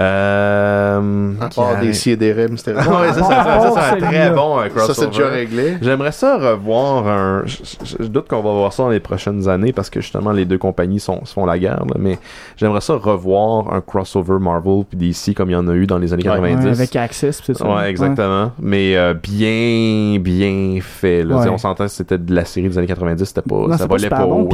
[0.00, 4.02] Euh, À part des si et des rêves, c'était Ouais, ça, ça, ça, ça, c'est
[4.04, 4.86] un très bon euh, crossover.
[4.86, 5.76] Ça, c'est déjà réglé.
[5.80, 7.42] J'aimerais ça revoir un.
[7.46, 10.32] Je, je- je doute qu'on va voir ça dans les prochaines années parce que justement
[10.32, 12.18] les deux compagnies sont, se font la guerre, là, mais
[12.56, 15.98] j'aimerais ça revoir un crossover Marvel puis DC comme il y en a eu dans
[15.98, 16.64] les années Ouais, 90.
[16.64, 17.66] Ouais, avec pis c'est ça.
[17.66, 18.52] Ouais, exactement.
[18.60, 21.24] Mais euh, bien, bien fait.
[21.30, 24.08] On s'entend que c'était de la série des années 90, c'était pas, Non, ça valait
[24.08, 24.48] pas bon, haut,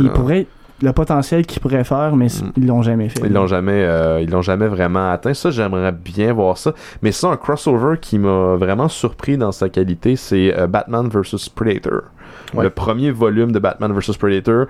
[0.82, 2.52] le potentiel qu'ils pourraient faire, mais Mm.
[2.57, 3.20] ils l'ont jamais fait.
[3.27, 5.35] Ils l'ont jamais, euh, ils l'ont jamais vraiment atteint.
[5.35, 6.73] Ça, j'aimerais bien voir ça.
[7.02, 11.48] Mais ça, un crossover qui m'a vraiment surpris dans sa qualité, c'est euh, Batman vs
[11.55, 12.02] Predator.
[12.55, 12.65] Ouais.
[12.65, 14.66] Le premier volume de Batman vs Predator.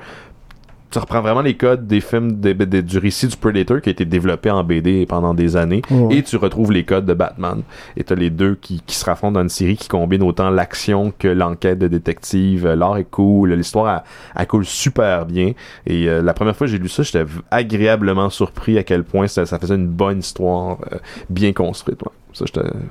[0.90, 4.50] Tu reprends vraiment les codes des films du récit du Predator qui a été développé
[4.50, 7.62] en BD pendant des années et tu retrouves les codes de Batman
[7.96, 11.12] et t'as les deux qui, qui se raffrontent dans une série qui combine autant l'action
[11.16, 14.02] que l'enquête de détective Euh, l'art est cool l'histoire
[14.34, 15.52] elle, coule super bien
[15.86, 19.28] et euh, la première fois que j'ai lu ça j'étais agréablement surpris à quel point
[19.28, 20.98] ça, ça faisait une bonne histoire euh,
[21.28, 22.12] bien construite ouais.
[22.32, 22.44] ça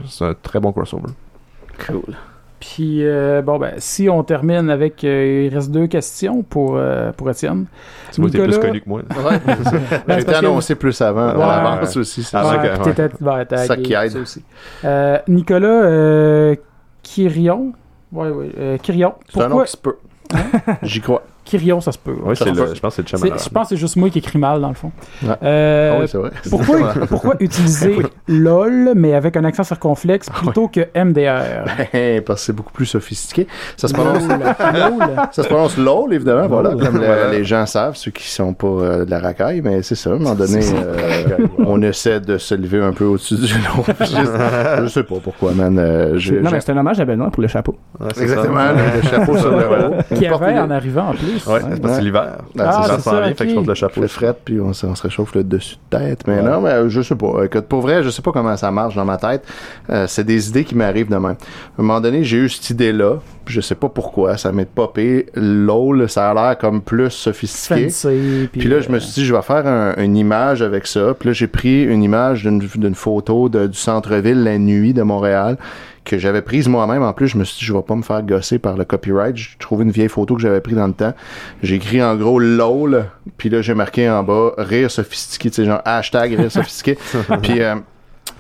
[0.08, 1.12] c'est un très bon crossover
[1.88, 2.16] Cool.
[2.60, 5.03] Puis, euh, bon, ben, si on termine avec.
[5.03, 7.65] euh, il reste deux questions pour, euh, pour Étienne.
[8.11, 9.72] qui t'es plus connu que moi Ouais, ça.
[10.19, 11.44] J'ai que- annoncé plus avant, Ouais.
[11.44, 12.22] à l'avance aussi.
[12.23, 12.44] c'est ça.
[12.45, 14.10] Ouais, ouais, t'as Ça qui aide.
[14.11, 14.44] ça aussi.
[14.84, 16.56] Euh, Nicolas euh,
[17.03, 17.73] Kyrion.
[18.11, 18.49] Ouais, ouais.
[18.60, 19.14] euh, Kyrion.
[19.31, 19.98] C'est un nom qui se peut.
[20.84, 21.23] J'y crois.
[21.50, 22.16] Kyrion, ça se peut.
[22.36, 24.20] Ça c'est le, je pense que c'est le Je pense que c'est juste moi qui
[24.20, 24.92] écris mal, dans le fond.
[25.24, 25.30] Ouais.
[25.44, 26.30] Euh, Ah oui, c'est vrai.
[26.50, 27.96] pourquoi, pourquoi utiliser
[28.28, 31.66] LOL, mais avec un accent circonflexe, plutôt que MDR?
[32.26, 33.48] Parce que c'est beaucoup plus sophistiqué.
[33.78, 34.40] Ça se prononce, LOL.
[35.32, 38.68] Ça se prononce LOL, évidemment, voilà, comme le- les gens savent, ceux qui sont pas
[38.68, 42.38] euh, de la racaille, mais c'est ça, à un moment donné, euh, on essaie de
[42.38, 43.84] se lever un peu au-dessus du lot.
[44.00, 45.78] je, je sais pas pourquoi, man.
[45.80, 47.76] euh, je- Non, mais c'est un hommage à Benoît pour le chapeau.
[48.20, 48.74] Exactement, ça.
[48.96, 50.16] le, chapeau sur le haut.
[50.16, 51.39] Qui avait en arrivant en plus.
[51.48, 52.02] Ouais, c'est parce que c'est Ouais.
[52.02, 52.38] l'hiver.
[52.57, 54.02] Ah, ça c'est s'en ça, vient, fait que je porte le chapeau.
[54.02, 56.22] le fret, puis on, se- on se réchauffe le dessus de tête.
[56.28, 56.41] Mais Ouais.
[56.44, 57.44] non, mais euh, je sais pas.
[57.45, 59.44] Écoute, pour vrai, je sais pas comment ça marche dans ma tête.
[59.90, 61.26] Euh, c'est des idées qui m'arrivent de même.
[61.26, 63.16] À un moment donné, j'ai eu cette idée-là.
[63.45, 64.38] Je sais pas pourquoi.
[64.38, 65.26] Ça m'est popé.
[65.36, 67.90] LOL, ça a l'air comme plus sophistiqué.
[67.90, 68.49] Fancy.
[68.52, 71.14] Puis là, je me suis dit, je vais faire un- une image avec ça.
[71.20, 75.02] Puis là, j'ai pris une image d'une d'une photo de- du centre-ville la nuit de
[75.02, 75.57] Montréal
[76.10, 77.03] que j'avais prise moi-même.
[77.03, 79.38] En plus, je me suis dit, je vais pas me faire gosser par le copyright.
[79.38, 81.14] J'ai trouvé une vieille photo que j'avais prise dans le temps.
[81.61, 83.06] J'ai écrit en gros LOL.
[83.38, 85.49] Puis là, j'ai marqué en bas rire sophistiqué.
[85.52, 86.98] Tu sais, genre hashtag rire sophistiqué.
[87.44, 87.76] puis euh,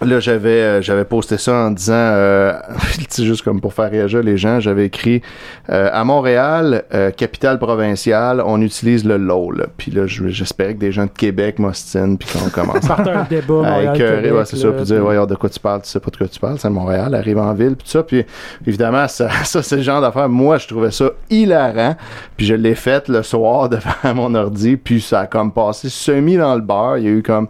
[0.01, 2.53] Là, j'avais euh, j'avais posté ça en disant, euh,
[3.17, 5.21] juste comme pour faire réagir les gens, j'avais écrit
[5.69, 9.67] euh, à Montréal, euh, capitale provinciale, on utilise le LOL.
[9.77, 13.23] Puis là, je- j'espérais que des gens de Québec m'ostinent puis qu'on commence Partait un
[13.29, 13.65] débat.
[13.65, 15.99] à Montréal, Québec, ouais, c'est ça, puis dire, ouais, de quoi tu parles, tu sais
[15.99, 18.25] pas de quoi tu parles, c'est Montréal, arrive en ville, puis tout ça, puis
[18.65, 21.95] évidemment, ça, ça c'est le genre d'affaire, moi, je trouvais ça hilarant,
[22.37, 26.37] puis je l'ai fait le soir devant mon ordi, puis ça a comme passé semi
[26.37, 27.47] dans le bar, il y a eu comme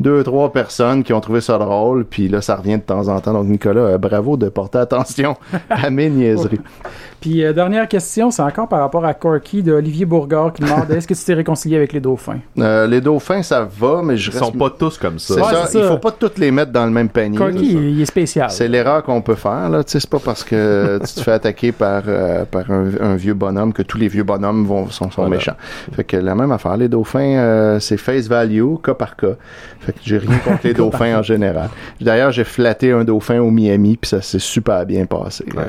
[0.00, 3.20] deux, trois personnes qui ont trouvé ça drôle, puis là, ça revient de temps en
[3.20, 5.36] temps, donc Nicolas, euh, bravo de porter attention
[5.70, 6.60] à mes niaiseries.
[7.22, 10.90] Puis euh, dernière question, c'est encore par rapport à Corky de Olivier Bourgard qui demande
[10.90, 12.40] est-ce que tu t'es réconcilié avec les dauphins?
[12.58, 14.44] Euh, les dauphins, ça va, mais je Ils reste...
[14.44, 15.34] sont pas tous comme ça.
[15.34, 17.38] C'est Ouais, ça, il faut pas toutes les mettre dans le même panier.
[17.38, 18.50] Corky, il, il est spécial.
[18.50, 19.82] C'est l'erreur qu'on peut faire, là.
[19.86, 23.72] C'est pas parce que tu te fais attaquer par, euh, par un, un vieux bonhomme
[23.72, 25.36] que tous les vieux bonhommes vont, sont, sont Voilà.
[25.36, 25.56] méchants.
[25.94, 26.76] Fait que la même affaire.
[26.76, 29.36] Les dauphins, euh, c'est face value, cas par cas.
[29.80, 31.68] Fait que j'ai rien contre les dauphins en général.
[32.00, 35.44] D'ailleurs, j'ai flatté un dauphin au Miami, puis ça s'est super bien passé.
[35.56, 35.62] Ouais.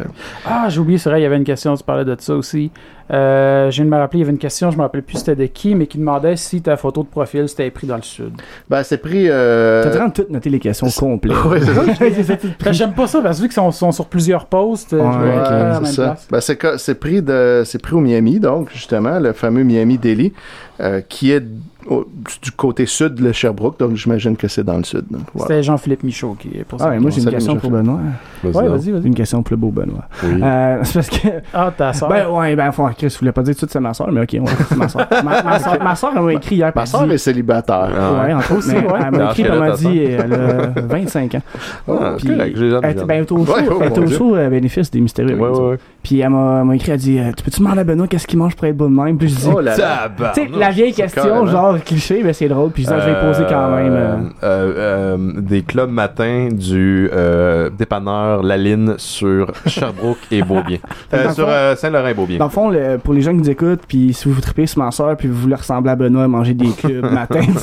[0.46, 2.72] Ah, j'ai oublié, c'est vrai, il y avait une question, tu parlais de ça aussi.
[3.12, 5.18] Euh, je viens de me rappeler, il y avait une question, je me rappelle plus
[5.18, 8.02] c'était de qui, mais qui demandait si ta photo de profil c'était pris dans le
[8.02, 8.32] sud.
[8.70, 9.30] Ben, c'est pris...
[9.30, 9.84] Euh...
[9.84, 11.34] T'as vraiment tout noté les questions complètes.
[11.46, 12.36] Ouais, c'est ça.
[12.64, 15.86] Ben, J'aime pas ça parce que vu qu'ils sont, sont sur plusieurs posts, euh, Ouais,
[15.86, 16.16] c'est ça.
[16.32, 20.34] Ben, c'est pris de c'est pris au Miami donc justement le fameux Miami Delhi
[20.80, 21.44] euh, qui est
[21.88, 22.06] au-
[22.42, 25.06] du côté sud de Sherbrooke donc j'imagine que c'est dans le sud.
[25.34, 25.48] Voilà.
[25.48, 26.86] C'était Jean-Philippe Michaud qui est pour ça.
[26.88, 28.00] Ah, ouais, moi j'ai une question pour Benoît.
[28.44, 29.06] Ouais, vas-y, vas-y.
[29.08, 30.06] Une question pour le beau Benoît.
[30.24, 30.40] Oui.
[30.42, 31.28] Euh, c'est parce que.
[31.54, 32.10] Ah, ta soeur.
[32.10, 34.12] Ben ouais, ben faut, Chris, je voulais pas dire tout de suite c'est ma soeur,
[34.12, 35.08] mais ok, ouais, c'est ma soeur.
[35.24, 36.72] Ma, ma soeur, ma soeur, elle m'a écrit hier.
[36.76, 37.90] Ma elle soeur dit- est célibataire.
[37.98, 39.00] Ah, Ouais, entre autres, Aussi, mais ouais.
[39.06, 41.42] Elle m'a écrit, elle m'a dit, elle a 25 ans.
[41.88, 45.38] Ah, Puis- correct, j'ai jamais ben, au show, oh, elle au show bénéfice des mystérieux.
[45.38, 45.78] Ouais, ouais.
[46.04, 48.28] Puis elle m'a elle m'a écrit, elle dit, euh, tu peux-tu demander à Benoît qu'est-ce
[48.28, 49.18] qu'il mange pour être beau de même?
[49.18, 51.46] Puis je dis, Oh la vieille question, carrément.
[51.76, 52.72] Genre cliché, mais c'est drôle.
[52.72, 53.94] Puis je vais poser quand même.
[53.94, 54.16] euh.
[54.44, 60.78] Euh, euh, des clubs matins du euh, dépanneur Laline sur Sherbrooke et Beaubien.
[61.14, 62.38] Euh, sur fond- euh, Saint-Laurent et Beaubien.
[62.40, 64.66] Dans le fond, le- pour les gens qui nous écoutent, puis si vous vous tripez
[64.66, 67.42] sur ma soeur, puis vous voulez ressembler à Benoît, manger des clubs matin,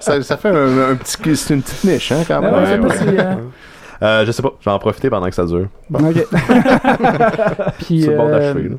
[0.00, 2.52] C'est ça, fait un, un petit c'est une petite niche hein quand même.
[2.54, 3.18] ouais, je sais pas ouais.
[3.18, 3.34] euh,
[4.02, 5.66] Euh, je sais pas, je vais en profiter pendant que ça dure.
[5.92, 6.26] Ok.
[7.78, 8.70] Puis, Sur le bord euh, d'achever.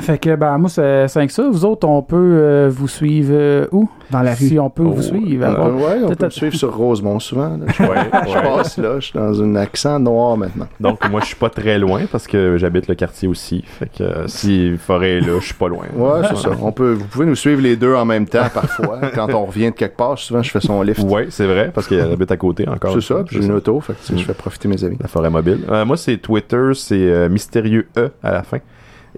[0.00, 1.48] Fait que, ben, moi, c'est 5 ça.
[1.48, 3.88] Vous autres, on peut euh, vous suivre euh, où?
[4.10, 4.48] Dans la rue.
[4.48, 5.44] Si on peut Oh, vous suivre.
[5.46, 7.56] Euh, ouais, on peut me suivre sur Rosemont souvent.
[7.56, 7.66] là.
[7.68, 7.88] Je, Ouais,
[8.26, 8.42] je ouais.
[8.42, 10.66] passe là, je suis dans un accent noir maintenant.
[10.80, 13.62] Donc, moi, je suis pas très loin parce que j'habite le quartier aussi.
[13.64, 15.84] Fait que euh, si Forêt est là, je suis pas loin.
[15.94, 16.50] Ouais, c'est ça.
[16.60, 18.98] On peut, vous pouvez nous suivre les deux en même temps parfois.
[19.14, 21.02] Quand on revient de quelque part, souvent je fais son lift.
[21.04, 22.94] Ouais, c'est vrai, parce qu'il habite à côté encore.
[22.94, 23.56] C'est ça, puis j'ai une ça.
[23.56, 24.96] auto, fait que je fais profiter mes amis.
[25.00, 25.60] La forêt mobile.
[25.70, 28.58] Euh, moi, c'est Twitter, c'est euh, Mystérieux E à la fin.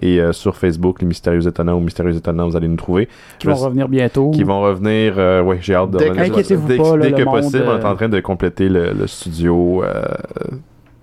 [0.01, 3.07] Et euh, sur Facebook, les Mystérieux Étonnants ou Mystérieux Étonnants, vous allez nous trouver.
[3.39, 4.31] qui vont revenir bientôt.
[4.31, 6.31] Qui vont revenir, euh, ouais, j'ai hâte de Dès- revenir.
[6.33, 8.19] Inquiétez-vous dès, pas, là, dès le que monde, possible, on est euh, en train de
[8.19, 9.83] compléter le, le studio.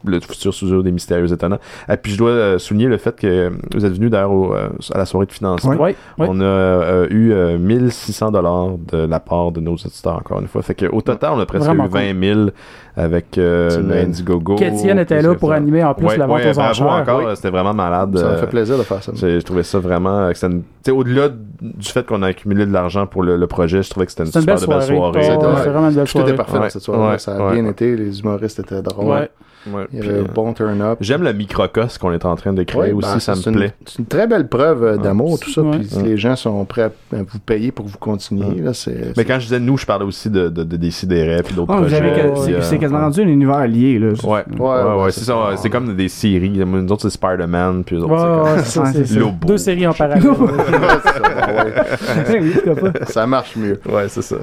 [0.06, 1.58] Euh, le futur studio des Mystérieux Étonnants.
[1.88, 4.98] Et puis je dois euh, souligner le fait que vous êtes venu d'ailleurs euh, à
[4.98, 5.74] la soirée de financement.
[5.78, 6.26] Oui, oui.
[6.28, 10.48] On a euh, eu euh, 1600 dollars de la part de nos auditeurs encore une
[10.48, 10.62] fois.
[10.62, 12.50] Fait que au total, on a presque Vraiment eu 20 000
[12.96, 14.04] avec euh.
[14.04, 14.56] Indiegogo.
[14.56, 15.54] Qu'Étienne était là pour ça.
[15.56, 16.86] animer en plus Ouais, la vente ouais, aux enchères.
[16.86, 17.32] encore, Oui.
[17.36, 18.16] c'était vraiment malade.
[18.18, 19.12] Ça me Euh, fait plaisir de faire ça.
[19.14, 20.28] j'ai trouvé ça vraiment.
[20.28, 20.32] euh,
[20.92, 24.12] Au-delà du fait qu'on a accumulé de l'argent pour le, le projet, je trouvais que
[24.12, 24.96] c'était une super belle de belle soirée.
[24.96, 25.18] soirée.
[25.18, 26.34] Ouais, C'était- ouais, c'est vraiment une belle Tout était soirée.
[26.36, 26.58] parfait Ouais.
[26.60, 27.12] dans cette soirée.
[27.12, 27.18] Ouais.
[27.18, 27.60] Ça a Ouais.
[27.60, 27.96] bien été.
[27.96, 29.28] Les humoristes étaient drôles.
[29.66, 29.72] Ouais.
[29.74, 30.98] Ouais, Il y puis, avait euh, un bon turn-up.
[31.02, 33.54] J'aime le microcosme qu'on est en train de créer Ouais, aussi, ben, ça c'est me
[33.54, 33.74] une- plaît.
[33.86, 35.60] C'est une très belle preuve euh, d'amour, tout ça.
[35.62, 35.78] Ouais.
[35.78, 39.12] Puis si les gens sont prêts à vous payer pour que vous continuiez, là, c'est.
[39.16, 41.80] Mais quand je disais nous, je parlais aussi de, de, de Décideret puis d'autres vous
[41.80, 42.00] projets.
[42.36, 43.98] c'est euh, c'est quasiment rendu un univers lié.
[43.98, 44.08] Là.
[44.24, 46.50] Ouais, ouais, ouais, ouais, c'est comme des séries.
[46.50, 49.14] Nous autres, c'est Spider-Man, puis eux autres, Ouais, c'est.
[49.46, 50.22] Deux séries en parallèle.
[53.08, 53.80] Ça, marche mieux.
[53.88, 54.36] Ouais, c'est ça.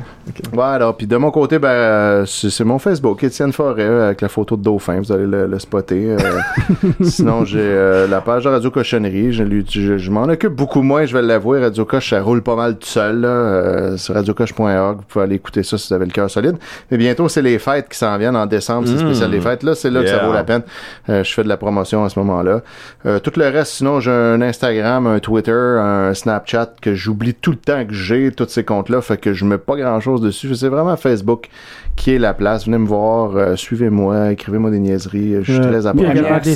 [0.53, 4.55] Ouais, alors, puis de mon côté, ben, c'est mon Facebook, Étienne Forêt, avec la photo
[4.57, 6.11] de dauphin, vous allez le, le spotter.
[6.11, 6.17] euh.
[7.01, 11.05] sinon, j'ai euh, la page de Radio Cochonnerie, je, je, je m'en occupe beaucoup moins,
[11.05, 11.61] je vais l'avouer.
[11.61, 15.35] Radio Coche, ça roule pas mal tout seul, là, euh, sur radiocoche.org, vous pouvez aller
[15.35, 16.57] écouter ça si vous avez le cœur solide.
[16.91, 18.99] Mais bientôt, c'est les fêtes qui s'en viennent en décembre, c'est Mm.
[19.07, 19.63] spécial les fêtes.
[19.63, 20.63] Là, c'est là que ça vaut la peine.
[21.07, 22.61] Je fais de la promotion à ce moment-là.
[23.03, 27.57] Tout le reste, sinon, j'ai un Instagram, un Twitter, un Snapchat que j'oublie tout le
[27.57, 30.53] temps que j'ai, tous ces comptes-là, fait que je mets pas grand-chose dessus.
[30.55, 31.49] C'est vraiment Facebook
[31.95, 32.65] qui est la place.
[32.65, 34.96] Venez me voir, euh, suivez-moi, écrivez-moi des niaiseries.
[35.43, 35.85] Je suis Euh, très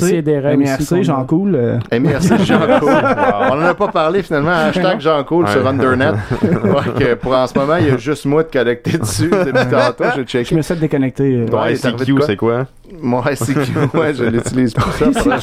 [0.02, 0.22] aussi,
[0.56, 1.54] MRC, Jean Cool.
[1.54, 2.88] euh, MRC Jean Cool.
[2.90, 4.50] On en a pas parlé finalement.
[4.50, 5.66] Hashtag Jean Cool sur.
[5.66, 6.12] Undernet.
[7.20, 10.04] Pour en ce moment, il y a juste moi de connecté dessus depuis tantôt.
[10.26, 11.22] J'ai Je me suis déconnecté.
[11.22, 12.66] euh, Ton il ICQ, c'est quoi?
[13.00, 15.06] Mon ICQ, ouais, je l'utilise pour ça.
[15.12, 15.38] Faudrait,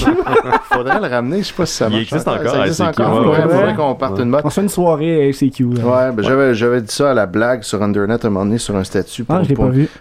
[0.71, 2.01] faudrait le ramener, je sais pas si ça Il marche.
[2.13, 3.23] existe encore, Ça existe ICQ, encore.
[3.23, 3.49] Faudrait, ouais.
[3.55, 4.41] faudrait qu'on parte une botte.
[4.43, 5.63] On fait une soirée à LCQ.
[5.63, 5.83] là.
[5.83, 8.75] Ouais, ben j'avais, j'avais dit ça à la blague sur Undernet un moment donné sur
[8.75, 9.41] un statut pour, Ah,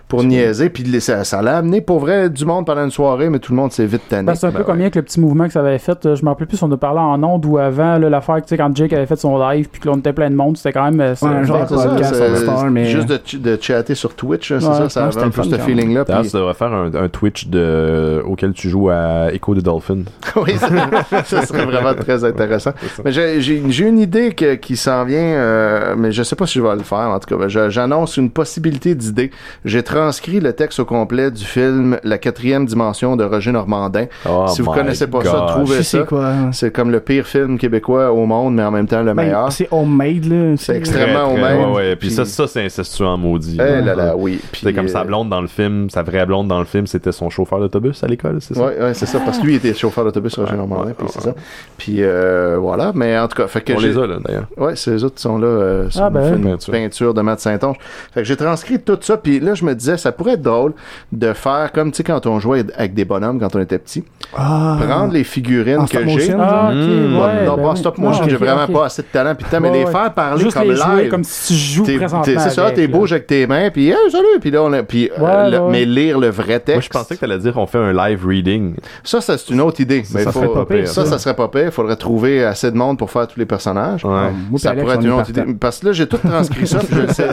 [0.09, 0.69] pour, niaiser.
[0.69, 3.73] Puis ça l'a amené pour vrai du monde pendant une soirée, mais tout le monde
[3.73, 4.25] s'est vite tanné.
[4.25, 4.83] Ben, c'est un peu Ben comme ouais.
[4.85, 6.05] avec le petit mouvement que ça avait fait.
[6.07, 8.49] euh, Je me rappelle plus, on a parlé en ondes ou avant là, l'affaire, tu
[8.49, 10.57] sais, quand Jake avait fait son live puis que là, on était plein de monde,
[10.57, 11.01] c'était quand même.
[11.01, 13.41] euh, c'est- Ouais, un genre de c'est ça, podcast c'est- Star, mais- Juste de, ch-
[13.43, 15.59] de chatter sur Twitch, c'est Ouais, ça, ça ouais, avait c'était un le peu ce
[15.63, 16.05] feeling-là.
[16.05, 19.99] Puis- tu devrais faire un, un Twitch de, auquel tu joues à Echo the Dolphin.
[20.37, 22.73] oui, ça, ça serait vraiment très intéressant.
[23.05, 26.47] Mais j'ai, j'ai, j'ai une idée que- qui s'en vient, euh, mais je sais pas
[26.47, 26.99] si je vais le faire.
[27.11, 29.31] En tout cas, Ben, je- j'annonce une possibilité d'idée.
[29.65, 34.07] J'ai transcrit le texte au complet du film La quatrième dimension de Roger Normandin.
[34.29, 36.07] Oh si vous connaissez pas ça, trouvez Je ça.
[36.53, 39.51] C'est comme le pire film québécois au monde, mais en même temps le Ben, meilleur.
[39.53, 40.57] c'est homemade, là.
[40.57, 41.59] C'est extrêmement Très, homemade.
[41.71, 41.97] Ouais, ouais.
[41.97, 43.55] Puis Puis- ça, ça c'est incestueux en maudit.
[43.61, 44.41] Eh là là, oui.
[44.53, 46.87] Puis, C'est comme sa euh, blonde dans le film, sa vraie blonde dans le film,
[46.87, 48.61] c'était son chauffeur d'autobus à l'école, c'est ça?
[48.67, 50.95] Ouais, ouais, c'est ça, parce que lui il était chauffeur d'autobus Roger Ouais, Normandin, ouais,
[50.97, 51.35] puis c'est ça.
[51.77, 54.47] Puis euh, voilà, mais en tout cas, fait que On les a, là, d'ailleurs.
[54.57, 56.25] Ouais, c'est les autres qui sont là euh, sur Ah, ben.
[56.33, 56.73] film Peinture.
[56.73, 57.77] peinture de Matt Saint-Onge.
[58.13, 60.73] Fait que j'ai transcrit tout ça, puis là, je me disais, ça pourrait être drôle
[61.13, 64.05] de faire comme, tu sais, quand on jouait avec des bonhommes quand on était petit,
[64.37, 64.77] Ah.
[64.81, 66.33] prendre les figurines En que j'ai.
[66.39, 67.17] Ah, Mmh.
[67.19, 67.47] ouais.
[67.47, 69.61] non, ben pas stop Non, motion, ok, j'ai vraiment pas assez de talent, puis tant,
[69.61, 69.91] mais Ouais, les ouais.
[69.91, 71.11] faire parler Juste comme les jouer live.
[71.11, 72.23] comme si tu joues présentement.
[72.41, 75.11] C'est ça, t'es bouge avec tes mains, puis hey, salut, puis là, on a, puis,
[75.19, 75.71] euh, Ouais, le- ouais.
[75.71, 76.75] mais lire le vrai texte.
[76.75, 78.75] Moi, je pensais que t'allais dire on fait un live reading.
[79.05, 80.05] Ça, ça c'est une autre idée.
[80.05, 81.11] Ça, mais ça faut- serait pas pire, ça, ça.
[81.13, 81.65] ça serait pas pire.
[81.67, 84.05] Il faudrait trouver assez de monde pour faire tous les personnages.
[84.05, 84.13] Ouais.
[84.51, 85.43] Puis Ça pourrait être une autre idée.
[85.59, 86.79] Parce que là, j'ai tout transcrit ça.
[86.91, 87.29] je, sais,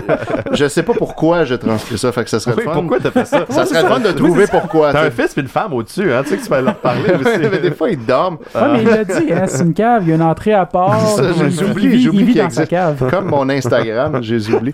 [0.51, 2.11] je sais pas pourquoi j'ai transcrit ça.
[2.11, 2.71] Fait que ça serait fun.
[2.73, 3.45] pourquoi t'as fait ça?
[3.49, 4.91] Ça serait le fun de trouver pourquoi.
[4.93, 6.21] T'as un fils puis une femme au-dessus, hein?
[6.23, 7.39] Tu sais que tu vas leur parler aussi.
[7.51, 8.37] mais des fois, ils dorment.
[8.53, 10.65] Ouais, mais il l'a dit, hein, c'est une cave, il y a une entrée à
[10.65, 10.99] part.
[11.49, 12.69] J'oublie, j'oublie Il vit qu'il dans sa existe.
[12.69, 13.09] cave.
[13.09, 14.73] Comme mon Instagram, j'ai oublié.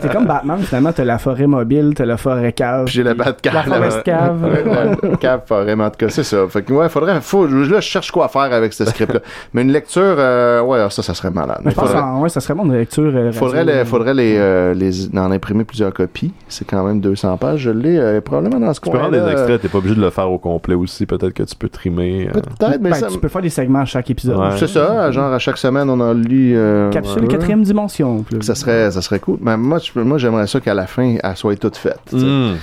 [0.00, 2.86] T'es comme Batman, finalement, t'as la forêt mobile, t'as la forêt cave.
[2.88, 3.64] J'ai la batte La cave.
[3.66, 4.44] forest cave.
[4.44, 6.46] Ouais, ouais, cave forêt, en tout cas, c'est ça.
[6.48, 9.20] Fait que, ouais, faudrait, faut, là, je cherche quoi faire avec ce script-là.
[9.52, 11.60] Mais une lecture, euh, ouais, ça, ça serait malade.
[11.64, 11.90] Mais je pense
[12.22, 13.12] ouais, ça serait bon de lecture.
[13.14, 16.32] euh, faudrait, les, faudrait les, euh, les, en imprimer plusieurs copies.
[16.48, 17.60] C'est quand même 200 pages.
[17.60, 20.10] Je l'ai euh, probablement dans ce Tu peux des extraits, t'es pas obligé de le
[20.10, 21.04] faire au complet aussi.
[21.06, 22.28] Peut-être que tu peux trimer.
[22.28, 22.32] euh.
[22.40, 24.38] Peut-être, mais Ben, ça, tu peux faire des segments à chaque épisode.
[24.38, 24.56] Ouais.
[24.56, 25.10] c'est ça.
[25.10, 26.52] Genre, à chaque semaine, on en lit.
[26.54, 28.24] euh, Capsule quatrième dimension.
[28.40, 29.38] Ça serait, ça serait cool.
[29.40, 31.98] Mais moi, moi j'aimerais ça qu'à la fin, elle soit toute faite.
[32.08, 32.24] tu sais.
[32.24, 32.54] Hmm.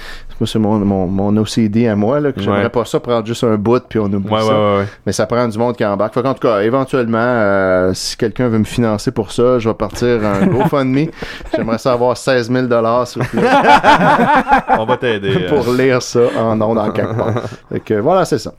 [0.41, 2.69] Moi, c'est mon, mon, mon OCD à moi, là, que j'aimerais Ouais.
[2.69, 4.47] pas ça prendre juste un bout puis on oublie Ouais, ça.
[4.47, 4.85] ouais, ouais.
[5.05, 6.15] Mais ça prend du monde qui embarque.
[6.15, 9.75] Fait qu'en tout cas, éventuellement, euh, si quelqu'un veut me financer pour ça, je vais
[9.75, 11.11] partir un GoFundMe.
[11.55, 12.65] J'aimerais ça avoir 16 000
[13.05, 13.47] s'il vous plaît,
[14.79, 15.29] On va t'aider.
[15.43, 15.47] euh.
[15.61, 17.33] pour lire ça en ondes en quelque part.
[17.71, 18.51] Fait que voilà, c'est ça.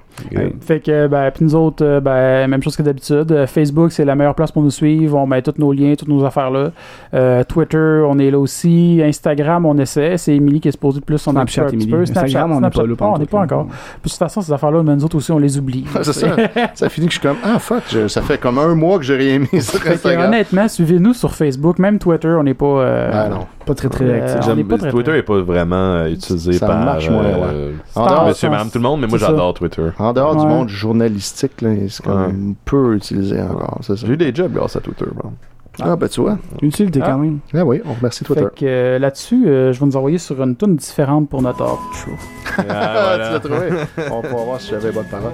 [0.60, 3.32] Fait que, ben, puis nous autres, euh, ben, même chose que d'habitude.
[3.32, 5.18] Euh, Facebook, c'est la meilleure place pour nous suivre.
[5.18, 6.70] On met tous nos liens, toutes nos affaires là.
[7.14, 9.00] Euh, Twitter, on est là aussi.
[9.04, 10.16] Instagram, on essaie.
[10.18, 11.90] C'est Émilie qui est supposée plus occuper Snapchat petit Émilie.
[11.98, 12.06] peu.
[12.06, 13.04] Snapchat, Instagram, on n'est pas.
[13.06, 13.66] Ah, on n'est pas encore.
[13.66, 13.74] Puis
[14.04, 15.84] de toute façon, ces affaires-là, nous autres aussi, on les oublie.
[16.02, 16.28] c'est ça.
[16.74, 19.04] ça finit que je suis comme, ah fuck, je- ça fait comme un mois que
[19.04, 20.26] j'ai rien mis sur Fait que, Instagram.
[20.28, 22.66] honnêtement, suivez-nous sur Facebook, même Twitter, on n'est pas.
[22.66, 23.46] euh, Ah non.
[23.64, 24.90] Pas très très Euh, actif.
[24.90, 28.50] Twitter est pas vraiment euh, utilisé Ça par marche moins, euh, En dehors, monsieur, ça-
[28.50, 29.88] madame, tout le monde, mais moi j'adore Twitter.
[29.98, 31.52] en dehors du monde journalistique,
[31.88, 33.78] c'est comme peu utilisé encore.
[33.88, 35.06] J'ai eu des jobs grâce à Twitter.
[35.14, 35.32] bon.
[35.80, 36.38] Ah, ben tu vois.
[36.60, 37.06] Utilité Ah.
[37.10, 37.38] quand même.
[37.54, 38.42] Ah oui, on remercie Twitter.
[38.42, 41.64] Fait que euh, là-dessus, euh, je vais nous envoyer sur une tune différente pour notre
[41.94, 42.10] show.
[42.58, 43.26] Ah, Ah, voilà.
[43.26, 43.68] tu l'as trouvé.
[44.10, 45.32] on pourra voir si j'avais bonne parole.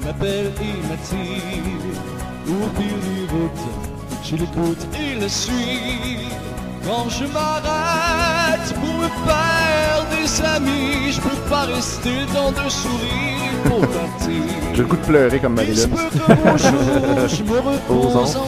[0.00, 1.42] qui m'appelle et m'attire.
[2.46, 6.28] Au pire des routes, je l'écoute et le suis.
[6.86, 13.62] Quand je m'arrête pour me faire des amis, je peux pas rester dans de sourires
[13.64, 14.42] pour partir.
[14.74, 15.88] J'ai le goût de pleurer comme Marilyn.
[15.88, 18.44] je me repose Aux en enfants.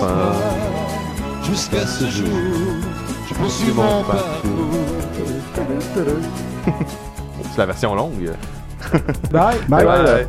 [1.49, 2.27] Jusqu'à ce jour,
[3.29, 4.51] je poursuis mon parcours.
[7.53, 8.33] C'est la version longue.
[9.31, 9.57] Bye!
[9.69, 9.87] Bye.
[9.87, 10.27] Ouais, ouais.